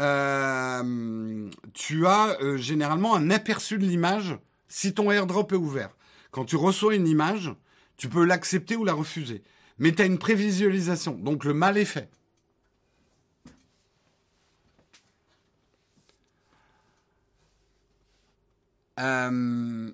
euh, 0.00 1.50
tu 1.72 2.06
as 2.06 2.36
euh, 2.40 2.56
généralement 2.56 3.14
un 3.14 3.30
aperçu 3.30 3.78
de 3.78 3.84
l'image 3.86 4.38
si 4.68 4.92
ton 4.92 5.10
airdrop 5.10 5.52
est 5.52 5.56
ouvert. 5.56 5.90
Quand 6.30 6.44
tu 6.44 6.56
reçois 6.56 6.94
une 6.94 7.08
image, 7.08 7.50
tu 7.96 8.08
peux 8.08 8.24
l'accepter 8.24 8.76
ou 8.76 8.84
la 8.84 8.92
refuser. 8.92 9.42
Mais 9.78 9.92
tu 9.92 10.02
as 10.02 10.06
une 10.06 10.18
prévisualisation, 10.18 11.12
donc 11.12 11.44
le 11.44 11.54
mal 11.54 11.78
est 11.78 11.84
fait. 11.84 12.10
Euh, 18.98 19.90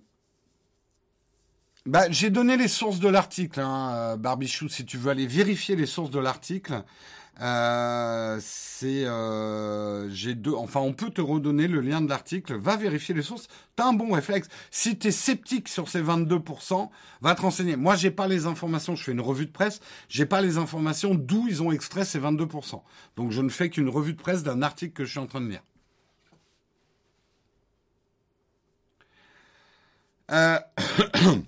bah, 1.86 2.10
j'ai 2.10 2.31
donné 2.31 2.56
les 2.56 2.68
sources 2.68 2.98
de 2.98 3.09
l'article, 3.09 3.60
hein, 3.60 3.90
euh, 3.93 4.16
Barbichou, 4.16 4.68
si 4.68 4.86
tu 4.86 4.97
veux 4.97 5.10
aller 5.10 5.26
vérifier 5.26 5.76
les 5.76 5.86
sources 5.86 6.10
de 6.10 6.18
l'article. 6.18 6.82
Euh, 7.40 8.39
c'est 8.40 9.09
enfin 9.09 10.78
on 10.78 10.93
peut 10.93 11.10
te 11.10 11.20
redonner 11.20 11.66
le 11.66 11.81
lien 11.81 12.01
de 12.01 12.09
l'article. 12.09 12.56
Va 12.56 12.76
vérifier 12.76 13.12
les 13.12 13.22
sources. 13.22 13.48
T'as 13.74 13.86
un 13.86 13.93
bon 13.93 14.12
réflexe. 14.12 14.48
Si 14.70 14.97
t'es 14.97 15.10
sceptique 15.10 15.68
sur 15.68 15.89
ces 15.89 16.01
22% 16.01 16.89
va 17.22 17.35
te 17.35 17.43
renseigner. 17.43 17.74
Moi 17.74 17.97
j'ai 17.97 18.12
pas 18.12 18.28
les 18.28 18.47
informations. 18.47 18.94
Je 18.94 19.02
fais 19.02 19.12
une 19.12 19.20
revue 19.20 19.47
de 19.47 19.51
presse. 19.51 19.81
J'ai 20.09 20.26
pas 20.26 20.43
les 20.43 20.59
informations 20.59 21.16
d'où 21.16 21.48
ils 21.48 21.60
ont 21.60 21.72
extrait 21.72 22.05
ces 22.05 22.20
22% 22.20 22.82
donc 23.16 23.32
je 23.32 23.43
ne 23.43 23.48
fais 23.48 23.68
qu'une 23.68 23.89
revue 23.89 24.12
de 24.12 24.20
presse 24.20 24.44
d'un 24.44 24.62
article 24.62 24.93
que 24.93 25.05
je 25.05 25.10
suis 25.10 25.20
en 25.20 25.26
train 25.26 25.40
de 25.40 25.48
lire 25.48 25.62
Euh, 30.31 30.59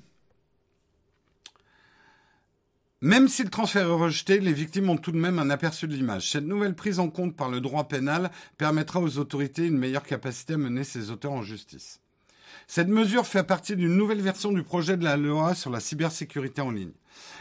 même 3.00 3.28
si 3.28 3.42
le 3.42 3.50
transfert 3.50 3.88
est 3.88 3.92
rejeté, 3.92 4.40
les 4.40 4.52
victimes 4.52 4.90
ont 4.90 4.96
tout 4.96 5.12
de 5.12 5.18
même 5.18 5.38
un 5.38 5.50
aperçu 5.50 5.86
de 5.86 5.94
l'image. 5.94 6.30
Cette 6.30 6.44
nouvelle 6.44 6.74
prise 6.74 6.98
en 6.98 7.08
compte 7.08 7.36
par 7.36 7.48
le 7.48 7.60
droit 7.60 7.88
pénal 7.88 8.30
permettra 8.58 9.00
aux 9.00 9.18
autorités 9.18 9.66
une 9.66 9.78
meilleure 9.78 10.04
capacité 10.04 10.54
à 10.54 10.58
mener 10.58 10.84
ces 10.84 11.10
auteurs 11.10 11.32
en 11.32 11.42
justice. 11.42 12.00
Cette 12.68 12.88
mesure 12.88 13.26
fait 13.26 13.44
partie 13.44 13.76
d'une 13.76 13.96
nouvelle 13.96 14.20
version 14.20 14.50
du 14.50 14.62
projet 14.62 14.96
de 14.96 15.04
la 15.04 15.16
loi 15.16 15.54
sur 15.54 15.70
la 15.70 15.78
cybersécurité 15.78 16.60
en 16.60 16.70
ligne. 16.70 16.92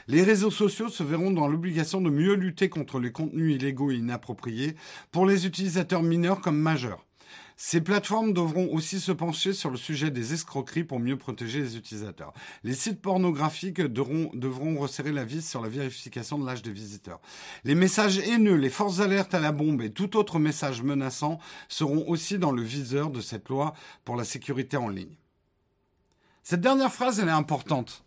Les 0.08 0.24
réseaux 0.24 0.52
sociaux 0.52 0.90
se 0.90 1.04
verront 1.04 1.32
dans 1.32 1.48
l'obligation 1.48 2.00
de 2.00 2.12
mieux 2.12 2.36
lutter 2.36 2.70
contre 2.70 3.00
les 3.00 3.12
contenus 3.12 3.56
illégaux 3.56 3.92
et 3.92 3.96
inappropriés 3.96 4.76
pour 5.12 5.26
les 5.26 5.48
utilisateurs 5.48 6.04
mineurs 6.04 6.42
comme 6.42 6.60
majeurs. 6.60 7.06
Ces 7.58 7.80
plateformes 7.80 8.34
devront 8.34 8.68
aussi 8.74 9.00
se 9.00 9.14
pencher 9.14 9.54
sur 9.54 9.70
le 9.70 9.78
sujet 9.78 10.12
des 10.12 10.34
escroqueries 10.34 10.84
pour 10.84 11.00
mieux 11.00 11.18
protéger 11.18 11.62
les 11.62 11.78
utilisateurs. 11.78 12.34
Les 12.66 12.74
sites 12.74 13.02
pornographiques 13.02 13.80
devront, 13.80 14.78
resserrer 14.78 15.14
la 15.14 15.24
vis 15.24 15.48
sur 15.48 15.62
la 15.62 15.70
vérification 15.70 16.38
de 16.38 16.46
l'âge 16.46 16.64
des 16.64 16.74
visiteurs. 16.74 17.22
Les 17.64 17.76
messages 17.76 18.18
haineux, 18.20 18.56
les 18.56 18.70
forces 18.70 19.00
alertes 19.00 19.34
à 19.34 19.40
la 19.40 19.54
bombe 19.54 19.82
et 19.82 19.92
tout 19.92 20.18
autre 20.18 20.38
message 20.38 20.82
menaçant 20.82 21.40
seront 21.70 22.06
aussi 22.10 22.38
dans 22.38 22.52
le 22.52 22.62
viseur 22.62 23.10
de 23.10 23.22
cette 23.22 23.48
loi 23.48 23.74
pour 24.04 24.18
la 24.18 24.26
sécurité 24.26 24.76
en 24.76 24.90
ligne. 24.90 25.16
Cette 26.44 26.62
dernière 26.62 26.92
phrase, 26.92 27.20
elle 27.20 27.30
est 27.30 27.32
importante. 27.32 28.04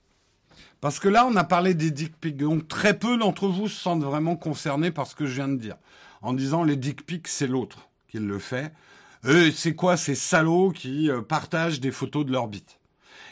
Parce 0.80 1.00
que 1.00 1.08
là, 1.08 1.26
on 1.26 1.34
a 1.36 1.44
parlé 1.44 1.74
des 1.74 1.90
dick 1.90 2.14
pics. 2.20 2.36
Donc, 2.36 2.68
très 2.68 2.98
peu 2.98 3.16
d'entre 3.16 3.48
vous 3.48 3.68
se 3.68 3.80
sentent 3.80 4.04
vraiment 4.04 4.36
concernés 4.36 4.90
par 4.90 5.06
ce 5.06 5.16
que 5.16 5.26
je 5.26 5.34
viens 5.34 5.48
de 5.48 5.56
dire. 5.56 5.76
En 6.20 6.34
disant 6.34 6.64
les 6.64 6.76
dick 6.76 7.06
pics, 7.06 7.28
c'est 7.28 7.46
l'autre 7.46 7.88
qui 8.08 8.18
le 8.18 8.38
fait. 8.38 8.72
Euh, 9.24 9.50
c'est 9.52 9.74
quoi 9.74 9.96
ces 9.96 10.14
salauds 10.14 10.70
qui 10.70 11.10
euh, 11.10 11.22
partagent 11.22 11.80
des 11.80 11.90
photos 11.90 12.24
de 12.24 12.32
leur 12.32 12.46
bite 12.46 12.78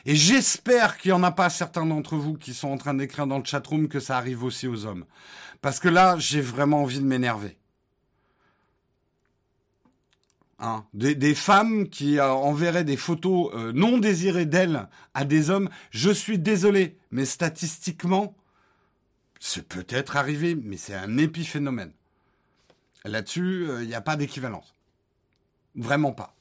Et 0.04 0.16
j'espère 0.16 0.98
qu'il 0.98 1.10
n'y 1.10 1.16
en 1.16 1.22
a 1.22 1.30
pas 1.30 1.48
certains 1.48 1.86
d'entre 1.86 2.16
vous 2.16 2.34
qui 2.34 2.54
sont 2.54 2.68
en 2.68 2.76
train 2.76 2.94
d'écrire 2.94 3.26
dans 3.26 3.38
le 3.38 3.44
chatroom 3.44 3.88
que 3.88 4.00
ça 4.00 4.16
arrive 4.16 4.42
aussi 4.42 4.66
aux 4.66 4.84
hommes. 4.84 5.04
Parce 5.60 5.78
que 5.78 5.88
là, 5.88 6.16
j'ai 6.18 6.40
vraiment 6.40 6.82
envie 6.82 6.98
de 6.98 7.04
m'énerver. 7.04 7.56
Hein? 10.58 10.86
Des, 10.92 11.34
femmes 11.34 11.88
qui 11.88 12.18
euh, 12.18 12.30
enverraient 12.30 12.84
des 12.84 12.96
photos 12.96 13.54
non 13.74 13.98
désirées 13.98 14.46
d'elles 14.46 14.88
à 15.14 15.24
des 15.24 15.50
hommes. 15.50 15.68
Je 15.90 16.10
suis 16.10 16.38
désolé, 16.38 16.98
mais 17.10 17.26
statistiquement, 17.26 18.34
c'est 19.38 19.68
peut-être 19.68 20.16
arrivé, 20.16 20.56
mais 20.56 20.78
c'est 20.78 20.94
un 20.94 21.18
épiphénomène. 21.18 21.92
Là-dessus, 23.04 23.68
il 23.82 23.86
n'y 23.86 23.94
a 23.94 24.00
pas 24.00 24.16
d'équivalence. 24.16 24.75
Vraiment 25.76 26.12
pas. 26.12 26.34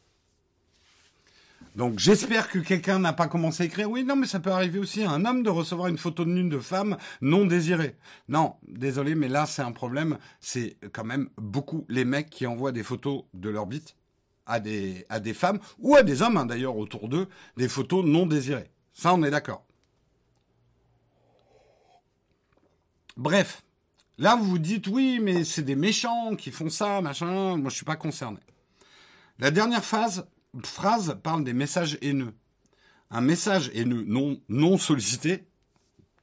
Donc 1.75 1.99
j'espère 1.99 2.49
que 2.49 2.59
quelqu'un 2.59 2.99
n'a 2.99 3.11
pas 3.11 3.27
commencé 3.27 3.63
à 3.63 3.65
écrire. 3.65 3.89
Oui, 3.91 4.05
non, 4.05 4.15
mais 4.15 4.27
ça 4.27 4.39
peut 4.39 4.51
arriver 4.51 4.79
aussi 4.79 5.03
à 5.03 5.11
un 5.11 5.25
homme 5.25 5.43
de 5.43 5.49
recevoir 5.49 5.89
une 5.89 5.97
photo 5.97 6.23
de 6.23 6.29
nue 6.29 6.49
de 6.49 6.59
femme 6.59 6.97
non 7.19 7.45
désirée. 7.45 7.97
Non, 8.29 8.55
désolé, 8.65 9.13
mais 9.13 9.27
là 9.27 9.45
c'est 9.45 9.61
un 9.61 9.73
problème. 9.73 10.17
C'est 10.39 10.77
quand 10.93 11.03
même 11.03 11.29
beaucoup 11.37 11.85
les 11.89 12.05
mecs 12.05 12.29
qui 12.29 12.47
envoient 12.47 12.71
des 12.71 12.83
photos 12.83 13.23
de 13.33 13.49
leur 13.49 13.65
bite 13.65 13.97
à 14.45 14.59
des, 14.59 15.05
femmes 15.33 15.59
ou 15.79 15.95
à 15.95 16.03
des 16.03 16.21
hommes 16.21 16.37
hein, 16.37 16.45
d'ailleurs 16.45 16.77
autour 16.77 17.09
d'eux, 17.09 17.27
des 17.57 17.67
photos 17.67 18.05
non 18.05 18.25
désirées. 18.25 18.69
Ça, 18.93 19.13
on 19.13 19.23
est 19.23 19.31
d'accord. 19.31 19.65
Bref, 23.17 23.63
Là, 24.17 24.37
vous 24.37 24.45
vous 24.45 24.59
dites, 24.59 24.87
oui, 24.87 25.19
mais 25.21 25.43
c'est 25.43 25.61
des 25.61 25.75
méchants 25.75 26.37
qui 26.37 26.49
font 26.49 26.69
ça, 26.69 27.01
machin. 27.01 27.57
Moi, 27.57 27.69
je 27.69 27.75
suis 27.75 27.83
pas 27.83 27.97
concerné. 27.97 28.39
La 29.37 29.51
dernière 29.51 29.83
phrase 29.83 30.25
parle 31.23 31.43
des 31.43 31.53
messages 31.53 31.97
haineux. 32.01 32.33
Un 33.11 33.21
message 33.21 33.69
haineux 33.73 34.03
non, 34.07 34.39
non 34.47 34.77
sollicité, 34.77 35.45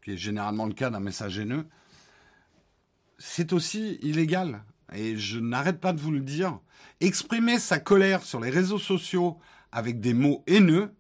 qui 0.03 0.13
est 0.13 0.17
généralement 0.17 0.67
le 0.67 0.73
cas 0.73 0.89
d'un 0.89 1.01
message 1.01 1.39
haineux, 1.39 1.67
c'est 3.19 3.53
aussi 3.53 3.99
illégal. 4.03 4.65
Et 4.95 5.17
je 5.17 5.39
n'arrête 5.39 5.81
pas 5.81 5.93
de 5.93 6.01
vous 6.01 6.11
le 6.11 6.21
dire. 6.21 6.59
Exprimer 7.01 7.59
sa 7.59 7.79
colère 7.79 8.23
sur 8.23 8.41
les 8.41 8.51
réseaux 8.51 8.79
sociaux 8.79 9.39
avec 9.71 10.01
des 10.01 10.15
mots 10.15 10.43
haineux, 10.47 10.95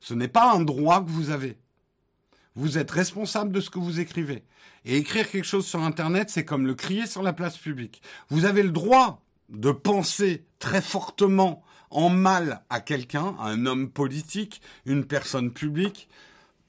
ce 0.00 0.14
n'est 0.14 0.28
pas 0.28 0.52
un 0.52 0.60
droit 0.60 1.02
que 1.02 1.10
vous 1.10 1.30
avez. 1.30 1.58
Vous 2.54 2.78
êtes 2.78 2.90
responsable 2.90 3.52
de 3.52 3.60
ce 3.60 3.70
que 3.70 3.78
vous 3.78 4.00
écrivez. 4.00 4.44
Et 4.84 4.98
écrire 4.98 5.30
quelque 5.30 5.46
chose 5.46 5.66
sur 5.66 5.82
Internet, 5.82 6.28
c'est 6.28 6.44
comme 6.44 6.66
le 6.66 6.74
crier 6.74 7.06
sur 7.06 7.22
la 7.22 7.32
place 7.32 7.56
publique. 7.56 8.02
Vous 8.28 8.44
avez 8.44 8.62
le 8.62 8.70
droit 8.70 9.23
de 9.48 9.70
penser 9.70 10.44
très 10.58 10.82
fortement 10.82 11.62
en 11.90 12.08
mal 12.08 12.62
à 12.70 12.80
quelqu'un, 12.80 13.36
à 13.38 13.48
un 13.48 13.66
homme 13.66 13.90
politique, 13.90 14.60
une 14.84 15.04
personne 15.04 15.52
publique, 15.52 16.08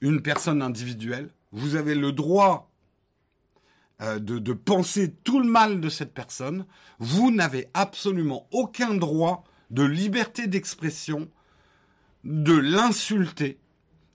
une 0.00 0.22
personne 0.22 0.62
individuelle. 0.62 1.30
Vous 1.52 1.74
avez 1.74 1.94
le 1.94 2.12
droit 2.12 2.70
euh, 4.02 4.18
de, 4.18 4.38
de 4.38 4.52
penser 4.52 5.14
tout 5.24 5.40
le 5.40 5.48
mal 5.48 5.80
de 5.80 5.88
cette 5.88 6.12
personne. 6.12 6.66
Vous 6.98 7.30
n'avez 7.30 7.68
absolument 7.74 8.46
aucun 8.52 8.94
droit 8.94 9.44
de 9.70 9.82
liberté 9.82 10.46
d'expression, 10.46 11.28
de 12.24 12.54
l'insulter 12.54 13.58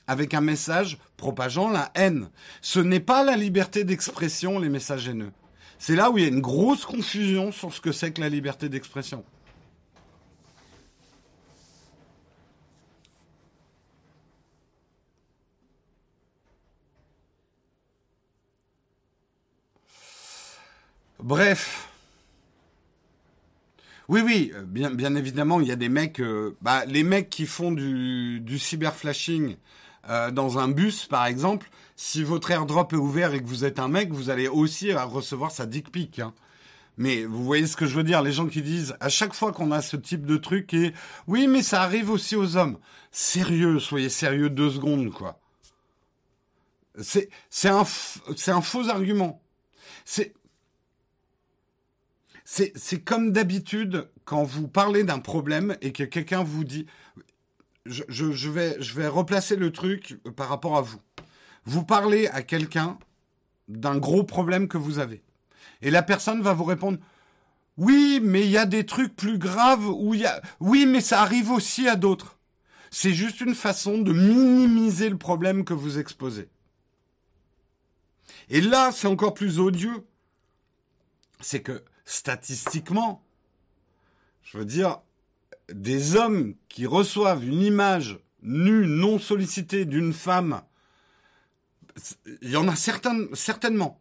avec 0.07 0.33
un 0.33 0.41
message 0.41 0.97
propageant 1.17 1.69
la 1.69 1.91
haine. 1.95 2.29
Ce 2.61 2.79
n'est 2.79 2.99
pas 2.99 3.23
la 3.23 3.35
liberté 3.35 3.83
d'expression, 3.83 4.59
les 4.59 4.69
messages 4.69 5.07
haineux. 5.07 5.31
C'est 5.83 5.95
là 5.95 6.11
où 6.11 6.17
il 6.19 6.21
y 6.21 6.25
a 6.25 6.29
une 6.29 6.41
grosse 6.41 6.85
confusion 6.85 7.51
sur 7.51 7.73
ce 7.73 7.81
que 7.81 7.91
c'est 7.91 8.11
que 8.11 8.21
la 8.21 8.29
liberté 8.29 8.69
d'expression. 8.69 9.25
Bref. 21.17 21.89
Oui, 24.07 24.21
oui, 24.23 24.53
bien, 24.67 25.15
évidemment, 25.15 25.61
il 25.61 25.67
y 25.67 25.71
a 25.71 25.75
des 25.75 25.89
mecs, 25.89 26.19
euh, 26.19 26.55
bah, 26.61 26.85
les 26.85 27.01
mecs 27.01 27.31
qui 27.31 27.47
font 27.47 27.71
du 27.71 28.59
cyberflashing 28.59 29.55
euh, 30.09 30.31
dans 30.31 30.57
un 30.57 30.67
bus, 30.67 31.05
par 31.05 31.25
exemple, 31.25 31.69
si 31.95 32.23
votre 32.23 32.51
airdrop 32.51 32.93
est 32.93 32.97
ouvert 32.97 33.33
et 33.33 33.41
que 33.41 33.47
vous 33.47 33.65
êtes 33.65 33.79
un 33.79 33.87
mec, 33.87 34.11
vous 34.11 34.29
allez 34.29 34.47
aussi 34.47 34.93
recevoir 34.93 35.51
sa 35.51 35.65
dick 35.65 35.91
pic. 35.91 36.19
Hein. 36.19 36.33
Mais 36.97 37.23
vous 37.23 37.43
voyez 37.43 37.67
ce 37.67 37.75
que 37.75 37.85
je 37.85 37.95
veux 37.95 38.03
dire, 38.03 38.21
les 38.21 38.31
gens 38.31 38.47
qui 38.47 38.61
disent 38.61 38.95
à 38.99 39.09
chaque 39.09 39.33
fois 39.33 39.51
qu'on 39.51 39.71
a 39.71 39.81
ce 39.81 39.97
type 39.97 40.25
de 40.25 40.37
truc 40.37 40.73
et 40.73 40.93
oui, 41.27 41.47
mais 41.47 41.61
ça 41.61 41.81
arrive 41.83 42.09
aussi 42.09 42.35
aux 42.35 42.57
hommes. 42.57 42.77
Sérieux, 43.11 43.79
soyez 43.79 44.09
sérieux 44.09 44.49
deux 44.49 44.71
secondes, 44.71 45.11
quoi. 45.11 45.39
C'est 46.99 47.29
un 47.69 47.83
faux 47.83 48.89
argument. 48.89 49.41
C'est 50.05 50.33
comme 53.03 53.31
d'habitude 53.31 54.09
quand 54.25 54.43
vous 54.43 54.67
parlez 54.67 55.03
d'un 55.03 55.19
problème 55.19 55.77
et 55.81 55.93
que 55.93 56.03
quelqu'un 56.03 56.43
vous 56.43 56.63
dit 56.63 56.85
je, 57.85 58.49
vais, 58.49 58.77
vais 58.77 59.07
replacer 59.07 59.55
le 59.55 59.71
truc 59.71 60.17
par 60.35 60.49
rapport 60.49 60.77
à 60.77 60.81
vous. 60.81 60.99
Vous 61.65 61.83
parlez 61.83 62.27
à 62.27 62.41
quelqu'un 62.41 62.97
d'un 63.67 63.97
gros 63.97 64.23
problème 64.23 64.67
que 64.67 64.77
vous 64.77 64.99
avez. 64.99 65.23
Et 65.81 65.91
la 65.91 66.03
personne 66.03 66.41
va 66.41 66.53
vous 66.53 66.63
répondre 66.63 66.99
Oui, 67.77 68.19
mais 68.21 68.41
il 68.41 68.51
y 68.51 68.57
a 68.57 68.65
des 68.65 68.85
trucs 68.85 69.15
plus 69.15 69.37
graves 69.37 69.87
où 69.87 70.13
il 70.13 70.21
y 70.21 70.25
a. 70.25 70.41
Oui, 70.59 70.85
mais 70.85 71.01
ça 71.01 71.21
arrive 71.21 71.51
aussi 71.51 71.87
à 71.87 71.95
d'autres. 71.95 72.37
C'est 72.89 73.13
juste 73.13 73.41
une 73.41 73.55
façon 73.55 73.99
de 73.99 74.11
minimiser 74.11 75.09
le 75.09 75.17
problème 75.17 75.63
que 75.63 75.73
vous 75.73 75.97
exposez. 75.97 76.49
Et 78.49 78.59
là, 78.59 78.91
c'est 78.91 79.07
encore 79.07 79.33
plus 79.33 79.59
odieux. 79.59 80.05
C'est 81.39 81.61
que 81.61 81.83
statistiquement, 82.05 83.23
je 84.43 84.57
veux 84.57 84.65
dire, 84.65 84.99
des 85.69 86.15
hommes 86.15 86.55
qui 86.69 86.85
reçoivent 86.85 87.45
une 87.45 87.61
image 87.61 88.19
nue, 88.41 88.87
non 88.87 89.19
sollicitée 89.19 89.85
d'une 89.85 90.13
femme, 90.13 90.61
il 92.41 92.49
y 92.49 92.57
en 92.57 92.67
a 92.67 92.75
certainement, 92.75 93.99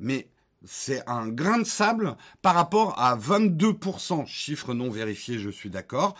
mais 0.00 0.28
c'est 0.64 1.08
un 1.08 1.28
grain 1.28 1.58
de 1.58 1.64
sable 1.64 2.16
par 2.42 2.54
rapport 2.54 2.98
à 2.98 3.16
22%, 3.16 4.26
chiffre 4.26 4.74
non 4.74 4.90
vérifié, 4.90 5.38
je 5.38 5.50
suis 5.50 5.70
d'accord, 5.70 6.16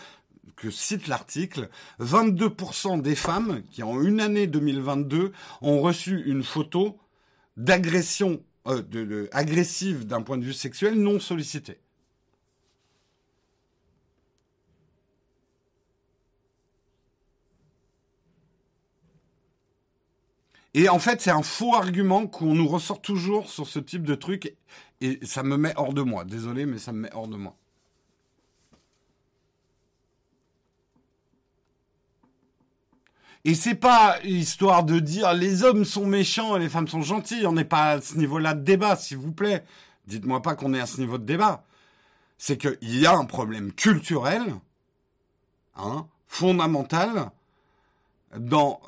que 0.55 0.71
cite 0.71 1.07
l'article, 1.07 1.69
22% 1.99 3.01
des 3.01 3.15
femmes 3.15 3.61
qui 3.71 3.83
en 3.83 4.01
une 4.01 4.21
année 4.21 4.47
2022 4.47 5.31
ont 5.61 5.81
reçu 5.81 6.23
une 6.25 6.43
photo 6.43 6.97
d'agression 7.57 8.41
euh, 8.67 9.27
agressive 9.31 10.05
d'un 10.05 10.21
point 10.21 10.37
de 10.37 10.43
vue 10.43 10.53
sexuel 10.53 10.95
non 10.95 11.19
sollicitée. 11.19 11.79
Et 20.77 20.89
en 20.89 20.99
fait, 20.99 21.21
c'est 21.21 21.31
un 21.31 21.41
faux 21.41 21.73
argument 21.73 22.27
qu'on 22.27 22.53
nous 22.53 22.67
ressort 22.67 23.01
toujours 23.01 23.49
sur 23.49 23.67
ce 23.67 23.79
type 23.79 24.03
de 24.03 24.13
truc. 24.13 24.55
Et 25.01 25.17
ça 25.25 25.41
me 25.41 25.57
met 25.57 25.73
hors 25.75 25.91
de 25.91 26.03
moi. 26.03 26.23
Désolé, 26.23 26.67
mais 26.67 26.77
ça 26.77 26.91
me 26.91 26.99
met 26.99 27.13
hors 27.15 27.27
de 27.27 27.35
moi. 27.35 27.55
Et 33.43 33.55
c'est 33.55 33.73
pas 33.73 34.19
histoire 34.23 34.83
de 34.83 34.99
dire 34.99 35.33
les 35.33 35.63
hommes 35.63 35.83
sont 35.83 36.05
méchants 36.05 36.55
et 36.55 36.59
les 36.59 36.69
femmes 36.69 36.87
sont 36.87 37.01
gentilles. 37.01 37.47
On 37.47 37.53
n'est 37.53 37.65
pas 37.65 37.93
à 37.93 38.01
ce 38.01 38.15
niveau-là 38.15 38.53
de 38.53 38.63
débat, 38.63 38.95
s'il 38.97 39.17
vous 39.17 39.31
plaît. 39.31 39.63
Dites-moi 40.05 40.43
pas 40.43 40.53
qu'on 40.53 40.75
est 40.75 40.79
à 40.79 40.85
ce 40.85 41.01
niveau 41.01 41.17
de 41.17 41.25
débat. 41.25 41.63
C'est 42.37 42.59
qu'il 42.59 42.99
y 42.99 43.07
a 43.07 43.15
un 43.15 43.25
problème 43.25 43.73
culturel, 43.73 44.53
hein, 45.75 46.05
fondamental, 46.27 47.31
dans 48.37 48.79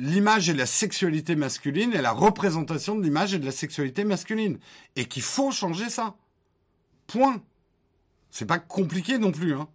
l'image 0.00 0.48
et 0.48 0.54
la 0.54 0.66
sexualité 0.66 1.36
masculine 1.36 1.92
et 1.92 2.00
la 2.00 2.12
représentation 2.12 2.96
de 2.96 3.02
l'image 3.02 3.34
et 3.34 3.38
de 3.38 3.44
la 3.44 3.52
sexualité 3.52 4.04
masculine. 4.04 4.58
Et 4.96 5.04
qu'il 5.04 5.22
faut 5.22 5.52
changer 5.52 5.90
ça. 5.90 6.16
Point. 7.06 7.42
C'est 8.30 8.46
pas 8.46 8.58
compliqué 8.58 9.18
non 9.18 9.30
plus, 9.30 9.54
hein. 9.54 9.68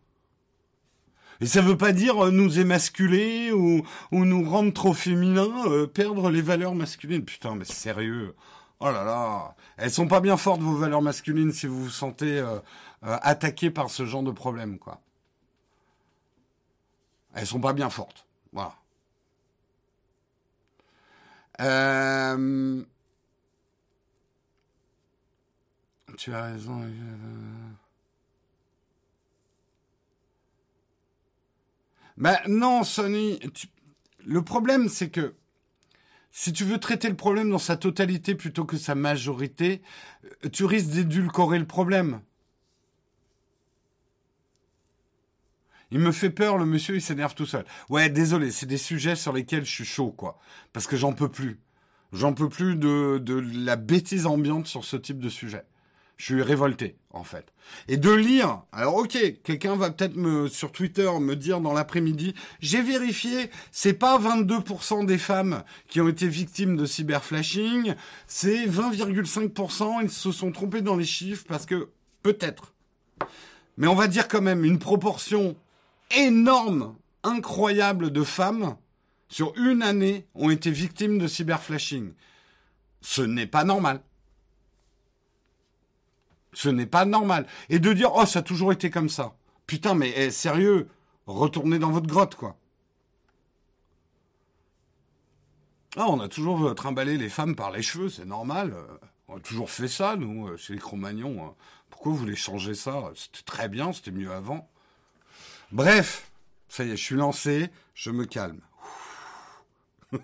Et 1.41 1.47
ça 1.47 1.61
veut 1.61 1.77
pas 1.77 1.91
dire 1.91 2.25
euh, 2.25 2.31
nous 2.31 2.59
émasculer 2.59 3.51
ou, 3.51 3.85
ou 4.11 4.25
nous 4.25 4.49
rendre 4.49 4.71
trop 4.71 4.93
féminins, 4.93 5.67
euh, 5.67 5.85
perdre 5.85 6.29
les 6.29 6.41
valeurs 6.41 6.75
masculines. 6.75 7.25
Putain, 7.25 7.55
mais 7.55 7.65
sérieux. 7.65 8.33
Oh 8.79 8.85
là 8.85 9.03
là. 9.03 9.55
Elles 9.77 9.91
sont 9.91 10.07
pas 10.07 10.21
bien 10.21 10.37
fortes, 10.37 10.61
vos 10.61 10.77
valeurs 10.77 11.01
masculines, 11.01 11.51
si 11.51 11.67
vous 11.67 11.83
vous 11.83 11.89
sentez 11.89 12.39
euh, 12.39 12.59
attaqué 13.01 13.69
par 13.69 13.89
ce 13.89 14.05
genre 14.05 14.23
de 14.23 14.31
problème, 14.31 14.79
quoi. 14.79 15.01
Elles 17.33 17.45
sont 17.45 17.59
pas 17.59 17.73
bien 17.73 17.89
fortes. 17.89 18.25
Voilà. 18.53 18.75
Euh, 21.61 22.83
tu 26.17 26.33
as 26.33 26.43
raison. 26.43 26.81
Ben 32.17 32.37
non, 32.47 32.83
Sony. 32.83 33.39
Le 34.25 34.41
problème, 34.41 34.89
c'est 34.89 35.09
que 35.09 35.35
si 36.31 36.51
tu 36.51 36.65
veux 36.65 36.79
traiter 36.79 37.09
le 37.09 37.15
problème 37.15 37.49
dans 37.49 37.59
sa 37.59 37.77
totalité 37.77 38.35
plutôt 38.35 38.65
que 38.65 38.77
sa 38.77 38.95
majorité, 38.95 39.81
tu 40.51 40.65
risques 40.65 40.89
d'édulcorer 40.89 41.59
le 41.59 41.67
problème. 41.67 42.21
Il 45.91 45.99
me 45.99 46.11
fait 46.11 46.29
peur, 46.29 46.57
le 46.57 46.65
monsieur, 46.65 46.95
il 46.95 47.01
s'énerve 47.01 47.35
tout 47.35 47.45
seul. 47.45 47.65
Ouais, 47.89 48.09
désolé, 48.09 48.51
c'est 48.51 48.65
des 48.65 48.77
sujets 48.77 49.15
sur 49.15 49.33
lesquels 49.33 49.65
je 49.65 49.71
suis 49.71 49.85
chaud, 49.85 50.11
quoi. 50.11 50.39
Parce 50.73 50.87
que 50.87 50.97
j'en 50.97 51.13
peux 51.13 51.29
plus. 51.29 51.59
J'en 52.11 52.33
peux 52.33 52.49
plus 52.49 52.75
de, 52.75 53.17
de 53.17 53.43
la 53.65 53.75
bêtise 53.75 54.25
ambiante 54.25 54.67
sur 54.67 54.85
ce 54.85 54.97
type 54.97 55.19
de 55.19 55.29
sujet. 55.29 55.63
Je 56.17 56.25
suis 56.25 56.41
révolté, 56.41 56.95
en 57.09 57.25
fait. 57.25 57.51
Et 57.89 57.97
de 57.97 58.11
lire, 58.11 58.61
alors 58.71 58.95
ok, 58.95 59.17
quelqu'un 59.43 59.75
va 59.75 59.91
peut-être 59.91 60.15
me, 60.15 60.47
sur 60.47 60.71
Twitter, 60.71 61.09
me 61.19 61.35
dire 61.35 61.59
dans 61.59 61.73
l'après-midi, 61.73 62.33
j'ai 62.61 62.81
vérifié, 62.81 63.49
c'est 63.71 63.93
pas 63.93 64.17
22% 64.17 65.05
des 65.05 65.17
femmes 65.17 65.63
qui 65.89 65.99
ont 65.99 66.07
été 66.07 66.29
victimes 66.29 66.77
de 66.77 66.85
cyberflashing, 66.85 67.95
c'est 68.27 68.65
20,5%, 68.65 70.03
ils 70.03 70.09
se 70.09 70.31
sont 70.31 70.53
trompés 70.53 70.81
dans 70.81 70.95
les 70.95 71.05
chiffres 71.05 71.43
parce 71.49 71.65
que, 71.65 71.89
peut-être. 72.23 72.73
Mais 73.77 73.87
on 73.87 73.95
va 73.95 74.07
dire 74.07 74.29
quand 74.29 74.41
même 74.41 74.63
une 74.63 74.79
proportion 74.79 75.57
énorme, 76.11 76.95
incroyable 77.23 78.11
de 78.11 78.23
femmes 78.23 78.77
sur 79.29 79.53
une 79.57 79.81
année 79.81 80.27
ont 80.35 80.49
été 80.49 80.71
victimes 80.71 81.17
de 81.17 81.27
cyberflashing. 81.27 82.13
Ce 83.01 83.21
n'est 83.21 83.47
pas 83.47 83.63
normal. 83.63 84.01
Ce 86.53 86.69
n'est 86.69 86.85
pas 86.85 87.05
normal. 87.05 87.47
Et 87.69 87.79
de 87.79 87.93
dire, 87.93 88.11
oh, 88.15 88.25
ça 88.25 88.39
a 88.39 88.41
toujours 88.41 88.71
été 88.71 88.89
comme 88.89 89.09
ça. 89.09 89.35
Putain, 89.67 89.93
mais 89.93 90.13
eh, 90.15 90.31
sérieux, 90.31 90.89
retournez 91.25 91.79
dans 91.79 91.91
votre 91.91 92.07
grotte, 92.07 92.35
quoi. 92.35 92.55
Ah, 95.97 96.07
on 96.09 96.19
a 96.19 96.27
toujours 96.27 96.75
trimballé 96.75 97.17
les 97.17 97.29
femmes 97.29 97.55
par 97.55 97.71
les 97.71 97.81
cheveux, 97.81 98.09
c'est 98.09 98.25
normal. 98.25 98.75
On 99.27 99.37
a 99.37 99.39
toujours 99.39 99.69
fait 99.69 99.87
ça, 99.87 100.15
nous, 100.17 100.55
chez 100.57 100.73
les 100.73 100.79
Cro-Magnons. 100.79 101.45
Hein. 101.45 101.55
Pourquoi 101.89 102.11
vous 102.11 102.17
voulez 102.17 102.35
changer 102.35 102.75
ça? 102.75 103.11
C'était 103.15 103.43
très 103.45 103.69
bien, 103.69 103.93
c'était 103.93 104.11
mieux 104.11 104.31
avant. 104.31 104.69
Bref, 105.71 106.31
ça 106.69 106.83
y 106.83 106.91
est, 106.91 106.97
je 106.97 107.03
suis 107.03 107.15
lancé, 107.15 107.69
je 107.93 108.11
me 108.11 108.25
calme. 108.25 108.61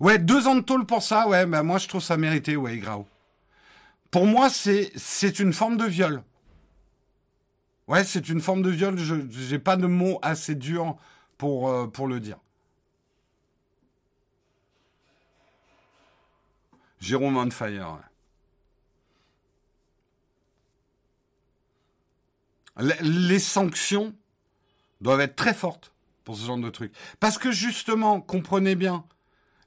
ouais, 0.00 0.18
deux 0.18 0.46
ans 0.46 0.56
de 0.56 0.60
tôle 0.60 0.86
pour 0.86 1.02
ça, 1.02 1.28
ouais, 1.28 1.46
bah 1.46 1.62
moi 1.62 1.78
je 1.78 1.88
trouve 1.88 2.02
ça 2.02 2.16
mérité, 2.16 2.56
ouais, 2.56 2.78
grave. 2.78 3.04
Pour 4.10 4.26
moi, 4.26 4.48
c'est, 4.48 4.92
c'est 4.96 5.40
une 5.40 5.52
forme 5.52 5.76
de 5.76 5.84
viol. 5.86 6.22
Ouais, 7.86 8.04
c'est 8.04 8.28
une 8.28 8.40
forme 8.40 8.62
de 8.62 8.70
viol, 8.70 8.96
je 8.98 9.14
n'ai 9.52 9.58
pas 9.58 9.76
de 9.76 9.86
mots 9.86 10.18
assez 10.22 10.54
durs 10.54 10.96
pour, 11.38 11.68
euh, 11.68 11.86
pour 11.86 12.06
le 12.08 12.20
dire. 12.20 12.38
Jérôme 17.04 17.36
on. 17.36 17.50
Les 23.02 23.38
sanctions 23.38 24.14
doivent 25.02 25.20
être 25.20 25.36
très 25.36 25.52
fortes 25.52 25.92
pour 26.24 26.36
ce 26.36 26.46
genre 26.46 26.56
de 26.56 26.70
truc. 26.70 26.94
Parce 27.20 27.36
que 27.36 27.52
justement, 27.52 28.22
comprenez 28.22 28.74
bien, 28.74 29.04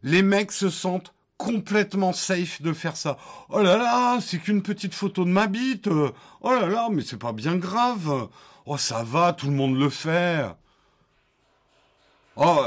les 0.01 0.23
mecs 0.23 0.51
se 0.51 0.71
sentent 0.71 1.13
complètement 1.37 2.11
safe 2.11 2.59
de 2.63 2.73
faire 2.73 2.97
ça. 2.97 3.19
Oh 3.49 3.61
là 3.61 3.77
là, 3.77 4.19
c'est 4.19 4.39
qu'une 4.39 4.63
petite 4.63 4.95
photo 4.95 5.23
de 5.23 5.29
ma 5.29 5.45
bite. 5.45 5.87
Oh 5.87 6.11
là 6.51 6.65
là, 6.65 6.89
mais 6.91 7.03
c'est 7.03 7.17
pas 7.17 7.33
bien 7.33 7.55
grave. 7.55 8.29
Oh 8.65 8.77
ça 8.77 9.03
va, 9.03 9.33
tout 9.33 9.45
le 9.45 9.53
monde 9.53 9.77
le 9.77 9.91
fait. 9.91 10.43
Oh, 12.35 12.65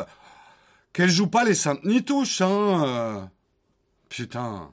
qu'elle 0.93 1.11
joue 1.11 1.27
pas 1.27 1.43
les 1.43 1.57
saintes 1.57 1.85
ni 1.85 2.05
touche, 2.05 2.41
hein. 2.41 3.31
Putain. 4.11 4.71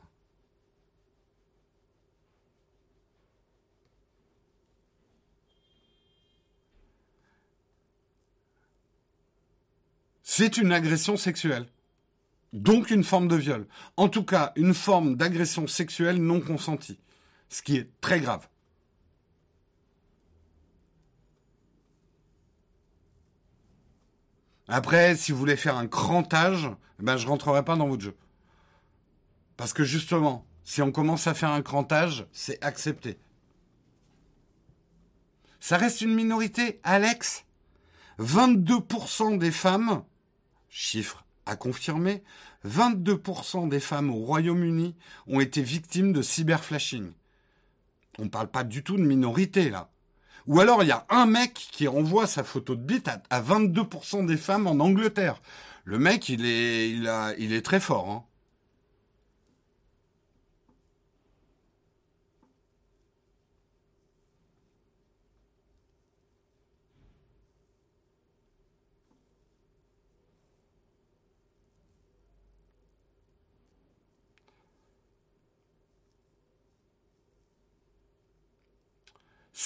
C'est 10.23 10.57
une 10.57 10.72
agression 10.72 11.18
sexuelle. 11.18 11.68
Donc 12.51 12.89
une 12.91 13.03
forme 13.03 13.27
de 13.27 13.35
viol. 13.35 13.68
En 13.95 14.09
tout 14.09 14.23
cas, 14.23 14.53
une 14.55 14.73
forme 14.73 15.15
d'agression 15.15 15.68
sexuelle 15.68 16.22
non 16.22 16.41
consentie. 16.41 16.99
Ce 17.49 17.61
qui 17.61 17.77
est 17.77 17.89
très 18.01 18.19
grave. 18.19 18.47
Après, 24.68 25.15
si 25.15 25.31
vous 25.31 25.38
voulez 25.38 25.55
faire 25.55 25.77
un 25.77 25.88
crantage, 25.88 26.69
ben 26.99 27.18
je 27.18 27.27
rentrerai 27.27 27.64
pas 27.64 27.76
dans 27.76 27.88
votre 27.88 28.03
jeu. 28.03 28.15
Parce 29.57 29.73
que 29.73 29.84
justement, 29.84 30.45
si 30.63 30.81
on 30.81 30.91
commence 30.91 31.27
à 31.27 31.34
faire 31.34 31.51
un 31.51 31.63
crantage, 31.63 32.27
c'est 32.31 32.63
accepté. 32.63 33.17
Ça 35.59 35.77
reste 35.77 36.01
une 36.01 36.13
minorité, 36.13 36.79
Alex. 36.84 37.43
22% 38.19 39.38
des 39.38 39.51
femmes, 39.51 40.03
chiffre 40.69 41.25
à 41.45 41.55
confirmer, 41.55 42.23
22% 42.65 43.69
des 43.69 43.79
femmes 43.79 44.09
au 44.09 44.17
Royaume-Uni 44.17 44.95
ont 45.27 45.39
été 45.39 45.61
victimes 45.61 46.13
de 46.13 46.21
cyberflashing. 46.21 47.11
On 48.19 48.25
ne 48.25 48.29
parle 48.29 48.49
pas 48.49 48.63
du 48.63 48.84
tout 48.84 48.97
de 48.97 49.03
minorité 49.03 49.69
là. 49.69 49.89
Ou 50.47 50.59
alors 50.59 50.84
il 50.84 50.89
y 50.89 50.91
a 50.91 51.05
un 51.09 51.25
mec 51.25 51.53
qui 51.53 51.88
renvoie 51.88 52.25
sa 52.25 52.43
photo 52.43 52.75
de 52.75 52.81
bite 52.81 53.09
à, 53.29 53.41
22% 53.41 54.25
des 54.25 54.38
femmes 54.38 54.67
en 54.67 54.79
Angleterre. 54.84 55.41
Le 55.84 55.99
mec, 55.99 56.29
il 56.29 56.45
est, 56.45 56.89
il 56.89 57.53
est 57.53 57.61
très 57.61 57.79
fort. 57.79 58.09
Hein. 58.09 58.27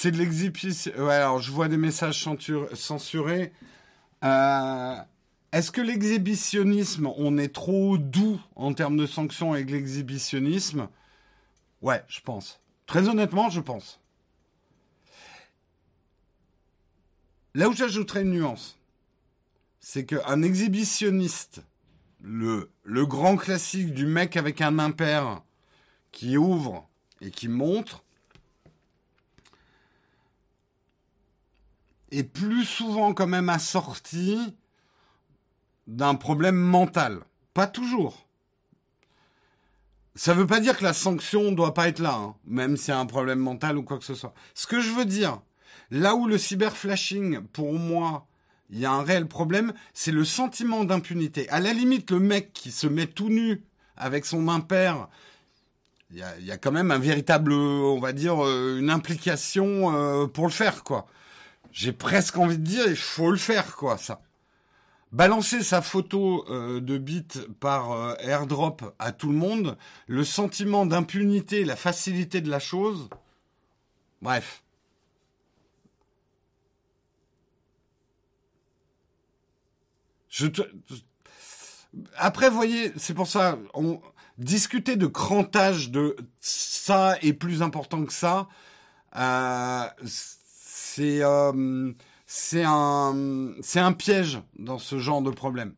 C'est 0.02 0.10
de 0.10 0.18
l'exhibition. 0.18 0.92
Alors 1.10 1.38
je 1.44 1.52
vois 1.52 1.68
des 1.68 1.78
messages 1.78 2.28
censurés. 2.74 3.54
Euh, 4.24 4.96
est-ce 5.52 5.70
que 5.70 5.80
l'exhibitionnisme, 5.80 7.06
on 7.18 7.38
est 7.38 7.54
trop 7.54 8.00
doux 8.00 8.42
en 8.56 8.74
termes 8.74 8.98
de 8.98 9.06
sanctions 9.06 9.54
avec 9.54 9.70
l'exhibitionnisme? 9.70 10.90
Ouais, 11.84 12.04
je 12.08 12.20
pense. 12.22 12.60
Très 12.88 13.10
honnêtement, 13.10 13.52
je 13.52 13.62
pense. 13.62 14.00
Là 17.54 17.70
où 17.70 17.74
j'ajouterais 17.74 18.24
une 18.24 18.32
nuance, 18.32 18.80
c'est 19.80 20.08
qu'un 20.08 20.42
exhibitionniste, 20.42 21.62
le, 22.24 22.72
le 22.82 23.06
grand 23.06 23.38
classique 23.38 23.94
du 23.94 24.08
mec 24.08 24.36
avec 24.36 24.62
un 24.62 24.80
impair 24.80 25.44
qui 26.12 26.38
ouvre 26.38 26.90
et 27.22 27.30
qui 27.30 27.48
montre, 27.48 28.04
est 32.12 32.24
plus 32.24 32.66
souvent 32.66 33.14
quand 33.14 33.28
même 33.28 33.50
assorti 33.50 34.56
d'un 35.88 36.16
problème 36.16 36.56
mental. 36.56 37.22
Pas 37.54 37.68
toujours. 37.68 38.28
Ça 40.16 40.34
ne 40.34 40.40
veut 40.40 40.48
pas 40.48 40.60
dire 40.60 40.78
que 40.78 40.84
la 40.84 40.94
sanction 40.94 41.52
ne 41.52 41.56
doit 41.56 41.74
pas 41.74 41.88
être 41.88 42.00
là, 42.00 42.16
hein, 42.16 42.36
même 42.46 42.76
si 42.76 42.86
c'est 42.86 42.92
un 42.92 43.06
problème 43.06 43.40
mental 43.40 43.78
ou 43.78 43.84
quoi 43.84 43.98
que 43.98 44.04
ce 44.04 44.14
soit. 44.14 44.34
Ce 44.54 44.68
que 44.68 44.82
je 44.82 44.92
veux 44.92 45.06
dire, 45.06 45.42
là 45.90 46.16
où 46.16 46.28
le 46.28 46.38
cyberflashing, 46.38 47.42
pour 47.54 47.74
moi, 47.74 48.28
il 48.70 48.80
y 48.80 48.86
a 48.86 48.92
un 48.92 49.04
réel 49.04 49.28
problème, 49.28 49.74
c'est 49.94 50.12
le 50.12 50.26
sentiment 50.26 50.84
d'impunité. 50.84 51.50
À 51.50 51.60
la 51.60 51.74
limite, 51.74 52.12
le 52.12 52.20
mec 52.20 52.52
qui 52.54 52.72
se 52.72 52.88
met 52.88 53.08
tout 53.08 53.30
nu 53.30 53.64
avec 53.96 54.26
son 54.26 54.50
impair, 54.50 55.08
il 56.12 56.18
y 56.18 56.24
a, 56.24 56.40
y 56.40 56.52
a, 56.52 56.58
quand 56.58 56.74
même 56.74 56.92
un 56.92 57.00
véritable, 57.00 57.54
on 57.54 58.00
va 58.00 58.12
dire, 58.12 58.46
euh, 58.46 58.78
une 58.80 58.90
implication 58.90 59.96
euh, 59.96 60.28
pour 60.28 60.46
le 60.46 60.52
faire, 60.52 60.84
quoi 60.84 61.08
j'ai 61.72 61.94
presque 61.94 62.38
envie 62.38 62.58
de 62.58 62.64
dire, 62.64 62.86
il 62.88 62.96
faut 62.96 63.32
le 63.32 63.38
faire, 63.38 63.76
quoi, 63.76 63.98
ça. 63.98 64.22
Balancer 65.12 65.62
sa 65.62 65.82
photo 65.82 66.46
euh, 66.50 66.80
de 66.80 66.98
bite 66.98 67.46
par 67.60 67.92
euh, 67.92 68.14
airdrop 68.20 68.96
à 68.98 69.12
tout 69.12 69.28
le 69.30 69.36
monde, 69.36 69.78
le 70.08 70.24
sentiment 70.24 70.86
d'impunité, 70.86 71.66
la 71.66 71.76
facilité 71.76 72.40
de 72.40 72.50
la 72.50 72.60
chose, 72.60 73.10
bref. 74.22 74.64
Je 80.30 80.48
Après, 82.16 82.50
vous 82.50 82.56
voyez, 82.56 82.94
c'est 82.96 83.14
pour 83.14 83.28
ça, 83.28 83.60
discuter 84.38 84.96
de 84.96 85.08
crantage 85.08 85.92
de 85.92 86.16
ça 86.40 87.18
est 87.22 87.34
plus 87.34 87.62
important 87.62 88.06
que 88.06 88.14
ça. 88.14 88.48
Euh, 89.18 89.90
c'est 90.96 91.24
euh, 91.24 91.94
c'est 92.26 92.64
un 92.64 93.94
piège 93.98 94.40
dans 94.58 94.78
ce 94.78 95.00
genre 95.00 95.22
de 95.22 95.32
problème. 95.32 95.74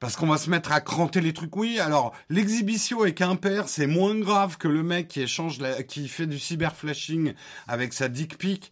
Parce 0.00 0.14
qu'on 0.14 0.28
va 0.28 0.38
se 0.38 0.48
mettre 0.48 0.70
à 0.70 0.80
cranter 0.80 1.20
les 1.20 1.32
trucs. 1.32 1.56
Oui, 1.56 1.80
alors 1.80 2.14
l'exhibition 2.28 3.02
avec 3.02 3.20
un 3.20 3.34
père, 3.34 3.68
c'est 3.68 3.88
moins 3.88 4.16
grave 4.16 4.56
que 4.56 4.68
le 4.68 4.84
mec 4.84 5.08
qui 5.88 6.08
fait 6.08 6.26
du 6.26 6.38
cyberflashing 6.38 7.34
avec 7.66 7.92
sa 7.92 8.08
dick 8.08 8.38
pic. 8.38 8.70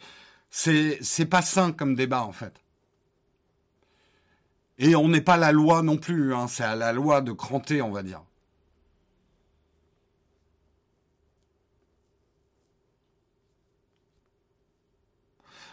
C'est 0.50 0.98
c'est 1.00 1.26
pas 1.26 1.42
sain 1.42 1.72
comme 1.72 1.96
débat 1.96 2.22
en 2.22 2.32
fait. 2.32 2.54
Et 4.78 4.94
on 4.94 5.08
n'est 5.08 5.20
pas 5.20 5.36
la 5.36 5.52
loi 5.52 5.82
non 5.82 5.96
plus. 5.96 6.34
Hein, 6.34 6.46
c'est 6.48 6.64
à 6.64 6.76
la 6.76 6.92
loi 6.92 7.20
de 7.20 7.32
cranter, 7.32 7.82
on 7.82 7.90
va 7.90 8.02
dire. 8.04 8.22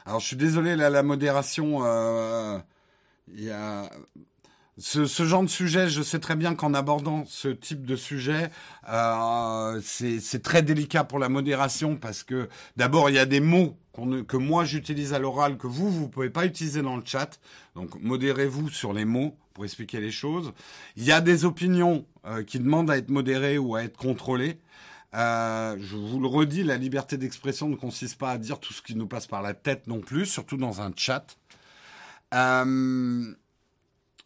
Alors 0.06 0.20
je 0.20 0.28
suis 0.28 0.36
désolé, 0.36 0.76
là, 0.76 0.90
la 0.90 1.04
modération, 1.04 1.80
euh, 1.84 2.60
il 3.34 3.44
y 3.44 3.52
a... 3.52 3.90
Ce, 4.80 5.06
genre 5.06 5.44
de 5.44 5.50
sujet, 5.50 5.88
je 5.88 6.02
sais 6.02 6.20
très 6.20 6.36
bien 6.36 6.56
qu'en 6.56 6.74
abordant 6.74 7.26
ce 7.28 7.48
type 7.48 7.86
de 7.86 7.96
sujet, 7.96 8.50
euh, 8.90 9.80
c'est 9.84 10.42
très 10.42 10.64
délicat 10.64 11.04
pour 11.04 11.20
la 11.20 11.30
modération 11.30 11.96
parce 11.96 12.24
que 12.24 12.50
d'abord 12.76 13.12
il 13.12 13.16
y 13.16 13.20
a 13.20 13.28
des 13.28 13.40
mots 13.40 13.78
que 14.28 14.38
moi 14.38 14.66
j'utilise 14.66 15.14
à 15.14 15.20
l'oral 15.20 15.58
que 15.58 15.68
vous 15.68 15.92
vous 15.92 16.10
pouvez 16.10 16.32
pas 16.32 16.48
utiliser 16.48 16.82
dans 16.82 16.98
le 16.98 17.04
chat. 17.06 17.40
Donc 17.76 18.02
modérez-vous 18.02 18.70
sur 18.70 18.94
les 18.94 19.06
mots 19.06 19.38
pour 19.54 19.64
expliquer 19.64 20.00
les 20.00 20.10
choses. 20.10 20.52
Il 20.98 21.04
y 21.04 21.12
a 21.12 21.22
des 21.22 21.46
opinions 21.46 22.06
euh, 22.26 22.44
qui 22.44 22.58
demandent 22.58 22.90
à 22.90 22.98
être 22.98 23.10
modérées 23.10 23.60
ou 23.60 23.76
à 23.76 23.84
être 23.84 23.98
contrôlées. 23.98 24.58
Euh, 25.16 25.76
je 25.80 25.96
vous 25.96 26.20
le 26.20 26.28
redis, 26.28 26.64
la 26.64 26.78
liberté 26.78 27.18
d'expression 27.18 27.70
ne 27.70 27.76
consiste 27.76 28.18
pas 28.18 28.32
à 28.32 28.38
dire 28.38 28.60
tout 28.60 28.74
ce 28.74 28.82
qui 28.82 28.96
nous 28.96 29.08
passe 29.08 29.28
par 29.28 29.42
la 29.42 29.54
tête 29.54 29.88
non 29.88 30.00
plus, 30.00 30.26
surtout 30.26 30.58
dans 30.58 30.82
un 30.82 30.92
chat. 30.96 31.38
Euh, 32.34 33.34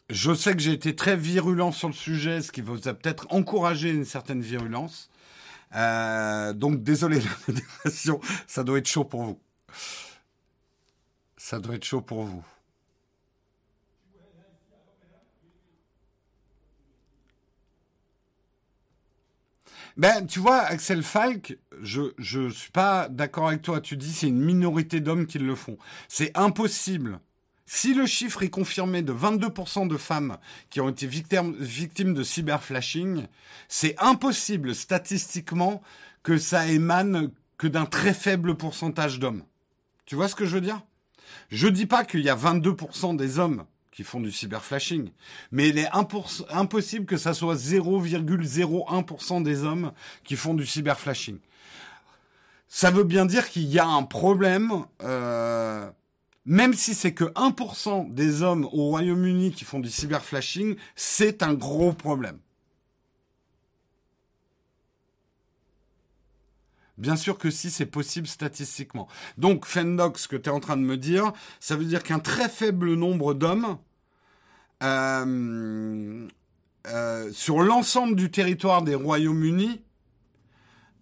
je 0.09 0.33
sais 0.33 0.53
que 0.53 0.59
j'ai 0.61 0.71
été 0.71 0.95
très 0.95 1.17
virulent 1.17 1.73
sur 1.73 1.89
le 1.89 1.93
sujet, 1.93 2.41
ce 2.41 2.51
qui 2.51 2.61
vous 2.61 2.87
a 2.87 2.93
peut-être 2.93 3.27
encouragé 3.29 3.89
une 3.89 4.05
certaine 4.05 4.41
virulence. 4.41 5.09
Euh, 5.75 6.53
donc 6.53 6.81
désolé 6.81 7.19
la 7.85 7.91
ça 8.47 8.63
doit 8.63 8.77
être 8.77 8.87
chaud 8.87 9.03
pour 9.03 9.23
vous. 9.23 9.39
Ça 11.35 11.59
doit 11.59 11.75
être 11.75 11.83
chaud 11.83 12.01
pour 12.01 12.23
vous. 12.23 12.45
Ben, 19.97 20.27
tu 20.27 20.37
vois, 20.37 20.59
Axel 20.59 21.01
Falk, 21.01 21.57
je 21.81 22.13
je 22.19 22.49
suis 22.49 22.69
pas 22.69 23.09
d'accord 23.09 23.47
avec 23.47 23.63
toi. 23.63 23.81
Tu 23.81 23.97
dis 23.97 24.13
c'est 24.13 24.27
une 24.27 24.43
minorité 24.43 24.99
d'hommes 24.99 25.25
qui 25.25 25.39
le 25.39 25.55
font. 25.55 25.79
C'est 26.07 26.37
impossible. 26.37 27.19
Si 27.65 27.95
le 27.95 28.05
chiffre 28.05 28.43
est 28.43 28.51
confirmé 28.51 29.01
de 29.01 29.11
22% 29.11 29.87
de 29.87 29.97
femmes 29.97 30.37
qui 30.69 30.81
ont 30.81 30.89
été 30.89 31.07
victimes, 31.07 32.13
de 32.13 32.23
cyberflashing, 32.23 33.25
c'est 33.67 33.95
impossible 33.97 34.75
statistiquement 34.75 35.81
que 36.21 36.37
ça 36.37 36.67
émane 36.67 37.31
que 37.57 37.67
d'un 37.67 37.85
très 37.85 38.13
faible 38.13 38.55
pourcentage 38.55 39.19
d'hommes. 39.19 39.43
Tu 40.05 40.15
vois 40.15 40.27
ce 40.27 40.35
que 40.35 40.45
je 40.45 40.55
veux 40.55 40.61
dire? 40.61 40.81
Je 41.49 41.67
dis 41.67 41.87
pas 41.87 42.05
qu'il 42.05 42.21
y 42.21 42.29
a 42.29 42.35
22% 42.35 43.17
des 43.17 43.39
hommes 43.39 43.65
qui 43.97 44.03
font 44.03 44.19
du 44.19 44.31
cyberflashing. 44.31 45.09
Mais 45.51 45.69
il 45.69 45.79
est 45.79 45.89
impossible 45.91 47.07
que 47.07 47.17
ça 47.17 47.33
soit 47.33 47.55
0,01% 47.55 49.41
des 49.41 49.63
hommes 49.63 49.91
qui 50.23 50.35
font 50.35 50.53
du 50.53 50.67
cyberflashing. 50.67 51.39
Ça 52.67 52.91
veut 52.91 53.05
bien 53.05 53.25
dire 53.25 53.49
qu'il 53.49 53.63
y 53.63 53.79
a 53.79 53.87
un 53.87 54.03
problème, 54.03 54.85
euh, 55.01 55.89
même 56.45 56.75
si 56.75 56.93
c'est 56.93 57.15
que 57.15 57.23
1% 57.23 58.13
des 58.13 58.43
hommes 58.43 58.65
au 58.65 58.89
Royaume-Uni 58.89 59.51
qui 59.51 59.65
font 59.65 59.79
du 59.79 59.89
cyberflashing, 59.89 60.75
c'est 60.95 61.41
un 61.41 61.55
gros 61.55 61.91
problème. 61.91 62.37
Bien 66.97 67.15
sûr 67.15 67.37
que 67.37 67.51
si, 67.51 67.69
c'est 67.69 67.85
possible 67.85 68.27
statistiquement. 68.27 69.07
Donc, 69.37 69.65
Fendox, 69.65 70.23
ce 70.23 70.27
que 70.27 70.35
tu 70.35 70.49
es 70.49 70.51
en 70.51 70.59
train 70.59 70.77
de 70.77 70.81
me 70.81 70.97
dire, 70.97 71.31
ça 71.59 71.75
veut 71.75 71.85
dire 71.85 72.01
qu'un 72.01 72.19
très 72.19 72.49
faible 72.49 72.95
nombre 72.95 73.33
d'hommes 73.33 73.77
euh, 74.83 76.27
euh, 76.87 77.31
sur 77.31 77.61
l'ensemble 77.61 78.15
du 78.15 78.29
territoire 78.29 78.83
des 78.83 78.95
Royaumes-Unis 78.95 79.81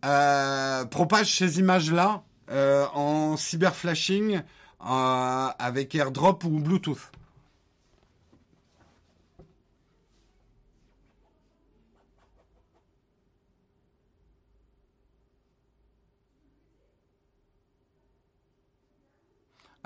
euh, 0.06 0.86
propage 0.86 1.38
ces 1.38 1.60
images-là 1.60 2.24
en 2.94 3.38
cyberflashing 3.38 4.42
avec 4.80 5.96
AirDrop 5.96 6.44
ou 6.44 6.60
Bluetooth. 6.60 7.12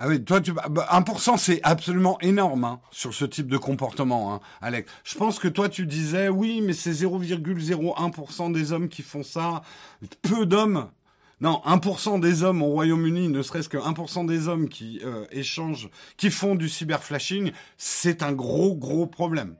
Ah 0.01 0.07
oui, 0.07 0.23
toi, 0.23 0.39
tu, 0.39 0.53
1%, 0.53 0.71
bah, 0.71 1.37
c'est 1.37 1.59
absolument 1.61 2.17
énorme 2.21 2.63
hein, 2.63 2.79
sur 2.89 3.13
ce 3.13 3.25
type 3.25 3.47
de 3.47 3.57
comportement, 3.57 4.33
hein, 4.33 4.39
Alex. 4.61 4.89
Je 5.03 5.17
pense 5.17 5.39
que 5.39 5.49
toi, 5.49 5.67
tu 5.67 5.85
disais, 5.85 6.29
oui, 6.29 6.61
mais 6.61 6.71
c'est 6.71 6.91
0,01% 6.91 8.53
des 8.53 8.71
hommes 8.71 8.87
qui 8.87 9.01
font 9.01 9.23
ça. 9.23 9.61
Peu 10.21 10.45
d'hommes. 10.45 10.89
Non, 11.41 11.61
1% 11.65 12.21
des 12.21 12.43
hommes 12.43 12.61
au 12.61 12.67
Royaume-Uni, 12.67 13.27
ne 13.27 13.41
serait-ce 13.41 13.67
que 13.67 13.77
1% 13.77 14.25
des 14.25 14.47
hommes 14.47 14.69
qui 14.69 15.01
euh, 15.03 15.25
échangent, 15.31 15.89
qui 16.15 16.31
font 16.31 16.55
du 16.55 16.69
cyberflashing, 16.69 17.51
c'est 17.77 18.23
un 18.23 18.31
gros, 18.31 18.75
gros 18.75 19.05
problème. 19.05 19.57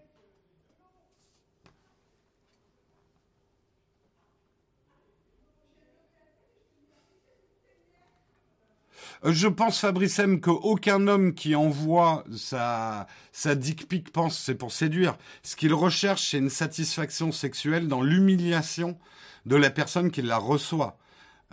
Je 9.24 9.48
pense, 9.48 9.80
Fabrice 9.80 10.20
M, 10.20 10.40
qu'aucun 10.40 11.08
homme 11.08 11.34
qui 11.34 11.56
envoie 11.56 12.24
sa, 12.36 13.08
sa 13.32 13.56
dick 13.56 13.88
pic 13.88 14.12
pense 14.12 14.38
c'est 14.38 14.56
pour 14.56 14.72
séduire. 14.72 15.18
Ce 15.44 15.56
qu'il 15.56 15.74
recherche, 15.74 16.30
c'est 16.32 16.38
une 16.38 16.50
satisfaction 16.50 17.32
sexuelle 17.32 17.88
dans 17.88 18.02
l'humiliation 18.02 18.98
de 19.46 19.56
la 19.56 19.70
personne 19.70 20.12
qui 20.12 20.22
la 20.22 20.38
reçoit. 20.38 20.98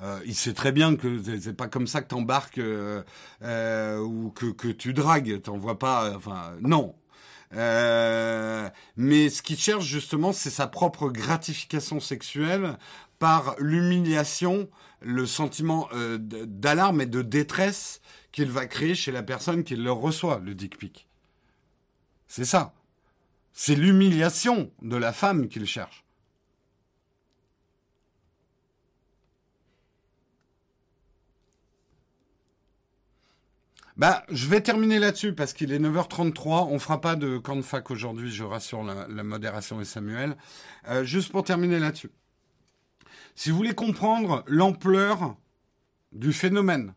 Euh, 0.03 0.21
il 0.27 0.35
sait 0.35 0.53
très 0.53 0.73
bien 0.73 0.97
que 0.97 1.21
c'est 1.41 1.57
pas 1.57 1.69
comme 1.69 1.87
ça 1.87 2.03
que 2.03 2.09
t'embarques 2.09 2.59
euh, 2.59 3.03
euh, 3.43 3.99
ou 3.99 4.31
que, 4.31 4.47
que 4.47 4.69
tu 4.69 4.93
dragues. 4.93 5.41
T'envoies 5.43 5.79
pas. 5.79 6.15
Enfin, 6.15 6.53
non. 6.61 6.95
Euh, 7.55 8.69
mais 8.97 9.29
ce 9.29 9.43
qu'il 9.43 9.59
cherche 9.59 9.85
justement, 9.85 10.33
c'est 10.33 10.51
sa 10.51 10.67
propre 10.67 11.09
gratification 11.09 12.01
sexuelle 12.01 12.77
par 13.19 13.55
l'humiliation, 13.59 14.69
le 15.01 15.27
sentiment 15.27 15.89
euh, 15.93 16.19
d'alarme 16.19 17.01
et 17.01 17.07
de 17.07 17.23
détresse 17.23 18.01
qu'il 18.33 18.51
va 18.51 18.67
créer 18.67 18.95
chez 18.95 19.13
la 19.13 19.23
personne 19.23 19.65
qui 19.65 19.77
le 19.77 19.93
reçoit, 19.93 20.41
le 20.45 20.55
dick 20.55 20.77
pic. 20.79 21.07
C'est 22.27 22.45
ça. 22.45 22.75
C'est 23.53 23.75
l'humiliation 23.75 24.71
de 24.83 24.97
la 24.97 25.13
femme 25.13 25.49
qu'il 25.49 25.67
cherche. 25.67 26.06
Bah, 33.97 34.25
je 34.29 34.47
vais 34.47 34.61
terminer 34.61 34.99
là-dessus 34.99 35.33
parce 35.33 35.55
qu'il 35.55 35.73
est 35.73 35.79
9h33. 35.79 36.69
On 36.71 36.79
fera 36.79 37.01
pas 37.01 37.17
de 37.17 37.39
camp 37.39 37.57
de 37.57 37.63
fac 37.63 37.91
aujourd'hui, 37.91 38.31
je 38.31 38.45
rassure 38.45 38.83
la, 38.83 39.23
modération 39.23 39.81
et 39.81 39.87
Samuel. 39.87 40.37
Euh, 40.89 41.03
juste 41.05 41.33
pour 41.33 41.45
terminer 41.45 41.79
là-dessus. 41.79 42.11
Si 43.35 43.51
vous 43.51 43.57
voulez 43.57 43.75
comprendre 43.75 44.45
l'ampleur 44.47 45.37
du 46.13 46.35
phénomène 46.35 46.95